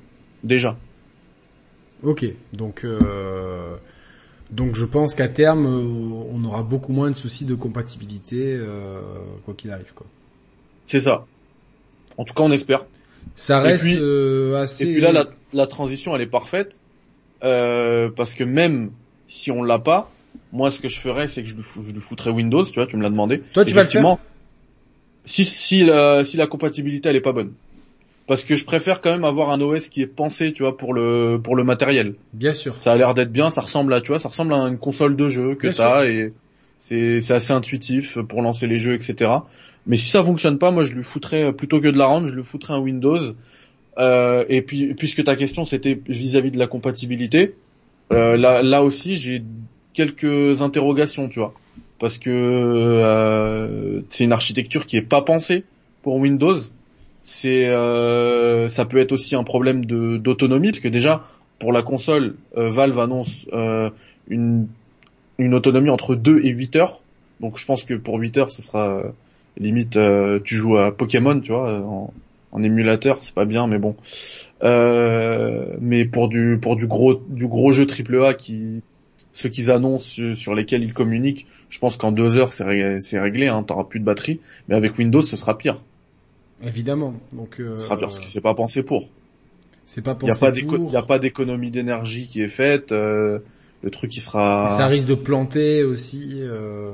déjà. 0.46 0.76
Ok, 2.02 2.24
donc 2.52 2.84
euh, 2.84 3.76
donc 4.50 4.74
je 4.74 4.84
pense 4.84 5.14
qu'à 5.14 5.28
terme 5.28 5.66
euh, 5.66 6.24
on 6.32 6.44
aura 6.44 6.62
beaucoup 6.62 6.92
moins 6.92 7.10
de 7.10 7.16
soucis 7.16 7.44
de 7.44 7.54
compatibilité 7.54 8.54
euh, 8.54 9.00
quoi 9.44 9.54
qu'il 9.54 9.70
arrive 9.70 9.92
quoi. 9.94 10.06
C'est 10.84 11.00
ça. 11.00 11.26
En 12.16 12.24
tout 12.24 12.32
cas, 12.32 12.44
on 12.44 12.52
espère. 12.52 12.86
Ça 13.34 13.60
reste 13.60 13.84
assez. 13.84 14.84
Et 14.84 14.92
puis 14.92 15.00
là, 15.00 15.10
la, 15.12 15.26
la, 15.52 15.66
transition, 15.66 16.14
elle 16.14 16.22
est 16.22 16.26
parfaite 16.26 16.84
parce 17.40 18.34
que 18.34 18.44
même 18.44 18.92
si 19.26 19.50
on 19.50 19.62
l'a 19.62 19.78
pas, 19.78 20.10
moi, 20.52 20.70
ce 20.70 20.80
que 20.80 20.88
je 20.88 20.98
ferais, 21.00 21.26
c'est 21.26 21.42
que 21.42 21.48
je 21.48 21.56
lui, 21.56 21.62
je 21.62 21.92
lui 21.92 22.00
foutrais 22.00 22.30
Windows. 22.30 22.64
Tu 22.64 22.74
vois, 22.74 22.86
tu 22.86 22.96
me 22.96 23.02
l'as 23.02 23.10
demandé. 23.10 23.42
Toi, 23.52 23.64
tu 23.64 23.74
vas 23.74 23.82
le 23.82 23.88
faire. 23.88 24.16
Si 25.24 25.44
si 25.44 25.84
la 25.84 26.22
si 26.22 26.36
la 26.36 26.46
compatibilité 26.46 27.08
elle 27.08 27.16
est 27.16 27.20
pas 27.20 27.32
bonne 27.32 27.52
parce 28.26 28.44
que 28.44 28.54
je 28.54 28.64
préfère 28.64 29.00
quand 29.00 29.12
même 29.12 29.24
avoir 29.24 29.50
un 29.50 29.60
OS 29.60 29.88
qui 29.88 30.02
est 30.02 30.06
pensé, 30.06 30.52
tu 30.52 30.62
vois, 30.62 30.76
pour 30.76 30.92
le 30.92 31.40
pour 31.42 31.56
le 31.56 31.64
matériel. 31.64 32.14
Bien 32.32 32.52
sûr. 32.52 32.74
Ça 32.76 32.92
a 32.92 32.96
l'air 32.96 33.14
d'être 33.14 33.32
bien, 33.32 33.50
ça 33.50 33.60
ressemble 33.60 33.94
à, 33.94 34.00
tu 34.00 34.08
vois, 34.08 34.18
ça 34.18 34.28
ressemble 34.28 34.52
à 34.52 34.58
une 34.58 34.78
console 34.78 35.16
de 35.16 35.28
jeu 35.28 35.54
que 35.54 35.68
t'as 35.68 36.06
et 36.06 36.32
c'est 36.78 37.20
c'est 37.20 37.34
assez 37.34 37.52
intuitif 37.52 38.18
pour 38.18 38.42
lancer 38.42 38.66
les 38.66 38.78
jeux, 38.78 38.94
etc. 38.94 39.32
Mais 39.86 39.96
si 39.96 40.10
ça 40.10 40.22
fonctionne 40.24 40.58
pas, 40.58 40.70
moi 40.70 40.82
je 40.82 40.92
lui 40.92 41.04
foutrais 41.04 41.52
plutôt 41.52 41.80
que 41.80 41.88
de 41.88 41.98
la 41.98 42.06
RAM, 42.06 42.26
je 42.26 42.34
lui 42.34 42.42
foutrais 42.42 42.74
un 42.74 42.80
Windows. 42.80 43.20
Euh, 43.98 44.44
et 44.48 44.60
puis 44.60 44.92
puisque 44.94 45.24
ta 45.24 45.36
question 45.36 45.64
c'était 45.64 45.98
vis-à-vis 46.06 46.50
de 46.50 46.58
la 46.58 46.66
compatibilité, 46.66 47.54
là 48.10 48.62
là 48.62 48.82
aussi 48.82 49.16
j'ai 49.16 49.42
quelques 49.92 50.62
interrogations, 50.62 51.28
tu 51.28 51.38
vois, 51.38 51.54
parce 51.98 52.18
que 52.18 52.30
euh, 52.30 54.02
c'est 54.08 54.24
une 54.24 54.32
architecture 54.32 54.86
qui 54.86 54.96
est 54.96 55.02
pas 55.02 55.22
pensée 55.22 55.64
pour 56.02 56.16
Windows 56.16 56.56
c'est 57.26 57.66
euh, 57.66 58.68
ça 58.68 58.84
peut 58.84 58.98
être 58.98 59.10
aussi 59.10 59.34
un 59.34 59.42
problème 59.42 59.84
de 59.84 60.16
d'autonomie 60.16 60.70
parce 60.70 60.78
que 60.78 60.86
déjà 60.86 61.24
pour 61.58 61.72
la 61.72 61.82
console 61.82 62.36
euh, 62.56 62.70
Valve 62.70 63.00
annonce 63.00 63.48
euh, 63.52 63.90
une 64.28 64.68
autonomie 65.40 65.90
entre 65.90 66.14
2 66.14 66.44
et 66.44 66.50
8 66.50 66.76
heures. 66.76 67.00
Donc 67.40 67.58
je 67.58 67.66
pense 67.66 67.82
que 67.82 67.94
pour 67.94 68.20
8 68.20 68.38
heures 68.38 68.50
ce 68.52 68.62
sera 68.62 69.02
limite 69.58 69.98
tu 70.44 70.54
joues 70.54 70.78
à 70.78 70.96
Pokémon, 70.96 71.40
tu 71.40 71.50
vois, 71.50 72.08
en 72.52 72.62
émulateur, 72.62 73.22
c'est 73.22 73.34
pas 73.34 73.44
bien 73.44 73.66
mais 73.66 73.78
bon. 73.78 73.96
mais 74.62 76.04
pour 76.04 76.28
du 76.28 76.58
pour 76.60 76.76
du 76.76 76.86
gros 76.86 77.14
du 77.28 77.46
gros 77.46 77.72
jeu 77.72 77.86
AAA 77.86 78.34
qui 78.34 78.82
ceux 79.32 79.50
qu'ils 79.50 79.70
annoncent 79.70 80.34
sur 80.34 80.54
lesquels 80.54 80.82
ils 80.82 80.94
communiquent, 80.94 81.46
je 81.68 81.78
pense 81.78 81.96
qu'en 81.96 82.12
2 82.12 82.38
heures 82.38 82.52
c'est 82.52 82.64
réglé, 82.64 83.00
c'est 83.00 83.20
réglé 83.20 83.48
hein, 83.48 83.62
t'auras 83.62 83.84
plus 83.84 84.00
de 84.00 84.04
batterie, 84.04 84.40
mais 84.68 84.74
avec 84.74 84.96
Windows 84.98 85.22
ce 85.22 85.36
sera 85.36 85.58
pire. 85.58 85.82
Évidemment. 86.62 87.14
Donc. 87.32 87.60
Euh, 87.60 87.76
Ce 87.76 87.82
sera 87.82 87.98
parce 87.98 88.18
que 88.18 88.26
c'est 88.26 88.40
pas 88.40 88.54
pensé 88.54 88.82
pour. 88.82 89.08
C'est 89.84 90.02
pas 90.02 90.14
pensé 90.14 90.32
Il 90.54 90.92
y 90.92 90.96
a 90.96 91.02
pas 91.02 91.18
d'économie 91.18 91.70
d'énergie 91.70 92.26
qui 92.26 92.42
est 92.42 92.48
faite. 92.48 92.92
Euh, 92.92 93.40
le 93.82 93.90
truc 93.90 94.10
qui 94.10 94.20
sera. 94.20 94.68
ça 94.70 94.86
risque 94.86 95.06
de 95.06 95.14
planter 95.14 95.84
aussi. 95.84 96.40
Euh... 96.40 96.92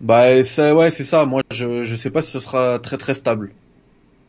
Bah 0.00 0.42
ça, 0.42 0.74
ouais, 0.74 0.90
c'est 0.90 1.04
ça. 1.04 1.26
Moi, 1.26 1.42
je 1.52 1.84
je 1.84 1.96
sais 1.96 2.10
pas 2.10 2.22
si 2.22 2.30
ce 2.30 2.40
sera 2.40 2.78
très 2.78 2.96
très 2.96 3.14
stable. 3.14 3.52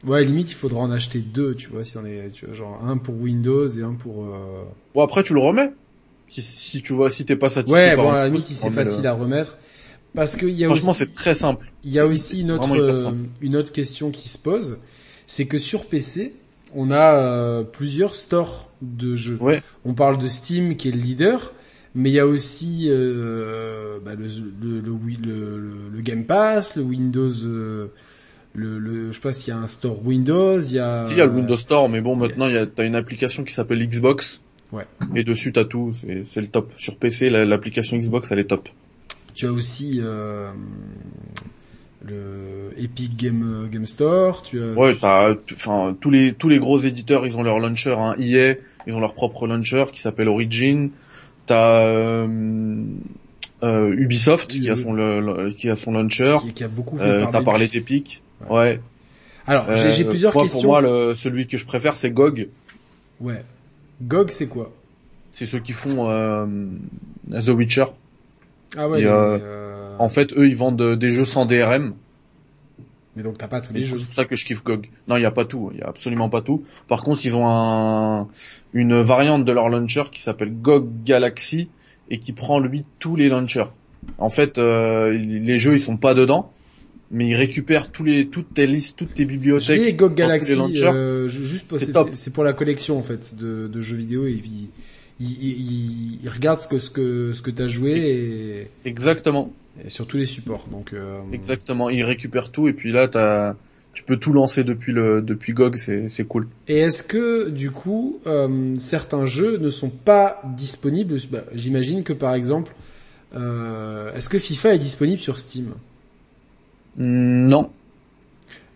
Ouais, 0.06 0.24
limite, 0.24 0.52
il 0.52 0.56
faudra 0.56 0.80
en 0.80 0.92
acheter 0.92 1.20
deux, 1.20 1.54
tu 1.54 1.70
vois, 1.70 1.84
si 1.84 1.98
on 1.98 2.06
est, 2.06 2.32
tu 2.32 2.46
vois, 2.46 2.56
genre 2.56 2.84
un 2.84 2.98
pour 2.98 3.16
Windows 3.16 3.68
et 3.68 3.84
un 3.84 3.94
pour. 3.94 4.26
Euh... 4.26 4.64
Bon 4.96 5.04
après, 5.04 5.24
tu 5.24 5.34
le 5.34 5.40
remets. 5.40 5.72
Si, 6.28 6.42
si 6.42 6.82
tu 6.82 6.94
vois, 6.94 7.10
si 7.10 7.26
t'es 7.26 7.36
pas 7.36 7.50
satisfait. 7.50 7.92
Ouais, 7.92 7.96
bon, 7.96 8.10
à 8.10 8.20
la 8.20 8.28
limite, 8.28 8.44
si 8.44 8.54
c'est 8.54 8.72
facile 8.72 9.06
à 9.06 9.14
remettre. 9.14 9.58
Parce 10.16 10.36
qu'il 10.36 10.50
y 10.50 10.66
a 10.66 10.68
Franchement, 10.68 10.94
c'est 10.94 11.14
très 11.14 11.36
simple. 11.36 11.72
Il 11.84 11.92
y 11.92 12.00
a 12.00 12.06
aussi 12.06 12.42
une 12.42 12.52
autre, 12.52 12.76
euh, 12.76 13.12
une 13.42 13.56
autre 13.56 13.72
question 13.72 14.12
qui 14.12 14.28
se 14.28 14.38
pose, 14.38 14.78
c'est 15.28 15.46
que 15.46 15.58
sur 15.58 15.86
PC, 15.86 16.34
on 16.74 16.92
a 16.92 17.16
euh, 17.16 17.64
plusieurs 17.64 18.16
stores 18.16 18.70
de 18.82 19.16
jeux. 19.16 19.38
Ouais. 19.40 19.62
On 19.86 19.94
parle 19.94 20.18
de 20.18 20.28
Steam 20.28 20.76
qui 20.76 20.90
est 20.90 20.92
le 20.92 21.00
leader, 21.00 21.54
mais 21.96 22.10
il 22.10 22.14
y 22.14 22.20
a 22.20 22.28
aussi 22.28 22.88
euh, 22.90 24.00
bah, 24.04 24.16
le, 24.16 24.28
le, 24.62 24.80
le, 24.80 25.90
le, 25.94 26.02
Game 26.02 26.26
Pass, 26.26 26.76
le 26.76 26.82
Windows. 26.82 27.32
Le, 28.54 28.80
le, 28.80 29.12
je 29.12 29.16
sais 29.16 29.22
pas 29.22 29.34
s'il 29.34 29.54
y 29.54 29.56
a 29.56 29.60
un 29.60 29.68
store 29.68 30.06
Windows, 30.06 30.60
il 30.60 30.74
y 30.74 30.80
a. 30.80 31.06
Si, 31.06 31.14
il 31.14 31.18
y 31.18 31.22
a 31.22 31.26
le 31.26 31.32
Windows 31.32 31.56
Store, 31.56 31.88
mais 31.88 32.02
bon, 32.02 32.16
maintenant, 32.16 32.48
il 32.48 32.56
y 32.56 32.58
a, 32.58 32.68
t'as 32.68 32.86
une 32.86 32.96
application 32.96 33.44
qui 33.44 33.54
s'appelle 33.54 33.86
Xbox. 33.88 34.44
Ouais. 34.72 34.86
Et 35.16 35.24
dessus, 35.24 35.52
t'as 35.52 35.66
tout. 35.66 35.92
C'est, 35.94 36.24
c'est 36.26 36.42
le 36.42 36.48
top. 36.48 36.72
Sur 36.76 36.98
PC, 36.98 37.30
l'application 37.30 37.98
Xbox, 37.98 38.32
elle 38.32 38.40
est 38.40 38.46
top. 38.46 38.70
Tu 39.34 39.46
as 39.46 39.52
aussi 39.52 40.00
euh, 40.02 40.52
le 42.06 42.74
Epic 42.78 43.16
Game 43.16 43.70
Game 43.72 43.86
Store. 43.86 44.42
Tu 44.42 44.62
as. 44.62 44.74
Ouais, 44.74 44.96
t'as, 44.96 45.34
enfin 45.54 45.96
tous 46.00 46.10
les 46.10 46.34
tous 46.34 46.50
les 46.50 46.60
gros 46.60 46.78
éditeurs, 46.78 47.26
ils 47.26 47.38
ont 47.38 47.44
leur 47.44 47.60
launcher. 47.60 47.96
Hein. 47.98 48.16
EA, 48.20 48.56
ils 48.88 48.96
ont 48.96 49.00
leur 49.00 49.14
propre 49.14 49.48
launcher 49.48 49.86
qui 49.92 50.02
s'appelle 50.02 50.28
Origin. 50.28 50.90
T'as 51.46 51.86
euh, 51.86 52.28
euh, 53.64 53.94
Ubisoft 53.96 54.60
qui 54.60 54.70
a 54.70 54.76
son 54.76 54.94
le, 54.94 55.52
qui 55.52 55.70
a 55.70 55.76
son 55.76 55.92
launcher. 55.92 56.38
Qui, 56.42 56.54
qui 56.54 56.64
a 56.64 56.68
beaucoup 56.68 56.98
fait 56.98 57.04
euh, 57.04 57.26
T'as 57.32 57.44
parlé 57.44 57.68
d'Epic. 57.68 58.22
Ouais. 58.50 58.58
ouais. 58.58 58.80
Alors 59.48 59.76
j'ai 59.76 60.04
plusieurs 60.04 60.34
moi, 60.34 60.44
questions. 60.44 60.62
Pour 60.62 60.72
moi, 60.72 60.82
le, 60.82 61.16
celui 61.16 61.48
que 61.48 61.58
je 61.58 61.66
préfère, 61.66 61.96
c'est 61.96 62.12
GOG. 62.12 62.50
Ouais. 63.20 63.44
GOG, 64.02 64.30
c'est 64.30 64.48
quoi? 64.48 64.72
C'est 65.32 65.46
ceux 65.46 65.60
qui 65.60 65.74
font 65.74 66.08
The 67.30 67.50
Witcher. 67.50 67.86
Ah 68.78 68.88
ouais. 68.88 69.04
Euh, 69.04 69.96
en 70.00 70.10
fait, 70.10 70.34
eux, 70.34 70.48
ils 70.48 70.56
vendent 70.56 70.96
des 70.98 71.12
jeux 71.12 71.26
sans 71.26 71.46
DRM. 71.46 71.94
Mais 73.16 73.24
donc 73.24 73.38
t'as 73.38 73.48
pas 73.48 73.60
tous 73.60 73.74
les 73.74 73.84
jeux. 73.84 73.98
C'est 73.98 74.06
pour 74.06 74.14
ça 74.14 74.26
que 74.26 74.38
je 74.38 74.46
kiffe 74.46 74.64
GOG. 74.64 74.88
Non, 75.08 75.18
il 75.18 75.22
y 75.22 75.26
a 75.26 75.32
pas 75.32 75.44
tout. 75.44 75.70
Il 75.74 75.80
y 75.80 75.84
a 75.84 75.88
absolument 75.88 76.30
pas 76.30 76.42
tout. 76.42 76.64
Par 76.88 77.04
contre, 77.04 77.26
ils 77.26 77.36
ont 77.36 77.46
un, 77.46 78.30
une 78.74 79.02
variante 79.02 79.44
de 79.44 79.52
leur 79.52 79.68
launcher 79.68 80.04
qui 80.12 80.22
s'appelle 80.22 80.54
GOG 80.54 81.04
Galaxy 81.04 81.70
et 82.10 82.20
qui 82.20 82.32
prend 82.32 82.60
lui 82.60 82.84
tous 83.00 83.18
les 83.18 83.28
launchers. 83.28 83.70
En 84.18 84.30
fait, 84.30 84.58
euh, 84.58 85.12
les 85.12 85.58
jeux 85.60 85.74
ils 85.74 85.80
sont 85.80 85.98
pas 85.98 86.14
dedans, 86.14 86.52
mais 87.12 87.50
tous 87.92 88.04
les 88.04 88.28
toutes 88.28 88.54
tes 88.54 88.66
listes, 88.66 88.98
toutes 88.98 89.14
tes 89.14 89.26
bibliothèques. 89.26 89.82
Et 89.82 89.94
GOG 89.94 90.16
Galaxy, 90.16 90.54
euh, 90.84 91.28
juste 91.28 91.66
c'est 92.16 92.34
pour 92.34 92.44
la 92.44 92.54
collection 92.54 92.98
en 92.98 93.04
fait 93.04 93.36
de, 93.36 93.68
de 93.68 93.82
jeux 93.82 93.98
vidéo. 93.98 94.26
Et 94.26 94.34
puis 94.34 94.70
il, 95.20 96.22
il, 96.24 96.30
regarde 96.30 96.62
ce 96.62 96.68
que 96.68 96.80
ce 96.80 96.90
que 96.90 97.34
ce 97.34 97.42
que 97.42 97.52
t'as 97.52 97.68
joué 97.68 98.70
et 98.86 98.90
exactement. 98.90 99.52
et 99.86 99.90
sur 99.90 100.08
tous 100.08 100.18
les 100.18 100.26
supports. 100.26 100.68
Donc 100.72 100.94
euh... 100.94 101.20
exactement, 101.34 101.90
il 101.90 102.04
récupère 102.04 102.50
tout. 102.50 102.68
Et 102.68 102.74
puis 102.74 102.92
là 102.92 103.08
t'as 103.08 103.56
tu 103.94 104.04
peux 104.04 104.16
tout 104.16 104.32
lancer 104.32 104.64
depuis 104.64 104.94
le 104.94 105.22
depuis 105.22 105.52
GOG, 105.52 105.76
c'est 105.76 106.08
c'est 106.08 106.24
cool. 106.24 106.48
Et 106.70 106.80
est-ce 106.80 107.04
que 107.04 107.50
du 107.50 107.72
coup 107.72 108.20
euh, 108.26 108.74
certains 108.78 109.26
jeux 109.26 109.58
ne 109.58 109.70
sont 109.70 109.90
pas 109.90 110.42
disponibles? 110.56 111.18
Bah, 111.30 111.44
J'imagine 111.54 112.04
que 112.04 112.14
par 112.14 112.34
exemple, 112.34 112.74
euh, 113.36 114.14
est-ce 114.16 114.30
que 114.30 114.40
FIFA 114.40 114.76
est 114.76 114.80
disponible 114.80 115.20
sur 115.20 115.40
Steam? 115.40 115.74
Non. 116.98 117.70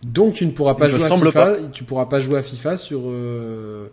Donc 0.02 0.34
tu 0.34 0.46
ne 0.46 0.50
pourras 0.52 0.74
pas 0.74 0.88
jouer 0.88 1.02
à 1.04 1.08
FIFA. 1.10 1.56
Tu 1.72 1.84
pourras 1.84 2.06
pas 2.06 2.20
jouer 2.20 2.38
à 2.38 2.42
FIFA 2.42 2.76
sur 2.76 3.02
euh, 3.06 3.88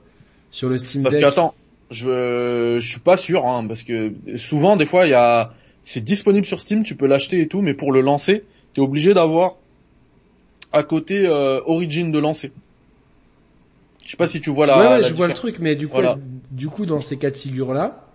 sur 0.52 0.70
le 0.70 0.78
Steam 0.78 1.04
Parce 1.04 1.16
Deck. 1.16 1.24
qu'attends, 1.24 1.54
Je, 1.92 2.78
je 2.80 2.88
suis 2.90 3.00
pas 3.00 3.18
sûr, 3.18 3.46
hein, 3.48 3.66
parce 3.68 3.84
que 3.84 4.14
souvent, 4.36 4.76
des 4.76 4.86
fois, 4.86 5.06
il 5.08 5.12
y 5.12 5.16
a, 5.16 5.54
c'est 5.84 6.04
disponible 6.04 6.46
sur 6.46 6.60
Steam, 6.62 6.84
tu 6.84 6.96
peux 6.96 7.08
l'acheter 7.08 7.42
et 7.42 7.48
tout, 7.48 7.62
mais 7.62 7.74
pour 7.74 7.92
le 7.92 8.02
lancer, 8.02 8.44
tu 8.74 8.82
es 8.82 8.84
obligé 8.84 9.14
d'avoir 9.14 9.56
à 10.72 10.84
côté 10.84 11.26
euh, 11.28 11.60
Origin 11.66 12.12
de 12.12 12.20
lancer. 12.20 12.52
Je 14.06 14.12
sais 14.12 14.18
pas 14.18 14.28
si 14.28 14.42
tu 14.42 14.50
vois 14.50 14.68
la. 14.68 14.78
Ouais, 14.78 14.88
ouais 14.88 15.02
la 15.02 15.08
je 15.08 15.14
vois 15.14 15.28
le 15.28 15.34
truc, 15.34 15.60
mais 15.60 15.76
du 15.76 15.88
coup, 15.88 15.94
Voilà. 15.94 16.18
du 16.52 16.68
coup, 16.68 16.86
dans 16.86 17.00
ces 17.02 17.18
cas 17.18 17.32
de 17.32 17.38
figure 17.38 17.74
là, 17.74 18.06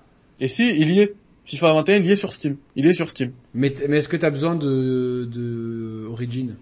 Et 0.41 0.47
si, 0.49 0.69
il 0.69 0.91
y 0.93 1.01
est. 1.01 1.15
FIFA 1.49 1.73
21, 1.73 1.97
il 1.97 2.11
est 2.11 2.17
sur 2.17 2.35
Steam. 2.35 2.57
Il 2.77 2.87
est 2.87 2.93
sur 2.93 3.09
Steam. 3.09 3.33
mais, 3.55 3.69
est-ce 3.69 4.11
que 4.11 4.19
t'as 4.19 4.29
besoin 4.29 4.55
de, 4.55 5.27
de 5.33 6.07
Origin? 6.11 6.57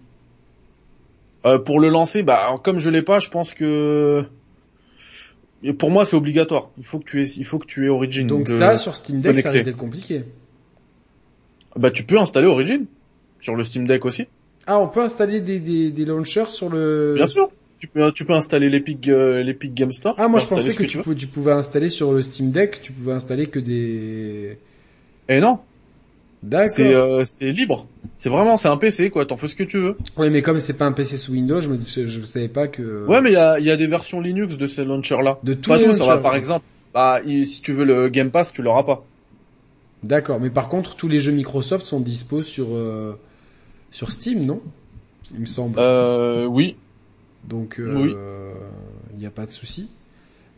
Euh, 1.44 1.58
pour 1.58 1.80
le 1.80 1.88
lancer, 1.88 2.22
bah 2.22 2.36
alors, 2.36 2.62
comme 2.62 2.78
je 2.78 2.88
l'ai 2.88 3.02
pas, 3.02 3.18
je 3.18 3.28
pense 3.28 3.52
que 3.52 4.24
et 5.64 5.72
pour 5.72 5.90
moi 5.90 6.04
c'est 6.04 6.14
obligatoire. 6.14 6.70
Il 6.78 6.84
faut 6.84 7.00
que 7.00 7.04
tu 7.04 7.20
aies, 7.20 7.28
il 7.36 7.44
faut 7.44 7.58
que 7.58 7.66
tu 7.66 7.86
aies 7.86 7.88
Origin. 7.88 8.28
Donc 8.28 8.48
ça, 8.48 8.76
sur 8.76 8.94
Steam 8.94 9.20
Deck, 9.20 9.40
ça 9.40 9.50
risque 9.50 9.64
d'être 9.64 9.76
compliqué. 9.76 10.22
Bah 11.74 11.90
tu 11.90 12.04
peux 12.04 12.18
installer 12.18 12.46
Origin 12.46 12.86
sur 13.40 13.56
le 13.56 13.64
Steam 13.64 13.88
Deck 13.88 14.04
aussi. 14.04 14.26
Ah, 14.68 14.78
on 14.78 14.88
peut 14.88 15.02
installer 15.02 15.40
des, 15.40 15.58
des, 15.58 15.90
des 15.90 16.04
launchers 16.04 16.48
sur 16.48 16.68
le... 16.68 17.14
Bien 17.16 17.26
sûr. 17.26 17.50
Tu 17.78 17.88
peux, 17.88 18.10
tu 18.12 18.24
peux 18.24 18.32
installer 18.32 18.68
l'Epic, 18.68 19.08
euh, 19.08 19.42
l'Epic 19.42 19.74
Game 19.74 19.92
Store. 19.92 20.14
Ah, 20.18 20.28
moi 20.28 20.40
je 20.40 20.46
pensais 20.46 20.74
que, 20.74 21.02
pouvais, 21.02 21.14
tu 21.14 21.26
pouvais 21.26 21.52
installer 21.52 21.90
sur 21.90 22.12
le 22.12 22.22
Steam 22.22 22.50
Deck, 22.50 22.80
tu 22.82 22.92
pouvais 22.92 23.12
installer 23.12 23.48
que 23.48 23.58
des... 23.58 24.58
Et 25.28 25.40
non, 25.40 25.58
D'accord. 26.42 26.70
c'est, 26.70 26.94
euh, 26.94 27.24
c'est 27.24 27.50
libre. 27.50 27.88
C'est 28.16 28.28
vraiment, 28.28 28.56
c'est 28.56 28.68
un 28.68 28.76
PC 28.76 29.10
quoi. 29.10 29.26
T'en 29.26 29.36
fais 29.36 29.48
ce 29.48 29.56
que 29.56 29.64
tu 29.64 29.78
veux. 29.78 29.96
Ouais, 30.16 30.30
mais 30.30 30.42
comme 30.42 30.60
c'est 30.60 30.76
pas 30.76 30.86
un 30.86 30.92
PC 30.92 31.16
sous 31.16 31.32
Windows, 31.32 31.60
je 31.60 31.68
me 31.68 31.78
je, 31.78 32.06
je 32.06 32.22
savais 32.24 32.48
pas 32.48 32.68
que... 32.68 33.06
Ouais, 33.06 33.20
mais 33.20 33.30
il 33.30 33.34
y 33.34 33.36
a, 33.36 33.58
y 33.58 33.70
a 33.70 33.76
des 33.76 33.86
versions 33.86 34.20
Linux 34.20 34.56
de 34.56 34.66
ces 34.66 34.84
launchers 34.84 35.22
là. 35.22 35.38
De 35.42 35.54
tous 35.54 35.70
Pas 35.70 35.78
les 35.78 35.86
tous, 35.86 36.06
va 36.06 36.18
par 36.18 36.36
exemple. 36.36 36.64
Bah, 36.94 37.20
si 37.24 37.60
tu 37.62 37.72
veux 37.72 37.84
le 37.84 38.08
Game 38.08 38.30
Pass, 38.30 38.52
tu 38.52 38.62
l'auras 38.62 38.84
pas. 38.84 39.04
D'accord, 40.02 40.40
mais 40.40 40.50
par 40.50 40.68
contre, 40.68 40.94
tous 40.94 41.08
les 41.08 41.18
jeux 41.18 41.32
Microsoft 41.32 41.84
sont 41.84 42.00
dispo 42.00 42.42
sur, 42.42 42.68
euh, 42.72 43.18
sur 43.90 44.12
Steam, 44.12 44.44
non? 44.46 44.60
Il 45.34 45.40
me 45.40 45.46
semble. 45.46 45.78
Euh, 45.78 46.46
oui. 46.46 46.76
Donc, 47.44 47.80
oui. 47.80 48.14
il 49.12 49.18
n'y 49.18 49.26
a 49.26 49.30
pas 49.30 49.46
de 49.46 49.50
souci. 49.50 49.90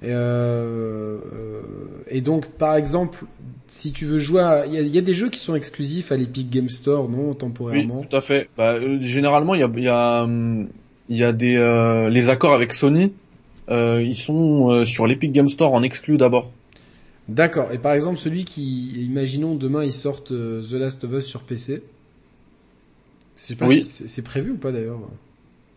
Et, 0.02 0.06
euh, 0.10 1.18
euh, 1.18 1.60
et 2.08 2.20
donc, 2.20 2.46
par 2.52 2.76
exemple, 2.76 3.24
si 3.66 3.92
tu 3.92 4.04
veux 4.06 4.18
jouer, 4.18 4.40
à- 4.40 4.64
il 4.66 4.72
y 4.74 4.78
a, 4.78 4.80
il 4.80 4.94
y 4.94 4.98
a 4.98 5.02
des 5.02 5.14
jeux 5.14 5.28
qui 5.28 5.38
sont 5.40 5.54
exclusifs 5.56 6.12
à 6.12 6.16
l'Epic 6.16 6.48
Game 6.50 6.68
Store, 6.68 7.08
non, 7.08 7.30
Oui, 7.30 7.36
temporairement. 7.36 8.02
tout 8.02 8.16
à 8.16 8.20
fait. 8.20 8.48
Bah, 8.56 8.74
euh, 8.74 8.98
généralement, 9.00 9.54
il 9.54 9.60
y 9.60 9.64
a, 9.64 9.70
il 9.76 9.82
y 9.82 9.88
a, 9.88 10.28
il 11.08 11.16
y 11.16 11.24
a 11.24 11.32
des 11.32 11.56
euh, 11.56 12.08
les 12.10 12.28
accords 12.28 12.54
avec 12.54 12.72
Sony. 12.72 13.12
ils 13.70 14.16
sont 14.16 14.84
sur 14.84 15.06
l'Epic 15.06 15.32
Game 15.32 15.48
Store 15.48 15.72
en 15.74 15.82
exclu 15.82 16.16
d'abord. 16.16 16.50
D'accord. 17.28 17.72
Et 17.72 17.78
par 17.78 17.92
exemple, 17.92 18.18
celui 18.18 18.44
qui, 18.46 19.02
imaginons 19.04 19.54
demain, 19.54 19.84
ils 19.84 19.92
sortent 19.92 20.28
The 20.32 20.72
Last 20.72 21.04
of 21.04 21.12
Us 21.12 21.24
sur 21.26 21.42
PC. 21.42 21.82
Je 23.36 23.42
sais 23.42 23.54
pas 23.56 23.66
Oui. 23.66 23.80
si 23.80 23.84
c'est 23.88 24.08
c'est 24.08 24.22
prévu 24.22 24.52
ou 24.52 24.56
pas 24.56 24.72
d'ailleurs. 24.72 24.98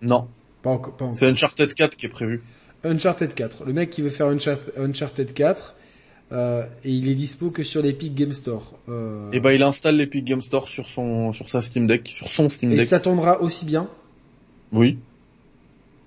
Non, 0.01 0.27
Pas 0.63 0.69
encore. 0.69 0.93
Pas 0.95 1.05
encore. 1.05 1.17
c'est 1.17 1.27
Uncharted 1.27 1.73
4 1.73 1.95
qui 1.97 2.05
est 2.05 2.09
prévu. 2.09 2.41
Uncharted 2.83 3.33
4. 3.33 3.65
Le 3.65 3.73
mec 3.73 3.89
qui 3.89 4.01
veut 4.01 4.09
faire 4.09 4.27
Unchar- 4.27 4.71
Uncharted 4.77 5.33
4, 5.33 5.75
euh, 6.31 6.63
et 6.83 6.91
il 6.91 7.07
est 7.09 7.15
dispo 7.15 7.49
que 7.51 7.63
sur 7.63 7.81
l'Epic 7.81 8.15
Game 8.15 8.31
Store. 8.31 8.73
Euh, 8.89 9.29
Et 9.31 9.39
bah, 9.39 9.53
il 9.53 9.61
installe 9.63 9.97
l'Epic 9.97 10.25
Game 10.25 10.41
Store 10.41 10.67
sur 10.67 10.87
son 10.89 11.31
sur 11.31 11.49
sa 11.49 11.61
Steam 11.61 11.85
Deck, 11.87 12.07
sur 12.07 12.27
son 12.27 12.49
Steam 12.49 12.71
et 12.71 12.77
Deck. 12.77 12.87
ça 12.87 12.99
tournera 12.99 13.41
aussi 13.41 13.65
bien. 13.65 13.87
Oui. 14.71 14.97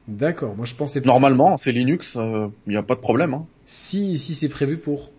D'accord. 0.09 0.55
Moi, 0.57 0.67
je 0.67 0.75
pensais 0.75 1.01
pas. 1.01 1.07
Normalement, 1.07 1.57
c'est 1.59 1.73
Linux, 1.73 2.19
il 2.67 2.71
n'y 2.71 2.77
a 2.77 2.83
pas 2.83 2.95
de 2.95 3.01
problème. 3.01 3.35
Hein. 3.35 3.47
Si, 3.67 4.19
si 4.19 4.35
c'est 4.35 4.49
prévu 4.49 4.77
pour. 4.79 5.11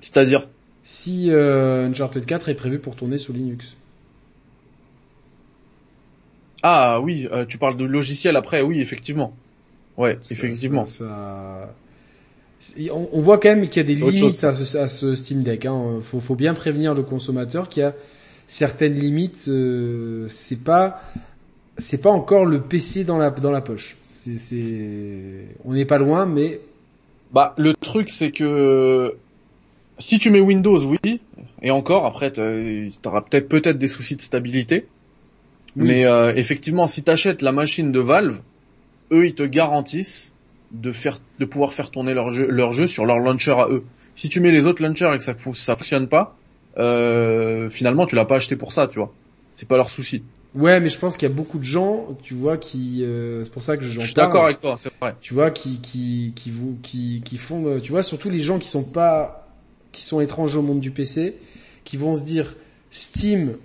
C'est-à-dire, 0.00 0.48
Si 0.82 1.30
euh, 1.30 1.88
Uncharted 1.88 2.24
4 2.24 2.48
est 2.48 2.54
prévu 2.54 2.78
pour 2.78 2.96
tourner 2.96 3.18
sur 3.18 3.34
Linux. 3.34 3.76
ah 6.62 7.00
oui, 7.00 7.28
euh, 7.32 7.44
tu 7.46 7.58
parles 7.58 7.76
de 7.76 7.84
logiciel 7.84 8.36
après, 8.36 8.60
oui, 8.62 8.80
effectivement. 8.80 9.34
Ouais, 10.00 10.18
Ça- 10.20 10.34
effectivement. 10.34 10.86
ça- 10.86 11.74
On, 12.92 13.08
on 13.12 13.20
voit 13.20 13.38
quand 13.38 13.48
même 13.48 13.68
qu'il 13.68 13.76
y 13.88 13.90
a 13.92 13.94
des 13.96 14.02
Autre 14.02 14.12
limites 14.12 14.44
à 14.44 14.52
ce, 14.52 14.76
à 14.78 14.86
ce 14.88 15.14
Steam 15.14 15.42
Deck. 15.42 15.64
Hein. 15.66 15.98
Faut, 16.00 16.20
faut 16.20 16.34
bien 16.34 16.52
prévenir 16.54 16.94
le 16.94 17.02
consommateur 17.02 17.68
qu'il 17.68 17.82
y 17.82 17.86
a 17.86 17.94
certaines 18.46 18.94
limites. 18.94 19.46
euh, 19.48 20.26
c'est 20.28 20.62
pas, 20.62 21.00
c'est 21.78 22.00
pas 22.02 22.10
encore 22.10 22.44
le 22.44 22.60
PC 22.60 23.04
dans 23.04 23.16
la 23.18 23.30
dans 23.30 23.50
la 23.50 23.62
poche. 23.62 23.96
C'est, 24.04 24.36
c'est, 24.36 25.46
on 25.64 25.72
n'est 25.72 25.86
pas 25.86 25.96
loin, 25.98 26.26
mais 26.26 26.60
Bah, 27.32 27.54
le 27.56 27.72
truc, 27.74 28.10
c'est 28.10 28.30
que 28.30 29.14
si 29.98 30.18
tu 30.18 30.30
mets 30.30 30.40
Windows, 30.40 30.84
oui, 30.84 31.20
et 31.62 31.70
encore, 31.70 32.04
après, 32.06 32.30
t'auras 32.30 33.22
peut-être 33.22 33.48
peut-être 33.48 33.78
des 33.78 33.88
soucis 33.88 34.16
de 34.16 34.22
stabilité. 34.22 34.86
Oui. 35.76 35.84
Mais 35.86 36.04
euh, 36.04 36.34
effectivement, 36.34 36.86
si 36.86 37.02
t'achètes 37.02 37.40
la 37.42 37.52
machine 37.52 37.90
de 37.92 38.00
Valve, 38.00 38.40
eux, 39.12 39.26
ils 39.26 39.34
te 39.34 39.42
garantissent 39.42 40.34
de 40.72 40.92
faire, 40.92 41.18
de 41.38 41.44
pouvoir 41.44 41.72
faire 41.72 41.90
tourner 41.90 42.14
leur 42.14 42.30
jeu, 42.30 42.46
leur 42.48 42.72
jeu 42.72 42.86
sur 42.86 43.04
leur 43.06 43.18
launcher 43.18 43.52
à 43.52 43.66
eux. 43.70 43.84
Si 44.14 44.28
tu 44.28 44.40
mets 44.40 44.50
les 44.52 44.66
autres 44.66 44.82
launchers 44.82 45.10
et 45.14 45.18
que 45.18 45.24
ça, 45.24 45.34
ça 45.54 45.76
fonctionne 45.76 46.08
pas, 46.08 46.36
euh, 46.78 47.68
finalement, 47.70 48.06
tu 48.06 48.14
l'as 48.16 48.24
pas 48.24 48.36
acheté 48.36 48.56
pour 48.56 48.72
ça, 48.72 48.86
tu 48.86 48.98
vois. 48.98 49.12
C'est 49.54 49.68
pas 49.68 49.76
leur 49.76 49.90
souci. 49.90 50.22
ouais, 50.54 50.80
mais 50.80 50.88
je 50.88 50.98
pense 50.98 51.16
qu'il 51.16 51.28
y 51.28 51.32
a 51.32 51.34
beaucoup 51.34 51.58
de 51.58 51.64
gens, 51.64 52.08
tu 52.22 52.34
vois, 52.34 52.56
qui, 52.56 53.02
euh, 53.04 53.44
c'est 53.44 53.52
pour 53.52 53.62
ça 53.62 53.76
que 53.76 53.82
j'en 53.84 54.00
Je 54.00 54.06
suis 54.06 54.14
parle. 54.14 54.28
d'accord 54.28 54.44
avec 54.44 54.60
toi, 54.60 54.76
c'est 54.78 54.92
vrai. 55.00 55.14
tu 55.20 55.34
vois, 55.34 55.50
qui, 55.50 55.80
qui, 55.80 56.32
qui 56.36 56.50
vous, 56.50 56.78
qui, 56.82 57.20
qui 57.24 57.36
font, 57.36 57.66
euh, 57.66 57.80
tu 57.80 57.90
vois, 57.92 58.02
surtout 58.02 58.30
les 58.30 58.38
gens 58.38 58.58
qui 58.58 58.68
sont 58.68 58.84
pas, 58.84 59.48
qui 59.92 60.02
sont 60.02 60.20
étrangers 60.20 60.58
au 60.58 60.62
monde 60.62 60.80
du 60.80 60.92
PC, 60.92 61.36
qui 61.84 61.96
vont 61.96 62.14
se 62.14 62.22
dire, 62.22 62.54
Steam, 62.90 63.56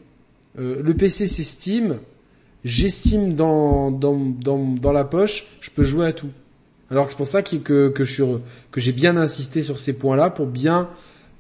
euh, 0.60 0.82
le 0.82 0.94
PC 0.96 1.28
c'est 1.28 1.44
Steam, 1.44 2.00
Steam 2.66 3.36
dans, 3.36 3.92
dans, 3.92 4.16
dans, 4.16 4.58
dans 4.58 4.92
la 4.92 5.04
poche, 5.04 5.46
je 5.62 5.70
peux 5.70 5.84
jouer 5.84 6.08
à 6.08 6.14
tout. 6.14 6.30
Alors 6.90 7.10
c'est 7.10 7.18
pour 7.18 7.28
ça 7.28 7.42
que, 7.42 7.56
que, 7.56 7.90
que 7.90 8.04
je 8.04 8.14
suis, 8.14 8.24
que 8.72 8.80
j'ai 8.80 8.92
bien 8.92 9.18
insisté 9.18 9.62
sur 9.62 9.80
ces 9.80 9.94
points-là 9.98 10.30
pour 10.30 10.48
bien 10.48 10.90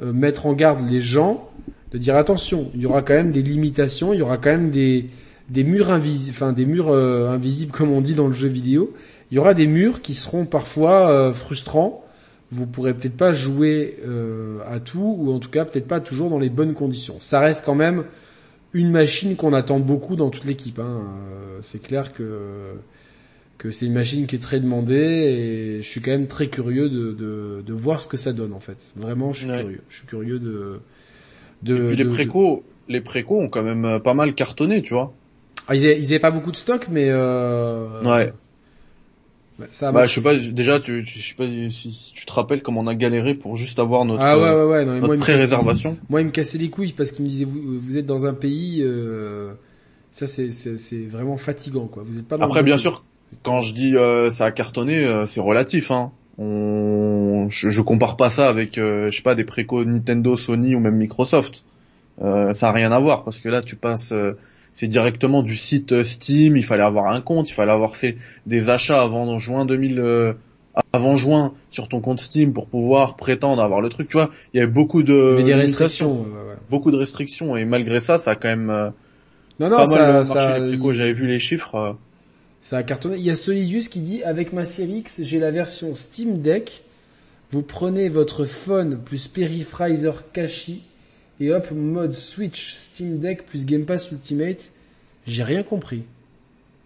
euh, 0.01 0.13
mettre 0.13 0.45
en 0.45 0.53
garde 0.53 0.87
les 0.89 1.01
gens, 1.01 1.49
de 1.91 1.97
dire 1.97 2.15
attention, 2.15 2.71
il 2.73 2.81
y 2.81 2.85
aura 2.85 3.01
quand 3.01 3.13
même 3.13 3.31
des 3.31 3.43
limitations, 3.43 4.13
il 4.13 4.19
y 4.19 4.21
aura 4.21 4.37
quand 4.37 4.49
même 4.49 4.71
des, 4.71 5.09
des 5.49 5.63
murs 5.63 5.91
invisibles, 5.91 6.35
enfin 6.35 6.53
des 6.53 6.65
murs 6.65 6.89
euh, 6.89 7.29
invisibles 7.29 7.71
comme 7.71 7.91
on 7.91 8.01
dit 8.01 8.15
dans 8.15 8.27
le 8.27 8.33
jeu 8.33 8.47
vidéo. 8.47 8.93
Il 9.31 9.35
y 9.35 9.39
aura 9.39 9.53
des 9.53 9.67
murs 9.67 10.01
qui 10.01 10.13
seront 10.13 10.45
parfois 10.45 11.09
euh, 11.09 11.33
frustrants. 11.33 12.03
Vous 12.51 12.67
pourrez 12.67 12.93
peut-être 12.93 13.17
pas 13.17 13.33
jouer 13.33 13.97
euh, 14.05 14.59
à 14.67 14.79
tout, 14.79 15.15
ou 15.19 15.31
en 15.31 15.39
tout 15.39 15.49
cas 15.49 15.65
peut-être 15.65 15.87
pas 15.87 15.99
toujours 15.99 16.29
dans 16.29 16.39
les 16.39 16.49
bonnes 16.49 16.73
conditions. 16.73 17.15
Ça 17.19 17.39
reste 17.39 17.65
quand 17.65 17.75
même 17.75 18.03
une 18.75 18.91
machine 18.91 19.35
qu'on 19.35 19.53
attend 19.53 19.79
beaucoup 19.79 20.15
dans 20.15 20.29
toute 20.29 20.45
l'équipe. 20.45 20.79
Hein. 20.79 21.01
Euh, 21.31 21.57
c'est 21.61 21.81
clair 21.81 22.13
que 22.13 22.73
que 23.57 23.71
c'est 23.71 23.85
une 23.85 23.93
machine 23.93 24.27
qui 24.27 24.35
est 24.35 24.39
très 24.39 24.59
demandée 24.59 24.93
et 25.77 25.81
je 25.81 25.87
suis 25.89 26.01
quand 26.01 26.11
même 26.11 26.27
très 26.27 26.47
curieux 26.47 26.89
de, 26.89 27.13
de, 27.13 27.63
de 27.65 27.73
voir 27.73 28.01
ce 28.01 28.07
que 28.09 28.17
ça 28.17 28.33
donne 28.33 28.51
en 28.51 28.59
fait. 28.59 28.91
Vraiment, 28.97 29.31
je 29.31 29.39
suis 29.43 29.49
Ouais. 29.49 29.61
curieux. 29.61 29.81
Je 29.89 29.95
suis 29.97 30.07
curieux 30.07 30.39
de 30.39 30.79
de. 31.63 31.83
Et 31.83 31.85
puis 31.87 31.95
les 31.95 32.05
précos, 32.05 32.63
les 32.89 32.99
précos 33.01 33.39
ont 33.39 33.47
quand 33.47 33.63
même 33.63 33.85
euh, 33.85 33.99
pas 33.99 34.13
mal 34.13 34.33
cartonné, 34.35 34.81
tu 34.81 34.93
vois. 34.93 35.13
Ah, 35.67 35.75
ils, 35.75 35.85
avaient, 35.85 35.97
ils 35.97 36.05
avaient 36.07 36.19
pas 36.19 36.31
beaucoup 36.31 36.51
de 36.51 36.57
stock, 36.57 36.87
mais 36.91 37.07
euh... 37.09 38.03
Ouais. 38.03 38.33
Bah, 39.59 39.65
ça 39.71 39.91
Bah, 39.91 40.05
je 40.05 40.13
sais 40.15 40.21
pas, 40.21 40.35
déjà, 40.35 40.79
tu, 40.79 41.05
je 41.05 41.27
sais 41.29 41.35
pas 41.35 41.45
si, 41.45 41.93
si 41.93 42.13
tu 42.13 42.25
te 42.25 42.31
rappelles 42.33 42.61
comme 42.61 42.77
on 42.77 42.87
a 42.87 42.95
galéré 42.95 43.33
pour 43.35 43.55
juste 43.55 43.79
avoir 43.79 44.05
notre, 44.05 44.21
Ah 44.23 44.37
ouais 44.37 44.43
ouais 44.43 44.63
ouais. 44.65 44.85
Non, 44.85 44.93
mais 44.93 44.99
moi, 44.99 45.07
notre 45.09 45.13
il 45.13 45.17
me 45.17 45.19
cassait- 45.19 45.31
pré-réservation. 45.33 45.97
Moi, 46.09 46.21
il 46.21 46.27
me 46.27 46.31
cassait 46.31 46.57
les 46.57 46.69
couilles 46.69 46.93
parce 46.93 47.11
qu'il 47.11 47.23
me 47.25 47.29
disait 47.29 47.45
vous, 47.45 47.79
vous 47.79 47.97
êtes 47.97 48.05
dans 48.05 48.25
un 48.25 48.33
pays, 48.33 48.81
euh, 48.83 49.53
ça 50.11 50.27
c'est 50.27 50.51
c'est 50.51 50.77
c'est 50.77 51.05
vraiment 51.05 51.37
fatigant 51.37 51.87
quoi. 51.87 52.03
Vous 52.05 52.19
êtes 52.19 52.27
pas 52.27 52.37
dans 52.37 52.45
Après, 52.45 52.63
bien 52.63 52.75
pays. 52.75 52.81
sûr, 52.81 53.03
quand 53.43 53.61
je 53.61 53.73
dis 53.73 53.95
euh, 53.95 54.29
ça 54.29 54.45
a 54.45 54.51
cartonné, 54.51 55.03
euh, 55.05 55.25
c'est 55.25 55.41
relatif. 55.41 55.91
Hein. 55.91 56.11
On, 56.37 57.47
je, 57.49 57.69
je 57.69 57.81
compare 57.81 58.17
pas 58.17 58.29
ça 58.29 58.49
avec, 58.49 58.77
euh, 58.77 59.09
je 59.09 59.15
sais 59.17 59.23
pas, 59.23 59.35
des 59.35 59.43
précos 59.45 59.83
Nintendo, 59.85 60.35
Sony 60.35 60.75
ou 60.75 60.79
même 60.79 60.95
Microsoft. 60.95 61.63
Ça 62.19 62.69
a 62.69 62.71
rien 62.71 62.91
à 62.93 62.99
voir 62.99 63.23
parce 63.25 63.39
que 63.41 63.49
là, 63.49 63.61
tu 63.61 63.75
passes, 63.75 64.13
c'est 64.75 64.87
directement 64.87 65.41
du 65.41 65.55
site 65.55 65.93
euh, 65.93 66.03
Steam. 66.03 66.57
Il 66.57 66.63
fallait 66.63 66.83
avoir 66.83 67.07
un 67.07 67.21
compte, 67.21 67.49
il 67.49 67.53
fallait 67.53 67.71
avoir 67.71 67.95
fait 67.95 68.17
des 68.45 68.69
achats 68.69 69.01
avant 69.01 69.39
juin 69.39 69.65
2000, 69.65 69.99
euh, 69.99 70.33
avant 70.93 71.15
juin 71.15 71.53
sur 71.69 71.87
ton 71.87 72.01
compte 72.01 72.19
Steam 72.19 72.53
pour 72.53 72.67
pouvoir 72.67 73.15
prétendre 73.15 73.63
avoir 73.63 73.81
le 73.81 73.89
truc. 73.89 74.09
Tu 74.09 74.17
vois, 74.17 74.29
il 74.53 74.57
y 74.57 74.61
avait 74.61 74.71
beaucoup 74.71 75.01
de 75.01 75.41
des 75.43 75.53
restrictions. 75.53 76.21
ouais, 76.21 76.27
ouais. 76.27 76.55
beaucoup 76.69 76.91
de 76.91 76.97
restrictions 76.97 77.55
et 77.57 77.65
malgré 77.65 77.99
ça, 77.99 78.17
ça 78.17 78.31
a 78.31 78.35
quand 78.35 78.49
même 78.49 78.69
euh, 78.69 78.89
Non 79.59 79.69
non 79.69 79.77
pas 79.77 79.87
ça 79.87 80.11
mal 80.11 80.25
ça. 80.25 80.59
J'avais 80.91 81.13
vu 81.13 81.27
les 81.27 81.39
chiffres. 81.39 81.75
euh, 81.75 81.93
ça 82.61 82.77
a 82.77 82.83
cartonné. 82.83 83.15
Il 83.17 83.23
y 83.23 83.31
a 83.31 83.35
Solidius 83.35 83.87
qui 83.87 83.99
dit 83.99 84.23
avec 84.23 84.51
ma 84.51 84.65
série 84.65 84.97
X 84.97 85.21
j'ai 85.21 85.39
la 85.39 85.51
version 85.51 85.95
Steam 85.95 86.41
Deck. 86.41 86.83
Vous 87.51 87.61
prenez 87.61 88.09
votre 88.09 88.43
phone 88.43 88.99
plus 89.05 89.29
Periphraiser 89.29 90.11
Kashi 90.33 90.83
et 91.39 91.51
hop 91.51 91.71
mode 91.71 92.13
Switch 92.13 92.73
Steam 92.73 93.19
Deck 93.19 93.45
plus 93.45 93.65
Game 93.65 93.85
Pass 93.85 94.11
Ultimate. 94.11 94.71
J'ai 95.27 95.43
rien 95.43 95.63
compris. 95.63 96.03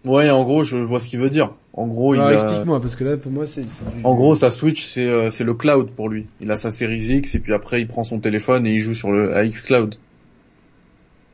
Ouais, 0.04 0.30
en 0.30 0.44
gros, 0.44 0.64
je 0.64 0.78
vois 0.78 0.98
ce 0.98 1.08
qu'il 1.08 1.20
veut 1.20 1.28
dire. 1.28 1.52
En 1.74 1.86
gros, 1.86 2.14
Alors 2.14 2.30
il 2.30 2.34
explique-moi, 2.34 2.80
parce 2.80 2.96
que 2.96 3.04
là, 3.04 3.16
pour 3.18 3.30
moi, 3.30 3.46
c'est... 3.46 3.62
En 4.02 4.14
gros, 4.14 4.34
sa 4.34 4.50
Switch, 4.50 4.84
c'est 4.86 5.06
euh, 5.06 5.30
c'est 5.30 5.44
le 5.44 5.52
cloud 5.54 5.90
pour 5.90 6.08
lui. 6.08 6.26
Il 6.40 6.50
a 6.50 6.56
sa 6.56 6.70
Series 6.70 7.16
X 7.18 7.34
et 7.34 7.38
puis 7.38 7.52
après, 7.52 7.80
il 7.80 7.86
prend 7.86 8.02
son 8.02 8.18
téléphone 8.18 8.66
et 8.66 8.72
il 8.72 8.80
joue 8.80 8.94
sur 8.94 9.12
le 9.12 9.36
AX 9.36 9.60
Cloud. 9.62 9.96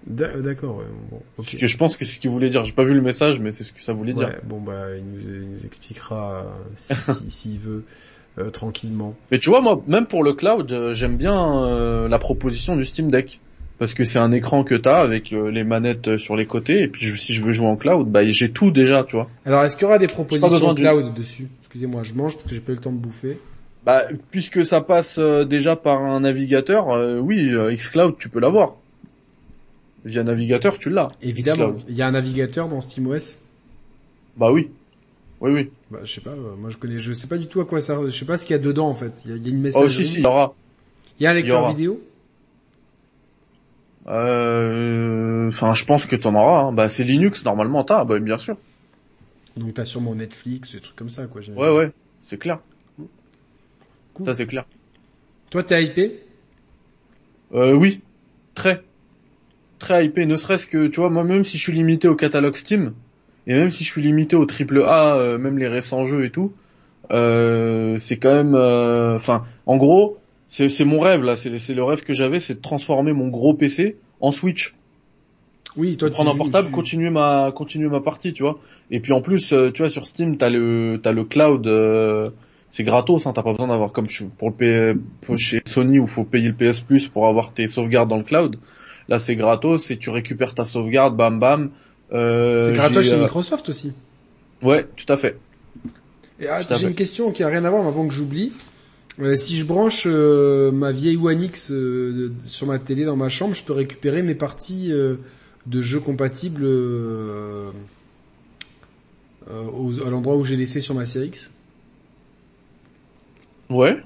D'a- 0.07 0.27
euh, 0.27 0.43
D'accord, 0.43 0.79
ouais, 0.79 0.85
bon, 1.11 1.21
que 1.43 1.67
je 1.67 1.77
pense 1.77 1.97
que 1.97 2.05
c'est 2.05 2.15
ce 2.15 2.19
qu'il 2.19 2.31
voulait 2.31 2.51
dire. 2.51 2.65
J'ai 2.65 2.73
pas 2.75 2.85
vu 2.85 2.95
le 2.95 3.01
message, 3.03 3.41
mais 3.41 3.51
c'est 3.53 3.65
ce 3.65 3.73
que 3.73 3.81
ça 3.83 3.93
voulait 3.93 4.13
dire. 4.13 4.33
Bon, 4.45 4.61
bah, 4.61 4.97
il 4.97 5.05
nous, 5.05 5.21
il 5.21 5.51
nous 5.51 5.65
expliquera 5.65 6.45
euh, 6.45 6.45
si- 6.77 6.95
si- 6.95 7.25
s'il 7.31 7.59
veut, 7.59 7.85
euh, 8.39 8.51
tranquillement. 8.51 9.15
Mais 9.31 9.39
tu 9.39 9.51
vois, 9.51 9.61
moi, 9.61 9.83
même 9.87 10.07
pour 10.07 10.23
le 10.25 10.33
cloud, 10.33 10.71
euh, 10.73 10.95
j'aime 10.95 11.17
bien 11.17 11.65
euh, 11.65 12.09
la 12.09 12.19
proposition 12.19 12.77
du 12.77 12.85
Steam 12.85 13.11
Deck. 13.11 13.41
Parce 13.79 13.93
que 13.93 14.05
c'est 14.05 14.19
un 14.19 14.33
écran 14.33 14.65
que 14.65 14.75
t'as 14.75 15.01
avec 15.03 15.35
euh, 15.35 15.51
les 15.51 15.63
manettes 15.63 16.09
euh, 16.09 16.17
sur 16.17 16.35
les 16.35 16.47
côtés 16.47 16.81
et 16.81 16.89
puis 16.89 17.05
je- 17.05 17.15
si 17.17 17.35
je 17.35 17.43
veux 17.45 17.53
jouer 17.53 17.67
en 17.67 17.77
cloud, 17.77 18.09
bah 18.11 18.25
j'ai 18.25 18.51
tout 18.51 18.71
déjà, 18.71 19.05
tu 19.05 19.17
vois. 19.17 19.29
Alors, 19.45 19.65
est-ce 19.65 19.77
qu'il 19.77 19.83
y 19.83 19.87
aura 19.87 19.99
des 19.99 20.07
propositions 20.07 20.75
cloud 20.75 21.13
dessus? 21.13 21.49
Excusez-moi, 21.61 22.03
je 22.03 22.15
mange 22.15 22.35
parce 22.37 22.47
que 22.47 22.55
j'ai 22.55 22.63
pas 22.63 22.73
eu 22.73 22.77
le 22.77 22.81
temps 22.81 22.91
de 22.93 22.97
bouffer. 22.97 23.39
Bah 23.85 24.05
puisque 24.31 24.65
ça 24.65 24.81
passe 24.81 25.19
euh, 25.19 25.45
déjà 25.45 25.77
par 25.77 26.01
un 26.01 26.21
navigateur, 26.21 26.89
euh, 26.91 27.19
oui, 27.19 27.51
euh, 27.53 27.71
xCloud 27.75 28.15
tu 28.19 28.31
peux 28.31 28.41
l'avoir. 28.41 28.77
Via 30.07 30.23
navigateur, 30.23 30.79
tu 30.79 30.89
l'as. 30.89 31.09
Évidemment, 31.21 31.75
il 31.89 31.95
y 31.97 32.03
a 32.03 32.07
un 32.07 32.13
navigateur 32.13 32.69
dans 32.69 32.81
SteamOS. 32.81 33.37
Bah 34.39 34.51
oui. 34.53 34.71
Oui 35.41 35.51
oui. 35.53 35.71
Bah, 35.91 35.99
je 36.05 36.13
sais 36.13 36.21
pas, 36.21 36.31
euh, 36.31 36.57
moi 36.57 36.71
je 36.71 36.77
connais, 36.79 36.99
je 36.99 37.13
sais 37.13 37.27
pas 37.27 37.37
du 37.39 37.47
tout 37.47 37.61
à 37.61 37.67
quoi 37.67 37.81
ça, 37.81 37.99
je 38.05 38.09
sais 38.11 38.25
pas 38.25 38.37
ce 38.39 38.47
qu'il 38.47 38.55
y 38.57 38.59
a 38.59 38.63
dedans 38.63 38.89
en 38.89 38.95
fait. 38.95 39.23
Il 39.25 39.31
y 39.31 39.35
a, 39.35 39.37
il 39.37 39.43
y 39.43 39.47
a 39.47 39.51
une 39.51 39.59
Oh 39.59 39.63
messagerie. 39.63 39.91
si 39.91 40.05
si, 40.05 40.19
il 40.21 40.23
y 40.23 40.27
aura. 40.27 40.55
Il 41.19 41.25
y 41.25 41.27
a 41.27 41.31
un 41.31 41.35
lecteur 41.35 41.61
aura. 41.61 41.71
vidéo? 41.71 42.01
Euh, 44.09 45.49
Enfin, 45.49 45.75
je 45.75 45.85
pense 45.85 46.07
que 46.07 46.17
t'en 46.17 46.35
auras. 46.35 46.63
Hein. 46.63 46.73
Bah, 46.73 46.89
c'est 46.89 47.05
Linux 47.05 47.45
normalement, 47.45 47.85
t'as. 47.85 48.05
Bah, 48.05 48.19
bien 48.19 48.37
sûr. 48.37 48.57
Donc 49.57 49.75
t'as 49.75 49.85
sûrement 49.85 50.15
Netflix, 50.15 50.73
des 50.73 50.81
trucs 50.81 50.97
comme 50.97 51.09
ça 51.09 51.27
quoi. 51.27 51.41
Ouais, 51.57 51.71
ouais, 51.71 51.93
c'est 52.23 52.37
clair. 52.39 52.59
Cool. 54.15 54.27
Ça, 54.27 54.35
c'est 54.35 54.47
clair. 54.47 54.65
Toi 55.51 55.63
t'es 55.63 55.83
hypé? 55.85 56.21
Euh, 57.55 57.73
oui, 57.73 58.01
très, 58.55 58.83
très 59.79 60.05
hypé. 60.07 60.27
Ne 60.27 60.37
serait-ce 60.37 60.67
que, 60.67 60.89
tu 60.89 61.01
vois, 61.01 61.11
moi, 61.11 61.23
même 61.25 61.45
si 61.45 61.57
je 61.59 61.63
suis 61.63 61.73
limité 61.73 62.09
au 62.09 62.17
catalogue 62.17 62.57
Steam, 62.57 62.93
et 63.47 63.55
même 63.55 63.71
si 63.71 63.85
je 63.85 63.91
suis 63.91 64.03
limité 64.03 64.37
au 64.37 64.45
triple 64.47 64.83
A, 64.83 65.17
euh, 65.17 65.39
même 65.39 65.59
les 65.59 65.69
récents 65.69 66.05
jeux 66.07 66.25
et 66.25 66.31
tout, 66.31 66.53
euh, 67.13 67.99
c'est 67.99 68.17
quand 68.17 68.35
même, 68.35 68.55
euh, 68.55 69.17
enfin, 69.17 69.45
en 69.67 69.77
gros, 69.77 70.19
c'est 70.49 70.85
mon 70.85 71.01
rêve 71.01 71.23
là. 71.23 71.37
C'est 71.37 71.75
le 71.75 71.85
rêve 71.85 72.03
que 72.03 72.13
j'avais, 72.13 72.41
c'est 72.41 72.55
de 72.55 72.61
transformer 72.61 73.13
mon 73.13 73.29
gros 73.29 73.55
PC 73.55 73.97
en 74.21 74.33
Switch. 74.33 74.75
Oui, 75.77 75.97
toi 75.97 76.09
prendre 76.11 76.31
un 76.31 76.37
portable, 76.37 76.69
tu- 76.69 76.73
continuer 76.73 77.11
ma 77.11 77.53
continuer 77.55 77.89
ma 77.89 78.01
partie, 78.01 78.33
tu 78.33 78.43
vois. 78.43 78.59
Et 78.91 79.01
puis 79.01 79.13
en 79.13 79.21
plus, 79.21 79.53
euh, 79.53 79.71
tu 79.71 79.83
vois, 79.83 79.91
sur 79.91 80.07
Steam, 80.07 80.37
t'as 80.37 80.49
le 80.49 80.99
t'as 81.03 81.13
le 81.13 81.25
cloud, 81.25 81.67
euh, 81.67 82.31
c'est 82.71 82.83
gratos, 82.83 83.27
hein, 83.27 83.33
t'as 83.35 83.43
pas 83.43 83.53
besoin 83.53 83.69
d'avoir 83.69 83.93
comme 83.93 84.07
pour 84.39 84.51
le 84.51 84.55
P- 84.55 85.01
pour 85.21 85.37
chez 85.39 85.61
Sony 85.67 85.99
où 85.99 86.07
faut 86.07 86.25
payer 86.25 86.49
le 86.49 86.55
PS 86.55 86.81
Plus 86.81 87.09
pour 87.09 87.27
avoir 87.29 87.53
tes 87.53 87.67
sauvegardes 87.69 88.09
dans 88.09 88.17
le 88.17 88.23
cloud. 88.23 88.57
Là, 89.09 89.19
c'est 89.19 89.37
gratos 89.37 89.91
et 89.91 89.99
tu 89.99 90.11
récupères 90.11 90.55
ta 90.55 90.65
sauvegarde, 90.65 91.15
bam 91.17 91.39
bam. 91.39 91.71
Euh, 92.13 92.61
C'est 92.61 92.73
gratos 92.77 93.03
j'ai, 93.03 93.11
chez 93.11 93.17
euh, 93.17 93.23
Microsoft 93.23 93.69
aussi. 93.69 93.93
Ouais, 94.63 94.85
tout 94.97 95.11
à 95.13 95.17
fait. 95.17 95.39
Et, 96.41 96.49
ah, 96.49 96.61
j'ai 96.63 96.87
une 96.87 96.95
question 96.95 97.33
qui 97.33 97.43
a 97.43 97.49
rien 97.49 97.65
à 97.65 97.71
voir 97.71 97.83
mais 97.83 97.89
avant 97.89 98.07
que 98.07 98.15
j'oublie. 98.15 98.53
Euh, 99.19 99.35
si 99.35 99.57
je 99.57 99.65
branche 99.65 100.05
euh, 100.07 100.71
ma 100.71 100.93
vieille 100.93 101.17
One 101.17 101.43
X 101.43 101.71
euh, 101.71 102.33
sur 102.45 102.67
ma 102.67 102.79
télé 102.79 103.05
dans 103.05 103.17
ma 103.17 103.29
chambre, 103.31 103.55
je 103.55 103.65
peux 103.65 103.73
récupérer 103.73 104.23
mes 104.23 104.35
parties 104.35 104.91
de 104.91 105.81
jeux 105.83 106.01
compatibles 106.01 106.65
aux- 106.67 107.73
à 110.07 110.11
l'endroit 110.11 110.37
où 110.37 110.45
j'ai 110.45 110.57
laissé 110.57 110.81
sur 110.81 110.95
ma 110.95 111.07
série 111.07 111.29
X. 111.29 111.51
Ouais, 113.71 113.97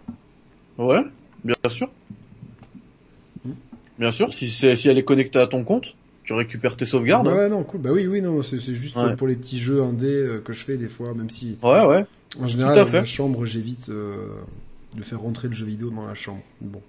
ouais, 0.79 1.01
bien 1.45 1.55
sûr. 1.69 1.91
Bien 3.99 4.11
sûr, 4.11 4.33
si 4.33 4.49
si 4.49 4.89
elle 4.89 4.97
est 4.97 5.05
connectée 5.05 5.39
à 5.39 5.47
ton 5.47 5.65
compte, 5.65 5.95
tu 6.31 6.35
récupères 6.35 6.77
tes 6.77 6.85
sauvegardes. 6.85 7.27
hein. 7.27 7.35
Ouais, 7.35 7.49
non, 7.49 7.65
cool. 7.65 7.81
Bah 7.81 7.91
oui, 7.93 8.07
oui, 8.07 8.23
non, 8.23 8.41
c'est 8.43 8.57
juste 8.61 8.95
Ouais. 8.95 9.17
pour 9.17 9.27
les 9.27 9.35
petits 9.35 9.59
jeux 9.59 9.83
indés 9.83 10.07
euh, 10.07 10.39
que 10.41 10.53
je 10.53 10.65
fais 10.65 10.77
des 10.77 10.87
fois, 10.87 11.13
même 11.13 11.29
si 11.29 11.59
Ouais, 11.61 11.85
ouais. 11.85 12.07
en 12.41 12.47
général 12.47 12.77
dans 12.77 12.87
fait. 12.87 13.01
ma 13.01 13.05
chambre 13.05 13.45
j'évite 13.47 13.89
euh, 13.89 14.15
de 14.97 15.03
faire 15.03 15.21
rentrer 15.21 15.49
le 15.49 15.55
jeu 15.55 15.67
vidéo 15.67 15.91
dans 15.91 16.07
la 16.07 16.15
chambre. 16.15 16.43
Bon. 16.61 16.81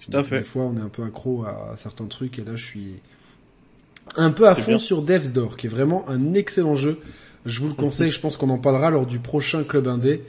Tout 0.00 0.16
à 0.16 0.22
fait. 0.22 0.38
Des 0.38 0.44
fois, 0.44 0.62
on 0.62 0.78
est 0.78 0.80
un 0.80 0.88
peu 0.88 1.02
accro 1.02 1.44
à, 1.44 1.72
à 1.72 1.76
certains 1.76 2.06
trucs, 2.06 2.38
et 2.38 2.42
là, 2.44 2.54
je 2.54 2.64
suis 2.64 2.94
un 4.16 4.30
peu 4.30 4.48
à 4.48 4.54
fond 4.54 4.72
bien. 4.72 4.78
sur 4.78 5.02
Devs 5.02 5.30
Door, 5.32 5.58
qui 5.58 5.66
est 5.66 5.70
vraiment 5.70 6.08
un 6.08 6.32
excellent 6.32 6.76
jeu. 6.76 6.98
Je 7.44 7.60
vous 7.60 7.68
le 7.68 7.74
conseille, 7.74 8.10
je 8.10 8.20
pense 8.20 8.38
qu'on 8.38 8.48
en 8.48 8.56
parlera 8.58 8.90
lors 8.90 9.04
du 9.04 9.18
prochain 9.18 9.62
club 9.62 9.88
indé, 9.88 10.22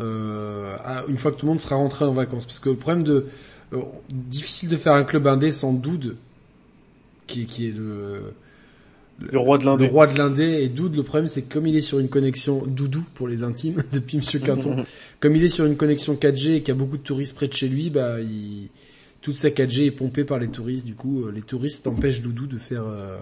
euh, 0.00 0.74
à- 0.84 1.04
une 1.08 1.18
fois 1.18 1.32
que 1.32 1.36
tout 1.38 1.44
le 1.46 1.50
monde 1.50 1.60
sera 1.60 1.76
rentré 1.76 2.04
en 2.06 2.12
vacances. 2.12 2.46
Parce 2.46 2.60
que 2.60 2.70
le 2.70 2.76
problème 2.76 3.02
de... 3.02 3.26
euh, 3.74 3.78
difficile 4.10 4.68
de 4.70 4.76
faire 4.76 4.94
un 4.94 5.04
club 5.04 5.26
indé 5.26 5.52
sans 5.52 5.72
Doud, 5.72 6.16
qui, 7.26 7.42
est- 7.42 7.44
qui 7.46 7.68
est 7.68 7.76
le... 7.76 8.32
Le 9.18 9.38
roi 9.38 9.56
de 9.56 9.64
Le 9.64 9.70
l'indé. 9.70 9.86
roi 9.86 10.06
de 10.06 10.18
l'indé 10.18 10.44
et 10.62 10.68
Doud, 10.68 10.94
le 10.94 11.02
problème 11.02 11.26
c'est 11.26 11.40
que 11.40 11.50
comme 11.54 11.66
il 11.66 11.74
est 11.74 11.80
sur 11.80 11.98
une 11.98 12.10
connexion 12.10 12.66
Doudou 12.66 13.02
pour 13.14 13.28
les 13.28 13.44
intimes 13.44 13.82
depuis 13.92 14.18
Monsieur 14.18 14.40
Quinton, 14.40 14.84
comme 15.20 15.34
il 15.34 15.42
est 15.42 15.48
sur 15.48 15.64
une 15.64 15.76
connexion 15.76 16.14
4G 16.16 16.50
et 16.56 16.60
qu'il 16.60 16.68
y 16.68 16.70
a 16.72 16.74
beaucoup 16.74 16.98
de 16.98 17.02
touristes 17.02 17.34
près 17.34 17.48
de 17.48 17.54
chez 17.54 17.66
lui, 17.68 17.88
bah 17.88 18.20
il... 18.20 18.68
toute 19.22 19.36
sa 19.36 19.48
4G 19.48 19.86
est 19.86 19.90
pompée 19.90 20.24
par 20.24 20.38
les 20.38 20.48
touristes. 20.48 20.84
Du 20.84 20.94
coup, 20.94 21.24
euh, 21.24 21.32
les 21.34 21.40
touristes 21.40 21.86
empêchent 21.86 22.20
Doudou 22.20 22.46
de 22.46 22.58
faire 22.58 22.84
euh, 22.86 23.16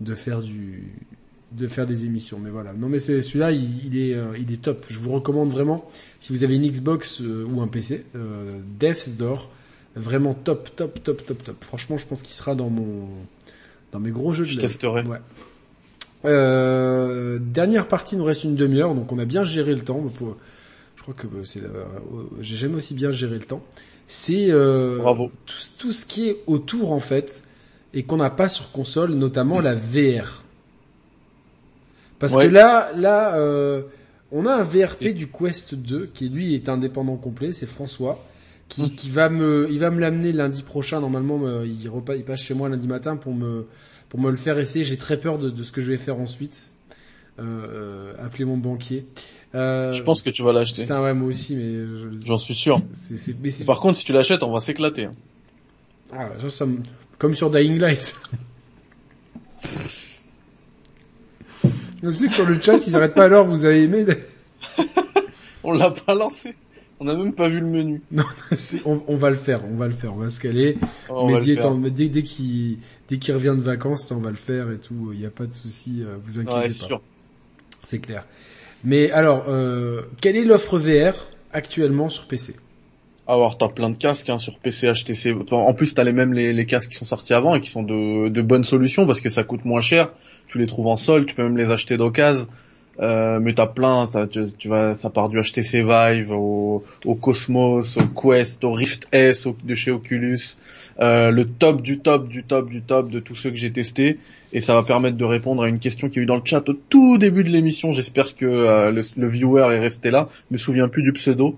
de 0.00 0.14
faire 0.14 0.40
du 0.40 0.84
de 1.52 1.66
faire 1.66 1.84
des 1.84 2.06
émissions. 2.06 2.38
Mais 2.38 2.48
voilà. 2.48 2.72
Non 2.72 2.88
mais 2.88 2.98
c'est 2.98 3.20
celui-là, 3.20 3.52
il, 3.52 3.84
il 3.88 3.98
est 4.00 4.14
euh, 4.14 4.32
il 4.40 4.50
est 4.50 4.62
top. 4.62 4.86
Je 4.88 4.98
vous 5.00 5.10
recommande 5.12 5.50
vraiment 5.50 5.86
si 6.20 6.32
vous 6.32 6.44
avez 6.44 6.56
une 6.56 6.66
Xbox 6.66 7.20
euh, 7.20 7.44
ou 7.44 7.60
un 7.60 7.68
PC, 7.68 8.06
euh, 8.16 8.52
Death's 8.78 9.18
Door, 9.18 9.50
vraiment 9.96 10.34
top 10.34 10.74
top 10.76 11.02
top 11.02 11.24
top 11.26 11.42
top. 11.44 11.64
Franchement, 11.64 11.96
je 11.98 12.06
pense 12.06 12.22
qu'il 12.22 12.34
sera 12.34 12.54
dans 12.54 12.70
mon 12.70 13.08
dans 13.92 14.00
mes 14.00 14.10
gros 14.10 14.32
jeux 14.32 14.44
de 14.44 14.48
Je 14.50 14.60
testerai. 14.60 15.02
Ouais. 15.02 15.18
Euh, 16.24 17.38
dernière 17.40 17.88
partie, 17.88 18.14
il 18.14 18.18
nous 18.18 18.24
reste 18.24 18.44
une 18.44 18.54
demi-heure, 18.54 18.94
donc 18.94 19.10
on 19.12 19.18
a 19.18 19.24
bien 19.24 19.44
géré 19.44 19.74
le 19.74 19.80
temps. 19.80 20.00
Pour- 20.16 20.36
je 20.96 21.02
crois 21.02 21.14
que 21.14 21.26
c'est, 21.44 21.62
euh, 21.64 21.84
j'ai 22.40 22.56
jamais 22.56 22.76
aussi 22.76 22.92
bien 22.94 23.10
géré 23.10 23.34
le 23.36 23.42
temps. 23.44 23.62
C'est 24.06 24.50
euh, 24.50 24.98
Bravo. 24.98 25.30
Tout, 25.46 25.56
tout 25.78 25.92
ce 25.92 26.04
qui 26.04 26.28
est 26.28 26.38
autour 26.46 26.92
en 26.92 27.00
fait 27.00 27.44
et 27.94 28.02
qu'on 28.02 28.18
n'a 28.18 28.30
pas 28.30 28.48
sur 28.48 28.70
console, 28.70 29.12
notamment 29.12 29.60
la 29.60 29.74
VR. 29.74 30.44
Parce 32.18 32.34
Ouais. 32.34 32.48
que 32.48 32.52
là, 32.52 32.90
là, 32.96 33.36
euh, 33.36 33.82
on 34.30 34.44
a 34.46 34.54
un 34.54 34.62
VRP 34.62 35.14
du 35.14 35.28
Quest 35.28 35.74
2 35.74 36.06
qui 36.12 36.28
lui 36.28 36.54
est 36.54 36.68
indépendant 36.68 37.16
complet, 37.16 37.52
c'est 37.52 37.66
François. 37.66 38.22
Qui, 38.70 38.90
qui 38.94 39.10
va 39.10 39.28
me, 39.28 39.68
il 39.70 39.78
va 39.78 39.90
me 39.90 40.00
l'amener 40.00 40.32
lundi 40.32 40.62
prochain. 40.62 41.00
Normalement, 41.00 41.40
il, 41.64 41.88
repa- 41.88 42.16
il 42.16 42.24
passe 42.24 42.40
chez 42.40 42.54
moi 42.54 42.68
lundi 42.68 42.88
matin 42.88 43.16
pour 43.16 43.34
me, 43.34 43.66
pour 44.08 44.20
me 44.20 44.30
le 44.30 44.36
faire 44.36 44.58
essayer. 44.58 44.84
J'ai 44.84 44.96
très 44.96 45.18
peur 45.18 45.38
de, 45.38 45.50
de 45.50 45.62
ce 45.62 45.72
que 45.72 45.80
je 45.80 45.90
vais 45.90 45.96
faire 45.98 46.18
ensuite. 46.18 46.70
Euh, 47.38 47.42
euh, 47.42 48.12
appeler 48.24 48.44
mon 48.44 48.56
banquier. 48.58 49.06
Euh, 49.54 49.92
Je 49.92 50.02
pense 50.02 50.20
que 50.22 50.30
tu 50.30 50.42
vas 50.42 50.52
l'acheter. 50.52 50.82
Putain, 50.82 51.02
ouais, 51.02 51.14
moi 51.14 51.28
aussi, 51.28 51.56
mais 51.56 51.72
je- 51.72 52.24
J'en 52.26 52.38
suis 52.38 52.54
sûr. 52.54 52.80
c'est, 52.94 53.16
c'est, 53.16 53.34
mais 53.42 53.50
c'est, 53.50 53.64
Par 53.64 53.80
contre, 53.80 53.98
si 53.98 54.04
tu 54.04 54.12
l'achètes, 54.12 54.42
on 54.42 54.52
va 54.52 54.60
s'éclater. 54.60 55.06
hein. 55.06 55.10
ah, 56.12 56.28
ça, 56.40 56.48
ça 56.48 56.66
me- 56.66 56.78
comme 57.18 57.34
sur 57.34 57.50
Dying 57.50 57.78
Light. 57.78 58.14
Je 62.02 62.10
sais 62.12 62.26
que 62.28 62.32
sur 62.34 62.46
le 62.46 62.60
chat, 62.60 62.78
ils 62.86 62.96
arrêtent 62.96 63.14
pas 63.14 63.24
alors, 63.24 63.46
vous 63.46 63.64
avez 63.64 63.82
aimé. 63.84 64.04
On 65.64 65.72
l'a 65.72 65.90
pas 65.90 66.14
lancé. 66.14 66.54
On 67.00 67.04
n'a 67.06 67.14
même 67.14 67.32
pas 67.34 67.48
vu 67.48 67.60
le 67.60 67.66
menu. 67.66 68.02
C'est- 68.52 68.82
on, 68.84 69.02
on 69.08 69.16
va 69.16 69.30
le 69.30 69.36
faire, 69.36 69.62
on 69.64 69.76
va 69.76 69.86
le 69.86 69.94
faire, 69.94 70.12
on 70.14 70.18
va 70.18 70.28
se 70.28 70.38
caler. 70.40 70.76
Oh, 71.08 71.12
en- 71.12 71.38
dès, 71.38 72.08
dès 72.08 72.22
qu'il 72.22 72.78
dès 73.08 73.18
qu'il 73.18 73.34
revient 73.34 73.54
de 73.56 73.62
vacances, 73.62 74.10
on 74.10 74.18
va 74.18 74.30
le 74.30 74.36
faire 74.36 74.70
et 74.70 74.76
tout. 74.76 75.10
Il 75.12 75.18
n'y 75.20 75.26
a 75.26 75.30
pas 75.30 75.46
de 75.46 75.54
souci, 75.54 76.02
euh, 76.02 76.16
vous 76.24 76.38
inquiétez 76.40 76.56
Ouais, 76.56 76.62
pas. 76.64 76.68
c'est 76.68 76.86
sûr. 76.86 77.00
C'est 77.84 77.98
clair. 78.00 78.26
Mais 78.84 79.10
alors, 79.12 79.46
euh, 79.48 80.02
quelle 80.20 80.36
est 80.36 80.44
l'offre 80.44 80.78
VR 80.78 81.14
actuellement 81.52 82.10
sur 82.10 82.24
PC 82.26 82.54
Alors, 83.26 83.56
t'as 83.56 83.68
plein 83.68 83.88
de 83.90 83.96
casques 83.96 84.28
hein, 84.28 84.36
sur 84.38 84.58
PC, 84.58 84.92
HTC. 84.92 85.34
En 85.52 85.72
plus, 85.74 85.94
t'as 85.94 86.04
les 86.04 86.12
mêmes 86.12 86.34
les, 86.34 86.52
les 86.52 86.66
casques 86.66 86.90
qui 86.90 86.96
sont 86.96 87.04
sortis 87.06 87.32
avant 87.32 87.54
et 87.54 87.60
qui 87.60 87.70
sont 87.70 87.82
de, 87.82 88.28
de 88.28 88.42
bonnes 88.42 88.64
solutions 88.64 89.06
parce 89.06 89.20
que 89.22 89.30
ça 89.30 89.42
coûte 89.42 89.64
moins 89.64 89.80
cher. 89.80 90.12
Tu 90.48 90.58
les 90.58 90.66
trouves 90.66 90.86
en 90.86 90.96
solde, 90.96 91.26
tu 91.26 91.34
peux 91.34 91.42
même 91.44 91.56
les 91.56 91.70
acheter 91.70 91.96
d'occasion. 91.96 92.46
Euh, 92.98 93.38
mais 93.40 93.54
t'as 93.54 93.66
plein, 93.66 94.06
ça, 94.06 94.26
tu, 94.26 94.68
vas, 94.68 94.94
ça 94.94 95.08
part 95.08 95.28
du 95.28 95.40
HTC 95.40 95.82
Vive 95.82 96.32
au, 96.32 96.84
au 97.04 97.14
Cosmos, 97.14 97.96
au 97.96 98.06
Quest, 98.06 98.64
au 98.64 98.72
Rift 98.72 99.08
S 99.12 99.46
de 99.64 99.74
chez 99.74 99.90
Oculus, 99.90 100.58
euh, 101.00 101.30
le 101.30 101.46
top 101.46 101.80
du 101.80 102.00
top 102.00 102.28
du 102.28 102.42
top 102.42 102.68
du 102.68 102.82
top 102.82 103.10
de 103.10 103.20
tous 103.20 103.34
ceux 103.34 103.50
que 103.50 103.56
j'ai 103.56 103.72
testés. 103.72 104.18
Et 104.52 104.60
ça 104.60 104.74
va 104.74 104.82
permettre 104.82 105.16
de 105.16 105.24
répondre 105.24 105.62
à 105.62 105.68
une 105.68 105.78
question 105.78 106.08
qu'il 106.08 106.16
y 106.16 106.20
a 106.20 106.22
eu 106.24 106.26
dans 106.26 106.36
le 106.36 106.42
chat 106.44 106.68
au 106.68 106.72
tout 106.72 107.18
début 107.18 107.44
de 107.44 107.50
l'émission. 107.50 107.92
J'espère 107.92 108.34
que 108.34 108.44
euh, 108.44 108.90
le, 108.90 109.00
le 109.16 109.28
viewer 109.28 109.72
est 109.72 109.78
resté 109.78 110.10
là. 110.10 110.28
Je 110.50 110.54
me 110.54 110.58
souviens 110.58 110.88
plus 110.88 111.04
du 111.04 111.12
pseudo. 111.12 111.56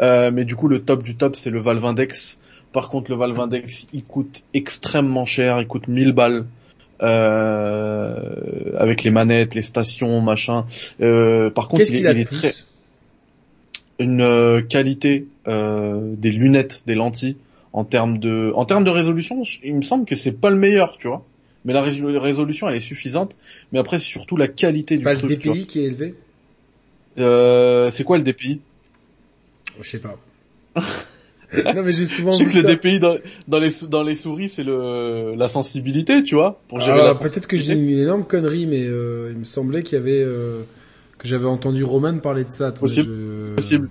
Euh, 0.00 0.30
mais 0.32 0.44
du 0.44 0.54
coup, 0.54 0.68
le 0.68 0.80
top 0.80 1.02
du 1.02 1.16
top, 1.16 1.36
c'est 1.36 1.50
le 1.50 1.60
Valve 1.60 1.84
Index. 1.84 2.38
Par 2.72 2.90
contre, 2.90 3.10
le 3.10 3.16
Valve 3.16 3.40
Index, 3.40 3.86
il 3.92 4.04
coûte 4.04 4.44
extrêmement 4.54 5.24
cher. 5.24 5.60
Il 5.60 5.66
coûte 5.66 5.88
1000 5.88 6.12
balles. 6.12 6.44
Euh, 7.00 8.16
avec 8.76 9.04
les 9.04 9.10
manettes, 9.10 9.54
les 9.54 9.62
stations, 9.62 10.20
machin. 10.20 10.66
Euh, 11.00 11.50
par 11.50 11.68
contre, 11.68 11.84
il, 11.92 12.06
est, 12.06 12.24
très 12.24 12.52
une 13.98 14.20
euh, 14.20 14.62
qualité 14.62 15.26
euh, 15.46 16.14
des 16.16 16.30
lunettes, 16.30 16.84
des 16.86 16.94
lentilles 16.94 17.36
en 17.72 17.84
termes 17.84 18.18
de 18.18 18.52
en 18.54 18.64
termes 18.64 18.84
de 18.84 18.90
résolution, 18.90 19.42
il 19.62 19.76
me 19.76 19.82
semble 19.82 20.06
que 20.06 20.16
c'est 20.16 20.32
pas 20.32 20.50
le 20.50 20.56
meilleur, 20.56 20.96
tu 20.98 21.08
vois. 21.08 21.24
Mais 21.64 21.72
la 21.72 21.82
résolution 21.82 22.68
elle 22.68 22.76
est 22.76 22.80
suffisante, 22.80 23.36
mais 23.72 23.78
après 23.78 23.98
c'est 23.98 24.06
surtout 24.06 24.36
la 24.36 24.48
qualité 24.48 24.96
du 24.96 25.04
pas 25.04 25.16
truc. 25.16 25.30
C'est 25.30 25.36
pas 25.36 25.54
le 25.54 25.54
DPI 25.54 25.66
qui 25.66 25.80
est 25.80 25.84
élevé? 25.84 26.14
Euh, 27.18 27.90
c'est 27.90 28.04
quoi 28.04 28.16
le 28.16 28.24
DPI 28.24 28.60
Je 29.80 29.88
sais 29.88 29.98
pas. 29.98 30.16
non 31.52 31.82
mais 31.82 31.92
j'ai 31.92 32.06
souvent. 32.06 32.32
Je 32.32 32.38
sais 32.38 32.44
que 32.44 32.56
le 32.56 32.62
DPI 32.62 33.00
dans, 33.00 33.16
dans, 33.46 33.58
les 33.58 33.70
dans 33.88 34.02
les 34.02 34.14
souris 34.14 34.48
c'est 34.48 34.62
le 34.62 35.34
la 35.34 35.48
sensibilité, 35.48 36.22
tu 36.22 36.34
vois, 36.34 36.60
pour 36.68 36.80
gérer 36.80 37.00
ah, 37.02 37.14
Peut-être 37.14 37.46
que 37.46 37.56
j'ai 37.56 37.72
une 37.72 37.88
énorme 37.88 38.24
connerie, 38.24 38.66
mais 38.66 38.82
euh, 38.82 39.30
il 39.32 39.38
me 39.38 39.44
semblait 39.44 39.82
qu'il 39.82 39.98
y 39.98 40.00
avait 40.00 40.22
euh, 40.22 40.62
que 41.16 41.26
j'avais 41.26 41.46
entendu 41.46 41.84
Roman 41.84 42.18
parler 42.18 42.44
de 42.44 42.50
ça. 42.50 42.72
Possible. 42.72 43.54
Possible. 43.54 43.88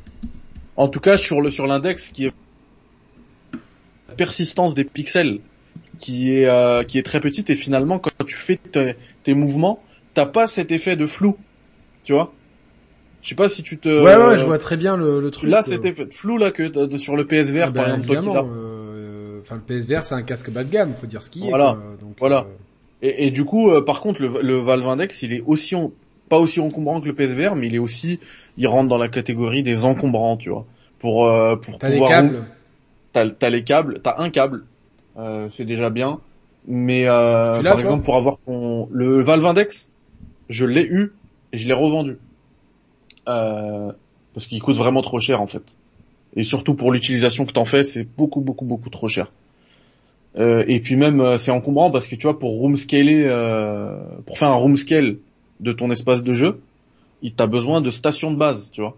En 0.76 0.88
tout 0.88 1.00
cas, 1.00 1.18
sur 1.18 1.42
le 1.42 1.50
sur 1.50 1.66
l'index, 1.66 2.10
qui 2.10 2.26
est 2.26 2.34
la 4.08 4.16
persistance 4.16 4.76
des 4.76 4.84
pixels, 4.84 5.40
qui 5.98 6.34
est 6.34 6.46
euh, 6.46 6.84
qui 6.84 7.00
est 7.00 7.04
très 7.04 7.20
petite 7.20 7.50
et 7.50 7.56
finalement 7.56 8.00
quand 8.00 8.12
tu 8.26 8.36
fais 8.36 8.60
tes, 9.24 9.34
mouvements, 9.34 9.82
t'as 10.14 10.26
pas 10.26 10.48
cet 10.48 10.72
effet 10.72 10.96
de 10.96 11.08
flou, 11.08 11.36
tu 12.04 12.14
vois. 12.14 12.32
Je 13.28 13.32
sais 13.34 13.36
pas 13.36 13.50
si 13.50 13.62
tu 13.62 13.78
te. 13.78 13.90
Ouais 13.90 14.16
ouais, 14.16 14.38
je 14.38 14.46
vois 14.46 14.58
très 14.58 14.78
bien 14.78 14.96
le, 14.96 15.20
le 15.20 15.32
truc. 15.32 15.50
Là, 15.50 15.60
effet 15.60 16.06
de 16.06 16.14
flou 16.14 16.38
là 16.38 16.52
que 16.52 16.98
sur 16.98 17.18
le 17.18 17.28
PSVR 17.28 17.66
ah 17.68 17.72
par 17.74 17.86
ben, 17.88 18.02
exemple. 18.02 18.48
Euh, 18.50 19.42
enfin, 19.42 19.56
le 19.56 19.62
PSVR 19.62 20.06
c'est 20.06 20.16
un 20.16 20.22
casque 20.24 20.50
bas 20.50 20.64
de 20.64 20.72
gamme, 20.72 20.94
faut 20.94 21.08
dire 21.08 21.22
ce 21.22 21.30
qu'il 21.30 21.44
est. 21.44 21.50
Voilà. 21.50 21.78
Donc, 22.00 22.16
voilà. 22.18 22.38
Euh, 22.38 23.02
et, 23.02 23.28
et, 23.28 23.32
du 23.32 23.44
coup, 23.44 23.70
par 23.82 24.00
contre, 24.00 24.22
le, 24.22 24.42
le 24.42 24.62
Valve 24.62 24.88
Index, 24.88 25.24
il 25.24 25.34
est 25.34 25.44
aussi 25.46 25.76
pas 26.30 26.38
aussi 26.38 26.62
encombrant 26.62 27.02
que 27.02 27.08
le 27.08 27.16
PSVR, 27.16 27.58
mais 27.58 27.68
il 27.68 27.76
est 27.76 27.80
aussi, 27.80 28.22
il 28.56 28.66
rentre 28.66 28.88
dans 28.88 28.98
la 28.98 29.10
catégorie 29.10 29.62
des 29.62 29.84
encombrants, 29.84 30.38
tu 30.38 30.50
vois. 30.50 30.66
Pour 31.00 31.28
euh, 31.28 31.58
pour 31.58 31.80
t'as 31.80 31.90
des 31.90 32.00
câbles. 32.00 32.46
T'as 33.12 33.30
t'as 33.30 33.50
les 33.50 33.66
câbles, 33.66 34.00
t'as 34.02 34.16
un 34.20 34.30
câble, 34.30 34.64
euh, 35.18 35.48
c'est 35.50 35.66
déjà 35.66 35.90
bien. 35.90 36.22
Mais 36.66 37.10
euh, 37.10 37.62
par 37.62 37.82
exemple, 37.82 38.06
pour 38.06 38.16
avoir 38.16 38.38
ton 38.40 38.88
le 38.90 39.22
Valve 39.22 39.46
Index, 39.46 39.92
je 40.48 40.66
l'ai 40.66 40.86
eu 40.86 41.12
et 41.52 41.58
je 41.58 41.68
l'ai 41.68 41.74
revendu 41.74 42.20
euh, 43.28 43.92
parce 44.34 44.48
qu'il 44.48 44.62
coûte 44.62 44.76
vraiment 44.76 45.02
trop 45.02 45.20
cher 45.20 45.42
en 45.42 45.48
fait. 45.48 45.78
Et 46.36 46.44
surtout 46.44 46.76
pour 46.76 46.92
l'utilisation 46.92 47.46
que 47.46 47.54
t'en 47.54 47.66
fais, 47.66 47.84
c'est 47.84 48.04
beaucoup 48.04 48.42
beaucoup 48.42 48.66
beaucoup 48.66 48.90
trop 48.90 49.08
cher. 49.08 49.32
Euh, 50.38 50.64
et 50.68 50.80
puis 50.80 50.96
même 50.96 51.20
euh, 51.20 51.38
c'est 51.38 51.52
encombrant 51.52 51.90
parce 51.90 52.08
que 52.08 52.16
tu 52.16 52.24
vois 52.24 52.38
pour 52.38 52.52
room 52.52 52.76
scaler, 52.76 53.24
euh, 53.26 53.98
pour 54.26 54.38
faire 54.38 54.50
un 54.50 54.56
room 54.56 54.76
scale 54.76 55.18
de 55.60 55.72
ton 55.72 55.90
espace 55.90 56.24
de 56.24 56.34
jeu, 56.34 56.62
il 57.22 57.34
t'a 57.34 57.48
besoin 57.48 57.82
de 57.82 57.90
stations 57.90 58.32
de 58.32 58.38
base, 58.38 58.72
tu 58.72 58.82
vois. 58.82 58.96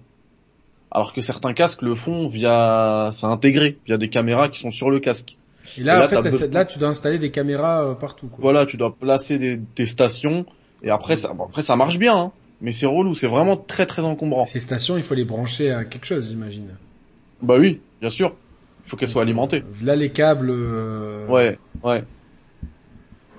Alors 0.92 1.14
que 1.14 1.22
certains 1.22 1.54
casques 1.54 1.82
le 1.82 1.96
font 1.96 2.28
via, 2.28 3.12
c'est 3.14 3.28
intégré, 3.28 3.78
via 3.86 3.98
des 3.98 4.10
caméras 4.10 4.50
qui 4.50 4.60
sont 4.60 4.72
sur 4.72 4.90
le 4.90 5.00
casque. 5.00 5.38
Et 5.78 5.84
là, 5.84 6.04
en 6.04 6.08
fait, 6.08 6.52
là, 6.52 6.66
tu 6.66 6.80
dois 6.80 6.90
installer 6.90 7.20
des 7.20 7.32
caméras 7.32 7.84
euh, 7.84 7.94
partout. 7.94 8.28
Quoi. 8.28 8.40
Voilà, 8.42 8.66
tu 8.66 8.78
dois 8.78 8.96
placer 8.96 9.38
des, 9.38 9.86
stations 9.86 10.46
et 10.82 10.90
après, 10.90 11.16
ça, 11.16 11.32
après 11.40 11.62
ça 11.62 11.76
marche 11.76 12.00
bien, 12.00 12.18
hein, 12.18 12.32
mais 12.62 12.72
c'est 12.72 12.86
relou, 12.86 13.14
c'est 13.14 13.28
vraiment 13.28 13.58
très 13.58 13.86
très 13.86 14.02
encombrant. 14.02 14.46
Ces 14.46 14.60
stations, 14.60 14.98
il 14.98 15.04
faut 15.04 15.16
les 15.16 15.26
brancher 15.26 15.72
à 15.72 15.86
quelque 15.86 16.06
chose, 16.06 16.30
j'imagine. 16.30 16.76
Bah 17.42 17.56
oui, 17.58 17.82
bien 18.02 18.10
sûr. 18.10 18.36
Il 18.86 18.90
faut 18.90 18.98
qu'elles 18.98 19.10
soient 19.10 19.22
alimentées. 19.22 19.64
Là, 19.84 19.96
les 19.96 20.10
câbles. 20.10 20.50
Euh, 20.50 21.28
ouais, 21.28 21.58
ouais. 21.84 22.04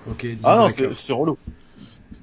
Ok. 0.09 0.25
Ah 0.43 0.57
non, 0.57 0.69
c'est 0.69 1.13
relou. 1.13 1.37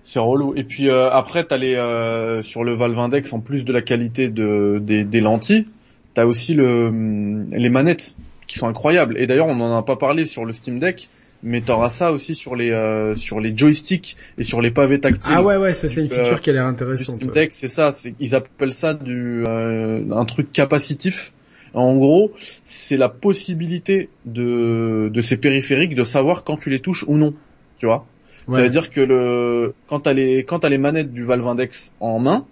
C'est 0.02 0.18
relou. 0.18 0.54
Et 0.56 0.64
puis 0.64 0.88
euh, 0.88 1.10
après, 1.10 1.44
t'as 1.44 1.58
les 1.58 1.74
euh, 1.74 2.42
sur 2.42 2.64
le 2.64 2.74
Valve 2.74 2.98
Index, 2.98 3.32
en 3.32 3.40
plus 3.40 3.64
de 3.64 3.72
la 3.72 3.82
qualité 3.82 4.28
de, 4.28 4.78
des, 4.82 5.04
des 5.04 5.20
lentilles, 5.20 5.66
t'as 6.14 6.24
aussi 6.24 6.54
le, 6.54 6.86
hum, 6.86 7.46
les 7.50 7.68
manettes 7.68 8.16
qui 8.46 8.58
sont 8.58 8.66
incroyables. 8.66 9.18
Et 9.18 9.26
d'ailleurs, 9.26 9.46
on 9.46 9.56
n'en 9.56 9.76
a 9.76 9.82
pas 9.82 9.96
parlé 9.96 10.24
sur 10.24 10.46
le 10.46 10.52
Steam 10.52 10.78
Deck, 10.78 11.10
mais 11.42 11.60
t'auras 11.60 11.88
ça 11.88 12.12
aussi 12.12 12.34
sur 12.34 12.56
les 12.56 12.70
euh, 12.70 13.14
sur 13.14 13.40
les 13.40 13.56
joysticks 13.56 14.16
et 14.36 14.42
sur 14.42 14.60
les 14.60 14.70
pavés 14.70 15.00
tactiles. 15.00 15.32
Ah 15.34 15.42
ouais 15.42 15.56
ouais, 15.56 15.72
ça 15.72 15.88
c'est 15.88 16.00
une 16.02 16.08
feature 16.08 16.40
qui 16.40 16.50
a 16.50 16.52
l'air 16.52 16.66
intéressante. 16.66 17.16
Steam 17.16 17.30
Deck, 17.30 17.52
c'est 17.52 17.68
ça. 17.68 17.90
Ils 18.18 18.34
appellent 18.34 18.74
ça 18.74 18.94
du 18.94 19.44
un 19.46 20.24
truc 20.24 20.52
capacitif. 20.52 21.32
En 21.74 21.96
gros, 21.96 22.32
c'est 22.64 22.96
la 22.96 23.08
possibilité 23.08 24.08
de 24.24 25.10
de 25.12 25.20
ces 25.20 25.36
périphériques 25.36 25.94
de 25.94 26.04
savoir 26.04 26.44
quand 26.44 26.56
tu 26.56 26.70
les 26.70 26.80
touches 26.80 27.04
ou 27.06 27.16
non. 27.16 27.34
Tu 27.78 27.86
vois 27.86 28.06
ça 28.54 28.62
veut 28.62 28.68
dire 28.68 28.90
que 28.90 29.00
le 29.00 29.74
quand 29.88 30.00
t'as 30.00 30.12
les 30.12 30.44
quand 30.44 30.60
t'as 30.60 30.68
les 30.68 30.78
manettes 30.78 31.12
du 31.12 31.24
Valve 31.24 31.46
Index 31.46 31.92
en 32.00 32.18
main, 32.18 32.46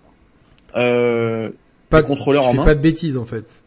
euh, 0.77 1.51
pas 1.89 2.03
de 2.03 2.07
contrôleur 2.07 2.43
tu 2.43 2.49
en 2.49 2.53
fais 2.53 2.65
pas 2.65 2.75
de 2.75 2.81
bêtises 2.81 3.17
en 3.17 3.25
fait. 3.25 3.65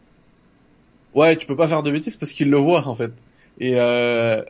Ouais, 1.14 1.36
tu 1.36 1.46
peux 1.46 1.56
pas 1.56 1.66
faire 1.66 1.82
de 1.82 1.90
bêtises 1.90 2.16
parce 2.16 2.32
qu'il 2.32 2.50
le 2.50 2.56
voit 2.56 2.86
en 2.86 2.94
fait. 2.94 3.12
Et 3.58 3.74
euh, 3.80 4.42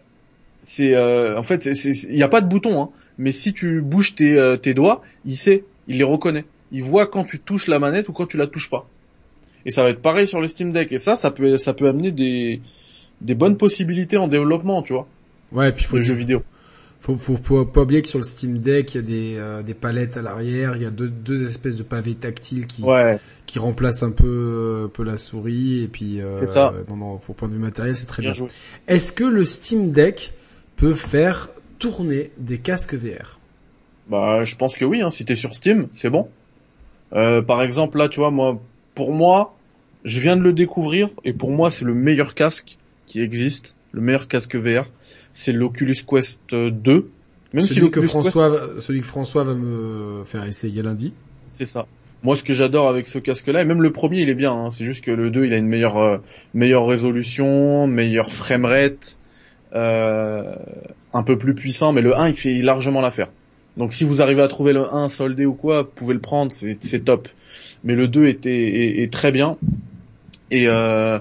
c'est 0.63 0.95
euh, 0.95 1.39
en 1.39 1.43
fait 1.43 1.65
il 1.67 2.17
y 2.17 2.23
a 2.23 2.29
pas 2.29 2.41
de 2.41 2.49
bouton, 2.49 2.83
hein, 2.83 2.91
mais 3.19 3.33
si 3.33 3.53
tu 3.53 3.81
bouges 3.81 4.15
tes, 4.15 4.39
euh, 4.39 4.57
tes 4.57 4.75
doigts, 4.75 5.03
il 5.25 5.37
sait, 5.37 5.65
il 5.89 5.99
les 5.99 6.05
reconnaît. 6.05 6.45
Il 6.73 6.83
voit 6.83 7.07
quand 7.07 7.25
tu 7.25 7.39
touches 7.39 7.67
la 7.67 7.79
manette 7.79 8.09
ou 8.09 8.13
quand 8.13 8.27
tu 8.27 8.37
la 8.37 8.47
touches 8.47 8.71
pas. 8.71 8.89
Et 9.67 9.71
ça 9.71 9.83
va 9.83 9.91
être 9.91 10.01
pareil 10.01 10.27
sur 10.27 10.41
le 10.41 10.47
Steam 10.47 10.73
Deck. 10.73 10.93
Et 10.93 10.99
ça, 10.99 11.17
ça 11.17 11.31
peut 11.31 11.57
ça 11.57 11.75
peut 11.75 11.89
amener 11.89 12.13
des 12.13 12.61
des 13.21 13.35
bonnes 13.35 13.57
possibilités 13.57 14.17
en 14.17 14.29
développement, 14.29 14.83
tu 14.83 14.93
vois. 14.93 15.07
Ouais, 15.53 15.71
et 15.71 15.73
puis 15.73 15.85
faut 15.85 15.97
le 15.97 16.03
jeu 16.03 16.15
vidéo 16.15 16.43
faut, 17.01 17.15
faut, 17.15 17.37
faut 17.37 17.65
pas 17.65 17.83
oublier 17.83 18.03
que 18.03 18.09
sur 18.09 18.19
le 18.19 18.25
Steam 18.25 18.59
Deck, 18.59 18.95
il 18.95 18.97
y 18.97 18.99
a 18.99 19.03
des, 19.03 19.37
euh, 19.39 19.63
des 19.63 19.75
palettes 19.75 20.19
à 20.19 20.23
l'arrière, 20.23 20.77
il 20.77 20.83
y 20.83 20.87
a 20.87 20.91
deux, 20.91 21.09
deux 21.09 21.47
espèces 21.47 21.77
de 21.77 21.83
pavés 21.83 22.15
tactiles 22.15 22.67
qui, 22.67 22.85
qui 23.47 23.59
remplacent 23.59 24.03
un 24.03 24.11
peu, 24.11 24.83
un 24.85 24.89
peu 24.89 25.03
la 25.03 25.17
souris, 25.17 25.83
et 25.83 25.89
puis, 25.89 26.21
euh, 26.21 26.45
ça. 26.45 26.73
non, 26.89 26.97
non, 26.97 27.17
pour 27.17 27.35
point 27.35 27.49
de 27.49 27.55
vue 27.55 27.59
matériel, 27.59 27.97
c'est 27.97 28.07
très 28.07 28.23
bien. 28.23 28.33
bien. 28.33 28.47
Est-ce 28.87 29.13
que 29.13 29.25
le 29.25 29.45
Steam 29.45 29.93
Deck 29.93 30.35
peut 30.81 30.95
faire 30.95 31.51
tourner 31.79 32.31
des 32.39 32.59
casques 32.59 32.95
VR? 32.95 33.39
Bah, 34.09 34.45
je 34.45 34.57
pense 34.57 34.77
que 34.77 34.85
oui, 34.85 35.03
hein, 35.03 35.11
si 35.11 35.25
t'es 35.27 35.37
sur 35.37 35.55
Steam, 35.55 35.89
c'est 35.93 36.11
bon. 36.11 36.29
Euh, 37.13 37.43
par 37.43 37.63
exemple, 37.63 37.99
là, 37.99 38.09
tu 38.09 38.19
vois, 38.21 38.31
moi, 38.31 38.59
pour 38.95 39.13
moi, 39.13 39.55
je 40.05 40.21
viens 40.21 40.37
de 40.37 40.43
le 40.43 40.55
découvrir, 40.55 41.11
et 41.25 41.35
pour 41.35 41.51
moi, 41.51 41.71
c'est 41.71 41.85
le 41.85 41.95
meilleur 41.95 42.35
casque 42.35 42.79
qui 43.05 43.21
existe, 43.21 43.75
le 43.93 44.01
meilleur 44.01 44.27
casque 44.27 44.57
VR 44.57 44.87
c'est 45.33 45.53
l'Oculus 45.53 45.97
Quest 46.09 46.55
2. 46.55 47.11
Même 47.53 47.67
celui 47.67 47.87
si 47.87 47.91
que 47.91 48.01
François, 48.01 48.81
celui 48.81 49.01
que 49.01 49.07
François 49.07 49.45
va 49.45 49.55
me 49.55 50.23
faire 50.25 50.45
essayer 50.45 50.83
lundi. 50.83 51.13
C'est 51.47 51.67
ça. 51.67 51.87
Moi, 52.23 52.37
ce 52.37 52.45
que 52.45 52.53
j'adore 52.53 52.89
avec 52.89 53.07
ce 53.07 53.19
casque-là, 53.19 53.63
et 53.63 53.65
même 53.65 53.83
le 53.83 53.93
premier, 53.93 54.21
il 54.21 54.29
est 54.29 54.35
bien. 54.35 54.53
Hein, 54.53 54.71
c'est 54.71 54.85
juste 54.85 55.05
que 55.05 55.11
le 55.11 55.31
2, 55.31 55.47
il 55.47 55.55
a 55.55 55.57
une 55.57 55.67
meilleure 55.67 55.97
euh, 55.99 56.19
meilleure 56.53 56.87
résolution, 56.87 57.87
meilleure 57.87 58.33
framerate, 58.33 59.19
euh, 59.19 59.20
un 59.73 61.23
peu 61.25 61.39
plus 61.39 61.55
puissant. 61.55 61.93
Mais 61.93 62.03
le 62.03 62.17
1, 62.17 62.29
il 62.29 62.35
fait 62.35 62.55
largement 62.63 63.01
l'affaire. 63.01 63.29
Donc, 63.77 63.93
si 63.93 64.05
vous 64.05 64.21
arrivez 64.21 64.43
à 64.43 64.49
trouver 64.49 64.73
le 64.73 64.93
1 64.93 65.09
soldé 65.09 65.47
ou 65.47 65.55
quoi, 65.55 65.83
vous 65.83 65.91
pouvez 65.95 66.15
le 66.15 66.21
prendre, 66.21 66.53
c'est 66.53 67.05
top. 67.05 67.29
Mais 67.85 67.95
le 67.95 68.09
2 68.09 68.27
était 68.27 69.03
est, 69.03 69.13
très 69.13 69.33
bien. 69.33 69.57
Et 70.51 70.67
euh, 70.69 71.19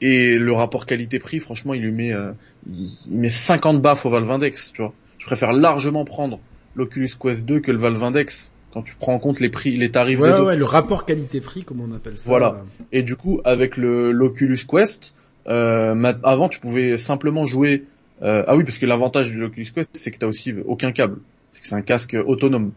et 0.00 0.34
le 0.34 0.52
rapport 0.52 0.86
qualité-prix, 0.86 1.40
franchement, 1.40 1.74
il 1.74 1.82
lui 1.82 1.92
met, 1.92 2.12
euh, 2.12 2.32
il, 2.70 3.16
met 3.16 3.30
50 3.30 3.80
baffes 3.80 4.04
au 4.04 4.10
Valve 4.10 4.30
Index, 4.30 4.72
tu 4.72 4.82
vois. 4.82 4.92
Je 5.18 5.26
préfère 5.26 5.52
largement 5.52 6.04
prendre 6.04 6.38
l'Oculus 6.74 7.08
Quest 7.18 7.46
2 7.46 7.60
que 7.60 7.72
le 7.72 7.78
Valve 7.78 8.02
Index 8.04 8.52
quand 8.72 8.82
tu 8.82 8.94
prends 8.94 9.14
en 9.14 9.18
compte 9.18 9.40
les 9.40 9.48
prix, 9.48 9.74
les 9.78 9.90
tarifs. 9.90 10.20
Ouais, 10.20 10.38
ouais, 10.38 10.56
le 10.56 10.64
rapport 10.66 11.06
qualité-prix, 11.06 11.64
comme 11.64 11.80
on 11.80 11.94
appelle 11.94 12.18
ça. 12.18 12.28
Voilà. 12.28 12.62
Et 12.92 13.02
du 13.02 13.16
coup, 13.16 13.40
avec 13.44 13.78
le 13.78 14.12
l'Oculus 14.12 14.58
Quest, 14.68 15.14
euh, 15.48 16.12
avant, 16.22 16.48
tu 16.48 16.60
pouvais 16.60 16.96
simplement 16.96 17.44
jouer. 17.44 17.84
Euh, 18.22 18.44
ah 18.46 18.56
oui, 18.56 18.64
parce 18.64 18.78
que 18.78 18.86
l'avantage 18.86 19.32
de 19.32 19.38
l'Oculus 19.38 19.66
Quest, 19.74 19.90
c'est 19.94 20.10
que 20.10 20.18
t'as 20.18 20.26
aussi 20.26 20.54
aucun 20.66 20.92
câble. 20.92 21.18
C'est 21.50 21.60
que 21.60 21.66
c'est 21.66 21.74
un 21.74 21.82
casque 21.82 22.16
autonome. 22.26 22.72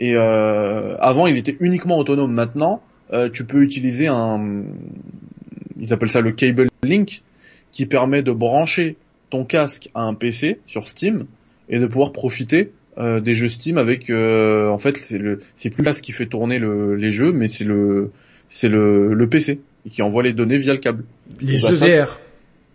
Et 0.00 0.14
euh, 0.16 0.96
avant, 0.98 1.26
il 1.26 1.36
était 1.36 1.56
uniquement 1.60 1.98
autonome. 1.98 2.32
Maintenant, 2.32 2.82
euh, 3.12 3.28
tu 3.28 3.44
peux 3.44 3.62
utiliser 3.62 4.08
un 4.08 4.64
ils 5.78 5.92
appellent 5.92 6.10
ça 6.10 6.20
le 6.20 6.30
cable 6.30 6.68
link, 6.84 7.22
qui 7.72 7.86
permet 7.86 8.22
de 8.22 8.30
brancher 8.30 8.96
ton 9.30 9.44
casque 9.44 9.88
à 9.94 10.02
un 10.02 10.14
PC 10.14 10.60
sur 10.66 10.86
Steam 10.86 11.26
et 11.68 11.80
de 11.80 11.86
pouvoir 11.86 12.12
profiter 12.12 12.70
des 12.98 13.34
jeux 13.34 13.48
Steam 13.48 13.78
avec 13.78 14.10
euh, 14.10 14.68
en 14.68 14.76
fait 14.76 14.98
c'est 15.56 15.70
plus 15.70 15.82
là 15.82 15.94
ce 15.94 16.02
qui 16.02 16.12
fait 16.12 16.26
tourner 16.26 16.58
le, 16.58 16.94
les 16.94 17.10
jeux 17.10 17.32
mais 17.32 17.48
c'est 17.48 17.64
le 17.64 18.10
PC 19.30 19.60
et 19.86 19.90
qui 19.90 20.02
envoie 20.02 20.22
les 20.22 20.32
données 20.32 20.56
via 20.56 20.72
le 20.72 20.78
câble. 20.78 21.04
Les 21.40 21.58
jeux 21.58 21.74
VR. 21.74 22.20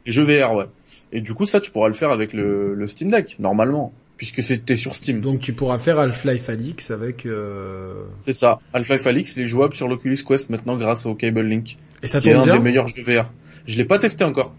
Les 0.05 0.11
jeux 0.11 0.23
VR 0.23 0.53
ouais. 0.53 0.65
Et 1.11 1.21
du 1.21 1.33
coup 1.33 1.45
ça 1.45 1.59
tu 1.59 1.71
pourras 1.71 1.87
le 1.87 1.93
faire 1.93 2.11
avec 2.11 2.33
le, 2.33 2.73
le 2.73 2.87
Steam 2.87 3.11
Deck 3.11 3.37
normalement 3.39 3.93
puisque 4.17 4.41
c'était 4.41 4.75
sur 4.75 4.95
Steam. 4.95 5.21
Donc 5.21 5.39
tu 5.39 5.53
pourras 5.53 5.77
faire 5.77 5.99
Half-Life 5.99 6.49
Alix 6.49 6.91
avec. 6.91 7.25
Euh... 7.25 8.05
C'est 8.19 8.33
ça. 8.33 8.59
Half-Life 8.73 9.05
Alix, 9.05 9.35
il 9.35 9.43
est 9.43 9.45
jouable 9.45 9.75
sur 9.75 9.87
l'Oculus 9.87 10.17
Quest 10.27 10.49
maintenant 10.49 10.75
grâce 10.75 11.05
au 11.05 11.13
Cable 11.13 11.41
Link. 11.41 11.77
Et 12.01 12.07
ça 12.07 12.19
qui 12.19 12.29
est 12.29 12.33
un 12.33 12.45
des 12.45 12.59
meilleurs 12.59 12.87
jeux 12.87 13.03
VR. 13.03 13.31
Je 13.65 13.77
l'ai 13.77 13.85
pas 13.85 13.99
testé 13.99 14.23
encore 14.23 14.55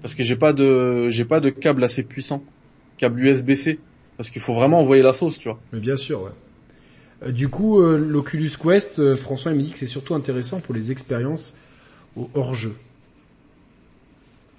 parce 0.00 0.14
que 0.14 0.22
j'ai 0.22 0.36
pas 0.36 0.52
de 0.52 1.08
j'ai 1.10 1.24
pas 1.24 1.40
de 1.40 1.50
câble 1.50 1.84
assez 1.84 2.02
puissant, 2.02 2.42
câble 2.96 3.20
USB-C. 3.20 3.78
Parce 4.18 4.30
qu'il 4.30 4.42
faut 4.42 4.52
vraiment 4.52 4.80
envoyer 4.80 5.02
la 5.02 5.12
sauce, 5.12 5.38
tu 5.38 5.48
vois. 5.48 5.60
Mais 5.72 5.78
bien 5.78 5.94
sûr, 5.94 6.22
ouais. 6.22 6.32
Euh, 7.22 7.30
du 7.30 7.48
coup, 7.48 7.80
euh, 7.80 7.96
l'Oculus 7.96 8.50
Quest, 8.60 8.98
euh, 8.98 9.14
François 9.14 9.52
il 9.52 9.58
me 9.58 9.62
dit 9.62 9.70
que 9.70 9.78
c'est 9.78 9.86
surtout 9.86 10.14
intéressant 10.14 10.58
pour 10.58 10.74
les 10.74 10.90
expériences 10.90 11.54
au 12.18 12.30
hors-jeu. 12.34 12.74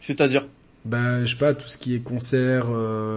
C'est-à-dire? 0.02 0.48
Ben, 0.86 1.26
je 1.26 1.31
sais 1.31 1.38
pas, 1.38 1.53
tout 1.53 1.68
ce 1.68 1.77
qui 1.77 1.94
est 1.94 1.99
concert, 1.99 2.69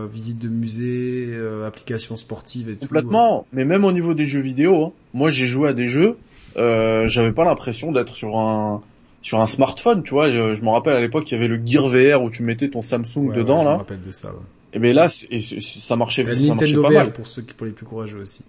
visite 0.09 0.39
de 0.41 0.49
musée, 0.49 1.33
applications 1.65 2.17
sportives 2.17 2.69
et 2.69 2.75
tout. 2.75 2.89
Complètement, 2.89 3.47
mais 3.53 3.65
même 3.65 3.85
au 3.85 3.93
niveau 3.93 4.15
des 4.15 4.25
jeux 4.25 4.41
vidéo, 4.41 4.87
hein. 4.87 4.93
moi 5.15 5.31
j'ai 5.31 5.47
joué 5.47 5.69
à 5.69 5.73
des 5.73 5.87
jeux, 5.87 6.17
j'avais 6.57 7.33
pas 7.33 7.45
l'impression 7.45 7.93
d'être 7.93 8.17
sur 8.17 8.37
un 8.37 8.83
sur 9.23 9.41
un 9.41 9.47
smartphone, 9.47 10.03
tu 10.03 10.11
vois. 10.11 10.31
Je, 10.31 10.63
me 10.63 10.71
rappelle 10.71 10.97
à 10.97 11.01
l'époque, 11.01 11.31
il 11.31 11.35
y 11.35 11.39
avait 11.39 11.49
le 11.49 11.65
Gear 11.65 11.87
VR 11.87 12.23
où 12.23 12.31
tu 12.31 12.43
mettais 12.43 12.69
ton 12.69 12.83
Samsung 12.83 13.33
dedans 13.33 13.63
là. 13.63 13.71
Je 13.71 13.75
me 13.75 13.79
rappelle 13.79 14.03
de 14.03 14.11
ça. 14.11 14.29
Ouais. 14.29 14.41
Et 14.75 14.79
ben 14.79 14.95
là, 14.95 15.09
ça 15.09 15.97
marchait, 15.97 16.25
ça 16.25 16.31
Nintendo 16.31 16.83
marchait 16.83 16.97
pas 16.97 17.05
VR 17.05 17.13
pour 17.13 17.27
ceux 17.27 17.43
qui 17.43 17.55
pour 17.55 17.67
les 17.67 17.73
plus 17.73 17.87
courageux 17.87 18.21
aussi. 18.21 18.43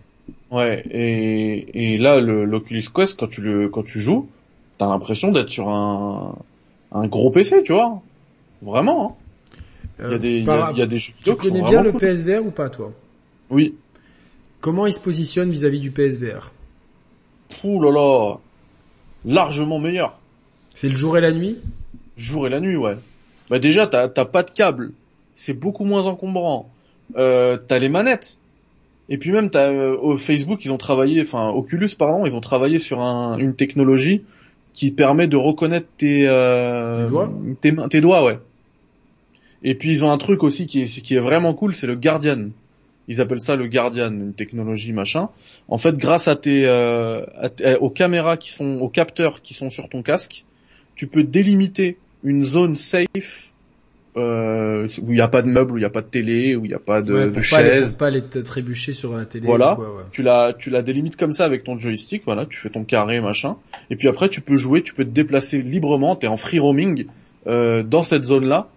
Ouais, 0.52 0.84
et, 0.90 1.94
et 1.94 1.98
là, 1.98 2.22
l'Oculus 2.22 2.84
Quest, 2.94 3.20
quand 3.20 3.28
tu 3.28 3.41
le, 3.41 3.70
quand 3.70 3.84
tu 3.84 3.99
joues, 3.99 4.30
t'as 4.78 4.88
l'impression 4.88 5.32
d'être 5.32 5.50
sur 5.50 5.70
un, 5.70 6.36
un 6.91 7.08
gros 7.08 7.32
PC, 7.32 7.64
tu 7.64 7.74
vois. 7.74 8.02
Vraiment. 8.62 9.18
Hein. 9.20 9.24
Il 10.00 10.12
y 10.12 10.14
a 10.14 10.18
des, 10.18 10.40
y, 10.40 10.82
a, 10.82 10.86
des 10.88 10.98
jeux 10.98 11.14
Tu 11.24 11.36
connais 11.36 11.62
bien 11.62 11.84
le 11.84 11.94
PSVR 11.94 12.45
ou 12.45 12.52
pas, 12.52 12.70
toi? 12.70 12.91
Oui. 13.50 13.76
Comment 14.60 14.88
il 14.88 14.94
se 14.94 15.00
positionne 15.00 15.52
vis-à-vis 15.52 15.80
du 15.80 15.91
PSVR 15.91 16.52
Ouh 17.64 17.82
là 17.82 17.91
là, 17.91 18.38
largement 19.26 19.80
meilleur. 19.80 20.20
C'est 20.70 20.90
le 20.90 20.95
jour 20.95 21.18
et 21.18 21.22
la 21.22 21.32
nuit? 21.32 21.58
Jour 22.18 22.48
et 22.48 22.50
la 22.50 22.60
nuit, 22.60 22.76
ouais. 22.76 22.95
Bah 23.50 23.60
déjà, 23.60 23.88
t'as 23.88 24.26
pas 24.26 24.44
de 24.44 24.52
câble, 24.52 24.91
c'est 25.36 25.54
beaucoup 25.54 25.86
moins 25.86 26.08
encombrant. 26.08 26.70
Euh, 27.16 27.58
t'as 27.58 27.78
les 27.78 27.90
manettes. 27.90 28.38
Et 29.10 29.18
puis 29.18 29.32
même, 29.32 29.50
t'as, 29.50 29.70
euh, 29.70 29.98
au 29.98 30.18
Facebook, 30.18 30.64
ils 30.66 30.72
ont 30.72 30.78
travaillé, 30.78 31.22
enfin 31.22 31.50
Oculus, 31.50 31.90
pardon, 31.98 32.26
ils 32.26 32.36
ont 32.36 32.41
travaillé 32.41 32.80
sur 32.80 33.02
un, 33.02 33.38
une 33.38 33.54
technologie 33.54 34.24
qui 34.74 34.91
permet 34.91 35.28
de 35.28 35.38
reconnaître 35.38 35.88
tes, 35.98 36.28
euh, 36.28 37.08
doigts 37.08 37.32
tes, 37.62 37.76
tes, 37.90 38.02
doigts, 38.02 38.24
ouais. 38.24 38.40
Et 39.64 39.76
puis 39.76 39.91
ils 39.91 40.04
ont 40.04 40.12
un 40.12 40.18
truc 40.18 40.44
aussi 40.44 40.68
qui 40.68 40.82
est, 40.82 41.02
qui 41.02 41.16
est 41.16 41.20
vraiment 41.20 41.54
cool, 41.54 41.74
c'est 41.74 41.88
le 41.88 41.95
Guardian. 41.95 42.50
Ils 43.08 43.22
appellent 43.22 43.41
ça 43.41 43.56
le 43.56 43.68
Guardian, 43.68 44.12
une 44.12 44.34
technologie 44.34 44.94
machin. 44.94 45.30
En 45.68 45.78
fait, 45.78 45.95
grâce 45.98 46.28
à 46.28 46.36
tes, 46.36 46.66
euh, 46.66 47.26
aux 47.80 47.90
caméras 47.90 48.38
qui 48.38 48.52
sont, 48.52 48.80
aux 48.80 48.90
capteurs 48.90 49.41
qui 49.41 49.54
sont 49.54 49.70
sur 49.70 49.90
ton 49.90 50.02
casque, 50.02 50.45
tu 50.95 51.08
peux 51.08 51.24
délimiter 51.24 51.98
une 52.24 52.44
zone 52.44 52.76
safe 52.76 53.52
euh, 54.15 54.88
où 55.02 55.11
il 55.11 55.15
n'y 55.15 55.22
a 55.22 55.27
pas 55.27 55.41
de 55.41 55.48
meubles, 55.48 55.72
où 55.73 55.77
il 55.77 55.81
n'y 55.81 55.85
a 55.85 55.90
pas 55.90 56.02
de 56.02 56.07
télé, 56.07 56.56
où 56.56 56.65
il 56.65 56.69
n'y 56.69 56.73
a 56.73 56.80
pas 56.80 57.02
de, 57.02 57.14
ouais, 57.14 57.30
de 57.30 57.41
chaise. 57.41 57.95
Pas, 57.95 58.10
les, 58.10 58.22
pas 58.22 58.30
les 58.35 58.44
trébucher 58.44 58.94
sur 58.94 59.15
la 59.15 59.26
télé. 59.26 59.45
Voilà. 59.45 59.77
Tu 60.11 60.23
la, 60.23 60.53
tu 60.53 60.69
la 60.69 60.81
délimites 60.81 61.15
comme 61.15 61.34
ça 61.34 61.45
avec 61.45 61.64
ton 61.64 61.77
joystick. 61.77 62.23
Voilà, 62.26 62.45
tu 62.45 62.60
fais 62.60 62.69
ton 62.69 62.84
carré 62.84 63.22
machin. 63.22 63.57
Et 63.90 63.95
puis 63.95 64.07
après, 64.07 64.30
tu 64.30 64.41
peux 64.41 64.56
jouer, 64.56 64.84
tu 64.84 64.94
peux 64.94 65.06
te 65.06 65.10
déplacer 65.10 65.61
librement. 65.61 66.15
T'es 66.15 66.27
en 66.27 66.38
free 66.38 66.60
roaming 66.60 67.06
euh, 67.48 67.84
dans 67.84 68.03
cette 68.03 68.23
zone-là. 68.23 68.69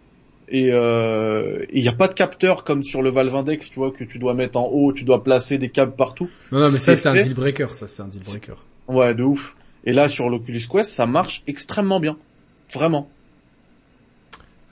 Et 0.49 0.67
il 0.67 0.73
euh, 0.73 1.67
n'y 1.75 1.89
a 1.89 1.93
pas 1.93 2.07
de 2.07 2.15
capteur 2.15 2.63
comme 2.63 2.85
sur 2.85 3.03
le 3.03 3.11
Valve 3.11 3.35
Index, 3.35 3.69
tu 3.69 3.81
vois, 3.81 3.91
que 3.91 4.05
tu 4.05 4.21
dois 4.21 4.33
mettre 4.33 4.59
en 4.59 4.69
haut, 4.69 4.93
tu 4.93 5.03
dois 5.03 5.25
placer 5.25 5.59
des 5.59 5.71
câbles 5.71 5.97
partout. 5.97 6.31
Non, 6.53 6.61
non 6.61 6.71
mais 6.71 6.79
ça 6.79 6.95
c'est 6.95 7.09
un 7.09 7.15
deal 7.15 7.35
breaker, 7.35 7.71
ça 7.71 7.89
c'est 7.89 8.03
un 8.03 8.07
deal 8.07 8.23
breaker. 8.23 8.55
Ouais, 8.87 9.13
de 9.13 9.25
ouf. 9.25 9.57
Et 9.85 9.93
là 9.93 10.07
sur 10.07 10.31
l'Oculus 10.31 10.63
Quest, 10.71 10.91
ça 10.91 11.07
marche 11.07 11.43
extrêmement 11.49 11.99
bien, 11.99 12.17
vraiment. 12.73 13.11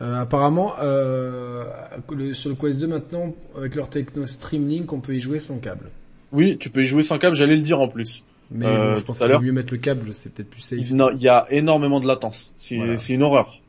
Euh, 0.04 0.20
apparemment, 0.20 0.74
euh, 0.82 1.64
sur 2.34 2.50
le 2.50 2.56
Quest 2.56 2.78
2 2.78 2.86
maintenant, 2.86 3.34
avec 3.56 3.74
leur 3.74 3.88
techno 3.88 4.26
Streamlink, 4.26 4.92
on 4.92 5.00
peut 5.00 5.14
y 5.16 5.20
jouer 5.20 5.38
sans 5.38 5.58
câble. 5.58 5.90
Oui, 6.30 6.58
tu 6.58 6.68
peux 6.68 6.82
y 6.82 6.84
jouer 6.84 7.02
sans 7.02 7.16
câble, 7.16 7.34
j'allais 7.34 7.56
le 7.56 7.62
dire 7.62 7.80
en 7.80 7.88
plus. 7.88 8.24
Mais 8.50 8.66
euh, 8.66 8.96
je 8.96 9.04
pense 9.04 9.18
qu'il 9.18 9.28
vaut 9.28 9.40
mieux 9.40 9.52
mettre 9.52 9.72
le 9.72 9.78
câble, 9.78 10.12
c'est 10.12 10.32
peut-être 10.34 10.50
plus 10.50 10.60
safe. 10.60 10.90
Non, 10.90 11.08
il 11.14 11.22
y 11.22 11.28
a 11.28 11.46
énormément 11.50 12.00
de 12.00 12.06
latence. 12.06 12.52
C'est 12.56 12.74
une 12.76 13.22
horreur. 13.22 13.62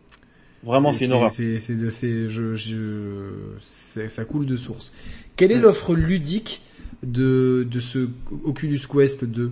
Vraiment, 0.63 0.91
c'est 0.91 1.05
une 1.05 1.13
horreur. 1.13 1.31
C'est, 1.31 1.57
je, 1.57 2.55
je, 2.55 3.29
ça 3.61 4.25
coule 4.25 4.45
de 4.45 4.57
source. 4.57 4.93
Quelle 5.37 5.53
est 5.53 5.59
mm. 5.59 5.61
l'offre 5.61 5.95
ludique 5.95 6.63
de, 7.03 7.65
de 7.69 7.79
ce 7.79 8.09
Oculus 8.43 8.81
Quest 8.91 9.23
2 9.23 9.51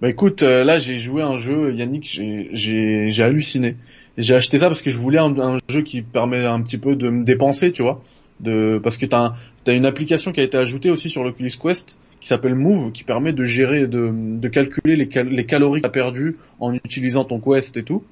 Bah 0.00 0.08
écoute, 0.08 0.42
là 0.42 0.76
j'ai 0.76 0.98
joué 0.98 1.22
un 1.22 1.36
jeu, 1.36 1.72
Yannick, 1.72 2.20
j'ai 2.52 3.22
halluciné 3.22 3.76
j'ai 4.18 4.34
acheté 4.34 4.58
ça 4.58 4.66
parce 4.66 4.82
que 4.82 4.90
je 4.90 4.98
voulais 4.98 5.18
un, 5.18 5.56
jeu 5.70 5.82
qui 5.82 6.02
permet 6.02 6.44
un 6.44 6.60
petit 6.60 6.76
peu 6.76 6.96
de 6.96 7.08
me 7.08 7.22
dépenser, 7.22 7.70
tu 7.72 7.82
vois. 7.82 8.02
De, 8.40 8.80
parce 8.82 8.96
que 8.96 9.06
t'as 9.06 9.34
as 9.66 9.72
une 9.72 9.86
application 9.86 10.32
qui 10.32 10.40
a 10.40 10.42
été 10.42 10.56
ajoutée 10.56 10.90
aussi 10.90 11.08
sur 11.08 11.24
l'Oculus 11.24 11.50
Quest 11.60 11.98
qui 12.20 12.28
s'appelle 12.28 12.54
Move 12.54 12.92
qui 12.92 13.04
permet 13.04 13.32
de 13.32 13.44
gérer, 13.44 13.86
de, 13.86 14.48
calculer 14.48 14.96
les, 14.96 15.08
calories 15.08 15.80
que 15.80 15.86
t'as 15.86 15.92
perdues 15.92 16.36
en 16.58 16.74
utilisant 16.74 17.24
ton 17.24 17.40
Quest 17.40 17.76
et 17.76 17.84
tout. 17.84 18.02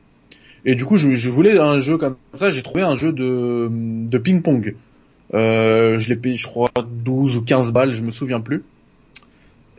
Et 0.64 0.74
du 0.74 0.84
coup, 0.84 0.96
je, 0.96 1.28
voulais 1.28 1.58
un 1.58 1.78
jeu 1.80 1.96
comme 1.96 2.16
ça. 2.34 2.50
J'ai 2.50 2.62
trouvé 2.62 2.82
un 2.82 2.94
jeu 2.94 3.12
de, 3.12 4.18
ping-pong. 4.18 4.76
Euh, 5.34 5.98
je 5.98 6.08
l'ai 6.08 6.16
payé, 6.16 6.36
je 6.36 6.46
crois, 6.46 6.70
12 7.04 7.36
ou 7.36 7.42
15 7.42 7.72
balles, 7.72 7.94
je 7.94 8.02
me 8.02 8.12
souviens 8.12 8.40
plus. 8.40 8.62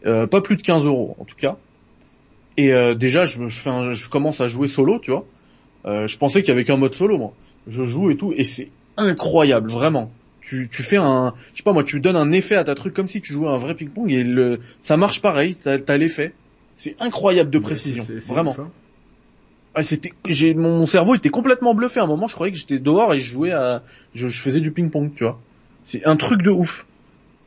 Euh, 0.05 0.27
pas 0.27 0.41
plus 0.41 0.57
de 0.57 0.61
15 0.61 0.85
euros, 0.85 1.15
en 1.19 1.23
tout 1.23 1.37
cas. 1.37 1.57
Et 2.57 2.73
euh, 2.73 2.95
déjà, 2.95 3.23
je 3.25 4.09
commence 4.09 4.41
à 4.41 4.47
jouer 4.47 4.67
solo, 4.67 4.99
tu 4.99 5.11
vois. 5.11 5.25
Euh, 5.87 6.05
je 6.05 6.17
pensais 6.17 6.41
qu'il 6.41 6.49
y 6.49 6.51
avait 6.51 6.63
qu'un 6.63 6.77
mode 6.77 6.93
solo, 6.93 7.17
moi. 7.17 7.33
Je 7.67 7.83
joue 7.85 8.11
et 8.11 8.17
tout, 8.17 8.33
et 8.35 8.43
c'est 8.43 8.69
incroyable, 8.97 9.69
vraiment. 9.69 10.11
Tu, 10.41 10.69
tu 10.71 10.83
fais 10.83 10.97
un, 10.97 11.33
je 11.53 11.57
sais 11.57 11.63
pas 11.63 11.73
moi, 11.73 11.83
tu 11.83 11.99
donnes 11.99 12.15
un 12.15 12.31
effet 12.31 12.55
à 12.55 12.63
ta 12.63 12.75
truc 12.75 12.93
comme 12.93 13.07
si 13.07 13.21
tu 13.21 13.33
jouais 13.33 13.49
un 13.49 13.57
vrai 13.57 13.73
ping-pong 13.75 14.11
et 14.11 14.23
le, 14.23 14.59
ça 14.79 14.95
marche 14.95 15.21
pareil, 15.21 15.55
t'as, 15.55 15.77
as 15.87 15.97
l'effet. 15.97 16.33
C'est 16.75 16.95
incroyable 16.99 17.49
de 17.49 17.59
précision, 17.59 18.05
vraiment. 18.29 18.55
Hein. 18.57 18.69
Ah, 19.75 19.83
c'était, 19.83 20.11
j'ai, 20.27 20.53
mon 20.53 20.85
cerveau 20.85 21.15
était 21.15 21.29
complètement 21.29 21.73
bluffé. 21.73 21.99
À 21.99 22.03
un 22.03 22.07
moment, 22.07 22.27
je 22.27 22.33
croyais 22.33 22.51
que 22.51 22.57
j'étais 22.57 22.79
dehors 22.79 23.13
et 23.13 23.19
je 23.19 23.31
jouais 23.31 23.51
à, 23.51 23.83
je, 24.13 24.27
je 24.27 24.41
faisais 24.41 24.59
du 24.59 24.71
ping-pong, 24.71 25.11
tu 25.15 25.23
vois. 25.23 25.39
C'est 25.83 26.05
un 26.05 26.15
truc 26.15 26.41
de 26.41 26.49
ouf. 26.49 26.85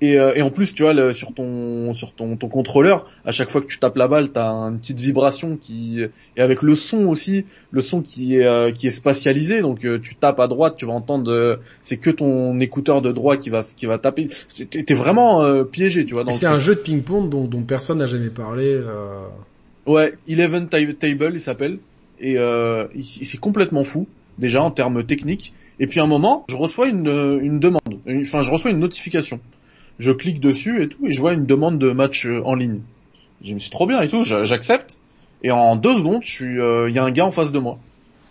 Et, 0.03 0.19
euh, 0.19 0.33
et 0.35 0.41
en 0.41 0.51
plus, 0.51 0.75
tu 0.75 0.83
vois, 0.83 0.95
le, 0.95 1.13
sur 1.13 1.35
ton 1.35 1.93
sur 1.93 2.13
ton, 2.13 2.37
ton 2.37 2.49
contrôleur, 2.49 3.11
à 3.27 3.33
chaque 3.33 3.51
fois 3.51 3.61
que 3.61 3.67
tu 3.67 3.79
tapes 3.79 3.97
la 3.97 4.09
balle, 4.09 4.31
t'as 4.31 4.49
une 4.51 4.79
petite 4.79 4.99
vibration 4.99 5.59
qui 5.61 6.03
et 6.37 6.41
avec 6.41 6.63
le 6.63 6.75
son 6.75 7.07
aussi, 7.07 7.45
le 7.71 7.81
son 7.81 8.01
qui 8.01 8.37
est 8.37 8.47
euh, 8.47 8.73
qui 8.73 8.87
est 8.87 8.91
spatialisé. 8.91 9.61
Donc 9.61 9.85
euh, 9.85 9.99
tu 9.99 10.15
tapes 10.15 10.41
à 10.41 10.49
droite, 10.49 10.77
tu 10.79 10.87
vas 10.87 10.95
entendre, 10.95 11.61
c'est 11.83 11.99
que 11.99 12.11
ton 12.11 12.59
écouteur 12.61 13.03
de 13.03 13.13
droit 13.13 13.37
qui 13.37 13.51
va 13.51 13.63
qui 13.63 13.85
va 13.85 13.99
taper. 13.99 14.29
T'es 14.71 14.95
vraiment 14.95 15.65
piégé, 15.65 16.07
tu 16.07 16.15
vois. 16.15 16.25
C'est 16.33 16.47
un 16.47 16.59
jeu 16.59 16.77
de 16.77 16.81
ping-pong 16.81 17.29
dont, 17.29 17.45
dont 17.45 17.63
personne 17.63 17.99
n'a 17.99 18.07
jamais 18.07 18.31
parlé. 18.31 18.81
Ouais, 19.87 20.15
Eleven 20.29 20.69
Table, 20.69 21.33
il 21.35 21.41
s'appelle, 21.41 21.79
et 22.21 22.37
c'est 23.03 23.39
complètement 23.39 23.85
fou 23.85 24.07
déjà 24.39 24.63
en 24.63 24.71
termes 24.71 25.05
techniques. 25.05 25.53
Et 25.79 25.87
puis 25.87 26.01
à 26.01 26.05
un 26.05 26.07
moment, 26.07 26.47
je 26.49 26.57
reçois 26.57 26.89
une 26.89 27.41
une 27.43 27.61
demande, 27.61 27.81
enfin 28.23 28.41
je 28.41 28.51
reçois 28.51 28.71
une 28.71 28.79
notification 28.79 29.41
je 30.01 30.13
clique 30.13 30.41
dessus 30.41 30.83
et 30.83 30.89
tout, 30.89 31.07
et 31.07 31.13
je 31.13 31.21
vois 31.21 31.35
une 31.35 31.45
demande 31.45 31.79
de 31.79 31.93
match 31.93 32.27
euh, 32.27 32.43
en 32.45 32.55
ligne. 32.55 32.81
Je 33.45 33.55
me 33.55 33.59
suis 33.59 33.71
trop 33.71 33.87
bien 33.87 34.01
et 34.01 34.09
tout, 34.09 34.25
j'accepte. 34.25 34.99
Et 35.43 35.51
en 35.51 35.77
deux 35.77 35.95
secondes, 35.95 36.23
je 36.23 36.31
suis, 36.31 36.59
euh, 36.59 36.89
il 36.89 36.97
y 36.97 36.99
a 36.99 37.05
un 37.05 37.11
gars 37.11 37.27
en 37.27 37.31
face 37.31 37.53
de 37.53 37.59
moi. 37.59 37.79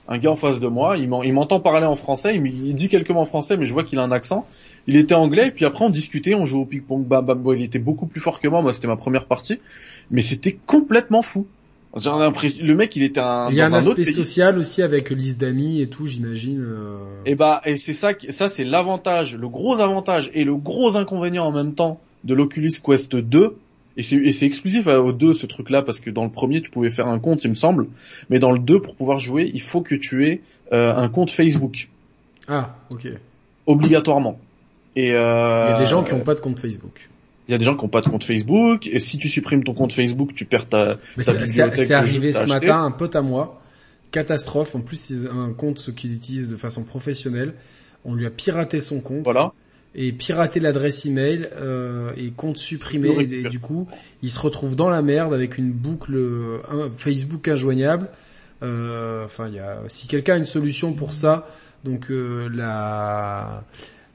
Un 0.08 0.18
gars 0.18 0.32
en 0.32 0.36
face 0.36 0.60
de 0.60 0.68
moi, 0.68 0.98
il 0.98 1.08
m'entend 1.08 1.60
parler 1.60 1.86
en 1.86 1.96
français, 1.96 2.36
il, 2.36 2.74
dit 2.74 2.90
quelques 2.90 3.12
mots 3.12 3.20
en 3.20 3.26
français, 3.26 3.58
mais 3.58 3.66
je 3.66 3.74
vois 3.74 3.84
qu'il 3.84 4.00
a 4.00 4.02
un 4.02 4.12
accent. 4.12 4.48
Il 4.88 4.96
était 4.96 5.14
anglais, 5.14 5.48
et 5.48 5.52
puis 5.52 5.66
après 5.66 5.86
on 5.86 5.90
discutait, 5.90 6.34
on 6.34 6.46
jouait 6.46 6.62
au 6.62 6.66
ping-pong, 6.66 7.06
bam, 7.06 7.24
bam, 7.24 7.44
il 7.56 7.64
était 7.64 7.78
beaucoup 7.78 8.08
plus 8.08 8.20
fort 8.20 8.40
que 8.40 8.48
moi, 8.48 8.64
moi 8.64 8.74
c'était 8.74 8.88
ma 8.88 8.96
première 8.96 9.26
partie, 9.26 9.60
mais 10.10 10.22
c'était 10.22 10.58
complètement 10.66 11.22
fou. 11.22 11.46
Le 11.96 12.74
mec, 12.74 12.96
il 12.96 13.04
était 13.04 13.20
un. 13.20 13.50
Il 13.50 13.56
y 13.56 13.62
a 13.62 13.66
un, 13.66 13.74
aspect 13.74 14.06
social 14.06 14.58
aussi 14.60 14.84
avec 14.84 15.10
liste 15.10 15.40
d'amis 15.40 15.82
et 15.82 15.88
tout, 15.88 16.06
j'imagine. 16.06 16.62
Euh. 16.62 17.00
Et 17.26 17.36
bah, 17.36 17.62
et 17.66 17.78
c'est 17.78 17.94
ça, 17.94 18.12
ça 18.30 18.48
c'est 18.48 18.64
l'avantage, 18.64 19.36
le 19.36 19.50
gros 19.50 19.80
avantage 19.80 20.30
et 20.34 20.44
le 20.44 20.56
gros 20.56 20.98
inconvénient 20.98 21.46
en 21.46 21.52
même 21.52 21.74
temps 21.74 22.00
de 22.24 22.34
l'Oculus 22.36 22.74
Quest 22.84 23.16
2. 23.16 23.58
Et 23.98 24.04
c'est 24.04 24.46
exclusif 24.46 24.88
au 24.88 25.12
2 25.12 25.34
ce 25.34 25.46
truc-là 25.46 25.82
parce 25.82 26.00
que 26.00 26.10
dans 26.10 26.24
le 26.24 26.30
premier 26.30 26.62
tu 26.62 26.70
pouvais 26.70 26.92
faire 26.92 27.08
un 27.08 27.20
compte, 27.20 27.44
il 27.44 27.50
me 27.50 27.54
semble, 27.54 27.88
mais 28.30 28.40
dans 28.40 28.52
le 28.52 28.60
2 28.60 28.80
pour 28.80 28.96
pouvoir 28.96 29.20
jouer, 29.20 29.50
il 29.54 29.62
faut 29.62 29.82
que 29.82 29.96
tu 29.96 30.26
aies 30.26 30.42
euh, 30.72 30.94
un 30.96 31.10
compte 31.10 31.32
Facebook. 31.32 31.90
Ah, 32.48 32.76
ok. 32.94 33.08
Obligatoirement. 33.66 34.40
Et 34.96 35.12
euh, 35.12 35.66
il 35.66 35.72
y 35.72 35.74
a 35.74 35.78
des 35.78 35.86
gens 35.86 36.04
qui 36.04 36.14
n'ont 36.14 36.22
pas 36.22 36.36
de 36.36 36.40
compte 36.40 36.60
Facebook 36.60 37.10
il 37.50 37.54
y 37.54 37.56
a 37.56 37.58
des 37.58 37.66
gens 37.66 37.76
qui 37.76 37.82
n'ont 37.84 37.90
pas 37.90 38.02
de 38.02 38.08
compte 38.08 38.24
Facebook, 38.24 38.86
et 38.86 39.00
si 39.00 39.18
tu 39.18 39.28
supprimes 39.28 39.64
ton 39.64 39.74
compte 39.74 39.92
Facebook, 39.92 40.36
tu 40.36 40.46
perds 40.46 40.70
ta, 40.70 40.98
Mais 41.18 41.24
C'est 41.24 41.94
arrivé 41.94 42.32
ce 42.32 42.46
matin, 42.46 42.84
un 42.84 42.92
pote 42.92 43.16
à 43.16 43.24
moi, 43.24 43.60
catastrophe, 44.12 44.76
en 44.76 44.82
plus 44.82 44.98
c'est 44.98 45.28
un 45.28 45.52
compte 45.54 45.96
qu'il 45.96 46.14
utilise 46.14 46.48
de 46.48 46.56
façon 46.56 46.84
professionnelle, 46.84 47.56
on 48.06 48.14
lui 48.14 48.28
a 48.28 48.30
piraté 48.30 48.82
son 48.82 49.02
compte. 49.02 49.24
Voilà. 49.24 49.52
Et 49.96 50.12
piraté 50.12 50.60
l'adresse 50.60 51.08
email 51.08 51.50
euh, 51.54 52.12
et 52.16 52.30
compte 52.30 52.60
supprimé 52.60 53.10
et, 53.22 53.50
du 53.50 53.60
coup 53.60 53.88
il 54.22 54.30
se 54.30 54.40
retrouve 54.40 54.76
dans 54.76 54.88
la 54.92 55.02
merde 55.02 55.34
avec 55.34 55.58
une 55.58 55.72
boucle 55.72 56.16
un, 56.70 56.92
Facebook 56.96 57.48
injoignable. 57.48 58.08
Euh, 58.62 59.26
enfin 59.26 59.48
il 59.48 59.56
y 59.56 59.60
a 59.60 59.80
si 59.88 60.06
quelqu'un 60.06 60.36
a 60.36 60.38
une 60.38 60.46
solution 60.46 60.94
pour 60.94 61.12
ça 61.12 61.50
donc 61.84 62.12
euh, 62.12 62.48
la 62.54 63.64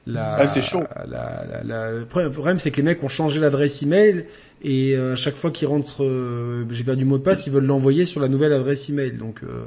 La, 0.07 0.35
ah, 0.35 0.47
c'est 0.47 0.61
chaud. 0.61 0.83
La, 1.07 1.63
la, 1.63 1.91
le 1.91 2.05
problème, 2.05 2.59
c'est 2.59 2.69
que 2.69 2.77
les 2.77 2.83
mecs 2.83 3.03
ont 3.03 3.07
changé 3.07 3.39
l'adresse 3.39 3.81
email 3.81 4.25
et 4.63 4.95
euh, 4.95 5.13
à 5.13 5.15
chaque 5.15 5.35
fois 5.35 5.49
qu'ils 5.49 5.67
rentrent, 5.67 6.03
euh, 6.03 6.63
j'ai 6.69 6.83
perdu 6.83 7.03
le 7.03 7.09
mot 7.09 7.17
de 7.17 7.23
passe, 7.23 7.47
ils 7.47 7.53
veulent 7.53 7.65
l'envoyer 7.65 8.05
sur 8.05 8.19
la 8.19 8.27
nouvelle 8.27 8.53
adresse 8.53 8.87
email. 8.89 9.17
Donc, 9.17 9.41
euh, 9.43 9.65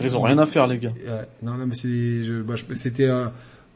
ils 0.00 0.16
ont 0.16 0.22
rien 0.22 0.38
à 0.38 0.46
faire, 0.46 0.68
les 0.68 0.78
gars. 0.78 0.92
non, 1.42 1.54
non, 1.54 1.66
mais 1.66 1.74
c'est, 1.74 2.22
bah, 2.44 2.54
c'était, 2.74 3.10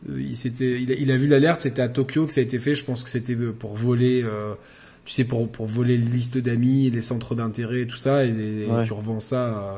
il, 0.09 0.37
c'était, 0.37 0.81
il 0.81 0.93
a, 0.93 0.95
il 0.95 1.11
a 1.11 1.17
vu 1.17 1.27
l'alerte, 1.27 1.63
c'était 1.63 1.83
à 1.83 1.89
Tokyo 1.89 2.27
que 2.27 2.33
ça 2.33 2.41
a 2.41 2.45
été 2.45 2.61
fait. 2.61 2.77
Je 2.77 2.85
pense 2.85 3.03
que 3.03 3.11
c'était 3.11 3.35
pour 3.35 3.75
voler, 3.75 4.25
tu 5.05 5.13
sais, 5.13 5.25
pour 5.25 5.51
pour 5.51 5.67
voler 5.67 5.99
les 5.99 6.05
listes 6.05 6.39
d'amis, 6.39 6.89
les 6.89 7.03
centres 7.03 7.35
d'intérêt, 7.35 7.87
tout 7.87 7.97
ça, 7.97 8.25
et, 8.25 8.29
et 8.29 8.69
tu 8.85 8.93
revends 8.93 9.19
ça 9.19 9.77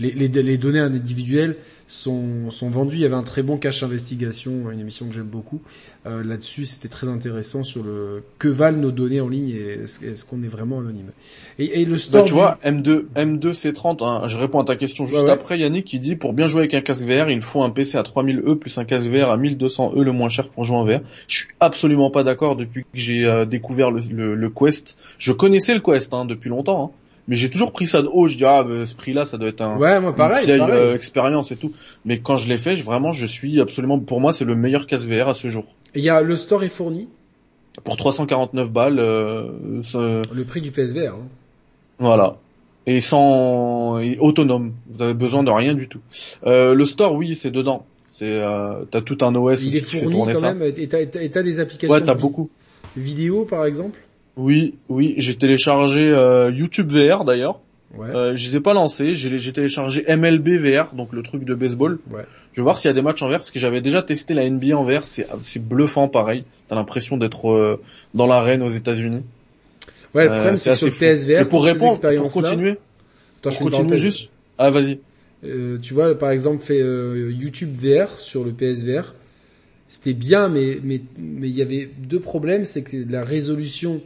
les, 0.00 0.12
les, 0.12 0.28
les, 0.28 0.58
données 0.58 0.80
individuelles 0.80 1.56
sont, 1.86 2.50
sont 2.50 2.70
vendues. 2.70 2.96
Il 2.96 3.02
y 3.02 3.04
avait 3.04 3.14
un 3.14 3.22
très 3.22 3.42
bon 3.42 3.58
cache 3.58 3.82
investigation, 3.82 4.70
une 4.70 4.80
émission 4.80 5.06
que 5.06 5.14
j'aime 5.14 5.24
beaucoup. 5.24 5.60
Euh, 6.06 6.24
Là-dessus, 6.24 6.64
c'était 6.64 6.88
très 6.88 7.08
intéressant 7.08 7.62
sur 7.62 7.82
le 7.82 8.22
que 8.38 8.48
valent 8.48 8.78
nos 8.78 8.92
données 8.92 9.20
en 9.20 9.28
ligne 9.28 9.50
et 9.50 9.82
est-ce 9.82 10.24
qu'on 10.24 10.42
est 10.42 10.48
vraiment 10.48 10.78
anonyme. 10.78 11.10
Et, 11.58 11.82
et 11.82 11.84
le 11.84 11.98
store. 11.98 12.22
Bah, 12.22 12.26
tu 12.26 12.32
vois, 12.32 12.58
M2, 12.64 13.06
M2 13.14 13.52
C30. 13.52 14.04
Hein, 14.04 14.28
je 14.28 14.36
réponds 14.36 14.60
à 14.60 14.64
ta 14.64 14.76
question 14.76 15.04
juste 15.04 15.28
après. 15.28 15.58
Yannick 15.58 15.84
qui 15.84 15.98
dit 15.98 16.16
pour 16.16 16.32
bien 16.32 16.46
jouer 16.46 16.60
avec 16.60 16.74
un 16.74 16.80
casque 16.80 17.04
VR, 17.04 17.28
il 17.28 17.42
faut 17.42 17.62
un 17.62 17.70
PC 17.70 17.98
à 17.98 18.02
3000 18.02 18.42
E 18.46 18.54
plus 18.54 18.78
un 18.78 18.84
casque 18.84 19.06
VR 19.06 19.30
à 19.30 19.36
1200 19.36 19.92
E 19.96 20.02
le 20.02 20.12
moins 20.12 20.28
cher 20.28 20.48
pour 20.48 20.64
jouer 20.64 20.76
en 20.76 20.84
VR. 20.84 21.00
Je 21.28 21.38
suis 21.38 21.48
absolument 21.58 22.10
pas 22.10 22.24
d'accord 22.24 22.56
depuis 22.56 22.82
que 22.84 22.88
j'ai 22.94 23.26
euh, 23.26 23.44
découvert 23.44 23.90
le, 23.90 24.00
le, 24.10 24.34
le, 24.34 24.50
Quest. 24.50 24.96
Je 25.18 25.32
connaissais 25.32 25.74
le 25.74 25.80
Quest 25.80 26.14
hein, 26.14 26.24
depuis 26.24 26.48
longtemps. 26.48 26.84
Hein 26.84 26.99
mais 27.30 27.36
j'ai 27.36 27.48
toujours 27.48 27.70
pris 27.70 27.86
ça 27.86 28.02
de 28.02 28.08
haut. 28.08 28.26
Je 28.26 28.36
dis 28.36 28.44
ah 28.44 28.66
ce 28.84 28.94
prix-là, 28.96 29.24
ça 29.24 29.38
doit 29.38 29.48
être 29.48 29.60
un 29.60 29.78
ouais, 29.78 30.00
moi, 30.00 30.14
pareil, 30.16 30.50
une 30.50 30.56
vieille 30.56 30.68
euh, 30.68 30.96
expérience 30.96 31.52
et 31.52 31.56
tout. 31.56 31.72
Mais 32.04 32.18
quand 32.18 32.36
je 32.36 32.48
l'ai 32.48 32.58
fait, 32.58 32.74
vraiment, 32.74 33.12
je 33.12 33.24
suis 33.24 33.60
absolument, 33.60 34.00
pour 34.00 34.20
moi, 34.20 34.32
c'est 34.32 34.44
le 34.44 34.56
meilleur 34.56 34.88
casque 34.88 35.06
VR 35.06 35.28
à 35.28 35.34
ce 35.34 35.46
jour. 35.46 35.64
Il 35.94 36.02
y 36.02 36.10
a 36.10 36.22
le 36.22 36.34
store 36.34 36.64
est 36.64 36.68
fourni? 36.68 37.08
Pour 37.84 37.96
349 37.96 38.70
balles. 38.72 38.98
Euh, 38.98 39.46
Le 39.94 40.42
prix 40.42 40.60
du 40.60 40.72
PSVR. 40.72 41.14
Hein. 41.14 41.28
Voilà. 42.00 42.36
Et 42.88 43.00
sans 43.00 44.00
et 44.00 44.18
autonome, 44.18 44.72
vous 44.88 45.00
avez 45.00 45.14
besoin 45.14 45.44
de 45.44 45.52
rien 45.52 45.74
du 45.74 45.86
tout. 45.86 46.00
Euh, 46.46 46.74
le 46.74 46.84
store, 46.84 47.14
oui, 47.14 47.36
c'est 47.36 47.52
dedans. 47.52 47.86
C'est 48.08 48.26
euh, 48.26 48.84
t'as 48.90 49.02
tout 49.02 49.18
un 49.20 49.32
OS. 49.36 49.62
Il 49.62 49.76
est 49.76 49.80
fourni 49.80 50.34
quand 50.34 50.40
même. 50.40 50.62
Et 50.62 50.88
t'as 50.88 51.42
des 51.44 51.60
applications. 51.60 51.94
Ouais, 51.94 52.02
t'as 52.02 52.14
beaucoup. 52.14 52.50
Vidéo, 52.96 53.44
par 53.44 53.66
exemple? 53.66 54.00
Oui, 54.36 54.74
oui, 54.88 55.14
j'ai 55.18 55.36
téléchargé 55.36 56.00
euh, 56.00 56.50
YouTube 56.50 56.92
VR 56.92 57.24
d'ailleurs. 57.24 57.60
Ouais. 57.94 58.08
Euh, 58.08 58.36
je 58.36 58.48
les 58.48 58.56
ai 58.56 58.60
pas 58.60 58.72
lancés, 58.72 59.16
j'ai 59.16 59.52
téléchargé 59.52 60.04
MLB 60.08 60.58
VR, 60.58 60.94
donc 60.94 61.12
le 61.12 61.22
truc 61.22 61.44
de 61.44 61.54
baseball. 61.54 61.98
Ouais. 62.10 62.22
Je 62.52 62.60
vais 62.60 62.62
voir 62.62 62.78
s'il 62.78 62.88
y 62.88 62.92
a 62.92 62.94
des 62.94 63.02
matchs 63.02 63.22
en 63.22 63.28
VR, 63.28 63.38
parce 63.38 63.50
que 63.50 63.58
j'avais 63.58 63.80
déjà 63.80 64.02
testé 64.02 64.32
la 64.34 64.48
NBA 64.48 64.76
en 64.76 64.84
VR, 64.84 65.04
c'est 65.04 65.58
bluffant 65.58 66.06
pareil. 66.06 66.44
T'as 66.68 66.76
l'impression 66.76 67.16
d'être 67.16 67.50
euh, 67.50 67.80
dans 68.14 68.28
l'arène 68.28 68.62
aux 68.62 68.68
États-unis. 68.68 69.22
Ouais, 70.14 70.24
le 70.24 70.30
problème 70.30 70.56
c'est 70.56 70.70
que 70.70 70.76
sur 70.76 70.98
PSVR, 70.98 71.48
pour 71.48 71.64
répondre, 71.64 71.98
pour 72.00 72.32
continuer, 72.32 72.76
Attends, 73.40 73.56
pour 73.56 73.70
continuer 73.70 73.98
juste. 73.98 74.30
Ah 74.58 74.70
vas-y. 74.70 75.00
Euh, 75.42 75.78
tu 75.78 75.94
vois, 75.94 76.16
par 76.16 76.30
exemple, 76.30 76.62
fait 76.62 76.78
YouTube 76.78 77.70
VR 77.76 78.18
sur 78.18 78.44
le 78.44 78.52
PSVR, 78.52 79.14
c'était 79.88 80.12
bien, 80.14 80.48
mais 80.48 80.78
mais 80.84 81.00
mais 81.18 81.48
il 81.48 81.56
y 81.56 81.62
avait 81.62 81.88
deux 81.98 82.20
problèmes, 82.20 82.64
c'est 82.64 82.82
que 82.82 82.96
la 83.08 83.24
résolution 83.24 84.00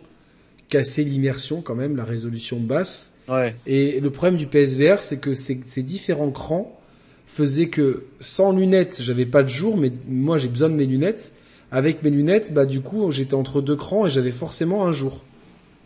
casser 0.68 1.04
l'immersion 1.04 1.60
quand 1.60 1.74
même, 1.74 1.96
la 1.96 2.04
résolution 2.04 2.58
basse. 2.58 3.12
Ouais. 3.28 3.54
Et 3.66 4.00
le 4.00 4.10
problème 4.10 4.36
du 4.36 4.46
PSVR, 4.46 5.02
c'est 5.02 5.18
que 5.18 5.34
ces, 5.34 5.60
ces 5.66 5.82
différents 5.82 6.30
crans 6.30 6.78
faisaient 7.26 7.68
que 7.68 8.04
sans 8.20 8.52
lunettes, 8.52 8.98
j'avais 9.00 9.26
pas 9.26 9.42
de 9.42 9.48
jour, 9.48 9.76
mais 9.76 9.92
moi 10.08 10.38
j'ai 10.38 10.48
besoin 10.48 10.68
de 10.68 10.74
mes 10.74 10.86
lunettes. 10.86 11.32
Avec 11.72 12.02
mes 12.04 12.10
lunettes, 12.10 12.52
bah 12.54 12.66
du 12.66 12.80
coup 12.80 13.10
j'étais 13.10 13.34
entre 13.34 13.60
deux 13.60 13.74
crans 13.74 14.06
et 14.06 14.10
j'avais 14.10 14.30
forcément 14.30 14.86
un 14.86 14.92
jour. 14.92 15.22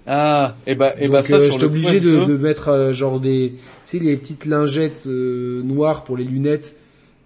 Ah, 0.07 0.57
et 0.67 0.75
bah, 0.75 0.95
et 0.99 1.07
bah 1.07 1.23
ça 1.23 1.37
euh, 1.37 1.51
j'étais 1.51 1.65
obligé 1.65 2.01
de, 2.01 2.25
de, 2.25 2.37
mettre 2.39 2.69
euh, 2.69 2.93
genre 2.95 3.21
des, 3.21 3.55
tu 3.85 3.99
sais 3.99 3.99
les 3.99 4.17
petites 4.17 4.47
lingettes 4.47 5.05
euh, 5.07 5.63
noires 5.63 6.05
pour 6.05 6.17
les 6.17 6.25
lunettes. 6.25 6.77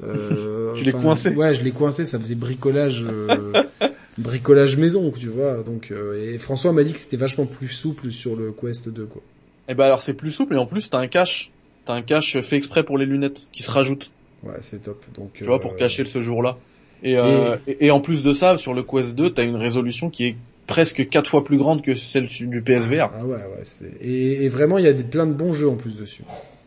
Euh, 0.02 0.72
tu 0.76 0.84
les 0.84 0.92
coincé 0.92 1.30
Ouais, 1.30 1.54
je 1.54 1.62
les 1.62 1.70
coincé, 1.70 2.04
ça 2.04 2.18
faisait 2.18 2.34
bricolage. 2.34 3.04
bricolage 4.22 4.76
maison, 4.76 5.10
tu 5.10 5.28
vois. 5.28 5.62
Donc, 5.62 5.90
euh, 5.90 6.32
et 6.34 6.38
François 6.38 6.72
m'a 6.72 6.84
dit 6.84 6.92
que 6.92 6.98
c'était 6.98 7.16
vachement 7.16 7.46
plus 7.46 7.68
souple 7.68 8.10
sur 8.10 8.36
le 8.36 8.52
Quest 8.52 8.88
2, 8.88 9.04
quoi. 9.04 9.22
Et 9.68 9.72
eh 9.72 9.74
ben 9.74 9.84
alors 9.84 10.02
c'est 10.02 10.14
plus 10.14 10.32
souple 10.32 10.54
et 10.54 10.58
en 10.58 10.66
plus 10.66 10.90
t'as 10.90 10.98
un 10.98 11.06
cache, 11.06 11.52
t'as 11.86 11.94
un 11.94 12.02
cache 12.02 12.40
fait 12.40 12.56
exprès 12.56 12.82
pour 12.82 12.98
les 12.98 13.06
lunettes 13.06 13.48
qui 13.52 13.62
se 13.62 13.70
rajoute. 13.70 14.10
Ouais, 14.42 14.56
c'est 14.60 14.82
top. 14.82 15.04
Donc, 15.14 15.32
tu 15.34 15.44
vois, 15.44 15.60
pour 15.60 15.74
euh, 15.74 15.76
cacher 15.76 16.04
ce 16.04 16.20
jour-là. 16.20 16.58
Et, 17.04 17.16
euh, 17.16 17.56
et... 17.66 17.90
en 17.90 18.00
plus 18.00 18.22
de 18.22 18.32
ça, 18.32 18.56
sur 18.56 18.74
le 18.74 18.82
Quest 18.82 19.14
2, 19.14 19.34
t'as 19.34 19.44
une 19.44 19.56
résolution 19.56 20.10
qui 20.10 20.26
est 20.26 20.36
presque 20.66 21.08
quatre 21.08 21.30
fois 21.30 21.44
plus 21.44 21.58
grande 21.58 21.82
que 21.82 21.94
celle 21.94 22.26
du 22.26 22.62
PSVR. 22.62 23.10
Ah 23.14 23.24
ouais, 23.24 23.36
ouais. 23.36 23.90
Et, 24.00 24.44
et, 24.44 24.48
vraiment, 24.48 24.78
il 24.78 24.84
y 24.84 24.88
a 24.88 24.92
des, 24.92 25.04
plein 25.04 25.26
de 25.26 25.32
bons 25.32 25.52
jeux 25.52 25.68
en 25.68 25.76
plus 25.76 25.96
dessus. 25.96 26.24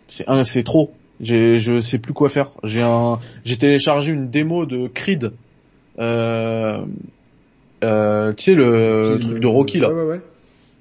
C'est 0.08 0.28
un, 0.30 0.44
c'est 0.44 0.64
trop. 0.64 0.92
J'ai, 1.20 1.58
je 1.58 1.80
sais 1.80 2.00
plus 2.00 2.14
quoi 2.14 2.30
faire. 2.30 2.52
J'ai 2.64 2.82
un, 2.82 3.20
j'ai 3.44 3.58
téléchargé 3.58 4.12
une 4.12 4.30
démo 4.30 4.66
de 4.66 4.88
Creed. 4.88 5.32
Euh, 6.00 6.84
euh, 7.86 8.34
tu 8.34 8.44
sais 8.44 8.56
le, 8.56 9.18
truc 9.20 9.40
de 9.40 9.48
Rocky 9.48 9.80
là. 9.80 9.90
Ouais, 9.90 10.02
ouais, 10.02 10.10
ouais. 10.10 10.22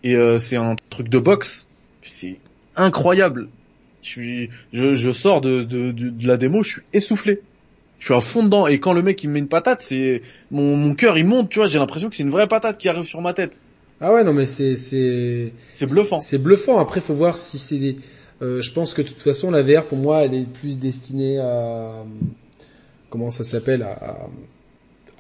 Et 0.03 0.17
euh, 0.17 0.39
c'est 0.39 0.57
un 0.57 0.77
truc 0.91 1.09
de 1.09 1.19
boxe. 1.19 1.67
C'est 2.03 2.37
incroyable. 2.77 3.49
Je 4.03 4.09
suis, 4.09 4.51
je, 4.73 4.95
je 4.95 5.13
sors 5.13 5.41
de, 5.41 5.63
de, 5.63 5.91
de, 5.91 6.27
la 6.27 6.37
démo, 6.37 6.63
je 6.63 6.73
suis 6.73 6.83
essoufflé. 6.93 7.41
Je 7.99 8.07
suis 8.07 8.15
à 8.15 8.21
fond 8.21 8.43
dedans. 8.43 8.67
Et 8.67 8.79
quand 8.81 8.93
le 8.93 9.03
mec 9.03 9.25
il 9.25 9.29
me 9.29 9.35
met 9.35 9.39
une 9.39 9.49
patate, 9.49 9.81
c'est 9.81 10.21
mon, 10.51 10.77
mon 10.77 10.95
cœur 10.95 11.17
il 11.17 11.25
monte. 11.27 11.49
Tu 11.49 11.59
vois, 11.59 11.69
j'ai 11.69 11.79
l'impression 11.79 12.11
que 12.11 12.17
c'est 12.17 12.23
une 12.23 12.31
vraie 12.31 12.49
patate 12.49 12.77
qui 12.77 12.89
arrive 12.89 13.05
sur 13.05 13.23
ma 13.23 13.33
tête. 13.33 13.61
Ah 14.01 14.13
ouais, 14.13 14.25
non 14.25 14.35
mais 14.35 14.45
c'est 14.45 14.77
c'est 14.77 15.53
c'est 15.73 15.87
bluffant. 15.87 16.21
C'est 16.21 16.39
bluffant. 16.39 16.79
Après, 16.79 17.01
faut 17.01 17.15
voir 17.15 17.39
si 17.39 17.59
c'est 17.59 17.79
des. 17.79 17.97
Euh, 18.43 18.61
je 18.61 18.73
pense 18.73 18.93
que 18.93 19.01
de 19.01 19.09
toute 19.09 19.23
façon, 19.23 19.51
la 19.51 19.63
VR 19.63 19.85
pour 19.85 19.97
moi, 19.97 20.25
elle 20.25 20.35
est 20.35 20.47
plus 20.47 20.79
destinée 20.79 21.39
à 21.39 22.05
comment 23.09 23.31
ça 23.31 23.45
s'appelle 23.45 23.83
à, 23.83 23.93
à 23.93 24.29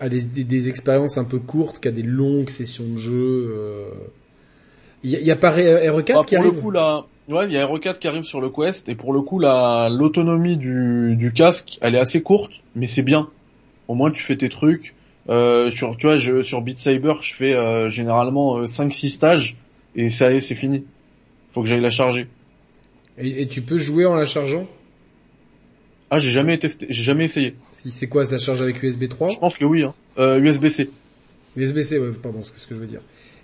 des, 0.01 0.45
des, 0.45 0.69
expériences 0.69 1.19
un 1.19 1.25
peu 1.25 1.39
courtes 1.39 1.79
qu'à 1.79 1.91
des 1.91 2.03
longues 2.03 2.51
sessions 2.51 2.85
de 2.85 2.99
jeu. 2.99 3.91
Il 5.03 5.15
euh. 5.15 5.21
y, 5.21 5.31
a, 5.31 5.37
pas 5.37 5.57
RE4 5.57 6.15
bah, 6.15 6.23
qui 6.27 6.35
pour 6.35 6.45
arrive. 6.45 6.55
le 6.55 6.61
coup 6.61 6.71
là, 6.71 7.07
ouais, 7.29 7.47
il 7.47 7.53
y 7.53 7.59
a 7.59 7.66
RE4 7.66 7.99
qui 7.99 8.09
arrive 8.09 8.25
sur 8.25 8.41
le 8.41 8.51
Quest 8.51 8.89
et 8.89 8.95
pour 8.95 9.12
le 9.12 9.23
coup 9.23 9.39
la 9.39 9.89
l'autonomie 9.91 10.57
du, 10.57 11.16
du 11.16 11.33
casque, 11.33 11.79
elle 11.81 11.95
est 11.95 12.01
assez 12.01 12.23
courte, 12.23 12.53
mais 12.75 12.87
c'est 12.87 13.03
bien. 13.03 13.29
Au 13.89 13.95
moins 13.95 14.11
tu 14.11 14.23
fais 14.23 14.37
tes 14.37 14.49
trucs. 14.49 14.95
Euh, 15.29 15.71
sur 15.71 15.97
tu 15.97 16.07
vois, 16.07 16.19
je, 16.19 16.43
sur 16.43 16.61
Beat 16.61 16.79
Saber, 16.79 17.15
je 17.23 17.35
fais 17.35 17.55
euh, 17.55 17.89
généralement 17.89 18.62
5-6 18.62 19.07
euh, 19.07 19.09
stages 19.09 19.57
et 19.97 20.11
ça 20.11 20.33
y 20.33 20.37
est, 20.37 20.41
c'est 20.41 20.55
fini. 20.55 20.85
Faut 21.53 21.62
que 21.62 21.69
j'aille 21.69 21.81
la 21.81 21.91
charger. 21.91 22.27
Et, 23.16 23.43
et 23.43 23.49
tu 23.49 23.62
peux 23.62 23.79
jouer 23.79 24.07
en 24.07 24.16
la 24.16 24.25
chargeant? 24.25 24.66
Ah, 26.11 26.19
j'ai 26.19 26.31
jamais 26.31 26.59
testé, 26.59 26.87
j'ai 26.89 27.03
jamais 27.03 27.25
essayé. 27.25 27.55
Si 27.73 27.91
c'est 27.91 28.07
quoi, 28.07 28.27
ça 28.27 28.39
charge 28.39 28.63
avec 28.63 28.83
USB 28.83 29.09
3 29.09 29.31
Je 29.31 29.39
pense 29.39 29.57
que 29.57 29.65
oui. 29.65 29.83
Hein. 29.83 29.95
Euh, 30.19 30.39
USB-C. 30.39 30.91
USB-C, 31.57 31.99
ouais, 31.99 32.09
pardon, 32.23 32.41
c'est 32.43 32.57
ce 32.57 32.67
que 32.67 32.75
je 32.75 32.81
veux 32.81 32.87
dire. 32.87 33.01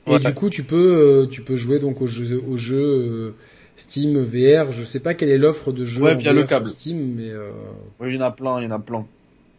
Et 0.06 0.18
du 0.18 0.34
coup, 0.34 0.50
tu 0.50 0.62
peux, 0.62 0.76
euh, 0.76 1.26
tu 1.26 1.42
peux 1.42 1.56
jouer 1.56 1.78
donc 1.78 2.00
au 2.02 2.06
jeu, 2.06 2.42
au 2.48 2.56
jeu 2.56 2.80
euh, 2.80 3.34
Steam 3.76 4.22
VR. 4.22 4.72
Je 4.72 4.84
sais 4.84 5.00
pas 5.00 5.14
quelle 5.14 5.30
est 5.30 5.38
l'offre 5.38 5.72
de 5.72 5.84
jeu 5.84 6.02
ouais, 6.02 6.16
via 6.16 6.32
le 6.32 6.44
câble. 6.44 6.68
Steam, 6.70 7.14
mais. 7.16 7.30
Euh... 7.30 7.50
Oui, 8.00 8.10
il 8.10 8.16
y 8.16 8.18
en 8.18 8.22
a 8.26 8.30
plein, 8.30 8.60
il 8.60 8.64
y 8.64 8.66
en 8.66 8.72
a 8.74 8.78
plein. 8.78 9.06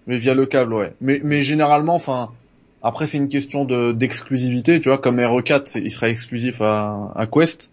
Mais 0.07 0.17
via 0.17 0.33
le 0.33 0.45
câble, 0.45 0.73
ouais. 0.73 0.93
Mais, 0.99 1.21
mais 1.23 1.41
généralement, 1.41 1.95
enfin, 1.95 2.31
après 2.81 3.07
c'est 3.07 3.17
une 3.17 3.27
question 3.27 3.65
de 3.65 3.91
d'exclusivité, 3.91 4.79
tu 4.79 4.89
vois, 4.89 4.97
comme 4.97 5.19
RE4, 5.19 5.79
il 5.81 5.91
sera 5.91 6.09
exclusif 6.09 6.61
à, 6.61 7.11
à 7.15 7.27
Quest 7.27 7.69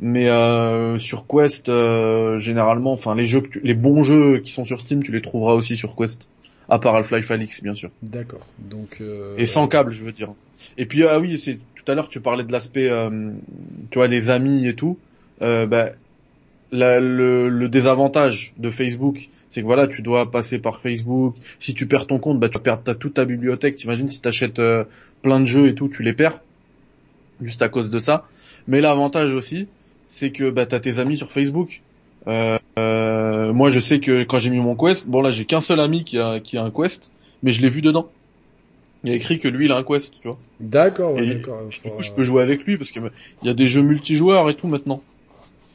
mais 0.00 0.28
euh, 0.28 0.98
sur 0.98 1.26
Quest 1.26 1.68
euh, 1.68 2.38
généralement 2.38 2.92
enfin 2.92 3.14
les 3.14 3.26
jeux 3.26 3.42
les 3.62 3.74
bons 3.74 4.04
jeux 4.04 4.38
qui 4.38 4.52
sont 4.52 4.64
sur 4.64 4.80
Steam 4.80 5.02
tu 5.02 5.12
les 5.12 5.22
trouveras 5.22 5.54
aussi 5.54 5.76
sur 5.76 5.96
Quest. 5.96 6.28
À 6.70 6.78
part 6.78 6.94
Half-Life 6.96 7.30
Alyx 7.30 7.62
bien 7.62 7.72
sûr. 7.72 7.90
D'accord. 8.02 8.46
Donc 8.58 8.98
euh... 9.00 9.34
et 9.38 9.46
sans 9.46 9.66
câble 9.68 9.90
je 9.92 10.04
veux 10.04 10.12
dire. 10.12 10.32
Et 10.76 10.86
puis 10.86 11.04
ah 11.04 11.18
oui 11.18 11.38
c'est 11.38 11.58
tout 11.74 11.90
à 11.90 11.94
l'heure 11.94 12.08
tu 12.08 12.20
parlais 12.20 12.44
de 12.44 12.52
l'aspect 12.52 12.88
euh, 12.88 13.32
tu 13.90 13.98
vois 13.98 14.06
les 14.06 14.30
amis 14.30 14.66
et 14.66 14.74
tout. 14.74 14.98
Euh, 15.40 15.66
bah, 15.66 15.90
la, 16.70 17.00
le, 17.00 17.48
le, 17.48 17.68
désavantage 17.68 18.52
de 18.58 18.68
Facebook 18.68 19.30
c'est 19.48 19.62
que 19.62 19.66
voilà 19.66 19.86
tu 19.86 20.02
dois 20.02 20.30
passer 20.30 20.58
par 20.58 20.78
Facebook. 20.78 21.34
Si 21.58 21.72
tu 21.74 21.86
perds 21.86 22.06
ton 22.06 22.18
compte 22.18 22.38
bah 22.38 22.50
tu 22.50 22.58
perds 22.58 22.82
ta, 22.82 22.94
toute 22.94 23.14
ta 23.14 23.24
bibliothèque. 23.24 23.76
T'imagines 23.76 24.08
si 24.08 24.20
t'achètes 24.20 24.58
euh, 24.58 24.84
plein 25.22 25.40
de 25.40 25.46
jeux 25.46 25.68
et 25.68 25.74
tout 25.74 25.88
tu 25.88 26.02
les 26.02 26.12
perds 26.12 26.40
juste 27.40 27.62
à 27.62 27.70
cause 27.70 27.88
de 27.88 27.98
ça. 27.98 28.26
Mais 28.66 28.82
l'avantage 28.82 29.32
aussi 29.32 29.66
c'est 30.08 30.32
que 30.32 30.50
bah, 30.50 30.66
t'as 30.66 30.80
tes 30.80 30.98
amis 30.98 31.16
sur 31.16 31.30
Facebook. 31.30 31.82
Euh, 32.26 32.58
euh, 32.78 33.52
moi, 33.52 33.70
je 33.70 33.78
sais 33.78 34.00
que 34.00 34.24
quand 34.24 34.38
j'ai 34.38 34.50
mis 34.50 34.58
mon 34.58 34.74
quest, 34.74 35.06
bon 35.06 35.22
là, 35.22 35.30
j'ai 35.30 35.44
qu'un 35.44 35.60
seul 35.60 35.80
ami 35.80 36.04
qui 36.04 36.18
a 36.18 36.40
qui 36.40 36.56
a 36.56 36.64
un 36.64 36.70
quest, 36.70 37.10
mais 37.42 37.52
je 37.52 37.62
l'ai 37.62 37.68
vu 37.68 37.82
dedans. 37.82 38.10
Il 39.04 39.12
a 39.12 39.14
écrit 39.14 39.38
que 39.38 39.46
lui, 39.46 39.66
il 39.66 39.72
a 39.72 39.76
un 39.76 39.84
quest, 39.84 40.20
tu 40.20 40.28
vois. 40.28 40.38
D'accord, 40.58 41.14
d'accord. 41.16 41.68
Du 41.68 41.78
coup, 41.78 42.02
je 42.02 42.10
peux 42.10 42.24
jouer 42.24 42.42
avec 42.42 42.64
lui 42.64 42.76
parce 42.76 42.90
que 42.90 42.98
il 43.42 43.46
y 43.46 43.50
a 43.50 43.54
des 43.54 43.68
jeux 43.68 43.82
multijoueurs 43.82 44.50
et 44.50 44.54
tout 44.54 44.66
maintenant. 44.66 45.02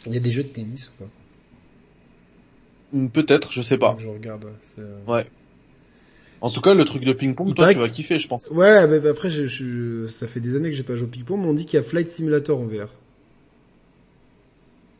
Il 0.05 0.13
y 0.13 0.17
a 0.17 0.19
des 0.19 0.29
jeux 0.29 0.43
de 0.43 0.49
tennis 0.49 0.89
ou 0.89 1.03
pas 1.03 1.09
Peut-être, 3.13 3.51
je 3.53 3.61
sais 3.61 3.77
pas. 3.77 3.95
Je 3.99 4.07
regarde. 4.07 4.45
Euh, 4.77 4.99
ouais. 5.07 5.25
En 6.41 6.49
tout 6.49 6.59
cas, 6.59 6.73
le 6.73 6.83
truc 6.83 7.05
de 7.05 7.13
ping-pong, 7.13 7.55
toi, 7.55 7.71
tu 7.71 7.79
vas 7.79 7.87
kiffer, 7.87 8.19
je 8.19 8.27
pense. 8.27 8.49
Ouais, 8.49 8.85
mais 8.85 9.07
après, 9.07 9.29
je, 9.29 9.45
je, 9.45 10.05
ça 10.07 10.27
fait 10.27 10.41
des 10.41 10.57
années 10.57 10.69
que 10.69 10.75
j'ai 10.75 10.83
pas 10.83 10.95
joué 10.95 11.05
au 11.05 11.09
ping-pong, 11.09 11.39
mais 11.39 11.47
on 11.47 11.53
dit 11.53 11.65
qu'il 11.65 11.77
y 11.77 11.79
a 11.79 11.83
Flight 11.83 12.11
Simulator 12.11 12.59
en 12.59 12.65
VR. 12.65 12.89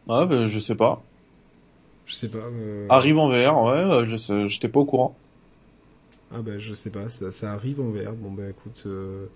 Ah, 0.10 0.26
ben, 0.26 0.46
je 0.48 0.60
sais 0.60 0.76
pas. 0.76 1.02
Je 2.06 2.16
sais 2.16 2.28
pas. 2.28 2.40
Euh... 2.40 2.88
Arrive 2.90 3.18
en 3.18 3.30
VR, 3.30 3.64
ouais, 3.64 4.08
je 4.08 4.18
sais, 4.18 4.50
j'étais 4.50 4.68
pas 4.68 4.80
au 4.80 4.86
courant. 4.86 5.16
Ah 6.36 6.42
ben, 6.42 6.60
je 6.60 6.74
sais 6.74 6.90
pas, 6.90 7.10
ça, 7.10 7.32
ça 7.32 7.54
arrive 7.54 7.80
en 7.80 7.90
VR. 7.90 8.14
Bon 8.14 8.32
ben, 8.32 8.50
écoute, 8.50 8.84
euh, 8.88 9.28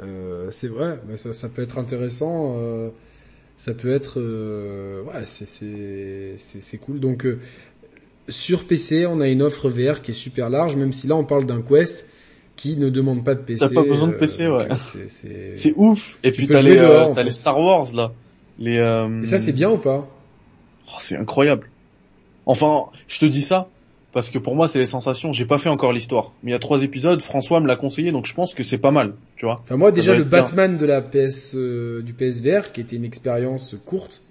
euh, 0.00 0.50
c'est 0.52 0.68
vrai, 0.68 1.00
ben, 1.06 1.16
ça, 1.16 1.32
ça 1.32 1.48
peut 1.48 1.62
être 1.62 1.78
intéressant. 1.78 2.54
Euh, 2.58 2.90
ça 3.56 3.74
peut 3.74 3.92
être, 3.92 4.20
euh, 4.20 5.02
ouais, 5.02 5.24
c'est 5.24 5.46
c'est 5.46 6.36
c'est 6.38 6.78
cool. 6.78 7.00
Donc 7.00 7.26
euh, 7.26 7.40
sur 8.28 8.66
PC, 8.66 9.06
on 9.06 9.20
a 9.20 9.28
une 9.28 9.42
offre 9.42 9.68
VR 9.68 10.00
qui 10.02 10.12
est 10.12 10.14
super 10.14 10.48
large, 10.48 10.76
même 10.76 10.92
si 10.92 11.06
là 11.06 11.16
on 11.16 11.24
parle 11.24 11.44
d'un 11.46 11.62
Quest 11.62 12.06
qui 12.54 12.76
ne 12.76 12.88
demande 12.88 13.24
pas 13.24 13.34
de 13.34 13.40
PC. 13.40 13.66
T'as 13.66 13.74
pas 13.74 13.82
besoin 13.86 14.08
de 14.08 14.14
PC, 14.14 14.44
euh, 14.44 14.58
ouais. 14.58 14.68
C'est 15.08 15.74
ouf. 15.76 16.18
Et 16.22 16.30
puis 16.30 16.46
t'as 16.46 16.62
les, 16.62 16.78
euh, 16.78 17.12
les 17.22 17.30
Star 17.30 17.58
Wars 17.60 17.92
là. 17.94 18.12
Les, 18.58 18.78
euh... 18.78 19.22
Et 19.22 19.26
ça 19.26 19.38
c'est 19.38 19.52
bien 19.52 19.70
ou 19.70 19.78
pas? 19.78 20.08
Oh, 20.88 20.98
C'est 21.00 21.16
incroyable. 21.16 21.70
Enfin, 22.46 22.86
je 23.08 23.18
te 23.18 23.26
dis 23.26 23.42
ça 23.42 23.68
parce 24.12 24.30
que 24.30 24.38
pour 24.38 24.54
moi 24.56 24.68
c'est 24.68 24.78
les 24.78 24.86
sensations. 24.86 25.32
J'ai 25.32 25.46
pas 25.46 25.58
fait 25.58 25.68
encore 25.68 25.92
l'histoire, 25.92 26.32
mais 26.42 26.50
il 26.50 26.54
y 26.54 26.56
a 26.56 26.60
trois 26.60 26.82
épisodes. 26.82 27.20
François 27.20 27.60
me 27.60 27.66
l'a 27.66 27.76
conseillé, 27.76 28.12
donc 28.12 28.26
je 28.26 28.34
pense 28.34 28.54
que 28.54 28.62
c'est 28.62 28.78
pas 28.78 28.92
mal, 28.92 29.14
tu 29.36 29.44
vois. 29.44 29.60
Enfin 29.62 29.76
moi 29.76 29.92
déjà 29.92 30.14
le 30.14 30.24
Batman 30.24 30.78
de 30.78 30.86
la 30.86 31.02
PS 31.02 31.54
du 31.54 32.14
PSVR 32.14 32.72
qui 32.72 32.80
était 32.80 32.96
une 32.96 33.04
expérience 33.04 33.76
courte 33.84 34.22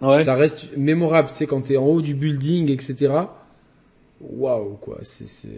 ça 0.00 0.34
reste 0.34 0.76
mémorable, 0.76 1.30
tu 1.30 1.36
sais, 1.36 1.46
quand 1.46 1.62
t'es 1.62 1.76
en 1.76 1.86
haut 1.86 2.02
du 2.02 2.14
building, 2.14 2.70
etc. 2.70 3.12
Waouh, 4.20 4.76
quoi. 4.80 4.98
C'est, 5.02 5.28
c'est... 5.28 5.48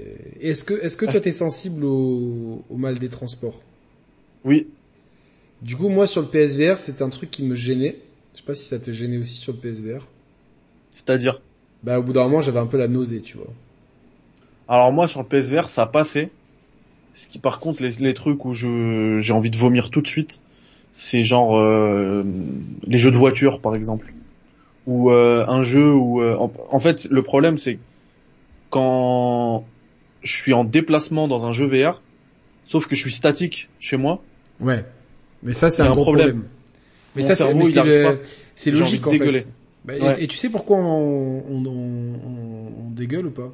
Est-ce 0.40 0.64
que, 0.64 0.74
est-ce 0.74 0.96
que 0.96 1.06
toi 1.06 1.20
t'es 1.20 1.32
sensible 1.32 1.84
au, 1.84 2.64
au 2.68 2.76
mal 2.76 2.98
des 2.98 3.08
transports? 3.08 3.60
Oui. 4.44 4.68
Du 5.62 5.76
coup, 5.76 5.88
moi 5.88 6.06
sur 6.06 6.22
le 6.22 6.28
PSVR, 6.28 6.78
c'est 6.78 7.02
un 7.02 7.08
truc 7.08 7.30
qui 7.30 7.44
me 7.44 7.54
gênait. 7.54 7.96
Je 8.32 8.38
sais 8.38 8.44
pas 8.44 8.54
si 8.54 8.66
ça 8.66 8.78
te 8.78 8.90
gênait 8.90 9.16
aussi 9.16 9.36
sur 9.36 9.52
le 9.52 9.58
PSVR. 9.58 10.06
C'est-à-dire? 10.94 11.40
Bah, 11.82 11.98
au 11.98 12.02
bout 12.02 12.12
d'un 12.12 12.24
moment, 12.24 12.40
j'avais 12.40 12.58
un 12.58 12.66
peu 12.66 12.76
la 12.76 12.88
nausée, 12.88 13.20
tu 13.20 13.36
vois. 13.36 13.52
Alors 14.68 14.92
moi, 14.92 15.08
sur 15.08 15.20
le 15.20 15.26
PSVR, 15.26 15.68
ça 15.68 15.82
a 15.82 15.86
passé. 15.86 16.30
Ce 17.14 17.28
qui, 17.28 17.38
par 17.38 17.60
contre, 17.60 17.82
les, 17.82 17.92
les 17.92 18.14
trucs 18.14 18.44
où 18.44 18.52
je 18.52 19.18
j'ai 19.20 19.32
envie 19.32 19.50
de 19.50 19.56
vomir 19.56 19.90
tout 19.90 20.02
de 20.02 20.06
suite, 20.06 20.42
c'est 20.92 21.22
genre 21.22 21.56
euh, 21.56 22.24
les 22.86 22.98
jeux 22.98 23.10
de 23.10 23.16
voiture, 23.16 23.60
par 23.60 23.74
exemple 23.74 24.12
ou 24.86 25.10
euh, 25.10 25.44
un 25.46 25.62
jeu 25.62 25.92
où 25.92 26.22
euh, 26.22 26.36
en, 26.38 26.78
fait 26.78 27.06
le 27.10 27.22
problème 27.22 27.58
c'est 27.58 27.78
quand 28.70 29.64
je 30.22 30.36
suis 30.36 30.52
en 30.52 30.64
déplacement 30.64 31.28
dans 31.28 31.46
un 31.46 31.52
jeu 31.52 31.66
VR, 31.66 32.02
sauf 32.64 32.86
que 32.86 32.94
je 32.94 33.00
suis 33.00 33.12
statique 33.12 33.68
chez 33.78 33.96
moi. 33.96 34.20
Ouais. 34.60 34.84
Mais 35.46 35.52
ça 35.52 35.70
c'est 35.70 35.82
un, 35.82 35.92
gros 35.92 36.02
problème. 36.02 36.42
Mais 37.14 37.22
ça 37.22 37.34
c'est 37.34 38.70
logique 38.70 39.06
en 39.06 39.12
fait. 39.12 39.46
Bah, 39.84 39.94
et, 40.18 40.26
tu 40.26 40.36
sais 40.36 40.50
pourquoi 40.50 40.78
on, 40.78 41.44
on, 41.48 41.64
on, 41.64 42.88
on 42.88 42.90
dégueule 42.90 43.26
ou 43.26 43.30
pas? 43.30 43.52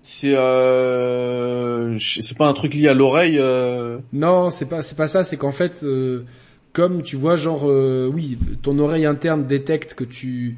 C'est 0.00 0.34
euh, 0.34 1.96
c'est 1.98 2.36
pas 2.36 2.48
un 2.48 2.54
truc 2.54 2.74
lié 2.74 2.88
à 2.88 2.94
l'oreille 2.94 3.38
euh... 3.38 3.98
non 4.12 4.50
c'est 4.50 4.68
pas 4.68 4.82
c'est 4.82 4.96
pas 4.96 5.06
ça 5.06 5.22
c'est 5.22 5.36
qu'en 5.36 5.52
fait 5.52 5.84
euh, 5.84 6.24
comme 6.72 7.02
tu 7.02 7.14
vois 7.14 7.36
genre 7.36 7.70
euh, 7.70 8.10
oui 8.12 8.36
ton 8.62 8.80
oreille 8.80 9.06
interne 9.06 9.46
détecte 9.46 9.94
que 9.94 10.02
tu 10.02 10.56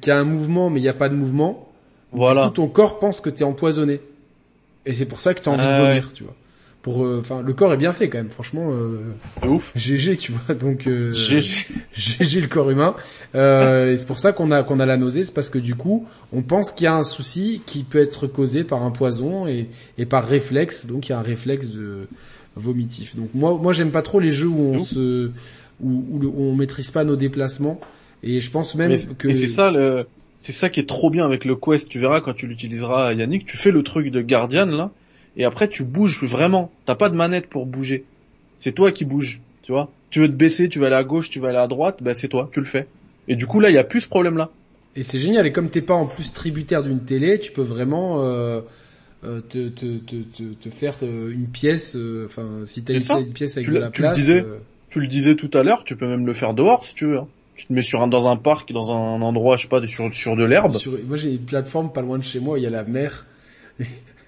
qu'il 0.00 0.08
y 0.08 0.10
a 0.12 0.18
un 0.18 0.24
mouvement 0.24 0.70
mais 0.70 0.78
il 0.78 0.84
n'y 0.84 0.88
a 0.88 0.94
pas 0.94 1.08
de 1.08 1.16
mouvement. 1.16 1.72
Voilà. 2.12 2.44
du 2.44 2.48
coup, 2.50 2.54
ton 2.54 2.68
corps 2.68 3.00
pense 3.00 3.20
que 3.20 3.28
tu 3.28 3.40
es 3.40 3.44
empoisonné. 3.44 4.00
Et 4.84 4.94
c'est 4.94 5.06
pour 5.06 5.18
ça 5.18 5.34
que 5.34 5.40
tu 5.40 5.48
as 5.48 5.52
envie 5.52 5.62
de 5.62 5.68
ah 5.68 5.88
vomir 5.88 6.12
tu 6.12 6.22
vois 6.22 6.36
pour 6.86 7.04
euh, 7.04 7.18
enfin 7.20 7.42
le 7.42 7.52
corps 7.52 7.74
est 7.74 7.76
bien 7.76 7.92
fait 7.92 8.08
quand 8.08 8.18
même 8.18 8.30
franchement 8.30 8.70
euh, 8.72 9.46
ouf 9.46 9.72
GG 9.76 10.16
tu 10.16 10.32
vois 10.32 10.54
donc 10.54 10.86
euh, 10.86 11.12
GG 11.12 12.40
le 12.40 12.46
corps 12.46 12.70
humain 12.70 12.94
euh, 13.34 13.92
et 13.92 13.96
c'est 13.98 14.06
pour 14.06 14.18
ça 14.18 14.32
qu'on 14.32 14.50
a 14.50 14.62
qu'on 14.62 14.80
a 14.80 14.86
la 14.86 14.96
nausée 14.96 15.24
c'est 15.24 15.34
parce 15.34 15.50
que 15.50 15.58
du 15.58 15.74
coup 15.74 16.06
on 16.32 16.42
pense 16.42 16.72
qu'il 16.72 16.84
y 16.84 16.88
a 16.88 16.94
un 16.94 17.02
souci 17.02 17.60
qui 17.66 17.82
peut 17.82 18.00
être 18.00 18.26
causé 18.26 18.64
par 18.64 18.82
un 18.84 18.90
poison 18.90 19.46
et 19.46 19.68
et 19.98 20.06
par 20.06 20.26
réflexe 20.26 20.86
donc 20.86 21.08
il 21.08 21.10
y 21.10 21.12
a 21.12 21.18
un 21.18 21.22
réflexe 21.22 21.70
de 21.70 22.06
vomitif. 22.56 23.16
Donc 23.16 23.30
moi, 23.34 23.58
moi 23.60 23.72
j'aime 23.72 23.90
pas 23.90 24.02
trop 24.02 24.18
les 24.18 24.30
jeux 24.30 24.48
où 24.48 24.74
on 24.74 24.82
se, 24.82 25.30
où, 25.80 26.04
où, 26.10 26.34
on 26.36 26.54
maîtrise 26.54 26.90
pas 26.90 27.04
nos 27.04 27.16
déplacements. 27.16 27.80
Et 28.22 28.40
je 28.40 28.50
pense 28.50 28.74
même 28.74 28.96
que. 29.18 29.32
c'est 29.32 29.46
ça 29.46 29.70
le, 29.70 30.06
c'est 30.36 30.52
ça 30.52 30.68
qui 30.68 30.80
est 30.80 30.88
trop 30.88 31.10
bien 31.10 31.24
avec 31.24 31.44
le 31.44 31.54
Quest. 31.54 31.88
Tu 31.88 32.00
verras 32.00 32.20
quand 32.20 32.34
tu 32.34 32.46
l'utiliseras, 32.46 33.12
Yannick. 33.12 33.46
Tu 33.46 33.56
fais 33.56 33.70
le 33.70 33.82
truc 33.82 34.10
de 34.10 34.22
Guardian 34.22 34.66
là, 34.66 34.90
et 35.36 35.44
après 35.44 35.68
tu 35.68 35.84
bouges 35.84 36.22
vraiment. 36.24 36.70
T'as 36.84 36.94
pas 36.94 37.08
de 37.08 37.16
manette 37.16 37.46
pour 37.48 37.66
bouger. 37.66 38.04
C'est 38.56 38.72
toi 38.72 38.92
qui 38.92 39.04
bouges. 39.04 39.40
Tu 39.62 39.72
vois. 39.72 39.90
Tu 40.10 40.20
veux 40.20 40.28
te 40.28 40.32
baisser, 40.32 40.68
tu 40.68 40.78
vas 40.78 40.86
aller 40.86 40.96
à 40.96 41.04
gauche, 41.04 41.30
tu 41.30 41.40
vas 41.40 41.48
aller 41.48 41.58
à 41.58 41.66
droite. 41.66 41.98
Ben 42.00 42.14
c'est 42.14 42.28
toi, 42.28 42.48
tu 42.52 42.60
le 42.60 42.66
fais. 42.66 42.86
Et 43.28 43.36
du 43.36 43.46
coup 43.46 43.60
là, 43.60 43.70
il 43.70 43.74
y 43.74 43.78
a 43.78 43.84
plus 43.84 44.02
ce 44.02 44.08
problème 44.08 44.36
là. 44.36 44.50
Et 44.94 45.02
c'est 45.02 45.18
génial. 45.18 45.46
Et 45.46 45.52
comme 45.52 45.68
t'es 45.68 45.82
pas 45.82 45.94
en 45.94 46.06
plus 46.06 46.32
tributaire 46.32 46.82
d'une 46.82 47.00
télé, 47.00 47.38
tu 47.38 47.52
peux 47.52 47.62
vraiment 47.62 48.24
euh, 48.24 48.60
euh, 49.24 49.40
te, 49.40 49.68
te, 49.68 49.98
te, 49.98 50.42
te, 50.54 50.70
faire 50.70 50.94
euh, 51.02 51.32
une 51.32 51.48
pièce, 51.48 51.96
euh, 51.96 52.26
enfin 52.26 52.64
si 52.64 52.84
t'as 52.84 52.94
une, 52.94 53.26
une, 53.26 53.32
pièce 53.32 53.56
avec 53.56 53.68
de 53.68 53.78
la 53.78 53.90
tu 53.90 54.02
place. 54.02 54.16
Le 54.16 54.22
disais, 54.22 54.44
Tu 54.90 55.00
le 55.00 55.06
disais 55.06 55.34
tout 55.34 55.50
à 55.54 55.62
l'heure, 55.62 55.84
tu 55.84 55.96
peux 55.96 56.06
même 56.06 56.26
le 56.26 56.32
faire 56.32 56.54
dehors 56.54 56.84
si 56.84 56.94
tu 56.94 57.06
veux. 57.06 57.18
Hein. 57.18 57.28
Tu 57.56 57.66
te 57.66 57.72
mets 57.72 57.82
sur 57.82 58.02
un, 58.02 58.08
dans 58.08 58.28
un 58.28 58.36
parc, 58.36 58.72
dans 58.72 58.92
un 58.92 59.22
endroit, 59.22 59.56
je 59.56 59.62
sais 59.62 59.68
pas, 59.68 59.84
sur, 59.86 60.12
sur 60.14 60.36
de 60.36 60.44
l'herbe. 60.44 60.72
Moi 61.08 61.16
j'ai 61.16 61.32
une 61.32 61.38
plateforme 61.38 61.92
pas 61.92 62.02
loin 62.02 62.18
de 62.18 62.22
chez 62.22 62.40
moi, 62.40 62.58
il 62.58 62.62
y 62.62 62.66
a 62.66 62.70
la 62.70 62.84
mer 62.84 63.26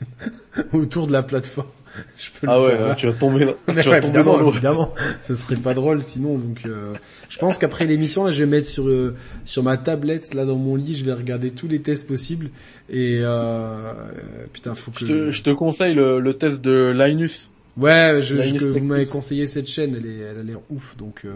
autour 0.72 1.06
de 1.06 1.12
la 1.12 1.22
plateforme. 1.22 1.68
Je 2.18 2.30
peux 2.30 2.46
ah 2.48 2.62
ouais, 2.62 2.94
tu 2.96 3.06
vas 3.06 3.12
tomber, 3.12 3.46
tu 3.66 3.88
vas 3.88 4.00
tomber 4.00 4.22
dans 4.22 4.38
l'eau. 4.38 4.52
Évidemment, 4.52 4.94
ce 5.22 5.34
serait 5.34 5.56
pas 5.56 5.74
drôle 5.74 6.00
sinon. 6.00 6.38
Donc, 6.38 6.60
euh, 6.66 6.94
je 7.28 7.38
pense 7.38 7.58
qu'après 7.58 7.86
l'émission, 7.86 8.30
je 8.30 8.44
vais 8.44 8.48
mettre 8.48 8.68
sur 8.68 8.86
sur 9.44 9.62
ma 9.62 9.76
tablette 9.76 10.32
là 10.34 10.44
dans 10.44 10.56
mon 10.56 10.76
lit, 10.76 10.94
je 10.94 11.04
vais 11.04 11.12
regarder 11.12 11.50
tous 11.50 11.66
les 11.66 11.80
tests 11.80 12.06
possibles 12.06 12.50
et 12.90 13.20
euh, 13.22 13.92
putain, 14.52 14.74
faut 14.74 14.90
que... 14.90 15.00
Je 15.00 15.06
te, 15.06 15.30
je 15.30 15.42
te 15.42 15.50
conseille 15.50 15.94
le, 15.94 16.20
le, 16.20 16.34
test 16.34 16.62
de 16.62 16.92
Linus. 16.96 17.52
Ouais, 17.76 18.18
je, 18.22 18.34
que 18.34 18.64
vous 18.64 18.84
m'avez 18.84 19.06
conseillé 19.06 19.46
cette 19.46 19.68
chaîne, 19.68 19.94
elle, 19.96 20.06
est, 20.06 20.18
elle 20.18 20.40
a 20.40 20.42
l'air 20.42 20.58
ouf, 20.70 20.96
donc. 20.96 21.22
Euh... 21.24 21.30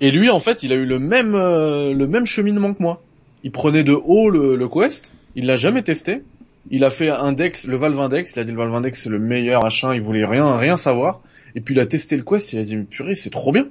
Et 0.00 0.10
lui, 0.10 0.28
en 0.28 0.40
fait, 0.40 0.62
il 0.62 0.72
a 0.72 0.74
eu 0.74 0.84
le 0.84 0.98
même 0.98 1.34
euh, 1.34 1.94
le 1.94 2.06
même 2.06 2.26
cheminement 2.26 2.74
que 2.74 2.82
moi. 2.82 3.02
Il 3.44 3.50
prenait 3.50 3.84
de 3.84 3.92
haut 3.92 4.28
le, 4.28 4.56
le 4.56 4.68
Quest, 4.68 5.14
il 5.36 5.46
l'a 5.46 5.56
jamais 5.56 5.82
testé. 5.82 6.22
Il 6.68 6.84
a 6.84 6.90
fait 6.90 7.08
Index, 7.08 7.66
le 7.66 7.76
Valve 7.76 7.98
Index, 7.98 8.34
il 8.36 8.40
a 8.40 8.44
dit 8.44 8.52
le 8.52 8.58
Valve 8.58 8.74
Index 8.74 9.02
c'est 9.02 9.08
le 9.08 9.18
meilleur 9.18 9.62
machin, 9.62 9.94
il 9.94 10.02
voulait 10.02 10.26
rien 10.26 10.56
rien 10.56 10.76
savoir. 10.76 11.22
Et 11.54 11.60
puis 11.60 11.74
il 11.74 11.80
a 11.80 11.86
testé 11.86 12.16
le 12.16 12.22
Quest, 12.22 12.52
il 12.52 12.58
a 12.58 12.64
dit 12.64 12.76
mais 12.76 12.84
purée, 12.84 13.14
c'est 13.14 13.30
trop 13.30 13.52
bien. 13.52 13.66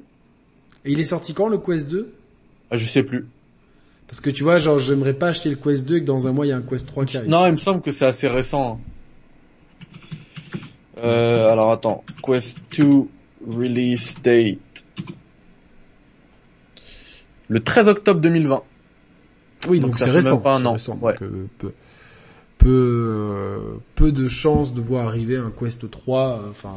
Et 0.85 0.91
il 0.91 0.99
est 0.99 1.05
sorti 1.05 1.33
quand 1.33 1.47
le 1.47 1.57
Quest 1.59 1.87
2 1.89 2.11
ah, 2.71 2.75
Je 2.75 2.85
sais 2.85 3.03
plus. 3.03 3.27
Parce 4.07 4.21
que 4.21 4.31
tu 4.31 4.43
vois, 4.43 4.57
genre, 4.57 4.79
j'aimerais 4.79 5.13
pas 5.13 5.27
acheter 5.27 5.49
le 5.49 5.55
Quest 5.55 5.85
2 5.85 5.97
et 5.97 6.01
que 6.01 6.05
dans 6.05 6.27
un 6.27 6.33
mois 6.33 6.45
il 6.45 6.49
y 6.49 6.51
a 6.51 6.57
un 6.57 6.63
Quest 6.63 6.87
3 6.87 7.05
qui 7.05 7.17
arrive. 7.17 7.29
Non, 7.29 7.45
il 7.45 7.51
me 7.51 7.57
semble 7.57 7.81
que 7.81 7.91
c'est 7.91 8.05
assez 8.05 8.27
récent. 8.27 8.79
Euh, 10.97 11.47
alors 11.47 11.71
attends, 11.71 12.03
Quest 12.25 12.57
2 12.77 13.03
release 13.47 14.15
date. 14.21 14.57
Le 17.47 17.59
13 17.61 17.89
octobre 17.89 18.19
2020. 18.19 18.63
Oui, 19.67 19.79
donc, 19.79 19.97
c'est 19.97 20.09
récent. 20.09 20.39
Pas 20.39 20.55
un 20.55 20.65
an. 20.65 20.73
Récent, 20.73 20.97
ouais. 21.01 21.15
Euh, 21.21 21.47
peu, 22.59 23.57
peu, 23.95 24.11
peu, 24.11 24.11
de 24.11 24.27
chances 24.27 24.73
de 24.73 24.81
voir 24.81 25.07
arriver 25.07 25.37
un 25.37 25.51
Quest 25.51 25.89
3, 25.89 26.19
euh, 26.19 26.49
enfin, 26.51 26.75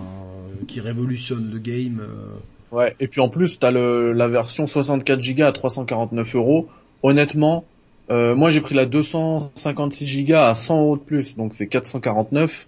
qui 0.66 0.80
révolutionne 0.80 1.50
le 1.52 1.58
game. 1.58 2.00
Euh. 2.00 2.76
Ouais, 2.76 2.96
et 3.00 3.08
puis 3.08 3.20
en 3.20 3.28
plus, 3.28 3.58
t'as 3.58 3.70
le, 3.70 4.12
la 4.12 4.28
version 4.28 4.66
64 4.66 5.20
Go 5.36 5.42
à 5.44 5.52
349 5.52 6.34
euros 6.36 6.68
honnêtement, 7.02 7.64
euh, 8.10 8.34
moi 8.34 8.50
j'ai 8.50 8.60
pris 8.60 8.74
la 8.74 8.86
256 8.86 10.24
Go 10.24 10.34
à 10.34 10.54
100 10.54 10.80
euros 10.80 10.96
de 10.96 11.02
plus, 11.02 11.36
donc 11.36 11.54
c'est 11.54 11.66
449. 11.66 12.66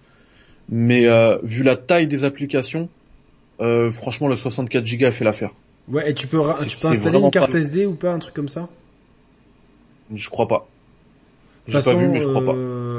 Mais 0.69 1.05
euh, 1.05 1.37
vu 1.43 1.61
la 1.61 1.75
taille 1.75 2.07
des 2.07 2.23
applications, 2.23 2.89
euh, 3.59 3.91
franchement 3.91 4.27
le 4.27 4.35
64 4.35 4.83
Go 4.97 5.05
a 5.05 5.11
fait 5.11 5.25
l'affaire. 5.25 5.51
Ouais, 5.87 6.09
et 6.09 6.13
tu 6.15 6.25
peux, 6.25 6.39
tu 6.67 6.77
peux 6.77 6.87
installer 6.87 7.19
une 7.19 7.31
carte 7.31 7.53
SD 7.53 7.85
ou 7.85 7.93
pas, 7.93 8.11
un 8.11 8.19
truc 8.19 8.33
comme 8.33 8.49
ça? 8.49 8.67
Je 10.13 10.29
crois 10.29 10.47
pas. 10.47 10.67
J'ai 11.67 11.79
pas 11.79 11.93
vu, 11.93 12.07
mais 12.07 12.21
je 12.21 12.27
crois 12.27 12.43
pas. 12.43 12.55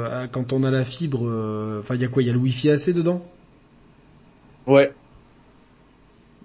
Euh, 0.07 0.27
quand 0.31 0.53
on 0.53 0.63
a 0.63 0.71
la 0.71 0.85
fibre, 0.85 1.27
euh, 1.27 1.79
enfin 1.81 1.95
il 1.95 2.01
y 2.01 2.05
a 2.05 2.07
quoi 2.07 2.23
Il 2.23 2.27
y 2.27 2.29
a 2.29 2.33
le 2.33 2.39
Wi-Fi 2.39 2.69
assez 2.69 2.93
dedans? 2.93 3.25
Ouais. 4.65 4.91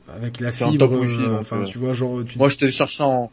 Avec 0.08 0.40
la 0.40 0.52
fibre, 0.52 0.90
enfin 1.38 1.64
tu 1.64 1.78
vois 1.78 1.94
genre. 1.94 2.22
Moi 2.36 2.48
je 2.48 2.56
télécharge 2.56 2.96
ça 2.96 3.06
en 3.06 3.30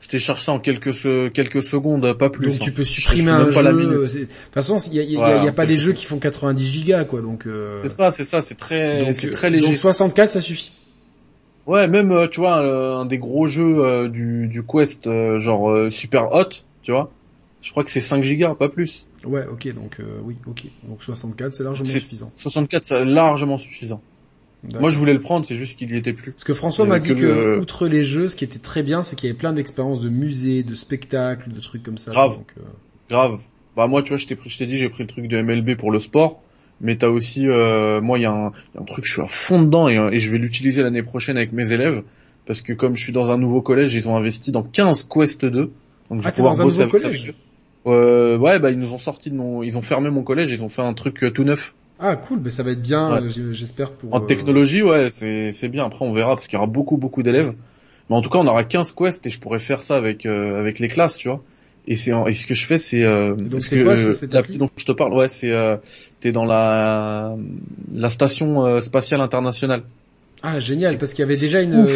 je 0.00 0.08
t'ai 0.08 0.18
cherché 0.18 0.50
en 0.50 0.58
quelques 0.58 0.92
quelques 1.32 1.62
secondes, 1.62 2.12
pas 2.14 2.28
plus. 2.28 2.48
Donc 2.48 2.60
tu 2.60 2.70
hein. 2.70 2.72
peux 2.74 2.84
supprimer 2.84 3.30
un 3.30 3.50
jeu. 3.50 3.62
De 3.62 4.06
toute 4.06 4.28
façon, 4.52 4.76
il 4.90 4.94
y 4.94 5.00
a, 5.00 5.04
y 5.04 5.16
a, 5.16 5.44
y 5.44 5.48
a 5.48 5.52
pas 5.52 5.64
des 5.64 5.76
jeux 5.76 5.92
qui 5.92 6.04
font 6.06 6.18
90 6.18 6.66
gigas 6.66 7.04
quoi, 7.04 7.22
donc. 7.22 7.46
Euh... 7.46 7.78
C'est 7.82 7.88
ça, 7.88 8.10
c'est 8.10 8.24
ça, 8.24 8.40
c'est 8.40 8.56
très, 8.56 9.12
c'est 9.12 9.30
très 9.30 9.48
léger. 9.48 9.68
Donc 9.68 9.76
64, 9.76 10.30
ça 10.30 10.40
suffit. 10.40 10.72
Ouais, 11.66 11.86
même 11.86 12.10
euh, 12.10 12.26
tu 12.26 12.40
vois 12.40 12.56
un, 12.56 13.04
des 13.04 13.18
gros 13.18 13.46
jeux 13.46 13.78
euh, 13.78 14.08
du, 14.08 14.48
du 14.48 14.64
Quest, 14.64 15.06
euh, 15.06 15.38
genre 15.38 15.92
Super 15.92 16.32
Hot, 16.32 16.48
tu 16.82 16.90
vois, 16.90 17.12
Je 17.62 17.70
crois 17.70 17.84
que 17.84 17.90
c'est 17.90 18.00
5 18.00 18.24
gigas, 18.24 18.54
pas 18.54 18.68
plus. 18.68 19.08
Ouais, 19.24 19.46
ok, 19.46 19.72
donc 19.74 19.98
euh, 20.00 20.18
oui, 20.24 20.36
ok. 20.46 20.64
Donc 20.82 21.02
64, 21.02 21.52
c'est 21.52 21.62
largement 21.62 21.84
suffisant. 21.84 22.32
64, 22.36 22.84
c'est 22.84 23.04
largement 23.04 23.56
suffisant. 23.56 24.02
Moi, 24.78 24.90
je 24.90 24.98
voulais 24.98 25.12
le 25.12 25.20
prendre, 25.20 25.44
c'est 25.44 25.56
juste 25.56 25.78
qu'il 25.78 25.90
y 25.92 25.96
était 25.96 26.12
plus. 26.12 26.32
Parce 26.32 26.44
que 26.44 26.54
François 26.54 26.86
m'a 26.86 26.98
dit 26.98 27.14
que, 27.14 27.58
outre 27.58 27.88
les 27.88 28.04
jeux, 28.04 28.28
ce 28.28 28.36
qui 28.36 28.44
était 28.44 28.60
très 28.60 28.82
bien, 28.82 29.02
c'est 29.02 29.16
qu'il 29.16 29.28
y 29.28 29.30
avait 29.30 29.38
plein 29.38 29.52
d'expériences 29.52 30.00
de 30.00 30.08
musées, 30.08 30.62
de 30.62 30.74
spectacles, 30.74 31.50
de 31.50 31.60
trucs 31.60 31.82
comme 31.82 31.98
ça. 31.98 32.12
Grave. 32.12 32.38
Euh, 32.58 32.62
Grave. 33.08 33.40
Bah 33.76 33.86
moi, 33.86 34.02
tu 34.02 34.10
vois, 34.10 34.18
je 34.18 34.26
t'ai 34.26 34.66
dit, 34.66 34.76
j'ai 34.76 34.88
pris 34.88 35.02
le 35.02 35.08
truc 35.08 35.26
de 35.26 35.40
MLB 35.40 35.76
pour 35.76 35.90
le 35.90 35.98
sport, 35.98 36.42
mais 36.80 36.96
t'as 36.96 37.08
aussi, 37.08 37.48
euh, 37.48 38.00
moi, 38.00 38.18
il 38.18 38.22
y, 38.22 38.26
a 38.26 38.32
un, 38.32 38.84
truc, 38.84 39.04
je 39.04 39.12
suis 39.12 39.22
à 39.22 39.26
fond 39.26 39.62
dedans 39.62 39.88
et, 39.88 39.96
et 40.14 40.18
je 40.18 40.30
vais 40.30 40.38
l'utiliser 40.38 40.82
l'année 40.82 41.02
prochaine 41.02 41.36
avec 41.36 41.52
mes 41.52 41.72
élèves, 41.72 42.02
parce 42.46 42.60
que 42.60 42.72
comme 42.72 42.94
je 42.94 43.02
suis 43.02 43.12
dans 43.12 43.30
un 43.30 43.38
nouveau 43.38 43.62
collège, 43.62 43.94
ils 43.94 44.08
ont 44.08 44.16
investi 44.16 44.52
dans 44.52 44.62
15 44.62 45.08
Quest 45.10 45.44
2, 45.44 45.50
donc 45.50 45.72
je 46.10 46.16
vais 46.16 46.22
ah, 46.26 46.32
pouvoir 46.32 46.56
bosser 46.56 46.84
nouveau 46.84 46.98
collège? 46.98 47.32
Euh, 47.86 48.38
ouais, 48.38 48.58
bah 48.58 48.70
ils 48.70 48.78
nous 48.78 48.94
ont 48.94 48.98
sorti 48.98 49.30
de 49.30 49.36
mon, 49.36 49.62
ils 49.62 49.76
ont 49.78 49.82
fermé 49.82 50.10
mon 50.10 50.22
collège, 50.22 50.52
ils 50.52 50.62
ont 50.62 50.68
fait 50.68 50.82
un 50.82 50.94
truc 50.94 51.22
euh, 51.24 51.30
tout 51.30 51.44
neuf. 51.44 51.74
Ah 51.98 52.16
cool, 52.16 52.40
mais 52.42 52.50
ça 52.50 52.62
va 52.62 52.72
être 52.72 52.82
bien, 52.82 53.22
euh, 53.22 53.28
j'espère 53.52 53.92
pour. 53.92 54.14
En 54.14 54.20
euh, 54.20 54.26
technologie, 54.26 54.82
ouais, 54.82 55.08
c'est 55.10 55.50
c'est 55.52 55.68
bien. 55.68 55.84
Après, 55.86 56.04
on 56.04 56.12
verra 56.12 56.34
parce 56.34 56.48
qu'il 56.48 56.56
y 56.56 56.58
aura 56.58 56.66
beaucoup 56.66 56.96
beaucoup 56.96 57.22
d'élèves. 57.22 57.54
Mais 58.10 58.16
en 58.16 58.22
tout 58.22 58.28
cas, 58.28 58.38
on 58.38 58.46
aura 58.46 58.64
15 58.64 58.92
quests 58.92 59.26
et 59.26 59.30
je 59.30 59.38
pourrais 59.38 59.60
faire 59.60 59.82
ça 59.82 59.96
avec 59.96 60.26
avec 60.26 60.78
les 60.80 60.88
classes, 60.88 61.16
tu 61.16 61.28
vois. 61.28 61.42
Et 61.86 61.96
c'est 61.96 62.12
et 62.28 62.32
ce 62.32 62.46
que 62.46 62.54
je 62.54 62.64
fais, 62.66 62.78
c'est 62.78 63.02
euh, 63.02 63.34
donc 63.34 63.62
c'est 63.62 63.82
quoi 63.82 63.96
cette 63.96 64.32
l'appli 64.32 64.58
dont 64.58 64.70
je 64.76 64.84
te 64.84 64.92
parle, 64.92 65.14
ouais, 65.14 65.28
c'est 65.28 65.50
euh, 65.50 65.76
t'es 66.20 66.30
dans 66.30 66.44
la 66.44 67.36
la 67.92 68.10
station 68.10 68.80
spatiale 68.80 69.20
internationale. 69.20 69.82
Ah 70.42 70.60
génial, 70.60 70.98
parce 70.98 71.12
qu'il 71.12 71.22
y 71.22 71.26
avait 71.26 71.36
déjà 71.36 71.60
une 71.60 71.86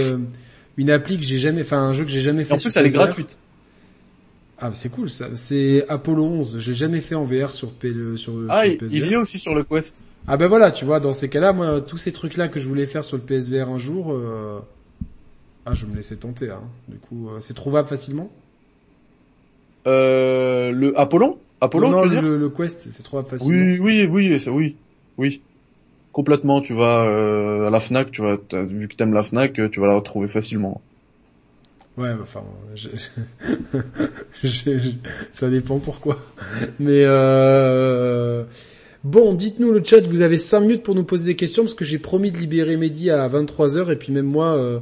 une 0.77 0.91
appli 0.91 1.19
que 1.19 1.25
j'ai 1.25 1.39
jamais, 1.39 1.63
enfin 1.63 1.79
un 1.79 1.93
jeu 1.93 2.05
que 2.05 2.11
j'ai 2.11 2.21
jamais 2.21 2.45
fait. 2.45 2.55
en 2.55 2.59
plus, 2.59 2.77
elle 2.77 2.87
est 2.87 2.91
gratuite. 2.91 3.39
Ah, 4.59 4.71
c'est 4.73 4.89
cool 4.89 5.11
ça. 5.11 5.27
C'est 5.35 5.85
Apollo 5.89 6.25
11. 6.25 6.59
J'ai 6.59 6.73
jamais 6.73 7.01
fait 7.01 7.15
en 7.15 7.25
VR 7.25 7.53
sur 7.53 7.71
P 7.71 7.93
sur, 8.17 8.35
ah, 8.49 8.65
sur 8.65 8.79
PSVR. 8.79 9.07
il 9.07 9.15
a 9.15 9.21
aussi 9.21 9.39
sur 9.39 9.55
le 9.55 9.65
Quest. 9.65 10.03
Ah 10.27 10.37
ben 10.37 10.49
voilà, 10.49 10.71
tu 10.71 10.85
vois, 10.85 10.99
dans 10.99 11.13
ces 11.13 11.29
cas-là, 11.29 11.53
moi, 11.53 11.81
tous 11.81 11.99
ces 11.99 12.11
trucs-là 12.11 12.49
que 12.49 12.59
je 12.59 12.69
voulais 12.69 12.87
faire 12.87 13.05
sur 13.05 13.17
le 13.17 13.23
PSVR 13.23 13.69
un 13.69 13.79
jour, 13.79 14.13
euh... 14.13 14.59
ah, 15.67 15.75
je 15.75 15.87
me 15.87 15.95
laissais 15.95 16.17
tenter. 16.17 16.51
Hein. 16.51 16.63
Du 16.89 16.97
coup, 16.99 17.29
euh, 17.29 17.37
c'est 17.41 17.55
trouvable 17.55 17.89
facilement? 17.89 18.31
Euh, 19.87 20.73
le 20.73 20.99
Apollon, 20.99 21.39
Apollon, 21.61 21.91
non, 21.91 22.03
tu 22.03 22.09
veux 22.09 22.15
le, 22.15 22.21
dire? 22.21 22.31
le 22.31 22.49
Quest, 22.49 22.89
c'est 22.91 23.03
trouvable 23.03 23.29
facilement. 23.29 23.57
Oui, 23.57 23.79
oui, 23.79 24.29
oui, 24.31 24.41
ça, 24.41 24.51
oui, 24.51 24.75
oui. 25.17 25.43
Complètement. 26.13 26.61
Tu 26.63 26.75
vas 26.75 27.05
euh, 27.05 27.67
à 27.67 27.71
la 27.71 27.79
Fnac, 27.79 28.11
tu 28.11 28.23
vas, 28.23 28.39
vu 28.65 28.89
que 28.89 28.97
t'aimes 28.97 29.13
la 29.13 29.23
Fnac, 29.23 29.53
tu 29.53 29.81
vas 29.81 29.87
la 29.87 29.95
retrouver 29.95 30.29
facilement. 30.29 30.81
Ouais, 31.97 32.11
enfin, 32.21 32.45
je... 34.45 34.59
ça 35.33 35.49
dépend 35.49 35.79
pourquoi. 35.79 36.19
Mais 36.79 37.03
euh... 37.05 38.45
bon, 39.03 39.33
dites-nous 39.33 39.73
le 39.73 39.83
chat, 39.83 40.01
vous 40.01 40.21
avez 40.21 40.37
5 40.37 40.61
minutes 40.61 40.83
pour 40.83 40.95
nous 40.95 41.05
poser 41.05 41.25
des 41.25 41.37
questions 41.37 41.63
parce 41.63 41.75
que 41.75 41.87
j'ai 41.87 41.99
promis 41.99 42.31
de 42.31 42.37
libérer 42.37 42.77
Mehdi 42.77 43.11
à 43.11 43.27
23h 43.29 43.91
et 43.91 43.97
puis 43.97 44.13
même 44.13 44.27
moi, 44.27 44.57
euh, 44.57 44.81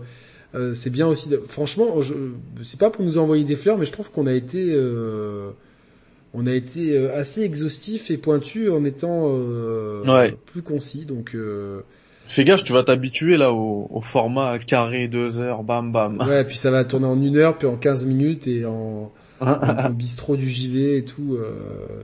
euh, 0.57 0.73
c'est 0.73 0.91
bien 0.91 1.07
aussi. 1.07 1.29
De... 1.29 1.37
Franchement, 1.37 2.03
je... 2.03 2.15
c'est 2.63 2.81
pas 2.81 2.91
pour 2.91 3.05
nous 3.05 3.17
envoyer 3.17 3.45
des 3.45 3.57
fleurs, 3.57 3.79
mais 3.79 3.87
je 3.87 3.93
trouve 3.93 4.11
qu'on 4.11 4.27
a 4.27 4.33
été, 4.33 4.73
euh, 4.75 5.51
on 6.33 6.47
a 6.49 6.53
été 6.53 6.99
assez 7.11 7.43
exhaustif 7.43 8.11
et 8.11 8.17
pointu 8.17 8.71
en 8.71 8.85
étant 8.85 9.39
plus 10.47 10.63
concis, 10.63 11.05
donc. 11.05 11.37
Fais 12.27 12.45
gaffe, 12.45 12.65
tu 12.65 12.73
vas 12.73 12.83
t'habituer 12.83 13.37
là 13.37 13.53
au, 13.53 13.87
au, 13.91 14.01
format 14.01 14.59
carré, 14.59 15.09
deux 15.09 15.41
heures, 15.41 15.63
bam 15.63 15.93
bam. 15.93 16.19
Ouais, 16.21 16.45
puis 16.45 16.57
ça 16.57 16.71
va 16.71 16.85
tourner 16.85 17.07
en 17.07 17.21
une 17.21 17.37
heure, 17.37 17.59
puis 17.59 17.67
en 17.67 17.77
15 17.77 18.07
minutes 18.07 18.47
et 18.47 18.65
en, 18.65 19.13
en, 19.41 19.91
bistrot 19.91 20.37
du 20.37 20.49
JV 20.49 20.97
et 20.97 21.05
tout. 21.05 21.37
Euh, 21.37 22.03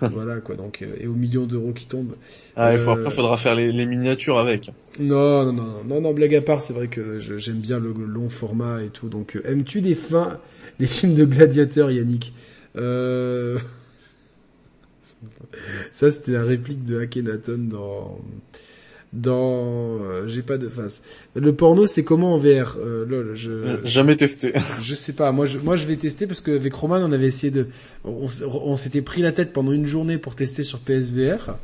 voilà 0.00 0.36
quoi, 0.40 0.56
donc 0.56 0.82
euh, 0.82 0.96
et 0.98 1.06
aux 1.06 1.14
millions 1.14 1.46
d'euros 1.46 1.72
qui 1.72 1.86
tombent. 1.86 2.16
Ah, 2.56 2.72
il 2.72 2.78
faut, 2.78 2.90
après, 2.90 3.06
euh, 3.06 3.10
faudra 3.10 3.36
faire 3.36 3.54
les, 3.54 3.70
les, 3.70 3.86
miniatures 3.86 4.38
avec. 4.38 4.70
Non, 4.98 5.44
non, 5.44 5.52
non, 5.52 5.84
non, 5.86 6.00
non, 6.00 6.12
blague 6.12 6.34
à 6.34 6.40
part, 6.40 6.62
c'est 6.62 6.72
vrai 6.72 6.88
que 6.88 7.18
j'aime 7.18 7.58
bien 7.58 7.78
le, 7.78 7.92
long 7.92 8.28
format 8.28 8.82
et 8.82 8.88
tout. 8.88 9.08
Donc, 9.08 9.36
euh, 9.36 9.42
aimes-tu 9.44 9.80
les 9.80 9.94
fins, 9.94 10.38
les 10.78 10.86
films 10.86 11.14
de 11.14 11.24
gladiateurs, 11.24 11.90
Yannick? 11.90 12.32
Euh... 12.76 13.58
Ça, 15.92 16.10
c'était 16.10 16.32
la 16.32 16.44
réplique 16.44 16.84
de 16.84 17.00
Akhenaton 17.00 17.58
dans 17.70 18.18
dans 19.12 20.00
euh, 20.00 20.26
j'ai 20.26 20.42
pas 20.42 20.58
de 20.58 20.68
face. 20.68 21.02
Le 21.34 21.54
porno 21.54 21.86
c'est 21.86 22.04
comment 22.04 22.34
en 22.34 22.38
VR 22.38 22.76
euh, 22.78 23.06
lol, 23.06 23.34
je 23.34 23.50
euh, 23.50 23.76
jamais 23.86 24.16
testé. 24.16 24.52
je 24.82 24.94
sais 24.94 25.12
pas. 25.14 25.32
Moi 25.32 25.46
je 25.46 25.58
moi 25.58 25.76
je 25.76 25.86
vais 25.86 25.96
tester 25.96 26.26
parce 26.26 26.40
qu'avec 26.40 26.74
Roman 26.74 26.96
on 26.98 27.12
avait 27.12 27.26
essayé 27.26 27.50
de 27.50 27.68
on, 28.04 28.26
on 28.44 28.76
s'était 28.76 29.02
pris 29.02 29.22
la 29.22 29.32
tête 29.32 29.52
pendant 29.52 29.72
une 29.72 29.86
journée 29.86 30.18
pour 30.18 30.34
tester 30.34 30.62
sur 30.62 30.78
PSVR 30.80 31.56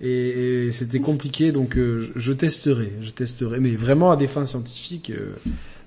et, 0.00 0.66
et 0.66 0.70
c'était 0.70 1.00
compliqué 1.00 1.52
donc 1.52 1.76
euh, 1.76 2.06
je, 2.16 2.32
testerai, 2.32 2.92
je 3.02 3.10
testerai 3.10 3.60
mais 3.60 3.76
vraiment 3.76 4.10
à 4.10 4.16
des 4.16 4.26
fins 4.26 4.46
scientifiques 4.46 5.12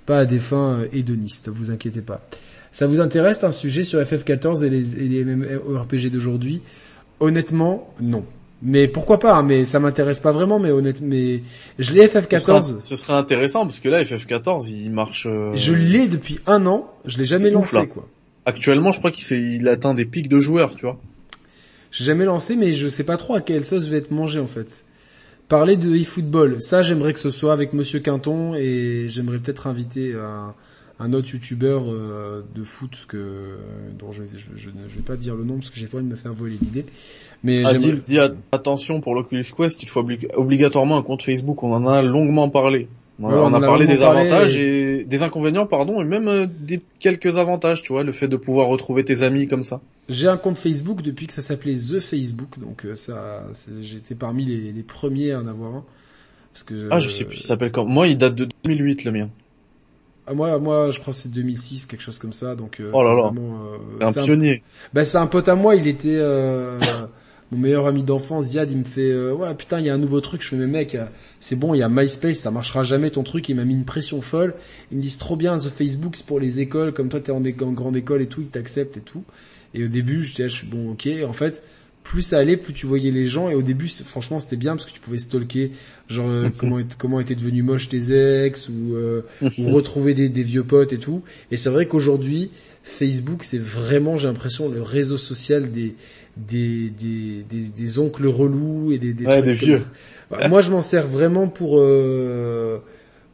pas 0.05 0.21
à 0.21 0.25
des 0.25 0.39
fins 0.39 0.79
hédonistes, 0.91 1.49
vous 1.49 1.69
inquiétez 1.69 2.01
pas. 2.01 2.27
Ça 2.71 2.87
vous 2.87 2.99
intéresse 2.99 3.43
un 3.43 3.51
sujet 3.51 3.83
sur 3.83 3.99
FF14 3.99 4.63
et 4.63 4.69
les, 4.69 4.95
et 4.97 5.07
les 5.07 5.23
MMORPG 5.23 6.09
d'aujourd'hui? 6.09 6.61
Honnêtement, 7.19 7.93
non. 8.01 8.25
Mais 8.61 8.87
pourquoi 8.87 9.19
pas 9.19 9.35
hein, 9.35 9.43
Mais 9.43 9.65
ça 9.65 9.79
m'intéresse 9.79 10.19
pas 10.19 10.31
vraiment. 10.31 10.59
Mais 10.59 10.71
honnêtement, 10.71 11.07
mais 11.07 11.41
je 11.77 11.93
l'ai 11.93 12.07
FF14. 12.07 12.83
Ce 12.83 12.95
serait, 12.95 13.13
intéressant 13.13 13.61
parce 13.61 13.79
que 13.79 13.89
là 13.89 14.03
FF14 14.03 14.69
il 14.69 14.91
marche. 14.91 15.27
Euh, 15.29 15.51
je 15.53 15.73
l'ai 15.73 16.07
depuis 16.07 16.39
un 16.45 16.65
an. 16.65 16.91
Je 17.05 17.17
l'ai 17.17 17.25
jamais 17.25 17.49
lancé 17.49 17.87
quoi. 17.87 18.07
Actuellement, 18.45 18.91
je 18.91 18.99
crois 18.99 19.11
qu'il 19.11 19.37
il 19.37 19.67
atteint 19.67 19.93
des 19.93 20.05
pics 20.05 20.29
de 20.29 20.39
joueurs, 20.39 20.75
tu 20.75 20.85
vois. 20.85 20.99
J'ai 21.91 22.05
jamais 22.05 22.25
lancé, 22.25 22.55
mais 22.55 22.71
je 22.71 22.87
sais 22.87 23.03
pas 23.03 23.17
trop 23.17 23.35
à 23.35 23.41
quelle 23.41 23.65
sauce 23.65 23.85
je 23.85 23.91
vais 23.91 23.97
être 23.97 24.11
mangé 24.11 24.39
en 24.39 24.47
fait. 24.47 24.85
Parler 25.47 25.77
de 25.77 25.95
eFootball, 25.95 26.61
ça 26.61 26.83
j'aimerais 26.83 27.13
que 27.13 27.19
ce 27.19 27.31
soit 27.31 27.53
avec 27.53 27.73
Monsieur 27.73 27.99
Quinton 27.99 28.53
et 28.53 29.05
j'aimerais 29.07 29.39
peut-être 29.39 29.65
inviter 29.65 30.13
un, 30.13 30.53
un 30.99 31.13
autre 31.13 31.31
youtubeur 31.33 31.83
euh, 31.87 32.41
de 32.53 32.63
foot 32.63 33.05
que 33.07 33.57
dont 33.97 34.11
je, 34.11 34.23
je, 34.55 34.69
ne 34.69 34.87
vais 34.87 35.01
pas 35.01 35.15
dire 35.15 35.35
le 35.35 35.45
nom 35.45 35.55
parce 35.55 35.69
que 35.69 35.79
j'ai 35.79 35.87
pas 35.87 35.97
envie 35.97 36.07
de 36.07 36.11
me 36.11 36.17
faire 36.17 36.33
voler 36.33 36.57
l'idée. 36.61 36.85
Mais 37.43 37.63
ah, 37.65 37.73
dis, 37.73 38.17
attention 38.51 38.99
pour 38.99 39.15
l'Oculus 39.15 39.45
Quest, 39.55 39.81
il 39.81 39.87
faut 39.87 40.05
obligatoirement 40.35 40.97
un 40.97 41.03
compte 41.03 41.23
Facebook. 41.23 41.63
On 41.63 41.73
en 41.73 41.87
a 41.87 42.01
longuement 42.01 42.49
parlé. 42.49 42.89
On, 43.21 43.53
a, 43.53 43.59
parlé 43.59 43.85
des 43.85 44.01
avantages 44.01 44.55
et... 44.55 45.03
des 45.03 45.23
inconvénients, 45.23 45.65
pardon, 45.65 46.01
et 46.01 46.05
même 46.05 46.29
euh, 46.29 46.47
des 46.47 46.79
quelques 47.01 47.37
avantages, 47.37 47.81
tu 47.81 47.91
vois, 47.91 48.03
le 48.03 48.13
fait 48.13 48.29
de 48.29 48.37
pouvoir 48.37 48.67
retrouver 48.67 49.03
tes 49.03 49.23
amis 49.23 49.47
comme 49.47 49.63
ça. 49.63 49.81
J'ai 50.07 50.27
un 50.27 50.37
compte 50.37 50.57
Facebook 50.57 51.01
depuis 51.01 51.27
que 51.27 51.33
ça 51.33 51.41
s'appelait 51.41 51.75
The 51.75 51.99
Facebook, 51.99 52.57
donc 52.59 52.85
euh, 52.85 52.95
ça, 52.95 53.45
j'étais 53.81 54.15
parmi 54.15 54.45
les, 54.45 54.71
les, 54.71 54.83
premiers 54.83 55.33
à 55.33 55.41
en 55.41 55.47
avoir 55.47 55.75
un. 55.75 55.83
Parce 56.53 56.63
que 56.63 56.87
ah, 56.91 56.99
je 56.99 57.09
sais 57.09 57.25
plus, 57.25 57.37
ça 57.37 57.49
s'appelle 57.49 57.73
quand. 57.73 57.83
Moi, 57.85 58.07
il 58.07 58.17
date 58.17 58.35
de 58.35 58.47
2008 58.63 59.03
le 59.03 59.11
mien. 59.11 59.29
Ah, 60.29 60.35
moi, 60.35 60.59
moi, 60.59 60.91
je 60.91 60.99
crois 60.99 61.11
que 61.13 61.19
c'est 61.19 61.31
2006, 61.31 61.87
quelque 61.87 62.01
chose 62.01 62.19
comme 62.19 62.33
ça. 62.33 62.55
Donc, 62.55 62.79
euh, 62.79 62.91
oh 62.93 63.01
là 63.01 63.15
là. 63.15 63.31
Vraiment, 63.31 63.61
euh, 64.01 64.05
un 64.05 64.13
pionnier. 64.13 64.61
Ben, 64.93 65.03
c'est 65.03 65.17
un 65.17 65.25
pote 65.25 65.49
à 65.49 65.55
moi. 65.55 65.75
Il 65.75 65.87
était 65.87 66.19
euh, 66.19 66.79
mon 67.51 67.57
meilleur 67.57 67.87
ami 67.87 68.03
d'enfance, 68.03 68.49
Diad, 68.49 68.69
il 68.71 68.77
me 68.77 68.83
fait 68.83 69.09
euh, 69.09 69.33
ouais 69.33 69.53
putain 69.55 69.79
il 69.79 69.87
y 69.87 69.89
a 69.89 69.93
un 69.93 69.97
nouveau 69.97 70.21
truc, 70.21 70.43
je 70.43 70.49
fais 70.49 70.55
mais 70.55 70.67
mec 70.67 70.93
euh, 70.95 71.05
c'est 71.39 71.55
bon 71.55 71.73
il 71.73 71.79
y 71.79 71.83
a 71.83 71.89
MySpace, 71.89 72.37
ça 72.37 72.51
marchera 72.51 72.83
jamais 72.83 73.09
ton 73.09 73.23
truc, 73.23 73.49
il 73.49 73.55
m'a 73.55 73.65
mis 73.65 73.73
une 73.73 73.85
pression 73.85 74.21
folle, 74.21 74.53
ils 74.91 74.97
me 74.97 75.01
disent 75.01 75.17
trop 75.17 75.35
bien 75.35 75.57
The 75.57 75.69
Facebook 75.69 76.15
c'est 76.15 76.25
pour 76.25 76.39
les 76.39 76.59
écoles, 76.59 76.93
comme 76.93 77.09
toi 77.09 77.19
t'es 77.19 77.31
en, 77.31 77.43
en 77.43 77.71
grande 77.71 77.95
école 77.95 78.21
et 78.21 78.27
tout, 78.27 78.41
ils 78.41 78.49
t'acceptent 78.49 78.97
et 78.97 79.01
tout, 79.01 79.23
et 79.73 79.83
au 79.83 79.87
début 79.87 80.23
je 80.23 80.31
disais 80.31 80.49
je 80.49 80.55
suis 80.55 80.67
bon 80.67 80.91
ok, 80.91 81.09
en 81.27 81.33
fait 81.33 81.63
plus 82.09 82.23
ça 82.23 82.39
allait, 82.39 82.57
plus 82.57 82.73
tu 82.73 82.85
voyais 82.85 83.11
les 83.11 83.27
gens. 83.27 83.49
Et 83.49 83.55
au 83.55 83.61
début 83.61 83.87
franchement 83.87 84.39
c'était 84.39 84.55
bien 84.55 84.75
parce 84.75 84.85
que 84.85 84.91
tu 84.91 84.99
pouvais 84.99 85.17
stalker 85.17 85.71
genre 86.07 86.29
euh, 86.29 86.49
comment 86.57 86.79
comment 86.97 87.19
étaient 87.19 87.35
devenus 87.35 87.63
moches 87.63 87.89
tes 87.89 88.45
ex 88.45 88.69
ou, 88.69 88.95
ou 89.41 89.69
retrouver 89.69 90.13
des, 90.13 90.29
des 90.29 90.43
vieux 90.43 90.63
potes 90.63 90.93
et 90.93 90.97
tout. 90.97 91.21
Et 91.51 91.57
c'est 91.57 91.69
vrai 91.69 91.85
qu'aujourd'hui 91.85 92.51
Facebook 92.83 93.43
c'est 93.43 93.61
vraiment 93.61 94.17
j'ai 94.17 94.27
l'impression 94.27 94.69
le 94.69 94.81
réseau 94.81 95.17
social 95.17 95.71
des 95.71 95.95
des, 96.37 96.89
des, 96.89 97.43
des, 97.49 97.67
des 97.67 97.99
oncles 97.99 98.27
relous 98.27 98.91
et 98.91 98.97
des, 98.97 99.13
des, 99.13 99.25
ouais, 99.25 99.41
des 99.41 99.53
vieux. 99.53 99.77
Bah, 100.29 100.47
moi, 100.47 100.61
je 100.61 100.71
m'en 100.71 100.81
sers 100.81 101.07
vraiment 101.07 101.47
pour 101.47 101.79
euh, 101.79 102.79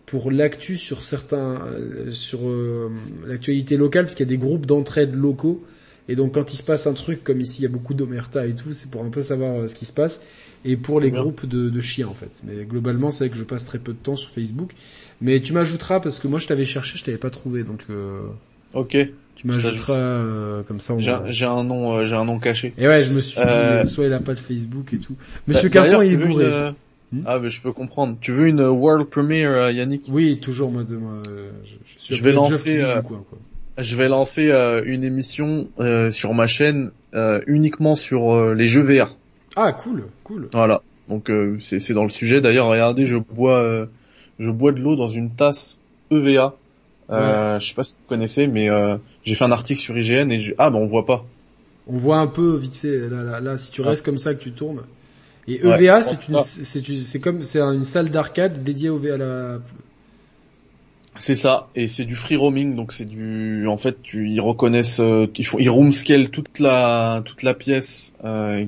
pour 0.06 0.32
l'actu 0.32 0.78
sur 0.78 1.02
certains 1.02 1.62
euh, 1.66 2.12
sur 2.12 2.48
euh, 2.48 2.92
l'actualité 3.28 3.78
locale 3.78 4.06
parce 4.06 4.16
qu'il 4.16 4.26
y 4.26 4.30
a 4.30 4.32
des 4.32 4.38
groupes 4.38 4.66
d'entraide 4.66 5.14
locaux 5.14 5.64
et 6.08 6.16
donc 6.16 6.34
quand 6.34 6.54
il 6.54 6.58
se 6.58 6.64
passe 6.64 6.88
un 6.88 6.94
truc 6.94 7.24
comme 7.24 7.42
ici 7.42 7.62
il 7.62 7.64
y 7.64 7.68
a 7.68 7.70
beaucoup 7.70 7.94
d'omerta 7.94 8.46
et 8.46 8.54
tout 8.54 8.74
c'est 8.74 8.90
pour 8.90 9.04
un 9.04 9.10
peu 9.10 9.22
savoir 9.22 9.68
ce 9.70 9.76
qui 9.76 9.86
se 9.86 9.94
passe 9.94 10.22
et 10.64 10.78
pour 10.78 11.00
les 11.00 11.12
groupes 11.12 11.46
de, 11.46 11.70
de, 11.70 11.82
chiens 11.82 12.08
en 12.08 12.14
fait 12.14 12.42
mais 12.44 12.66
globalement 12.66 13.12
c'est 13.12 13.26
vrai 13.26 13.30
que 13.30 13.38
je 13.38 13.44
passe 13.44 13.66
très 13.66 13.80
peu 13.80 13.94
de 13.94 13.98
temps 13.98 14.16
sur 14.16 14.30
Facebook 14.30 14.72
mais 15.22 15.40
tu 15.40 15.54
m'ajouteras 15.54 16.00
parce 16.00 16.20
que 16.20 16.28
moi 16.28 16.40
je 16.40 16.48
t'avais 16.48 16.66
cherché 16.66 16.98
je 16.98 17.04
t'avais 17.04 17.18
pas 17.18 17.30
trouvé 17.30 17.64
donc 17.64 17.86
ok 18.74 18.98
tu 19.36 19.48
m'ajouteras 19.48 19.94
euh, 19.94 20.64
comme 20.64 20.80
ça. 20.80 20.96
J'ai 21.00 21.46
un 21.46 21.64
nom, 21.64 21.98
euh, 21.98 22.06
j'ai 22.06 22.16
un 22.16 22.26
nom 22.26 22.40
caché. 22.40 22.74
Et 22.78 22.88
ouais, 22.88 23.04
je 23.04 23.14
me 23.14 23.20
suis 23.20 23.40
dit, 23.40 23.48
euh, 23.48 23.86
soit 23.86 24.06
il 24.06 24.14
a 24.14 24.20
pas 24.20 24.34
de 24.34 24.40
Facebook 24.40 24.94
et 24.94 24.98
tout. 24.98 25.16
Monsieur 25.48 25.70
Carton, 25.70 26.02
il 26.02 26.14
est 26.14 26.18
bourré. 26.18 26.72
Hmm 27.12 27.22
ah, 27.28 27.38
mais 27.40 27.50
je 27.50 27.62
peux 27.62 27.72
comprendre. 27.72 28.18
Tu 28.20 28.32
veux 28.32 28.48
une 28.48 28.62
world 28.62 29.08
premiere, 29.08 29.70
Yannick? 29.70 30.06
Oui, 30.10 30.40
toujours 30.40 30.72
moi. 30.72 30.84
De, 30.84 30.96
moi 30.96 31.22
je, 31.28 32.16
je, 32.16 32.24
vais 32.24 32.32
lancer. 32.32 32.84
Je 33.78 33.96
vais 33.96 34.08
lancer 34.08 34.50
euh, 34.50 34.82
une 34.86 35.04
émission 35.04 35.68
euh, 35.80 36.12
sur 36.12 36.34
ma 36.34 36.48
chaîne 36.48 36.92
euh, 37.14 37.42
uniquement 37.48 37.96
sur 37.96 38.54
les 38.54 38.68
jeux 38.68 38.84
VR. 38.84 39.18
Ah 39.56 39.72
cool, 39.74 40.06
cool. 40.24 40.50
Voilà. 40.54 40.82
Donc 41.10 41.32
c'est 41.62 41.94
dans 41.94 42.04
le 42.04 42.10
sujet. 42.10 42.42
D'ailleurs, 42.42 42.68
regardez, 42.68 43.06
je 43.06 43.18
bois 43.18 43.88
je 44.40 44.52
bois 44.52 44.72
de 44.72 44.80
l'eau 44.80 44.96
dans 44.96 45.08
une 45.08 45.30
tasse 45.30 45.80
EVA. 46.12 46.56
Euh, 47.12 47.60
Je 47.60 47.68
sais 47.68 47.76
pas 47.76 47.84
si 47.84 47.94
vous 47.94 48.10
connaissez, 48.10 48.48
mais 48.48 48.70
j'ai 49.24 49.36
fait 49.36 49.44
un 49.44 49.52
article 49.52 49.80
sur 49.80 49.98
IGN 49.98 50.32
et 50.32 50.40
je... 50.40 50.54
ah 50.58 50.70
ben 50.70 50.80
on 50.80 50.88
voit 50.88 51.06
pas. 51.06 51.26
On 51.88 51.98
voit 51.98 52.18
un 52.18 52.28
peu 52.28 52.56
vite 52.58 52.78
fait 52.78 53.08
là 53.10 53.22
là, 53.22 53.40
là 53.40 53.58
si 53.58 53.72
tu 53.72 53.82
restes 53.82 54.04
comme 54.04 54.18
ça 54.18 54.34
que 54.34 54.42
tu 54.42 54.52
tournes. 54.52 54.82
Et 55.48 55.60
EVA, 55.64 56.02
c'est 56.02 56.28
une 56.28 56.38
c'est 56.40 57.20
comme 57.20 57.44
c'est 57.44 57.62
une 57.62 57.84
salle 57.84 58.10
d'arcade 58.10 58.64
dédiée 58.64 58.90
au 58.90 58.98
à 59.06 59.18
la 59.18 59.60
c'est 61.18 61.36
ça, 61.36 61.70
et 61.76 61.88
c'est 61.88 62.04
du 62.04 62.16
free 62.16 62.36
roaming, 62.36 62.76
donc 62.76 62.92
c'est 62.92 63.06
du, 63.06 63.68
en 63.68 63.78
fait, 63.78 64.02
tu, 64.02 64.30
ils 64.30 64.42
reconnaissent, 64.42 65.00
euh, 65.00 65.28
ils 65.38 65.46
font, 65.46 65.58
ils 65.60 65.70
room 65.70 65.92
scale 65.92 66.30
toute 66.30 66.60
la, 66.60 67.22
toute 67.24 67.42
la 67.44 67.54
pièce, 67.54 68.14
euh, 68.26 68.66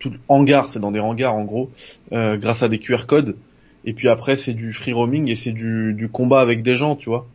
tout 0.00 0.10
le 0.10 0.18
hangar, 0.28 0.68
c'est 0.68 0.80
dans 0.80 0.90
des 0.90 1.00
hangars 1.00 1.34
en 1.34 1.44
gros, 1.44 1.70
euh, 2.12 2.36
grâce 2.36 2.62
à 2.62 2.68
des 2.68 2.78
QR 2.78 3.06
codes. 3.06 3.36
Et 3.84 3.92
puis 3.92 4.08
après, 4.08 4.36
c'est 4.36 4.52
du 4.52 4.72
free 4.72 4.92
roaming 4.92 5.30
et 5.30 5.36
c'est 5.36 5.52
du, 5.52 5.94
du 5.94 6.08
combat 6.08 6.40
avec 6.40 6.62
des 6.62 6.74
gens, 6.74 6.96
tu 6.96 7.08
vois. 7.08 7.26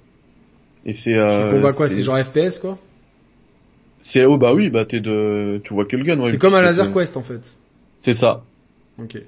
Et 0.86 0.92
c'est. 0.92 1.14
Euh, 1.14 1.48
tu 1.48 1.56
combat 1.56 1.72
quoi 1.72 1.88
C'est 1.88 2.02
genre 2.02 2.18
FPS 2.18 2.60
quoi? 2.60 2.78
C'est 4.02 4.26
oh 4.26 4.38
bah 4.38 4.54
oui, 4.54 4.70
bah 4.70 4.84
t'es 4.84 5.00
de, 5.00 5.62
tu 5.64 5.74
vois 5.74 5.86
que 5.86 5.96
le 5.96 6.04
gun. 6.04 6.20
Ouais, 6.20 6.32
c'est 6.32 6.38
comme 6.38 6.56
un 6.56 6.62
Laser 6.62 6.92
Quest 6.92 7.16
en 7.16 7.22
fait. 7.22 7.58
C'est 8.00 8.14
ça. 8.14 8.44
Ok. 9.00 9.22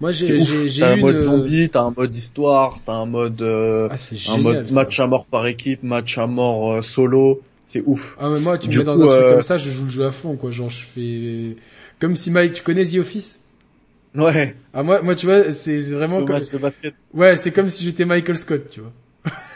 Moi, 0.00 0.12
j'ai, 0.12 0.40
j'ai, 0.40 0.68
j'ai 0.68 0.84
un 0.84 0.96
mode 0.96 1.18
zombie, 1.18 1.68
t'as 1.70 1.82
un 1.82 1.92
mode 1.96 2.14
histoire, 2.16 2.78
t'as 2.84 2.92
un 2.92 3.06
mode, 3.06 3.42
euh, 3.42 3.88
ah, 3.90 4.32
un 4.32 4.38
mode 4.38 4.70
match 4.70 5.00
à 5.00 5.06
mort 5.08 5.26
par 5.26 5.46
équipe, 5.46 5.82
match 5.82 6.18
à 6.18 6.26
mort 6.26 6.72
euh, 6.72 6.82
solo. 6.82 7.40
C'est 7.66 7.82
ouf. 7.84 8.16
Ah 8.20 8.30
mais 8.30 8.40
moi, 8.40 8.58
tu 8.58 8.70
me 8.70 8.78
mets 8.78 8.84
dans 8.84 9.02
un 9.02 9.06
truc 9.06 9.22
euh, 9.22 9.32
comme 9.32 9.42
ça, 9.42 9.58
je 9.58 9.70
joue 9.70 9.84
le 9.84 9.90
jeu 9.90 10.06
à 10.06 10.10
fond, 10.10 10.36
quoi. 10.36 10.50
Genre, 10.50 10.70
je 10.70 10.84
fais 10.84 11.56
comme 11.98 12.14
si 12.14 12.30
Mike, 12.30 12.54
tu 12.54 12.62
connais 12.62 12.84
The 12.84 12.98
Office? 12.98 13.40
Ouais. 14.14 14.54
Ah 14.72 14.82
moi, 14.82 15.02
moi, 15.02 15.16
tu 15.16 15.26
vois, 15.26 15.52
c'est 15.52 15.80
vraiment 15.80 16.24
comme. 16.24 16.38
de 16.38 16.58
basket. 16.58 16.94
Ouais, 17.12 17.36
c'est 17.36 17.50
comme 17.50 17.68
si 17.68 17.84
j'étais 17.84 18.04
Michael 18.04 18.38
Scott, 18.38 18.70
tu 18.70 18.80
vois. 18.80 18.92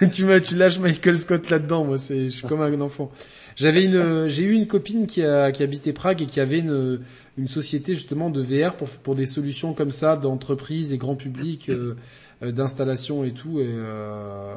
tu 0.12 0.24
m'as, 0.24 0.40
tu 0.40 0.56
lâches 0.56 0.80
Michael 0.80 1.18
Scott 1.18 1.48
là-dedans, 1.50 1.84
moi, 1.84 1.98
c'est, 1.98 2.24
je 2.24 2.28
suis 2.28 2.46
comme 2.46 2.60
un 2.60 2.80
enfant. 2.80 3.12
J'avais 3.54 3.84
une, 3.84 4.28
j'ai 4.28 4.42
eu 4.44 4.52
une 4.52 4.66
copine 4.66 5.06
qui 5.06 5.22
a, 5.22 5.52
qui 5.52 5.62
habitait 5.62 5.92
Prague 5.92 6.22
et 6.22 6.26
qui 6.26 6.40
avait 6.40 6.58
une, 6.58 7.00
une 7.38 7.48
société 7.48 7.94
justement 7.94 8.30
de 8.30 8.40
VR 8.40 8.76
pour, 8.76 8.88
pour 8.88 9.14
des 9.14 9.26
solutions 9.26 9.74
comme 9.74 9.90
ça 9.90 10.16
d'entreprise 10.16 10.92
et 10.92 10.98
grand 10.98 11.16
public, 11.16 11.68
euh, 11.68 11.94
euh, 12.42 12.52
d'installation 12.52 13.24
et 13.24 13.32
tout. 13.32 13.60
Et 13.60 13.66
euh, 13.68 14.54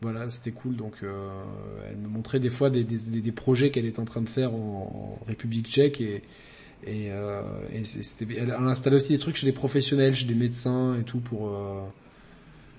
voilà, 0.00 0.28
c'était 0.28 0.52
cool. 0.52 0.76
Donc, 0.76 0.94
euh, 1.02 1.28
elle 1.90 1.96
me 1.96 2.08
montrait 2.08 2.40
des 2.40 2.50
fois 2.50 2.70
des, 2.70 2.84
des, 2.84 3.20
des 3.20 3.32
projets 3.32 3.70
qu'elle 3.70 3.86
est 3.86 3.98
en 3.98 4.04
train 4.04 4.22
de 4.22 4.28
faire 4.28 4.52
en, 4.54 5.18
République 5.26 5.68
Tchèque 5.68 6.00
et 6.00 6.22
et, 6.86 7.10
euh, 7.10 7.40
et 7.72 7.84
c'était, 7.84 8.26
elle, 8.36 8.54
elle 8.56 8.68
installe 8.68 8.94
aussi 8.94 9.14
des 9.14 9.18
trucs 9.18 9.34
chez 9.34 9.46
des 9.46 9.52
professionnels, 9.52 10.14
chez 10.14 10.26
des 10.26 10.34
médecins 10.34 10.94
et 11.00 11.04
tout 11.04 11.18
pour 11.18 11.50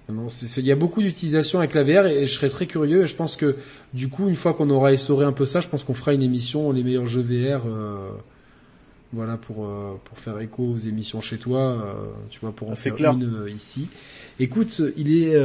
non, 0.10 0.28
il 0.30 0.66
y 0.66 0.72
a 0.72 0.76
beaucoup 0.76 1.02
d'utilisation 1.02 1.60
avec 1.60 1.74
la 1.74 1.84
VR 1.84 2.06
et, 2.06 2.28
je 2.28 2.34
serais 2.34 2.50
très 2.50 2.66
curieux. 2.66 3.04
Et 3.04 3.08
je 3.08 3.16
pense 3.16 3.36
que 3.36 3.58
du 3.94 4.10
coup, 4.10 4.30
une 4.30 4.36
fois 4.36 4.54
qu'on 4.54 4.70
aura 4.70 4.94
essoré 4.94 5.26
un 5.26 5.34
peu 5.34 5.46
ça, 5.46 5.60
je 5.60 5.68
pense 5.68 5.84
qu'on 5.84 5.94
fera 5.94 6.14
une 6.14 6.24
émission 6.24 6.72
les 6.72 6.84
meilleurs 6.84 7.08
jeux 7.08 7.22
VR. 7.22 7.66
Euh, 7.66 8.10
voilà 9.14 9.38
pour 9.38 9.66
euh, 9.66 9.94
pour 10.04 10.18
faire 10.18 10.40
écho 10.40 10.64
aux 10.64 10.78
émissions 10.78 11.22
chez 11.22 11.38
toi, 11.38 11.60
euh, 11.60 12.06
tu 12.30 12.40
vois, 12.40 12.52
pour 12.52 12.70
en 12.72 12.76
faire 12.76 12.96
une 13.14 13.46
ici. 13.54 13.88
Écoute, 14.40 14.82
il 14.98 15.24
est 15.24 15.36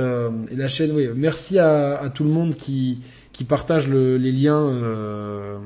la 0.55 0.69
chaîne. 0.69 0.93
Oui, 0.93 1.09
merci 1.15 1.59
à, 1.59 1.99
à 1.99 2.11
tout 2.11 2.25
le 2.25 2.31
monde 2.31 2.57
qui 2.57 2.99
qui 3.33 3.45
partage 3.45 3.89
le, 3.89 4.19
les 4.19 4.31
liens, 4.31 4.69
euh, 4.69 5.57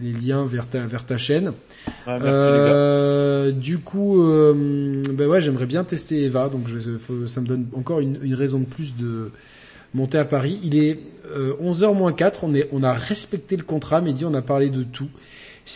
les 0.00 0.12
liens 0.12 0.46
vers 0.46 0.66
ta, 0.66 0.86
vers 0.86 1.04
ta 1.04 1.18
chaîne. 1.18 1.48
Ouais, 2.06 2.18
merci, 2.18 2.24
euh, 2.26 3.52
du 3.52 3.78
coup, 3.78 4.22
euh, 4.22 5.02
ben 5.12 5.28
ouais, 5.28 5.40
j'aimerais 5.40 5.66
bien 5.66 5.84
tester 5.84 6.24
Eva, 6.24 6.48
donc 6.48 6.68
je, 6.68 6.78
ça 7.26 7.40
me 7.40 7.46
donne 7.46 7.66
encore 7.76 8.00
une, 8.00 8.18
une, 8.22 8.34
raison 8.34 8.60
de 8.60 8.64
plus 8.64 8.96
de 8.96 9.30
monter 9.92 10.18
à 10.18 10.24
Paris. 10.24 10.58
Il 10.62 10.76
est 10.76 11.00
11h 11.60 11.84
euh, 11.84 11.92
moins 11.92 12.12
4, 12.12 12.44
on, 12.44 12.54
est, 12.54 12.68
on 12.72 12.82
a 12.82 12.94
respecté 12.94 13.56
le 13.56 13.64
contrat, 13.64 14.00
mais 14.00 14.12
dit 14.12 14.24
on 14.24 14.34
a 14.34 14.42
parlé 14.42 14.70
de 14.70 14.82
tout. 14.82 15.10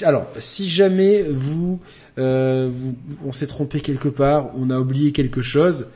Alors, 0.03 0.27
si 0.39 0.69
jamais 0.69 1.23
vous, 1.23 1.81
euh, 2.19 2.71
vous 2.73 2.95
on 3.27 3.33
s'est 3.33 3.47
trompé 3.47 3.81
quelque 3.81 4.09
part, 4.09 4.51
on 4.57 4.71
a 4.71 4.79
oublié 4.79 5.13
quelque 5.13 5.43
chose, 5.43 5.87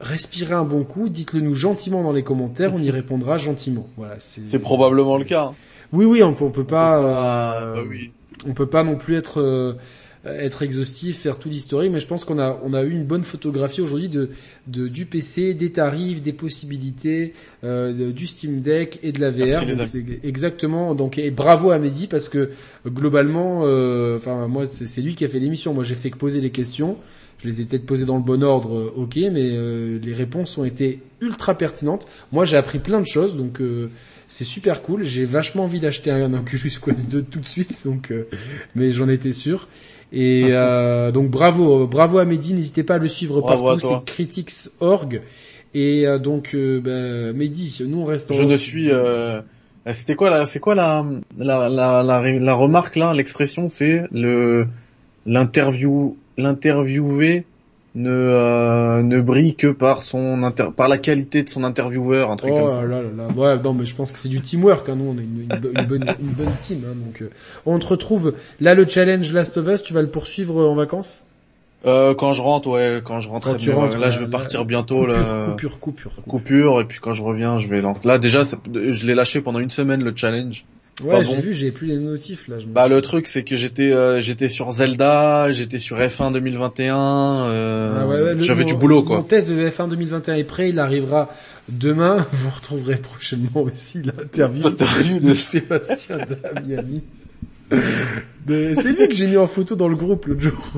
respirez 0.00 0.54
un 0.54 0.64
bon 0.64 0.84
coup, 0.84 1.08
dites-le 1.08 1.40
nous 1.40 1.54
gentiment 1.54 2.02
dans 2.02 2.12
les 2.12 2.22
commentaires, 2.22 2.74
on 2.74 2.80
y 2.80 2.90
répondra 2.90 3.38
gentiment. 3.38 3.88
Voilà, 3.96 4.16
c'est 4.18 4.58
probablement 4.58 5.16
le 5.18 5.24
cas. 5.24 5.44
Hein. 5.44 5.54
Oui, 5.92 6.04
oui, 6.06 6.22
on, 6.22 6.34
on 6.40 6.50
peut 6.50 6.64
pas, 6.64 6.98
euh, 6.98 7.74
bah 7.74 7.82
oui. 7.88 8.10
on 8.46 8.54
peut 8.54 8.66
pas 8.66 8.82
non 8.82 8.96
plus 8.96 9.16
être 9.16 9.40
euh, 9.40 9.74
être 10.26 10.62
exhaustif, 10.62 11.18
faire 11.18 11.38
tout 11.38 11.48
l'historique, 11.48 11.92
mais 11.92 12.00
je 12.00 12.06
pense 12.06 12.24
qu'on 12.24 12.38
a 12.38 12.58
on 12.62 12.72
a 12.74 12.82
eu 12.82 12.90
une 12.90 13.04
bonne 13.04 13.24
photographie 13.24 13.80
aujourd'hui 13.80 14.08
de, 14.08 14.30
de 14.66 14.88
du 14.88 15.06
PC, 15.06 15.54
des 15.54 15.72
tarifs, 15.72 16.22
des 16.22 16.32
possibilités, 16.32 17.34
euh, 17.62 18.12
du 18.12 18.26
Steam 18.26 18.60
Deck 18.60 18.98
et 19.02 19.12
de 19.12 19.20
la 19.20 19.30
VR. 19.30 19.64
exactement. 20.22 20.94
Donc 20.94 21.18
et 21.18 21.30
bravo 21.30 21.70
à 21.70 21.78
Mehdi 21.78 22.06
parce 22.06 22.28
que 22.28 22.50
globalement, 22.86 23.62
euh, 23.64 24.16
enfin 24.16 24.48
moi 24.48 24.64
c'est 24.66 25.02
lui 25.02 25.14
qui 25.14 25.24
a 25.24 25.28
fait 25.28 25.38
l'émission. 25.38 25.74
Moi 25.74 25.84
j'ai 25.84 25.94
fait 25.94 26.10
que 26.10 26.18
poser 26.18 26.40
les 26.40 26.50
questions. 26.50 26.96
Je 27.44 27.50
les 27.50 27.60
ai 27.60 27.64
peut-être 27.66 27.84
posées 27.84 28.06
dans 28.06 28.16
le 28.16 28.22
bon 28.22 28.42
ordre, 28.42 28.74
euh, 28.74 28.94
ok, 28.96 29.16
mais 29.16 29.50
euh, 29.52 29.98
les 30.02 30.14
réponses 30.14 30.56
ont 30.56 30.64
été 30.64 31.00
ultra 31.20 31.58
pertinentes. 31.58 32.06
Moi, 32.32 32.46
j'ai 32.46 32.56
appris 32.56 32.78
plein 32.78 33.00
de 33.00 33.06
choses, 33.06 33.36
donc 33.36 33.60
euh, 33.60 33.90
c'est 34.28 34.44
super 34.44 34.80
cool. 34.80 35.04
J'ai 35.04 35.26
vachement 35.26 35.64
envie 35.64 35.78
d'acheter 35.78 36.10
un 36.10 36.32
Oculus 36.32 36.72
Quest 36.82 37.06
2 37.10 37.22
tout 37.22 37.40
de 37.40 37.46
suite, 37.46 37.82
donc 37.84 38.12
mais 38.74 38.92
j'en 38.92 39.10
étais 39.10 39.34
sûr. 39.34 39.68
Et 40.14 40.50
donc 41.12 41.30
bravo, 41.30 41.86
bravo 41.86 42.18
à 42.18 42.24
Mehdi. 42.24 42.54
N'hésitez 42.54 42.84
pas 42.84 42.94
à 42.94 42.98
le 42.98 43.08
suivre 43.08 43.40
partout. 43.40 43.78
C'est 43.80 44.04
critics.org. 44.04 45.20
Et 45.74 46.06
donc 46.22 46.54
bah, 46.54 47.32
Mehdi, 47.32 47.82
nous 47.88 47.98
on 48.00 48.04
reste. 48.04 48.32
Je 48.32 48.42
ne 48.42 48.56
suis. 48.56 48.90
C'était 49.92 50.14
quoi 50.14 50.30
là 50.30 50.46
C'est 50.46 50.60
quoi 50.60 50.74
la 50.74 51.04
la, 51.36 51.68
la 51.68 52.02
la 52.02 52.22
la 52.22 52.54
remarque 52.54 52.96
là? 52.96 53.12
L'expression 53.12 53.68
c'est 53.68 54.04
le 54.12 54.66
l'interview 55.26 56.16
l'interviewé 56.38 57.44
ne 57.94 58.10
euh, 58.10 59.02
ne 59.02 59.20
brille 59.20 59.54
que 59.54 59.68
par 59.68 60.02
son 60.02 60.42
inter 60.42 60.66
par 60.76 60.88
la 60.88 60.98
qualité 60.98 61.42
de 61.44 61.48
son 61.48 61.62
intervieweur 61.62 62.30
un 62.30 62.36
truc 62.36 62.52
oh 62.52 62.60
comme 62.60 62.70
ça. 62.70 62.82
Là, 62.82 63.02
là, 63.02 63.08
là. 63.16 63.28
Ouais, 63.36 63.62
non 63.62 63.72
mais 63.72 63.84
je 63.84 63.94
pense 63.94 64.10
que 64.10 64.18
c'est 64.18 64.28
du 64.28 64.40
teamwork 64.40 64.88
hein. 64.88 64.96
nous 64.96 65.14
on 65.14 65.18
est 65.18 65.22
une, 65.22 65.46
une, 65.48 65.86
bonne 65.86 66.04
une 66.20 66.32
bonne 66.32 66.56
team 66.58 66.82
hein, 66.84 66.94
donc 66.94 67.22
euh, 67.22 67.30
on 67.66 67.78
te 67.78 67.86
retrouve 67.86 68.34
là 68.60 68.74
le 68.74 68.86
challenge 68.86 69.32
Last 69.32 69.56
of 69.56 69.68
Us 69.68 69.82
tu 69.82 69.94
vas 69.94 70.02
le 70.02 70.08
poursuivre 70.08 70.68
en 70.68 70.74
vacances? 70.74 71.26
Euh, 71.86 72.14
quand 72.14 72.32
je 72.32 72.40
rentre, 72.40 72.70
ouais, 72.70 73.02
quand 73.04 73.20
je 73.20 73.28
rentre, 73.28 73.58
tu 73.58 73.70
rentres, 73.70 73.98
là, 73.98 74.08
je 74.08 74.20
vais 74.20 74.30
partir 74.30 74.64
bientôt. 74.64 75.00
Coupure, 75.00 75.18
là, 75.18 75.44
coupure, 75.44 75.80
coupure, 75.80 76.12
coupure, 76.26 76.80
et 76.80 76.84
puis 76.86 76.98
quand 76.98 77.12
je 77.12 77.22
reviens, 77.22 77.58
je 77.58 77.68
vais 77.68 77.82
lancer. 77.82 78.08
Là, 78.08 78.18
déjà, 78.18 78.40
je 78.42 79.06
l'ai 79.06 79.14
lâché 79.14 79.42
pendant 79.42 79.58
une 79.58 79.68
semaine 79.68 80.02
le 80.02 80.14
challenge. 80.16 80.64
Ouais, 81.02 81.24
j'ai 81.24 81.36
vu, 81.36 81.52
j'ai 81.52 81.72
plus 81.72 81.88
les 81.88 81.96
notifs 81.96 82.46
là. 82.46 82.58
Je 82.60 82.66
bah 82.66 82.86
le 82.86 83.00
truc 83.00 83.26
c'est 83.26 83.42
que 83.42 83.56
j'étais 83.56 83.92
euh, 83.92 84.20
j'étais 84.20 84.48
sur 84.48 84.70
Zelda, 84.70 85.50
j'étais 85.50 85.80
sur 85.80 85.98
F1 85.98 86.32
2021, 86.32 87.48
euh, 87.48 87.98
ah 87.98 88.06
ouais, 88.06 88.22
ouais, 88.22 88.34
j'avais 88.38 88.64
du 88.64 88.76
boulot 88.76 89.02
quoi. 89.02 89.16
Mon 89.16 89.22
test 89.24 89.48
de 89.48 89.68
F1 89.68 89.88
2021 89.88 90.34
est 90.36 90.44
prêt, 90.44 90.68
il 90.68 90.78
arrivera 90.78 91.30
demain. 91.68 92.24
Vous 92.32 92.50
retrouverez 92.50 92.96
prochainement 92.96 93.62
aussi 93.62 94.02
l'interview 94.02 95.18
de 95.18 95.34
Sébastien 95.34 96.18
Damiani 96.18 97.02
c'est 98.46 98.98
lui 98.98 99.08
que 99.08 99.14
j'ai 99.14 99.26
mis 99.26 99.36
en 99.36 99.46
photo 99.46 99.74
dans 99.74 99.88
le 99.88 99.96
groupe 99.96 100.26
l'autre 100.26 100.40
jour. 100.40 100.72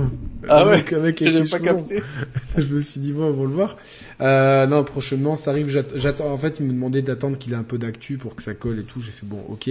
Ah 0.49 0.67
ouais? 0.69 0.85
Avec 0.95 1.25
j'ai 1.25 1.43
pas 1.45 1.59
capté. 1.59 2.03
je 2.57 2.67
me 2.67 2.81
suis 2.81 3.01
dit 3.01 3.13
bon, 3.13 3.25
on 3.25 3.33
va 3.33 3.43
le 3.43 3.49
voir. 3.49 3.77
Euh, 4.21 4.67
non, 4.67 4.85
prochainement, 4.85 5.37
ça 5.37 5.51
arrive. 5.51 5.69
J'attends. 5.69 6.33
En 6.33 6.37
fait, 6.37 6.61
il 6.61 6.67
me 6.67 6.73
demandait 6.73 7.03
d'attendre 7.03 7.37
qu'il 7.39 7.53
ait 7.53 7.57
un 7.57 7.65
peu 7.65 7.79
d'actu 7.79 8.17
pour 8.17 8.37
que 8.37 8.43
ça 8.43 8.55
colle 8.55 8.79
et 8.79 8.85
tout. 8.85 9.01
J'ai 9.01 9.11
fait 9.11 9.27
bon, 9.27 9.41
ok. 9.49 9.69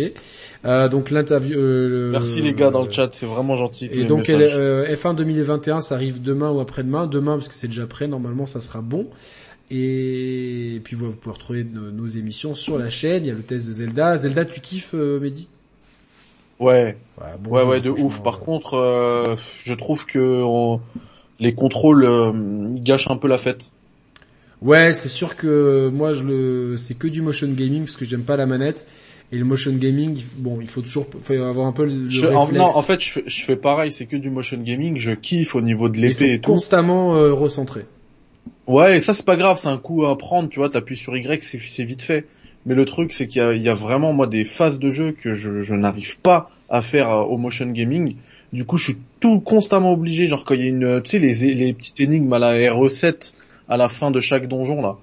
Euh, 0.66 0.90
donc 0.90 1.10
l'interview. 1.10 1.58
Euh, 1.58 2.12
Merci 2.12 2.42
les 2.42 2.54
gars 2.54 2.70
dans 2.70 2.84
le 2.84 2.92
chat, 2.92 3.10
c'est 3.14 3.26
vraiment 3.26 3.56
gentil. 3.56 3.90
Et 3.92 4.04
donc 4.04 4.30
euh, 4.30 4.94
F1 4.94 5.16
2021, 5.16 5.82
ça 5.82 5.96
arrive 5.96 6.22
demain 6.22 6.52
ou 6.52 6.60
après-demain. 6.60 7.08
Demain 7.08 7.38
parce 7.38 7.48
que 7.48 7.56
c'est 7.56 7.68
déjà 7.68 7.88
prêt. 7.88 8.08
Normalement, 8.08 8.46
ça 8.46 8.60
sera 8.60 8.82
bon. 8.82 9.08
Et 9.72 10.80
puis 10.84 10.96
vous 10.96 11.12
pouvez 11.12 11.34
retrouver 11.34 11.64
nos, 11.64 11.90
nos, 11.90 12.06
émissions 12.06 12.54
sur 12.54 12.78
la 12.78 12.90
chaîne. 12.90 13.24
Il 13.24 13.28
y 13.30 13.32
a 13.32 13.34
le 13.34 13.42
test 13.42 13.66
de 13.66 13.72
Zelda. 13.72 14.18
Zelda, 14.18 14.46
tu 14.46 14.60
kiffes, 14.60 14.94
Mehdi? 14.94 15.48
Ouais. 16.60 16.98
Ouais, 17.50 17.64
ouais, 17.64 17.80
de 17.82 17.90
ouf. 17.90 18.22
Par 18.22 18.40
contre, 18.40 18.76
euh, 18.76 19.36
je 19.64 19.74
trouve 19.74 20.06
que 20.06 20.44
les 21.40 21.54
contrôles 21.54 22.06
euh, 22.06 22.32
gâchent 22.70 23.10
un 23.10 23.18
peu 23.18 23.28
la 23.28 23.38
fête. 23.38 23.72
Ouais, 24.62 24.94
c'est 24.94 25.10
sûr 25.10 25.36
que 25.36 25.90
moi, 25.90 26.14
je 26.14 26.24
le, 26.24 26.78
c'est 26.78 26.98
que 26.98 27.08
du 27.08 27.22
motion 27.22 27.48
gaming 27.48 27.82
parce 27.82 27.98
que 27.98 28.06
j'aime 28.06 28.24
pas 28.24 28.38
la 28.38 28.46
manette. 28.46 28.88
Et 29.32 29.38
le 29.38 29.46
motion 29.46 29.74
gaming, 29.74 30.22
bon, 30.38 30.60
il 30.62 30.68
faut 30.68 30.82
toujours 30.82 31.08
faut 31.20 31.34
avoir 31.34 31.66
un 31.66 31.72
peu 31.72 31.86
le 31.86 32.08
je, 32.10 32.26
réflexe. 32.26 32.52
non, 32.52 32.66
en 32.66 32.82
fait, 32.84 33.02
je 33.02 33.12
fais, 33.12 33.24
je 33.26 33.44
fais 33.44 33.56
pareil, 33.56 33.92
c'est 33.92 34.06
que 34.06 34.16
du 34.16 34.30
motion 34.30 34.58
gaming. 34.58 34.98
Je 34.98 35.12
kiffe 35.12 35.56
au 35.56 35.62
niveau 35.62 35.90
de 35.90 35.98
l'épée 35.98 36.34
et 36.34 36.40
tout. 36.40 36.52
Constamment 36.52 37.16
euh, 37.16 37.34
recentré. 37.34 37.86
Ouais, 38.68 38.98
et 38.98 39.00
ça 39.00 39.14
c'est 39.14 39.26
pas 39.26 39.36
grave, 39.36 39.60
c'est 39.60 39.68
un 39.68 39.78
coup 39.78 40.06
à 40.06 40.18
prendre, 40.18 40.50
tu 40.50 40.60
vois. 40.60 40.70
T'appuies 40.70 40.96
sur 40.96 41.18
Y, 41.18 41.44
c'est 41.44 41.84
vite 41.84 42.04
fait. 42.04 42.26
Mais 42.66 42.74
le 42.76 42.86
truc, 42.86 43.12
c'est 43.14 43.28
qu'il 43.28 43.42
y 43.42 43.46
a, 43.46 43.54
il 43.54 43.62
y 43.62 43.70
a 43.70 43.74
vraiment 43.76 44.12
moi 44.14 44.28
des 44.28 44.44
phases 44.44 44.80
de 44.80 44.90
jeu 44.90 45.12
que 45.12 45.34
je, 45.34 45.62
je 45.62 45.76
n'arrive 45.76 46.20
pas 46.20 46.50
à 46.70 46.82
faire 46.82 47.10
euh, 47.10 47.22
au 47.24 47.38
motion 47.38 47.68
gaming. 47.68 48.16
Du 48.54 48.66
coup, 48.66 48.78
je 48.78 48.86
suis 48.86 48.98
tout 49.20 49.40
constamment 49.40 49.94
obligé, 49.94 50.28
genre 50.28 50.44
quand 50.46 50.56
il 50.56 50.62
y 50.62 50.64
a 50.66 50.68
une, 50.70 51.02
tu 51.04 51.12
sais, 51.12 51.20
les, 51.20 51.54
les 51.54 51.74
petites 51.74 52.00
énigmes 52.00 52.32
à 52.34 52.40
la 52.40 52.54
R7 52.56 53.34
à 53.68 53.78
la 53.78 53.90
fin 53.90 54.12
de 54.12 54.20
chaque 54.20 54.48
donjon 54.48 54.82
là, 54.82 54.96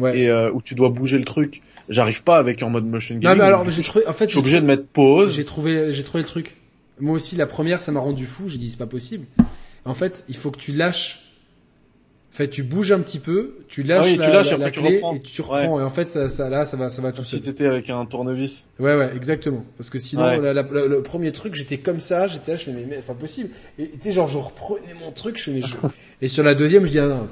Ouais. 0.00 0.18
et 0.18 0.28
euh, 0.28 0.50
où 0.52 0.60
tu 0.62 0.74
dois 0.74 0.88
bouger 0.88 1.18
le 1.18 1.24
truc. 1.24 1.62
J'arrive 1.88 2.22
pas 2.24 2.36
avec 2.38 2.62
en 2.62 2.70
mode 2.70 2.86
motion 2.86 3.14
gaming. 3.16 3.28
Non, 3.28 3.36
mais 3.36 3.44
alors, 3.46 3.70
j'ai 3.70 3.82
trouvé, 3.82 4.06
en 4.08 4.12
fait, 4.12 4.24
je 4.26 4.30
suis 4.30 4.38
obligé 4.40 4.60
de 4.60 4.64
mettre 4.66 4.86
pause. 4.86 5.36
J'ai 5.36 5.44
trouvé, 5.44 5.92
j'ai 5.92 6.02
trouvé 6.02 6.22
le 6.22 6.28
truc. 6.28 6.56
Moi 6.98 7.14
aussi, 7.16 7.36
la 7.36 7.46
première, 7.46 7.80
ça 7.80 7.92
m'a 7.92 8.00
rendu 8.00 8.24
fou. 8.24 8.48
J'ai 8.48 8.56
dit, 8.58 8.70
c'est 8.70 8.78
pas 8.78 8.86
possible. 8.86 9.26
En 9.84 9.92
fait, 9.94 10.24
il 10.28 10.36
faut 10.36 10.50
que 10.50 10.58
tu 10.58 10.72
lâches. 10.72 11.20
En 12.34 12.36
fait, 12.36 12.48
tu 12.50 12.64
bouges 12.64 12.90
un 12.90 12.98
petit 12.98 13.20
peu, 13.20 13.58
tu 13.68 13.84
lâches 13.84 14.00
Ah 14.02 14.06
oui, 14.06 14.14
tu 14.14 14.18
la, 14.18 14.32
lâches, 14.32 14.48
la- 14.50 14.54
après 14.54 14.64
la 14.64 14.70
tu 14.72 14.80
clé 14.80 14.94
reprends. 14.96 15.14
et 15.14 15.20
tu 15.20 15.40
reprends. 15.40 15.78
Et 15.78 15.82
en 15.84 15.88
fait, 15.90 16.10
ça, 16.10 16.28
ça, 16.28 16.50
là, 16.50 16.64
ça 16.64 16.76
va, 16.76 16.90
ça 16.90 17.00
va 17.00 17.12
tout 17.12 17.22
Si 17.22 17.30
seul. 17.30 17.40
t'étais 17.42 17.64
avec 17.66 17.88
un 17.90 18.04
tournevis. 18.06 18.68
Ouais, 18.80 18.96
ouais, 18.96 19.12
exactement. 19.14 19.64
Parce 19.78 19.88
que 19.88 20.00
sinon, 20.00 20.24
Ouais. 20.24 20.40
la- 20.40 20.52
la- 20.52 20.62
la- 20.64 20.86
le 20.86 21.02
premier 21.02 21.30
truc, 21.30 21.54
j'étais 21.54 21.78
comme 21.78 22.00
ça, 22.00 22.26
j'étais 22.26 22.50
là, 22.50 22.56
je 22.56 22.64
fais, 22.64 22.72
mais, 22.72 22.86
mais 22.90 22.96
c'est 22.96 23.06
pas 23.06 23.14
possible. 23.14 23.50
Et 23.78 23.88
tu 23.88 24.00
sais, 24.00 24.10
genre, 24.10 24.26
je 24.26 24.38
reprenais 24.38 24.94
mon 25.00 25.12
truc, 25.12 25.38
je 25.38 25.44
fais, 25.44 25.50
mais 25.52 25.60
je... 25.62 25.66
Et 26.22 26.26
sur 26.28 26.42
la 26.42 26.56
deuxième, 26.56 26.86
je 26.86 26.90
dis, 26.90 26.98
ah 26.98 27.06
non, 27.06 27.28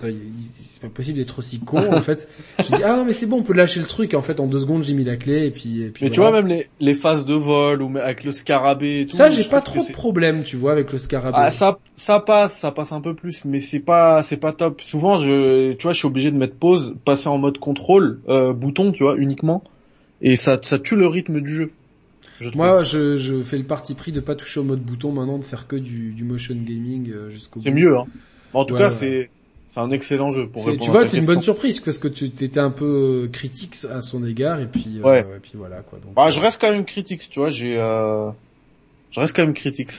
pas 0.82 0.88
possible 0.88 1.18
d'être 1.18 1.38
aussi 1.38 1.60
con, 1.60 1.92
en 1.92 2.00
fait. 2.00 2.28
Je 2.58 2.76
dis, 2.76 2.82
ah 2.84 2.96
non, 2.96 3.04
mais 3.04 3.12
c'est 3.12 3.26
bon, 3.26 3.38
on 3.38 3.42
peut 3.42 3.54
lâcher 3.54 3.80
le 3.80 3.86
truc. 3.86 4.14
En 4.14 4.22
fait, 4.22 4.40
en 4.40 4.46
deux 4.46 4.58
secondes, 4.58 4.82
j'ai 4.82 4.94
mis 4.94 5.04
la 5.04 5.16
clé, 5.16 5.46
et 5.46 5.50
puis, 5.50 5.82
et 5.82 5.88
puis 5.88 6.04
Mais 6.04 6.10
tu 6.10 6.20
vois, 6.20 6.32
même 6.32 6.46
les, 6.46 6.68
les 6.80 6.94
phases 6.94 7.24
de 7.24 7.34
vol 7.34 7.80
ou 7.82 7.96
avec 7.98 8.24
le 8.24 8.32
scarabée 8.32 9.00
et 9.00 9.06
tout. 9.06 9.16
Ça, 9.16 9.30
j'ai 9.30 9.44
pas 9.44 9.60
trop 9.60 9.82
de 9.82 9.92
problème, 9.92 10.42
tu 10.42 10.56
vois, 10.56 10.72
avec 10.72 10.92
le 10.92 10.98
scarabée. 10.98 11.36
Ah, 11.40 11.50
ça, 11.50 11.78
ça 11.96 12.20
passe, 12.20 12.58
ça 12.58 12.70
passe 12.72 12.92
un 12.92 13.00
peu 13.00 13.14
plus, 13.14 13.44
mais 13.44 13.60
c'est 13.60 13.80
pas, 13.80 14.22
c'est 14.22 14.36
pas 14.36 14.52
top. 14.52 14.80
Souvent, 14.82 15.18
je, 15.18 15.72
tu 15.72 15.82
vois, 15.84 15.92
je 15.92 15.98
suis 15.98 16.06
obligé 16.08 16.30
de 16.30 16.36
mettre 16.36 16.54
pause, 16.56 16.94
passer 17.04 17.28
en 17.28 17.38
mode 17.38 17.58
contrôle, 17.58 18.20
euh, 18.28 18.52
bouton, 18.52 18.92
tu 18.92 19.04
vois, 19.04 19.16
uniquement, 19.16 19.62
et 20.20 20.36
ça, 20.36 20.56
ça 20.62 20.78
tue 20.78 20.96
le 20.96 21.06
rythme 21.06 21.40
du 21.40 21.54
jeu. 21.54 21.70
Je. 22.40 22.50
Moi, 22.56 22.82
je, 22.82 23.16
je 23.18 23.40
fais 23.42 23.58
le 23.58 23.64
parti 23.64 23.94
pris 23.94 24.10
de 24.10 24.18
pas 24.18 24.34
toucher 24.34 24.58
au 24.60 24.64
mode 24.64 24.80
bouton 24.80 25.12
maintenant, 25.12 25.38
de 25.38 25.44
faire 25.44 25.68
que 25.68 25.76
du, 25.76 26.12
du 26.12 26.24
motion 26.24 26.54
gaming 26.56 27.10
euh, 27.10 27.30
jusqu'au 27.30 27.60
c'est 27.60 27.70
mieux, 27.70 27.96
hein. 27.96 28.06
En 28.52 28.64
tout 28.64 28.74
Ouais, 28.74 28.80
cas, 28.80 28.88
ouais. 28.88 28.94
c'est, 28.94 29.30
c'est 29.72 29.80
un 29.80 29.90
excellent 29.90 30.30
jeu 30.30 30.46
pour 30.48 30.64
répondre 30.66 30.84
Tu 30.84 30.90
vois, 30.90 31.08
c'est 31.08 31.16
une 31.18 31.24
bonne 31.26 31.40
surprise 31.42 31.80
parce 31.80 31.96
que 31.98 32.06
tu 32.08 32.26
étais 32.26 32.60
un 32.60 32.70
peu 32.70 33.24
euh, 33.24 33.28
critique 33.28 33.74
à 33.90 34.02
son 34.02 34.24
égard 34.26 34.60
et 34.60 34.66
puis 34.66 35.00
euh, 35.00 35.08
Ouais. 35.08 35.20
et 35.20 35.40
puis 35.40 35.52
voilà 35.54 35.78
quoi. 35.80 35.98
Donc, 35.98 36.12
Bah, 36.14 36.26
euh, 36.26 36.30
je 36.30 36.40
reste 36.40 36.60
quand 36.60 36.70
même 36.70 36.84
critique, 36.84 37.28
tu 37.30 37.40
vois, 37.40 37.48
j'ai, 37.50 37.78
euh, 37.78 38.30
je 39.10 39.20
reste 39.20 39.34
quand 39.34 39.42
même 39.42 39.54
critique. 39.54 39.90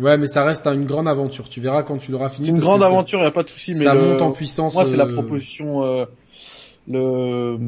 Ouais, 0.00 0.16
mais 0.18 0.26
ça 0.26 0.44
reste 0.44 0.66
une 0.66 0.84
grande 0.84 1.08
aventure. 1.08 1.48
Tu 1.48 1.60
verras 1.60 1.82
quand 1.82 1.96
tu 1.96 2.12
l'auras 2.12 2.28
fini. 2.28 2.46
C'est 2.48 2.52
une 2.52 2.58
grande 2.60 2.82
aventure, 2.82 3.18
y 3.20 3.24
a 3.24 3.30
pas 3.30 3.42
de 3.42 3.48
souci, 3.48 3.72
mais 3.72 3.84
Ça 3.84 3.94
le- 3.94 4.00
monte 4.00 4.22
en 4.22 4.30
puissance. 4.30 4.74
Moi, 4.74 4.84
c'est 4.84 4.96
la 4.98 5.06
proposition, 5.06 5.84
euh, 5.84 6.04
le, 6.88 7.58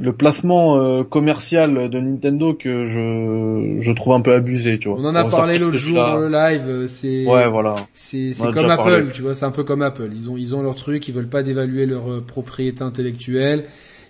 le 0.00 0.12
placement 0.12 0.78
euh, 0.78 1.02
commercial 1.04 1.90
de 1.90 2.00
Nintendo 2.00 2.54
que 2.54 2.86
je, 2.86 3.76
je 3.80 3.92
trouve 3.92 4.14
un 4.14 4.20
peu 4.22 4.32
abusé, 4.32 4.78
tu 4.78 4.88
vois. 4.88 4.98
On 4.98 5.04
en 5.04 5.14
a 5.14 5.24
parlé 5.24 5.58
l'autre 5.58 5.76
jour 5.76 5.96
dans 5.96 6.16
le 6.18 6.28
live. 6.28 6.62
euh, 6.68 6.86
C'est 6.86 7.26
Ouais, 7.26 7.48
voilà. 7.48 7.74
c'est 7.92 8.32
comme 8.38 8.70
Apple, 8.70 8.82
parlé. 8.90 9.10
tu 9.12 9.22
vois. 9.22 9.34
C'est 9.34 9.44
un 9.44 9.50
peu 9.50 9.64
comme 9.64 9.82
Apple. 9.82 10.08
Ils 10.14 10.30
ont 10.30 10.36
ils 10.36 10.54
ont 10.54 10.62
leur 10.62 10.74
truc. 10.74 11.06
Ils 11.08 11.14
veulent 11.14 11.28
pas 11.28 11.42
dévaluer 11.42 11.86
leur 11.86 12.10
euh, 12.10 12.20
propriété 12.26 12.82
intellectuelle. 12.82 13.64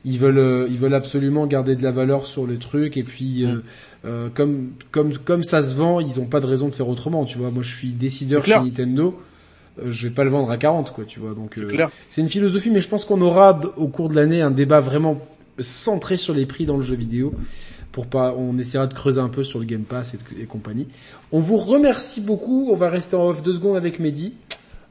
Ils 0.04 0.18
veulent 0.18 0.38
euh, 0.38 0.66
ils 0.70 0.78
veulent 0.78 0.94
absolument 0.94 1.46
garder 1.46 1.76
de 1.76 1.82
la 1.82 1.90
valeur 1.92 2.26
sur 2.26 2.46
le 2.46 2.56
truc. 2.58 2.96
Et 2.96 3.02
puis 3.04 3.44
euh, 3.44 3.54
Mm. 3.56 3.62
euh, 4.04 4.28
comme 4.34 4.70
comme 4.90 5.12
comme 5.18 5.42
ça 5.44 5.62
se 5.62 5.74
vend, 5.76 6.00
ils 6.00 6.18
ont 6.20 6.26
pas 6.26 6.40
de 6.40 6.46
raison 6.46 6.68
de 6.68 6.74
faire 6.74 6.88
autrement. 6.88 7.24
Tu 7.24 7.38
vois. 7.38 7.50
Moi, 7.50 7.62
je 7.62 7.74
suis 7.74 7.88
décideur 7.88 8.44
chez. 8.44 8.54
Nintendo. 8.58 9.14
Euh, 9.78 9.90
je 9.90 10.08
vais 10.08 10.14
pas 10.14 10.24
le 10.24 10.30
vendre 10.30 10.50
à 10.50 10.56
40 10.58 10.92
quoi. 10.92 11.04
Tu 11.04 11.20
vois. 11.20 11.34
Donc 11.34 11.52
C'est 11.56 11.62
euh. 11.62 11.86
C'est 12.10 12.20
une 12.20 12.28
philosophie, 12.28 12.70
mais 12.70 12.80
je 12.80 12.88
pense 12.88 13.04
qu'on 13.04 13.20
aura 13.22 13.58
au 13.76 13.88
cours 13.88 14.08
de 14.08 14.14
l'année 14.14 14.40
un 14.42 14.50
débat 14.50 14.80
vraiment 14.80 15.18
centré 15.60 16.16
sur 16.16 16.34
les 16.34 16.46
prix 16.46 16.66
dans 16.66 16.76
le 16.76 16.82
jeu 16.82 16.94
vidéo. 16.96 17.32
Pour 17.90 18.06
pas, 18.06 18.34
on 18.36 18.56
essaiera 18.58 18.86
de 18.86 18.94
creuser 18.94 19.20
un 19.20 19.28
peu 19.28 19.44
sur 19.44 19.58
le 19.58 19.66
Game 19.66 19.82
Pass 19.82 20.14
et, 20.14 20.42
et 20.42 20.44
compagnie. 20.46 20.88
On 21.30 21.40
vous 21.40 21.58
remercie 21.58 22.22
beaucoup. 22.22 22.68
On 22.72 22.76
va 22.76 22.88
rester 22.88 23.16
en 23.16 23.28
off 23.28 23.42
deux 23.42 23.54
secondes 23.54 23.76
avec 23.76 23.98
Mehdi. 23.98 24.34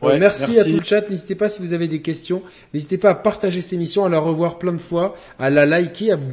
Euh, 0.04 0.08
Ouais, 0.08 0.20
merci, 0.20 0.42
merci. 0.48 0.60
à 0.60 0.64
tout 0.64 0.78
le 0.78 0.84
chat. 0.84 1.08
N'hésitez 1.12 1.36
pas 1.36 1.48
si 1.48 1.62
vous 1.62 1.74
avez 1.74 1.88
des 1.88 2.02
questions. 2.02 2.42
N'hésitez 2.74 2.98
pas 2.98 3.12
à 3.12 3.16
partager 3.16 3.62
cette 3.62 3.74
émission, 3.74 4.04
à 4.04 4.10
la 4.10 4.18
revoir 4.20 4.58
plein 4.58 4.72
de 4.72 4.78
fois, 4.80 5.16
à 5.38 5.52
la 5.52 5.68
liker. 5.68 6.12
À 6.12 6.16
vous, 6.16 6.28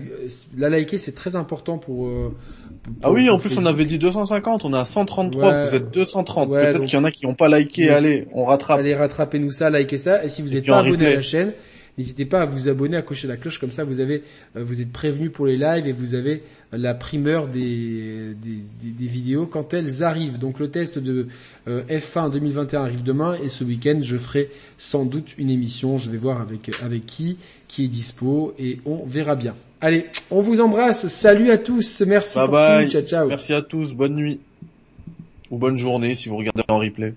la 0.56 0.70
liker, 0.70 0.96
c'est 0.96 1.12
très 1.12 1.36
important 1.36 1.76
pour. 1.76 2.06
euh, 2.06 2.28
pour- 2.30 2.67
Ah 3.02 3.10
oui, 3.12 3.28
en 3.30 3.38
plus 3.38 3.56
on 3.58 3.66
avait 3.66 3.84
dit 3.84 3.98
250, 3.98 4.64
on 4.64 4.72
est 4.74 4.78
à 4.78 4.84
133, 4.84 5.48
Ouais. 5.50 5.64
vous 5.68 5.74
êtes 5.74 5.90
230. 5.92 6.48
Ouais, 6.50 6.60
Peut-être 6.62 6.76
donc- 6.78 6.86
qu'il 6.86 6.98
y 6.98 7.00
en 7.00 7.04
a 7.04 7.10
qui 7.10 7.26
n'ont 7.26 7.34
pas 7.34 7.48
liké, 7.48 7.84
Ouais. 7.86 7.90
allez, 7.94 8.26
on 8.32 8.44
rattrape. 8.44 8.80
Allez 8.80 8.94
rattrapez-nous 8.94 9.50
ça, 9.50 9.70
likez 9.70 9.98
ça. 9.98 10.24
Et 10.24 10.28
si 10.28 10.42
vous 10.42 10.50
n'êtes 10.50 10.66
pas 10.66 10.78
abonné 10.80 11.06
à 11.06 11.14
la 11.14 11.22
chaîne, 11.22 11.52
n'hésitez 11.96 12.24
pas 12.24 12.42
à 12.42 12.44
vous 12.44 12.68
abonner, 12.68 12.96
à 12.96 13.02
cocher 13.02 13.26
la 13.28 13.36
cloche 13.36 13.58
comme 13.58 13.72
ça. 13.72 13.84
Vous 13.84 14.00
avez, 14.00 14.22
euh, 14.56 14.62
vous 14.64 14.80
êtes 14.80 14.92
prévenu 14.92 15.30
pour 15.30 15.46
les 15.46 15.56
lives 15.56 15.86
et 15.86 15.92
vous 15.92 16.14
avez 16.14 16.42
la 16.72 16.94
primeur 16.94 17.48
des, 17.48 18.34
des, 18.40 18.58
des, 18.80 18.90
des 18.90 19.06
vidéos 19.06 19.46
quand 19.46 19.74
elles 19.74 20.02
arrivent. 20.04 20.38
Donc 20.38 20.58
le 20.60 20.70
test 20.70 20.98
de 20.98 21.26
euh, 21.66 21.82
F1 21.88 22.30
2021 22.30 22.82
arrive 22.82 23.02
demain 23.02 23.34
et 23.42 23.48
ce 23.48 23.64
week-end 23.64 23.98
je 24.02 24.16
ferai 24.16 24.50
sans 24.76 25.04
doute 25.04 25.34
une 25.38 25.50
émission. 25.50 25.98
Je 25.98 26.10
vais 26.10 26.18
voir 26.18 26.40
avec 26.40 26.70
avec 26.82 27.04
qui, 27.06 27.36
qui 27.68 27.84
est 27.84 27.88
dispo 27.88 28.54
et 28.58 28.78
on 28.86 29.04
verra 29.04 29.34
bien. 29.34 29.54
Allez, 29.80 30.06
on 30.30 30.40
vous 30.40 30.60
embrasse. 30.60 31.06
Salut 31.06 31.50
à 31.50 31.58
tous. 31.58 32.02
Merci 32.06 32.36
Bye 32.36 32.46
pour 32.46 32.54
bye. 32.54 32.84
tout. 32.86 32.92
Ciao 32.92 33.02
ciao. 33.02 33.28
Merci 33.28 33.54
à 33.54 33.62
tous, 33.62 33.94
bonne 33.94 34.14
nuit. 34.14 34.40
Ou 35.50 35.58
bonne 35.58 35.76
journée 35.76 36.14
si 36.14 36.28
vous 36.28 36.36
regardez 36.36 36.62
en 36.68 36.78
replay. 36.78 37.14